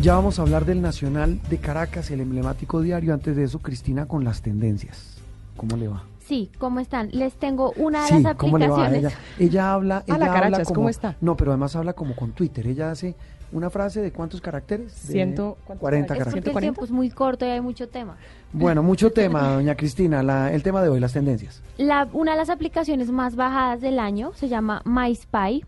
Ya 0.00 0.14
vamos 0.14 0.38
a 0.38 0.42
hablar 0.42 0.64
del 0.64 0.80
Nacional 0.80 1.40
de 1.50 1.58
Caracas, 1.58 2.08
el 2.12 2.20
emblemático 2.20 2.80
diario. 2.82 3.12
Antes 3.12 3.34
de 3.34 3.42
eso, 3.42 3.58
Cristina 3.58 4.06
con 4.06 4.22
las 4.22 4.42
tendencias. 4.42 5.16
¿Cómo 5.56 5.76
le 5.76 5.88
va? 5.88 6.04
Sí, 6.24 6.52
¿cómo 6.58 6.78
están? 6.78 7.08
Les 7.10 7.34
tengo 7.34 7.72
una 7.76 8.02
de 8.02 8.08
Sí, 8.08 8.22
las 8.22 8.36
¿cómo 8.36 8.58
le 8.58 8.68
va? 8.68 8.86
aplicaciones. 8.86 9.12
Ella, 9.38 9.44
ella 9.50 9.72
habla, 9.72 10.04
ella 10.06 10.14
Hola, 10.14 10.26
habla 10.26 10.40
Carachas, 10.40 10.68
como, 10.68 10.74
¿cómo 10.76 10.88
está? 10.90 11.16
No, 11.20 11.36
pero 11.36 11.50
además 11.50 11.74
habla 11.74 11.94
como 11.94 12.14
con 12.14 12.30
Twitter. 12.30 12.64
Ella 12.68 12.92
hace 12.92 13.16
una 13.52 13.70
frase 13.70 14.00
de 14.02 14.12
cuántos 14.12 14.40
caracteres? 14.40 15.06
De 15.06 15.12
Ciento- 15.14 15.56
¿cuántos 15.64 15.80
40 15.80 16.14
Es 16.14 16.18
caracteres. 16.18 16.44
porque 16.44 16.58
el 16.66 16.72
tiempo 16.72 16.84
es 16.84 16.90
muy 16.90 17.10
corto 17.10 17.44
y 17.46 17.48
hay 17.48 17.60
mucho 17.60 17.88
tema. 17.88 18.16
Bueno, 18.52 18.82
mucho 18.82 19.10
tema, 19.12 19.52
doña 19.54 19.74
Cristina. 19.74 20.22
La- 20.22 20.52
el 20.52 20.62
tema 20.62 20.82
de 20.82 20.88
hoy, 20.88 21.00
las 21.00 21.12
tendencias. 21.12 21.62
La, 21.76 22.08
una 22.12 22.32
de 22.32 22.38
las 22.38 22.50
aplicaciones 22.50 23.10
más 23.10 23.36
bajadas 23.36 23.80
del 23.80 23.98
año 23.98 24.32
se 24.34 24.48
llama 24.48 24.82
MySpy. 24.84 25.64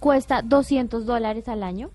Cuesta 0.00 0.42
200 0.42 1.06
dólares 1.06 1.48
al 1.48 1.62
año 1.62 1.90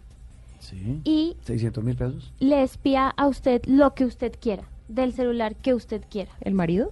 Sí. 0.59 0.99
y 1.03 1.37
600 1.43 1.83
mil 1.83 1.95
pesos. 1.95 2.33
le 2.39 2.63
espía 2.63 3.09
a 3.15 3.27
usted 3.27 3.61
lo 3.65 3.93
que 3.93 4.03
usted 4.05 4.33
quiera, 4.39 4.63
del 4.87 5.13
celular 5.13 5.55
que 5.55 5.73
usted 5.73 6.01
quiera. 6.09 6.31
¿El 6.41 6.53
marido? 6.53 6.91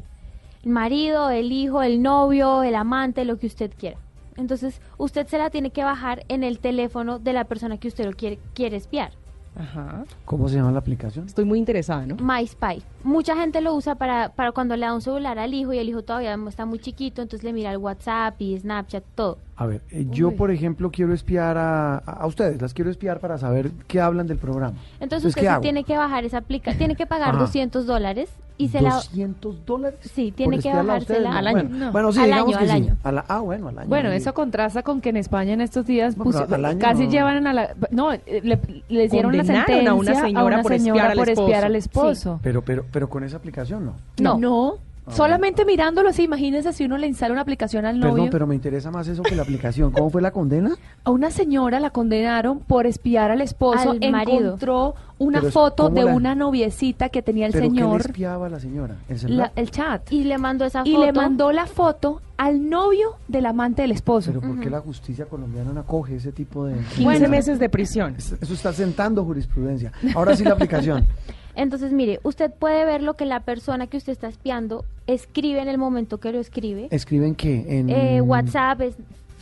el 0.64 0.72
marido, 0.74 1.30
el 1.30 1.52
hijo, 1.52 1.82
el 1.82 2.02
novio, 2.02 2.62
el 2.64 2.76
amante, 2.76 3.24
lo 3.26 3.38
que 3.38 3.48
usted 3.48 3.72
quiera. 3.78 3.98
Entonces, 4.38 4.80
usted 4.98 5.28
se 5.28 5.38
la 5.38 5.50
tiene 5.50 5.72
que 5.72 5.84
bajar 5.84 6.24
en 6.30 6.44
el 6.44 6.60
teléfono 6.60 7.20
de 7.20 7.34
la 7.34 7.44
persona 7.46 7.78
que 7.78 7.88
usted 7.88 8.06
lo 8.06 8.14
quiere, 8.14 8.40
quiere 8.54 8.78
espiar. 8.78 9.12
Ajá. 9.60 10.04
¿Cómo 10.26 10.48
se 10.50 10.58
llama 10.58 10.72
la 10.72 10.78
aplicación? 10.78 11.26
Estoy 11.26 11.44
muy 11.44 11.58
interesada, 11.58 12.06
¿no? 12.06 12.16
MySpy. 12.18 12.84
Mucha 13.04 13.36
gente 13.36 13.60
lo 13.60 13.74
usa 13.74 13.96
para, 13.96 14.30
para 14.30 14.52
cuando 14.52 14.76
le 14.76 14.86
da 14.86 14.94
un 14.94 15.02
celular 15.02 15.40
al 15.40 15.52
hijo 15.56 15.74
y 15.74 15.80
el 15.80 15.90
hijo 15.90 16.04
todavía 16.04 16.38
está 16.48 16.68
muy 16.68 16.78
chiquito, 16.78 17.24
entonces 17.24 17.44
le 17.44 17.54
mira 17.54 17.72
el 17.72 17.78
WhatsApp 17.80 18.40
y 18.40 18.56
Snapchat, 18.60 19.04
todo. 19.16 19.40
A 19.56 19.66
ver, 19.66 19.82
eh, 19.90 20.06
yo 20.12 20.36
por 20.36 20.52
ejemplo 20.52 20.92
quiero 20.92 21.12
espiar 21.12 21.58
a, 21.58 21.98
a- 21.98 22.28
ustedes, 22.28 22.62
las 22.62 22.76
quiero 22.76 22.92
espiar 22.92 23.20
para 23.20 23.40
saber 23.40 23.72
qué 23.88 24.00
hablan 24.00 24.28
del 24.28 24.38
programa. 24.38 24.78
Entonces 25.00 25.30
usted 25.30 25.42
¿qué 25.42 25.48
sí 25.48 25.52
hago? 25.52 25.62
tiene 25.64 25.84
que 25.84 25.98
bajar 25.98 26.24
esa 26.24 26.38
aplicación, 26.38 26.78
tiene 26.78 26.96
que 26.96 27.08
pagar 27.08 27.30
Ajá. 27.30 27.40
200 27.40 27.88
dólares 27.88 28.30
y 28.58 28.70
se 28.70 28.82
la... 28.82 28.96
200 28.96 29.66
dólares. 29.66 30.00
Sí, 30.14 30.32
tiene 30.32 30.60
que 30.60 30.70
a 30.70 30.82
bajársela 30.82 31.42
no, 31.42 31.52
Bueno, 31.52 31.92
bueno, 31.92 32.12
sí, 32.12 32.20
al 32.20 32.26
digamos 32.26 32.56
año, 32.56 32.58
que 32.58 32.64
al 32.64 32.70
sí. 32.70 32.84
año. 32.88 32.98
A 33.04 33.12
la- 33.12 33.26
ah, 33.28 33.40
bueno, 33.40 33.68
al 33.68 33.78
año. 33.80 33.88
Bueno, 33.90 34.10
sí. 34.12 34.16
eso 34.18 34.34
contrasta 34.34 34.84
con 34.84 35.02
que 35.02 35.10
en 35.10 35.18
España 35.18 35.54
en 35.54 35.62
estos 35.62 35.86
días 35.86 36.16
al 36.52 36.66
año 36.66 36.80
casi 36.80 37.06
no. 37.06 37.12
llevan 37.12 37.48
a 37.48 37.54
la... 37.54 37.76
No, 37.92 38.12
le, 38.12 38.60
le 38.90 39.08
dieron 39.08 39.34
una 39.34 39.44
Condenaron 39.44 39.46
sentencia 39.46 39.90
a 39.92 39.94
una 39.94 40.16
señora 40.16 40.62
por 40.64 40.74
espiar 40.74 41.12
al 41.12 41.18
por 41.18 41.30
espiar 41.30 41.64
al 41.66 41.76
esposo. 41.76 42.10
esposo. 42.12 42.40
Pero, 42.42 42.62
pero, 42.64 42.86
pero 42.92 43.10
con 43.10 43.24
esa 43.24 43.38
aplicación 43.38 43.86
no. 43.86 43.94
No. 44.20 44.38
No. 44.40 44.87
Ah. 45.08 45.12
Solamente 45.14 45.64
mirándolo 45.64 46.10
así, 46.10 46.24
imagínense 46.24 46.74
si 46.74 46.84
uno 46.84 46.98
le 46.98 47.08
instala 47.08 47.32
una 47.32 47.42
aplicación 47.42 47.86
al 47.86 47.98
novio. 48.00 48.14
Perdón, 48.16 48.30
pero 48.30 48.48
me 48.48 48.56
interesa 48.56 48.92
más 48.92 49.08
eso 49.08 49.24
que 49.24 49.36
la 49.36 49.44
aplicación. 49.44 49.92
¿Cómo 49.92 50.10
fue 50.10 50.22
la 50.22 50.32
condena? 50.32 50.76
A 51.06 51.12
una 51.12 51.32
señora 51.32 51.80
la 51.80 51.92
condenaron 51.92 52.60
por 52.60 52.86
espiar 52.86 53.32
al 53.32 53.40
esposo. 53.42 53.92
Al 53.92 54.12
marido. 54.12 54.40
Encontró 54.48 54.96
una 55.20 55.40
Pero 55.40 55.52
foto 55.54 55.84
¿cómo 55.86 55.96
de 55.96 56.04
la- 56.06 56.14
una 56.14 56.36
noviecita 56.36 57.08
que 57.10 57.22
tenía 57.22 57.46
el 57.48 57.54
¿Pero 57.54 57.64
qué 57.64 57.70
le 57.70 57.76
señor. 57.82 58.02
espiaba 58.02 58.46
a 58.48 58.50
la 58.50 58.60
señora? 58.60 58.96
¿El 59.08 59.38
la- 59.38 59.52
el 59.56 59.72
chat. 59.72 60.12
Y 60.12 60.26
le 60.26 60.38
mandó 60.38 60.66
esa 60.66 60.82
Y 60.86 60.92
foto. 60.94 61.06
le 61.06 61.14
mandó 61.14 61.52
la 61.54 61.66
foto 61.68 62.22
al 62.36 62.70
novio 62.70 63.16
del 63.30 63.46
amante 63.46 63.84
del 63.84 63.94
esposo. 63.94 64.32
¿Pero 64.32 64.42
por 64.46 64.60
qué 64.60 64.70
la 64.70 64.82
justicia 64.82 65.26
colombiana 65.26 65.72
no 65.72 65.80
acoge 65.80 66.18
ese 66.18 66.32
tipo 66.34 66.66
de... 66.66 66.76
15 66.98 67.28
meses 67.30 67.60
de 67.60 67.70
prisión. 67.70 68.16
Eso 68.18 68.36
está 68.54 68.74
sentando 68.74 69.24
jurisprudencia. 69.24 69.92
Ahora 70.16 70.36
sí 70.36 70.44
la 70.44 70.52
aplicación. 70.52 71.08
Entonces, 71.58 71.92
mire, 71.92 72.20
usted 72.24 72.52
puede 72.52 72.86
ver 72.86 73.02
lo 73.02 73.16
que 73.16 73.26
la 73.26 73.40
persona 73.42 73.88
que 73.88 73.98
usted 73.98 74.14
está 74.14 74.28
espiando 74.28 74.86
escribe 75.08 75.60
en 75.60 75.68
el 75.68 75.78
momento 75.80 76.20
que 76.20 76.32
lo 76.32 76.40
escribe. 76.40 76.88
¿Escriben 76.92 77.34
qué? 77.36 77.66
En... 77.80 77.90
Eh, 77.90 78.22
WhatsApp, 78.22 78.80
es- 78.82 78.96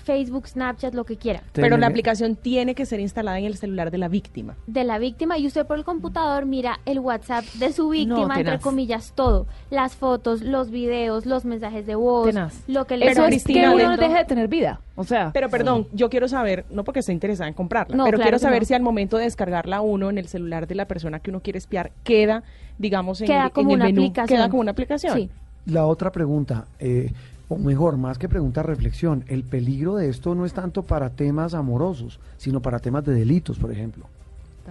Facebook, 0.06 0.48
Snapchat, 0.48 0.94
lo 0.94 1.04
que 1.04 1.18
quiera. 1.18 1.42
Pero 1.54 1.78
la 1.78 1.88
aplicación 1.88 2.36
tiene 2.36 2.76
que 2.76 2.86
ser 2.86 3.00
instalada 3.00 3.40
en 3.40 3.46
el 3.46 3.58
celular 3.58 3.90
de 3.90 3.98
la 3.98 4.08
víctima. 4.08 4.56
De 4.68 4.84
la 4.84 5.00
víctima 5.00 5.38
y 5.40 5.48
usted 5.48 5.66
por 5.66 5.78
el 5.78 5.84
computador 5.84 6.46
mira 6.46 6.80
el 6.86 7.00
WhatsApp 7.00 7.44
de 7.56 7.74
su 7.74 7.90
víctima, 7.90 8.38
entre 8.40 8.60
comillas, 8.60 9.14
todo. 9.16 9.48
Las 9.72 9.96
fotos, 9.96 10.42
los 10.42 10.70
videos, 10.70 11.26
los 11.26 11.44
mensajes 11.44 11.88
de 11.88 11.96
voz, 11.96 12.28
Tenaz. 12.28 12.62
lo 12.68 12.86
que 12.86 12.98
le 12.98 13.08
Pero, 13.08 13.22
está 13.24 13.28
Cristina, 13.28 13.60
escribiendo. 13.64 13.86
uno 13.94 13.96
no 13.98 14.02
deja 14.08 14.20
de 14.20 14.26
tener 14.26 14.48
vida. 14.48 14.80
O 14.96 15.04
sea. 15.04 15.32
Pero 15.34 15.50
perdón, 15.50 15.88
yo 15.92 16.10
quiero 16.10 16.28
saber, 16.28 16.66
no 16.70 16.84
porque 16.84 17.00
esté 17.00 17.12
interesada 17.12 17.48
en 17.48 17.56
comprarla, 17.56 17.98
No, 17.98 18.06
pero 18.06 18.18
claro 18.18 18.28
quiero 18.30 18.38
que 18.38 18.42
saber 18.44 18.62
no. 18.62 18.66
si 18.68 18.74
al 18.76 18.82
momento 18.84 19.18
de 19.18 19.24
descargarla 19.24 19.82
uno 19.82 20.10
en 20.12 20.20
el 20.20 20.28
celular 20.28 20.68
de 20.68 20.76
la 20.76 20.86
persona 20.88 21.20
que 21.20 21.32
uno 21.32 21.42
quiere 21.42 21.58
espiar, 21.58 21.92
queda, 22.04 22.44
digamos, 22.78 23.20
en, 23.22 23.28
Queda 23.28 23.46
el- 23.46 23.52
como 23.52 23.70
en 23.70 23.72
el 23.72 23.76
una 23.78 23.86
menú, 23.86 24.02
aplicación. 24.04 24.38
Queda 24.38 24.50
como 24.50 24.62
una 24.62 24.72
aplicación. 24.72 25.14
Sí. 25.18 25.30
La 25.66 25.88
otra 25.88 26.12
pregunta, 26.12 26.66
eh, 26.80 27.12
o 27.50 27.58
mejor, 27.58 27.98
más 27.98 28.18
que 28.18 28.28
pregunta, 28.30 28.64
reflexión. 28.64 29.24
El 29.28 29.44
peligro 29.44 29.96
de 29.96 30.10
esto 30.10 30.34
no 30.36 30.46
es 30.46 30.54
tanto 30.54 30.84
para 30.84 31.10
temas 31.12 31.54
amorosos, 31.54 32.20
sino 32.38 32.62
para 32.62 32.80
temas 32.80 33.06
de 33.06 33.14
delitos, 33.14 33.58
por 33.60 33.72
ejemplo. 33.72 34.06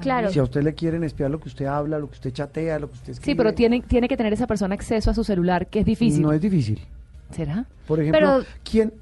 Claro. 0.01 0.29
Si 0.31 0.41
a 0.41 0.43
usted 0.43 0.63
le 0.63 0.75
quieren 0.75 1.05
espiar 1.05 1.31
lo 1.31 1.39
que 1.39 1.49
usted 1.49 1.67
habla, 1.67 1.99
lo 2.01 2.09
que 2.09 2.15
usted 2.15 2.33
chatea, 2.33 2.81
lo 2.81 2.89
que 2.89 2.95
usted 2.95 3.13
escribe. 3.13 3.33
Sí, 3.33 3.37
pero 3.37 3.55
tiene, 3.55 3.81
tiene 3.83 4.09
que 4.09 4.17
tener 4.17 4.33
esa 4.33 4.47
persona 4.49 4.75
acceso 4.75 5.09
a 5.11 5.15
su 5.15 5.23
celular, 5.23 5.69
que 5.69 5.81
es 5.81 5.87
difícil. 5.87 6.21
No 6.23 6.33
es 6.33 6.41
difícil. 6.41 6.81
¿Será? 7.31 7.65
Por 7.87 8.01
ejemplo, 8.01 8.21
Pero- 8.21 8.45
¿quién, 8.69 8.93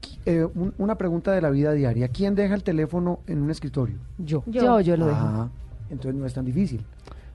qui- 0.00 0.18
eh, 0.24 0.46
un- 0.54 0.72
una 0.78 0.94
pregunta 0.96 1.32
de 1.32 1.42
la 1.42 1.50
vida 1.50 1.72
diaria. 1.72 2.08
¿Quién 2.08 2.34
deja 2.34 2.54
el 2.54 2.62
teléfono 2.62 3.20
en 3.26 3.42
un 3.42 3.50
escritorio? 3.50 3.96
Yo. 4.16 4.42
Yo, 4.46 4.80
yo 4.80 4.96
lo 4.96 5.06
dejo. 5.06 5.18
Ah, 5.20 5.48
entonces 5.90 6.14
no 6.18 6.24
es 6.26 6.32
tan 6.32 6.46
difícil. 6.46 6.82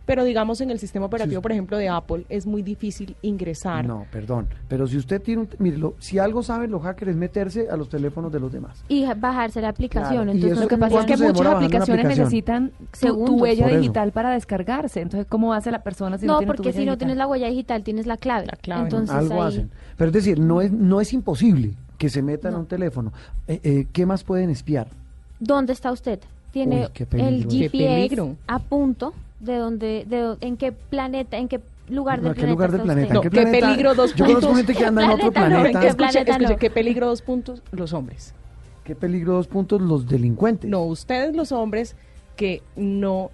Pero 0.06 0.23
digamos 0.23 0.60
en 0.61 0.72
el 0.72 0.80
sistema 0.80 1.06
operativo, 1.06 1.41
por 1.41 1.52
ejemplo, 1.52 1.78
de 1.78 1.88
Apple, 1.88 2.26
es 2.28 2.45
muy 2.45 2.64
difícil 2.64 3.15
ingresar. 3.22 3.86
No, 3.86 4.06
perdón. 4.11 4.48
Pero 4.68 4.88
si 4.88 4.98
usted 4.98 5.22
tiene 5.22 5.44
un... 5.44 5.49
Mire, 5.60 5.78
lo- 5.78 5.94
si 5.99 6.18
algo 6.18 6.41
saben 6.44 6.72
los 6.72 6.82
hackers 6.82 7.11
es 7.11 7.18
meterse 7.18 7.69
a 7.69 7.78
los 7.78 7.88
teléfonos 7.88 8.32
de 8.32 8.40
los 8.40 8.52
demás. 8.52 8.84
Y 8.90 9.06
bajarse 9.15 9.61
la 9.61 9.69
aplicación. 9.69 10.23
Claro, 10.23 10.32
Entonces, 10.32 10.52
eso 10.53 10.61
Lo 10.61 10.68
que 10.68 10.78
pasa 10.78 10.88
es 10.88 11.06
¿Cuánto 11.06 11.14
que 11.23 11.28
muchas 11.28 11.45
aplicaciones 11.56 12.06
aplicación? 12.06 12.64
necesitan 12.64 12.72
tu, 13.26 13.36
huella 13.41 13.68
digital 13.68 14.11
para 14.11 14.32
descargarse. 14.32 15.02
Entonces, 15.02 15.28
¿cómo 15.30 15.53
hace 15.53 15.72
la 15.72 15.84
persona 15.84 16.18
si 16.18 16.26
no, 16.26 16.34
no, 16.34 16.40
tiene 16.40 16.52
tu 16.52 16.56
porque 16.57 16.69
huella 16.69 16.80
si 16.80 16.86
no 16.86 16.91
digital? 16.91 16.98
tienes 16.98 17.18
la 17.18 17.28
huella 17.28 17.48
digital, 17.48 17.84
tienes 17.84 18.06
la 18.07 18.18
clave. 18.18 18.48
clave. 18.61 18.84
Entonces, 18.84 19.15
Algo 19.15 19.41
ahí- 19.44 19.48
hacen. 19.49 19.72
Pero 19.98 20.07
es 20.10 20.14
decir, 20.14 20.40
no 20.40 20.61
es, 20.61 20.72
no 20.72 20.99
es 20.99 21.14
imposible 21.14 21.73
que 21.98 22.10
se 22.10 22.23
metan 22.23 22.56
a 22.56 22.57
un 22.57 22.65
teléfono. 22.65 23.14
Eh, 23.48 23.60
eh, 23.64 23.88
¿Qué 23.94 24.06
más 24.07 24.23
pueden 24.23 24.49
espiar? 24.49 24.88
¿Dónde 25.40 25.73
está 25.73 25.91
usted? 25.91 26.19
Tiene 26.52 26.86
Uy, 26.86 26.88
qué 26.94 27.07
el 27.11 27.44
GPS 27.45 27.69
peligro. 27.69 28.36
a 28.48 28.60
punto 28.60 29.14
de 29.41 29.55
donde, 29.55 30.05
de 30.07 30.35
en 30.41 30.57
qué 30.57 30.72
planeta, 30.72 31.38
en 31.38 31.47
qué 31.47 31.59
lugar 31.89 32.22
del 32.22 32.31
¿a 32.31 32.34
qué 32.34 32.41
planeta 32.41 32.51
lugar 32.53 32.72
del 32.72 32.81
planeta? 32.81 33.13
No, 33.13 33.19
¿En 33.22 33.30
qué 33.30 33.30
qué 33.38 33.41
planeta? 33.43 33.68
peligro 33.68 33.95
dos 33.95 34.15
Yo 34.15 34.26
conozco 34.26 34.47
puntos. 34.47 34.57
gente 34.65 34.73
que 34.80 34.85
anda 34.85 35.03
en 35.03 35.09
otro 35.11 35.31
planeta 35.31 35.59
no? 35.59 35.65
¿En 35.65 35.72
qué 35.80 35.88
Escuche, 35.88 35.95
planeta 36.11 36.31
escuche, 36.31 36.53
no? 36.53 36.59
qué 36.59 36.69
peligro 36.69 37.07
dos 37.07 37.22
puntos 37.22 37.61
los 37.72 37.93
hombres. 37.93 38.34
¿Qué 38.84 38.95
peligro 38.95 39.34
dos 39.34 39.47
puntos? 39.47 39.81
Los 39.81 40.07
delincuentes. 40.07 40.69
No, 40.69 40.84
ustedes 40.84 41.35
los 41.35 41.51
hombres 41.51 41.95
que 42.35 42.61
no... 42.76 43.30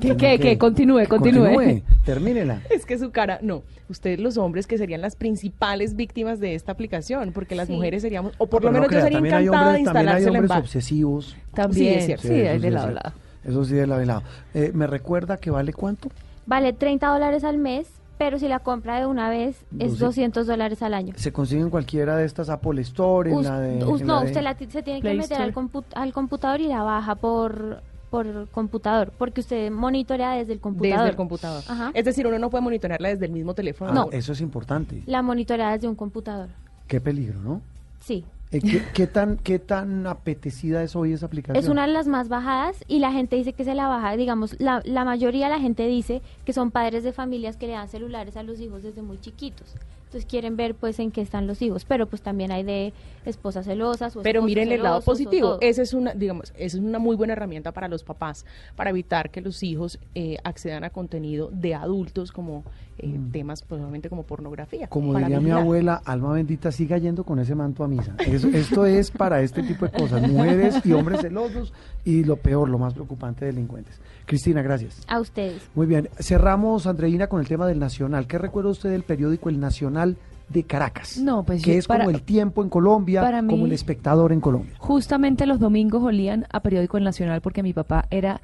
¿Qué, 0.00 0.16
qué, 0.16 0.38
qué? 0.40 0.58
Continúe, 0.58 1.00
Que 1.00 1.06
continúe. 1.06 1.82
Termínela. 2.04 2.62
Es 2.70 2.86
que 2.86 2.98
su 2.98 3.10
cara, 3.12 3.38
no, 3.42 3.62
ustedes 3.88 4.18
los 4.18 4.36
hombres 4.38 4.66
que 4.66 4.76
serían 4.78 5.00
las 5.00 5.14
principales 5.14 5.94
víctimas 5.94 6.40
de 6.40 6.54
esta 6.56 6.72
aplicación, 6.72 7.32
porque 7.32 7.54
las 7.54 7.68
Sí. 7.68 7.74
mujeres 7.74 8.02
seríamos, 8.02 8.32
o 8.38 8.46
por 8.46 8.62
Pero 8.62 8.72
lo 8.72 8.78
no 8.80 8.86
menos 8.88 8.94
yo 8.94 9.00
sería 9.02 9.18
encantada 9.18 9.42
de 9.44 9.48
hombres- 9.78 9.84
también 9.84 10.08
hay 10.08 10.22
en 10.24 10.28
hombres 10.30 10.50
obsesivos. 10.58 11.36
También, 11.54 11.92
Sí, 11.94 11.98
es 11.98 12.06
cierto. 12.06 12.28
sí, 12.28 12.34
hay 12.34 12.40
eso 12.40 12.52
de 12.62 12.68
sí 12.68 12.70
lado 12.74 12.88
a 12.88 12.90
lado. 12.92 13.12
Eso 13.44 13.64
sí 13.64 13.74
de 13.74 13.86
lado 13.86 14.00
a 14.02 14.04
lado. 14.04 14.22
Eh, 14.54 14.70
¿Me 14.74 14.86
recuerda 14.86 15.36
que 15.36 15.50
vale 15.50 15.72
cuánto? 15.72 16.08
Vale 16.46 16.72
30 16.72 17.06
dólares 17.08 17.44
al 17.44 17.58
mes, 17.58 17.88
pero 18.18 18.38
si 18.38 18.46
la 18.48 18.60
compra 18.60 19.00
de 19.00 19.06
una 19.06 19.28
vez 19.30 19.64
es 19.78 19.92
Doce- 19.94 19.98
200 20.06 20.46
dólares 20.46 20.82
al 20.82 20.94
año. 20.94 21.14
Se 21.16 21.32
consigue 21.32 21.60
en 21.60 21.70
cualquiera 21.70 22.16
de 22.16 22.24
estas 22.24 22.48
Apple 22.48 22.80
Store, 22.82 23.30
en 23.30 23.36
Us- 23.38 23.44
la 23.46 23.60
de... 23.60 23.84
us- 23.84 24.00
en 24.00 24.06
no, 24.06 24.14
la 24.16 24.20
de- 24.20 24.26
usted 24.26 24.42
la 24.42 24.54
se 24.56 24.82
tiene 24.82 25.00
Play 25.00 25.14
que 25.14 25.18
meter 25.22 25.40
al, 25.40 25.48
Store. 25.50 25.66
compu- 25.68 25.84
al 25.94 26.12
computador 26.12 26.60
y 26.60 26.68
la 26.68 26.82
baja 26.82 27.14
por, 27.16 27.82
por 28.10 28.48
computador, 28.50 29.12
porque 29.18 29.40
usted 29.40 29.70
monitorea 29.70 30.32
desde 30.32 30.52
el 30.52 30.60
computador. 30.60 30.98
Desde 30.98 31.10
el 31.10 31.16
computador. 31.16 31.62
Ajá. 31.68 31.90
Es 31.94 32.04
decir, 32.04 32.26
uno 32.26 32.38
no 32.38 32.50
puede 32.50 32.62
monitorearla 32.62 33.08
desde 33.08 33.26
el 33.26 33.32
mismo 33.32 33.54
teléfono. 33.54 33.90
Ah, 33.90 33.94
no. 33.94 34.08
Eso 34.12 34.32
es 34.32 34.40
importante. 34.40 35.02
La 35.06 35.22
monitorea 35.22 35.72
desde 35.72 35.88
un 35.88 35.94
computador. 35.96 36.48
Qué 36.86 37.00
peligro, 37.00 37.40
¿no? 37.40 37.60
Sí. 38.00 38.24
Eh, 38.52 38.82
¿qué, 38.92 39.06
tan, 39.06 39.38
¿Qué 39.38 39.58
tan 39.58 40.06
apetecida 40.06 40.82
es 40.82 40.94
hoy 40.94 41.14
esa 41.14 41.26
aplicación? 41.26 41.56
Es 41.56 41.70
una 41.70 41.86
de 41.86 41.92
las 41.92 42.06
más 42.06 42.28
bajadas 42.28 42.84
y 42.86 42.98
la 42.98 43.10
gente 43.10 43.36
dice 43.36 43.54
que 43.54 43.64
se 43.64 43.74
la 43.74 43.88
baja, 43.88 44.14
digamos, 44.16 44.60
la, 44.60 44.82
la 44.84 45.04
mayoría 45.04 45.46
de 45.46 45.52
la 45.52 45.60
gente 45.60 45.86
dice 45.86 46.20
que 46.44 46.52
son 46.52 46.70
padres 46.70 47.02
de 47.02 47.12
familias 47.12 47.56
que 47.56 47.66
le 47.66 47.72
dan 47.72 47.88
celulares 47.88 48.36
a 48.36 48.42
los 48.42 48.60
hijos 48.60 48.82
desde 48.82 49.00
muy 49.00 49.18
chiquitos. 49.18 49.74
Entonces 50.12 50.30
quieren 50.30 50.58
ver 50.58 50.74
pues 50.74 50.98
en 50.98 51.10
qué 51.10 51.22
están 51.22 51.46
los 51.46 51.62
hijos, 51.62 51.86
pero 51.86 52.06
pues 52.06 52.20
también 52.20 52.52
hay 52.52 52.62
de 52.64 52.92
esposas 53.24 53.64
celosas 53.64 54.14
o 54.14 54.20
Pero 54.20 54.42
miren 54.42 54.70
el 54.70 54.82
lado 54.82 55.00
positivo. 55.00 55.56
Esa 55.62 55.80
es 55.80 55.94
una, 55.94 56.12
digamos, 56.12 56.52
esa 56.54 56.76
es 56.76 56.82
una 56.82 56.98
muy 56.98 57.16
buena 57.16 57.32
herramienta 57.32 57.72
para 57.72 57.88
los 57.88 58.04
papás 58.04 58.44
para 58.76 58.90
evitar 58.90 59.30
que 59.30 59.40
los 59.40 59.62
hijos 59.62 59.98
eh, 60.14 60.36
accedan 60.44 60.84
a 60.84 60.90
contenido 60.90 61.48
de 61.50 61.74
adultos 61.74 62.30
como 62.30 62.62
eh, 62.98 63.18
temas, 63.32 63.62
probablemente 63.62 64.10
como 64.10 64.24
pornografía. 64.24 64.84
Mm. 64.84 64.90
Como 64.90 65.14
para 65.14 65.28
diría 65.28 65.40
mi 65.40 65.50
abuela, 65.50 66.02
alma 66.04 66.34
bendita, 66.34 66.70
siga 66.70 66.98
yendo 66.98 67.24
con 67.24 67.38
ese 67.38 67.54
manto 67.54 67.82
a 67.82 67.88
misa. 67.88 68.14
Esto 68.18 68.84
es 68.84 69.10
para 69.10 69.40
este 69.40 69.62
tipo 69.62 69.86
de 69.86 69.92
cosas, 69.92 70.20
mujeres 70.28 70.84
y 70.84 70.92
hombres 70.92 71.22
celosos 71.22 71.72
y 72.04 72.22
lo 72.24 72.36
peor, 72.36 72.68
lo 72.68 72.76
más 72.76 72.92
preocupante, 72.92 73.46
delincuentes. 73.46 73.98
Cristina, 74.26 74.62
gracias. 74.62 75.00
A 75.08 75.20
ustedes. 75.20 75.62
Muy 75.74 75.86
bien, 75.86 76.08
cerramos, 76.18 76.86
Andreina, 76.86 77.26
con 77.26 77.40
el 77.40 77.48
tema 77.48 77.66
del 77.66 77.78
Nacional. 77.78 78.26
¿Qué 78.26 78.38
recuerda 78.38 78.70
usted 78.70 78.90
del 78.90 79.02
periódico 79.02 79.48
El 79.48 79.60
Nacional 79.60 80.16
de 80.48 80.64
Caracas? 80.64 81.18
No, 81.18 81.42
pues 81.44 81.62
que 81.62 81.72
yo- 81.72 81.78
es 81.78 81.86
para- 81.86 82.04
como 82.04 82.16
el 82.16 82.22
tiempo 82.22 82.62
en 82.62 82.68
Colombia, 82.68 83.20
para 83.20 83.40
como 83.40 83.56
mí- 83.58 83.64
el 83.64 83.72
espectador 83.72 84.32
en 84.32 84.40
Colombia. 84.40 84.74
Justamente 84.78 85.46
los 85.46 85.58
domingos 85.58 86.02
olían 86.02 86.46
a 86.50 86.60
periódico 86.60 86.96
El 86.98 87.04
Nacional 87.04 87.40
porque 87.40 87.62
mi 87.62 87.72
papá 87.72 88.06
era 88.10 88.40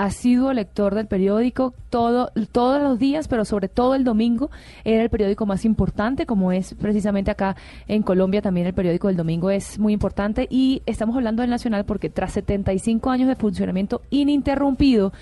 asiduo 0.00 0.54
lector 0.54 0.94
del 0.94 1.06
periódico 1.06 1.74
todo, 1.90 2.32
todos 2.52 2.80
los 2.80 2.98
días, 2.98 3.28
pero 3.28 3.44
sobre 3.44 3.68
todo 3.68 3.94
el 3.94 4.02
domingo 4.02 4.50
era 4.82 5.02
el 5.02 5.10
periódico 5.10 5.44
más 5.44 5.66
importante, 5.66 6.24
como 6.24 6.52
es 6.52 6.72
precisamente 6.72 7.30
acá 7.30 7.54
en 7.86 8.02
Colombia 8.02 8.40
también 8.40 8.66
el 8.66 8.72
periódico 8.72 9.08
del 9.08 9.18
domingo 9.18 9.50
es 9.50 9.78
muy 9.78 9.92
importante. 9.92 10.46
Y 10.48 10.80
estamos 10.86 11.16
hablando 11.16 11.42
del 11.42 11.50
Nacional 11.50 11.84
porque 11.84 12.08
tras 12.08 12.32
75 12.32 13.10
años 13.10 13.28
de 13.28 13.36
funcionamiento 13.36 14.00
ininterrumpido, 14.08 15.12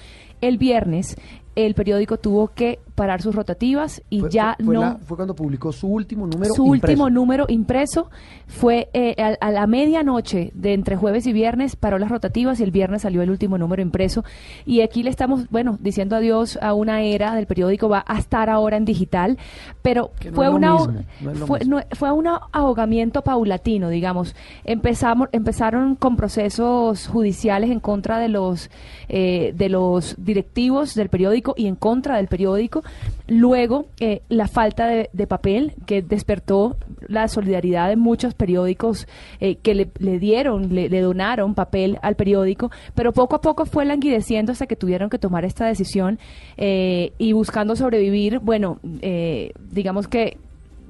el 0.40 0.58
viernes 0.58 1.16
el 1.66 1.74
periódico 1.74 2.18
tuvo 2.18 2.48
que 2.48 2.78
parar 2.94 3.22
sus 3.22 3.34
rotativas 3.34 4.02
y 4.10 4.20
Fue- 4.20 4.30
ya 4.30 4.56
fue 4.64 4.74
no 4.74 4.80
la- 4.80 4.96
fue 4.96 5.16
cuando 5.16 5.34
publicó 5.34 5.70
su 5.72 5.86
último 5.86 6.26
número 6.26 6.52
su 6.54 6.74
impreso. 6.74 6.92
último 7.04 7.10
número 7.10 7.44
impreso 7.48 8.10
fue 8.48 8.88
eh, 8.92 9.14
a, 9.22 9.46
a 9.46 9.50
la 9.52 9.66
medianoche 9.68 10.50
de 10.54 10.72
entre 10.74 10.96
jueves 10.96 11.26
y 11.26 11.32
viernes 11.32 11.76
paró 11.76 11.98
las 11.98 12.10
rotativas 12.10 12.58
y 12.58 12.64
el 12.64 12.70
viernes 12.72 13.02
salió 13.02 13.22
el 13.22 13.30
último 13.30 13.56
número 13.56 13.82
impreso. 13.82 14.24
Y 14.66 14.80
aquí 14.80 15.02
le 15.04 15.10
estamos 15.10 15.48
bueno 15.50 15.78
diciendo 15.80 16.16
adiós 16.16 16.58
a 16.60 16.74
una 16.74 17.02
era 17.02 17.34
del 17.36 17.46
periódico 17.46 17.88
va 17.88 18.04
a 18.06 18.18
estar 18.18 18.50
ahora 18.50 18.76
en 18.76 18.84
digital 18.84 19.38
pero 19.82 20.10
no 20.24 20.32
fue 20.32 20.48
una 20.48 20.72
mismo, 20.74 20.92
no 21.20 21.30
es 21.30 21.38
lo 21.38 21.46
fue, 21.46 21.60
no- 21.66 21.80
fue 21.92 22.10
un 22.12 22.26
ahogamiento 22.52 23.22
paulatino 23.22 23.88
digamos. 23.90 24.34
Empezamos 24.64 25.28
empezaron 25.32 25.94
con 25.94 26.16
procesos 26.16 27.06
judiciales 27.06 27.70
en 27.70 27.78
contra 27.80 28.18
de 28.18 28.28
los 28.28 28.70
eh, 29.08 29.52
de 29.56 29.68
los 29.68 30.16
directivos 30.18 30.94
del 30.94 31.08
periódico 31.08 31.47
y 31.56 31.66
en 31.66 31.76
contra 31.76 32.16
del 32.16 32.28
periódico. 32.28 32.82
Luego 33.26 33.86
eh, 34.00 34.22
la 34.28 34.48
falta 34.48 34.86
de, 34.86 35.08
papel 35.26 35.74
que 35.84 36.00
despertó 36.00 36.76
la 37.06 37.28
solidaridad 37.28 37.88
de 37.88 37.96
muchos 37.96 38.34
periódicos 38.34 39.06
eh, 39.40 39.56
que 39.56 39.74
le, 39.74 40.18
dieron 40.18 40.74
le, 40.74 40.88
le 40.88 41.00
donaron 41.00 41.54
papel 41.54 41.98
al 42.02 42.16
periódico 42.16 42.70
pero 42.94 43.12
poco 43.12 43.36
a 43.36 43.40
poco 43.40 43.66
fue 43.66 43.84
languideciendo 43.84 44.52
hasta 44.52 44.66
que 44.66 44.76
tuvieron 44.76 45.10
que 45.10 45.18
tomar 45.18 45.44
esta 45.44 45.66
decisión 45.66 46.18
eh, 46.56 47.12
y 47.18 47.32
buscando 47.32 47.76
sobrevivir 47.76 48.38
bueno 48.40 48.78
eh, 49.02 49.52
digamos 49.70 50.08
que 50.08 50.38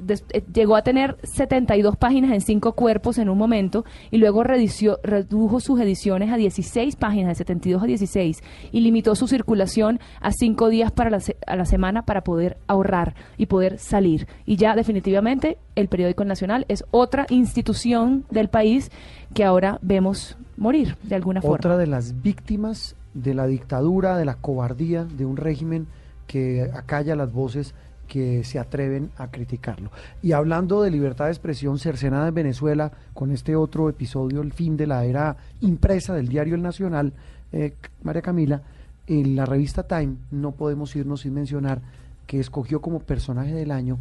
eh, 0.08 0.44
llegó 0.52 0.76
a 0.76 0.82
tener 0.82 1.16
72 1.22 1.96
páginas 1.96 2.32
en 2.32 2.40
cinco 2.40 2.72
cuerpos 2.72 3.18
en 3.18 3.28
un 3.28 3.38
momento 3.38 3.84
y 4.10 4.18
luego 4.18 4.44
redujo 4.44 5.60
sus 5.60 5.80
ediciones 5.80 6.30
a 6.32 6.36
16 6.36 6.96
páginas, 6.96 7.30
de 7.30 7.34
72 7.36 7.82
a 7.82 7.86
16, 7.86 8.42
y 8.72 8.80
limitó 8.80 9.14
su 9.14 9.28
circulación 9.28 10.00
a 10.20 10.32
cinco 10.32 10.68
días 10.68 10.92
para 10.92 11.10
la 11.10 11.18
a 11.46 11.56
la 11.56 11.64
semana 11.64 12.02
para 12.02 12.22
poder 12.22 12.58
ahorrar 12.66 13.14
y 13.36 13.46
poder 13.46 13.78
salir. 13.78 14.26
Y 14.46 14.56
ya 14.56 14.74
definitivamente 14.74 15.58
el 15.74 15.88
periódico 15.88 16.24
Nacional 16.24 16.64
es 16.68 16.84
otra 16.90 17.26
institución 17.30 18.24
del 18.30 18.48
país 18.48 18.90
que 19.34 19.44
ahora 19.44 19.78
vemos 19.82 20.36
morir 20.56 20.96
de 21.02 21.14
alguna 21.14 21.40
forma. 21.40 21.56
Otra 21.56 21.76
de 21.76 21.86
las 21.86 22.22
víctimas 22.22 22.96
de 23.14 23.34
la 23.34 23.46
dictadura, 23.46 24.16
de 24.16 24.24
la 24.24 24.34
cobardía 24.34 25.04
de 25.04 25.24
un 25.24 25.36
régimen 25.36 25.86
que 26.26 26.70
acalla 26.74 27.16
las 27.16 27.32
voces 27.32 27.74
que 28.08 28.42
se 28.42 28.58
atreven 28.58 29.10
a 29.16 29.30
criticarlo. 29.30 29.90
Y 30.22 30.32
hablando 30.32 30.82
de 30.82 30.90
libertad 30.90 31.26
de 31.26 31.30
expresión 31.30 31.78
cercenada 31.78 32.28
en 32.28 32.34
Venezuela, 32.34 32.90
con 33.14 33.30
este 33.30 33.54
otro 33.54 33.88
episodio, 33.88 34.40
el 34.40 34.52
fin 34.52 34.76
de 34.76 34.86
la 34.86 35.04
era 35.04 35.36
impresa 35.60 36.14
del 36.14 36.28
diario 36.28 36.56
El 36.56 36.62
Nacional, 36.62 37.12
eh, 37.52 37.74
María 38.02 38.22
Camila, 38.22 38.62
en 39.06 39.36
la 39.36 39.46
revista 39.46 39.84
Time 39.84 40.16
no 40.30 40.52
podemos 40.52 40.94
irnos 40.96 41.20
sin 41.20 41.34
mencionar 41.34 41.80
que 42.26 42.40
escogió 42.40 42.80
como 42.80 43.00
personaje 43.00 43.54
del 43.54 43.70
año 43.70 43.98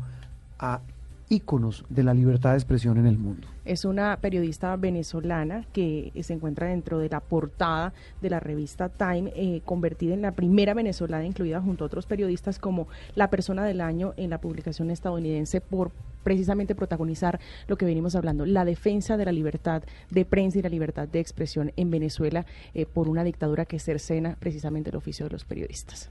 a 0.60 0.82
íconos 1.30 1.84
de 1.90 2.04
la 2.04 2.14
libertad 2.14 2.52
de 2.52 2.58
expresión 2.58 2.98
en 2.98 3.06
el 3.06 3.18
mundo. 3.18 3.48
Es 3.66 3.84
una 3.84 4.18
periodista 4.22 4.76
venezolana 4.78 5.66
que 5.74 6.12
se 6.22 6.34
encuentra 6.34 6.68
dentro 6.68 7.00
de 7.00 7.10
la 7.10 7.20
portada 7.20 7.94
de 8.22 8.30
la 8.30 8.40
revista 8.40 8.90
Time, 8.90 9.34
eh, 9.36 9.62
convertida 9.66 10.14
en 10.14 10.22
la 10.22 10.32
primera 10.32 10.74
venezolana 10.74 11.26
incluida 11.26 11.62
junto 11.62 11.84
a 11.84 11.88
otros 11.88 12.06
periodistas 12.06 12.60
como 12.60 12.88
la 13.16 13.30
persona 13.30 13.66
del 13.66 13.82
año 13.82 14.14
en 14.16 14.30
la 14.30 14.40
publicación 14.40 14.90
estadounidense 14.90 15.60
por 15.60 15.92
precisamente 16.24 16.76
protagonizar 16.76 17.40
lo 17.68 17.78
que 17.78 17.86
venimos 17.86 18.16
hablando, 18.16 18.46
la 18.46 18.66
defensa 18.66 19.18
de 19.18 19.26
la 19.26 19.32
libertad 19.32 19.84
de 20.10 20.26
prensa 20.26 20.60
y 20.60 20.62
la 20.62 20.70
libertad 20.70 21.08
de 21.08 21.20
expresión 21.20 21.72
en 21.76 21.92
Venezuela 21.92 22.46
eh, 22.74 22.86
por 22.86 23.10
una 23.10 23.24
dictadura 23.24 23.66
que 23.66 23.80
cercena 23.80 24.36
precisamente 24.40 24.90
el 24.90 24.96
oficio 24.96 25.26
de 25.26 25.32
los 25.32 25.46
periodistas. 25.46 26.10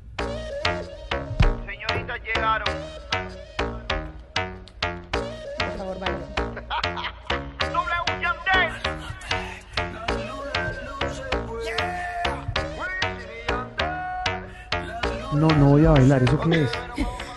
Señoritas 1.66 2.20
llegaron. 2.24 2.66
Favor. 5.94 6.26
No, 15.34 15.48
no 15.48 15.70
voy 15.70 15.84
a 15.84 15.90
bailar, 15.90 16.22
¿eso 16.22 16.40
qué 16.40 16.62
es? 16.62 16.70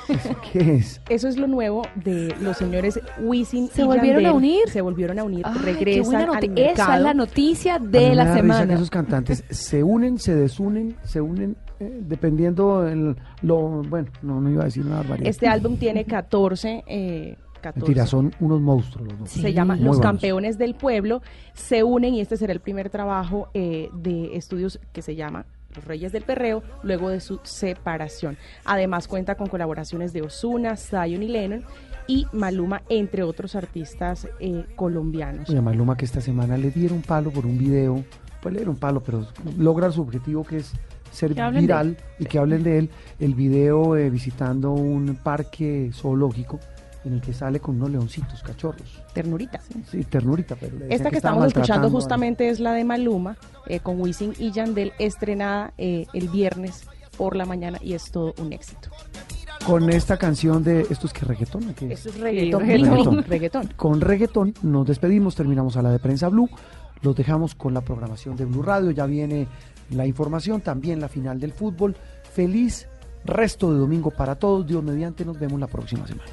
¿Eso 0.07 0.35
qué 0.51 0.75
es? 0.75 1.01
Eso 1.09 1.27
es 1.27 1.37
lo 1.37 1.47
nuevo 1.47 1.83
de 1.95 2.33
los 2.41 2.57
señores 2.57 2.99
Wisin 3.19 3.67
¿Se 3.69 3.81
y 3.81 3.85
volvieron 3.85 4.21
Yandel. 4.23 4.25
a 4.27 4.33
unir? 4.33 4.69
Se 4.69 4.81
volvieron 4.81 5.19
a 5.19 5.23
unir, 5.23 5.41
Ay, 5.45 5.53
qué 5.53 5.59
regresan 5.65 6.05
buena 6.05 6.37
al 6.37 6.49
mercado. 6.49 6.71
Esa 6.71 6.95
es 6.97 7.01
la 7.03 7.13
noticia 7.13 7.75
A 7.75 7.79
mí 7.79 7.87
de 7.89 8.09
me 8.09 8.15
la 8.15 8.25
da 8.25 8.31
risa 8.35 8.41
que 8.41 8.47
semana. 8.53 8.73
esos 8.73 8.89
cantantes 8.89 9.43
se 9.49 9.83
unen, 9.83 10.17
se 10.17 10.35
desunen, 10.35 10.95
se 11.03 11.19
unen 11.21 11.57
eh, 11.79 11.99
dependiendo 12.01 12.87
el, 12.87 13.15
lo 13.41 13.57
bueno, 13.83 14.09
no, 14.21 14.39
no 14.41 14.49
iba 14.49 14.61
a 14.63 14.65
decir 14.65 14.85
una 14.85 14.97
barbaridad. 14.97 15.27
Este 15.29 15.47
álbum 15.47 15.77
tiene 15.77 16.05
14, 16.05 16.83
eh, 16.87 17.37
14. 17.59 17.79
Mentira, 17.79 18.05
son 18.05 18.33
unos 18.39 18.61
monstruos 18.61 19.07
los 19.09 19.19
dos. 19.19 19.29
Se 19.29 19.53
llama 19.53 19.75
Muy 19.75 19.85
Los 19.85 19.97
buenos. 19.97 20.11
Campeones 20.11 20.57
del 20.57 20.75
Pueblo. 20.75 21.21
Se 21.53 21.83
unen 21.83 22.13
y 22.13 22.21
este 22.21 22.37
será 22.37 22.53
el 22.53 22.59
primer 22.59 22.89
trabajo 22.89 23.49
eh, 23.53 23.89
de 23.93 24.35
estudios 24.35 24.79
que 24.91 25.01
se 25.01 25.15
llama 25.15 25.45
Los 25.75 25.85
Reyes 25.85 26.11
del 26.11 26.23
Perreo, 26.23 26.63
luego 26.83 27.09
de 27.09 27.19
su 27.19 27.39
separación. 27.43 28.37
Además 28.65 29.07
cuenta 29.07 29.35
con 29.35 29.47
colaboraciones 29.47 30.13
de 30.13 30.21
Osuna, 30.21 30.75
Zion 30.75 31.23
y 31.23 31.27
Lennon 31.27 31.63
y 32.07 32.25
Maluma, 32.33 32.81
entre 32.89 33.23
otros 33.23 33.55
artistas 33.55 34.27
eh, 34.39 34.65
colombianos. 34.75 35.49
Oye, 35.49 35.61
Maluma 35.61 35.95
que 35.95 36.05
esta 36.05 36.21
semana 36.21 36.57
le 36.57 36.71
dieron 36.71 37.01
palo 37.01 37.29
por 37.29 37.45
un 37.45 37.57
video, 37.57 38.03
pues 38.41 38.53
le 38.53 38.59
dieron 38.59 38.77
palo, 38.77 39.01
pero 39.01 39.27
logra 39.57 39.91
su 39.91 40.01
objetivo 40.01 40.43
que 40.43 40.57
es 40.57 40.73
ser 41.11 41.33
viral 41.53 41.97
y 42.17 42.25
que 42.25 42.39
hablen 42.39 42.63
de 42.63 42.79
él. 42.79 42.89
El 43.19 43.35
video 43.35 43.95
eh, 43.95 44.09
visitando 44.09 44.71
un 44.71 45.15
parque 45.21 45.91
zoológico 45.93 46.59
en 47.05 47.13
el 47.13 47.21
que 47.21 47.33
sale 47.33 47.59
con 47.59 47.75
unos 47.75 47.91
leoncitos, 47.91 48.43
cachorros. 48.43 49.01
Ternurita. 49.13 49.61
Sí, 49.89 50.03
ternurita, 50.03 50.55
pero 50.55 50.73
le 50.73 50.85
decían 50.85 50.97
Esta 50.97 51.09
que 51.09 51.17
estamos 51.17 51.47
escuchando 51.47 51.89
justamente 51.89 52.49
es 52.49 52.59
la 52.59 52.73
de 52.73 52.83
Maluma, 52.83 53.37
eh, 53.67 53.79
con 53.79 53.99
Wisin 54.01 54.33
y 54.37 54.51
Yandel, 54.51 54.93
estrenada 54.99 55.73
eh, 55.77 56.05
el 56.13 56.29
viernes 56.29 56.85
por 57.17 57.35
la 57.35 57.45
mañana 57.45 57.79
y 57.81 57.93
es 57.93 58.11
todo 58.11 58.33
un 58.39 58.53
éxito. 58.53 58.89
Con 59.65 59.89
esta 59.89 60.17
canción 60.17 60.63
de 60.63 60.81
estos 60.89 61.11
que 61.11 61.25
reggaetón, 61.25 61.69
¿o 61.69 61.75
qué 61.75 61.91
Esto 61.91 62.09
es 62.09 62.19
reggaetón, 62.19 62.61
reggaetón. 62.61 63.23
reggaetón. 63.23 63.69
Con 63.75 64.01
reggaetón 64.01 64.53
nos 64.63 64.87
despedimos, 64.87 65.35
terminamos 65.35 65.75
a 65.77 65.81
la 65.81 65.91
de 65.91 65.99
prensa 65.99 66.29
Blue, 66.29 66.49
los 67.01 67.15
dejamos 67.15 67.55
con 67.55 67.73
la 67.73 67.81
programación 67.81 68.35
de 68.35 68.45
Blue 68.45 68.63
Radio, 68.63 68.91
ya 68.91 69.05
viene 69.05 69.47
la 69.91 70.05
información, 70.05 70.61
también 70.61 70.99
la 70.99 71.09
final 71.09 71.39
del 71.39 71.51
fútbol. 71.51 71.95
Feliz 72.33 72.87
resto 73.25 73.73
de 73.73 73.79
domingo 73.79 74.11
para 74.11 74.35
todos, 74.35 74.65
Dios 74.65 74.83
mediante, 74.83 75.25
nos 75.25 75.39
vemos 75.39 75.59
la 75.59 75.67
próxima 75.67 76.07
semana. 76.07 76.31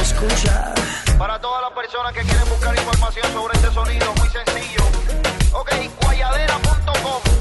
Escucha. 0.00 0.74
Para 1.18 1.40
todas 1.40 1.62
las 1.62 1.72
personas 1.72 2.12
que 2.12 2.22
quieren 2.22 2.48
buscar 2.48 2.76
información 2.76 3.32
sobre 3.32 3.54
este 3.54 3.70
sonido, 3.72 4.14
muy 4.14 4.28
sencillo. 4.28 4.82
Ok, 5.52 5.72
guayadera.com. 6.02 7.31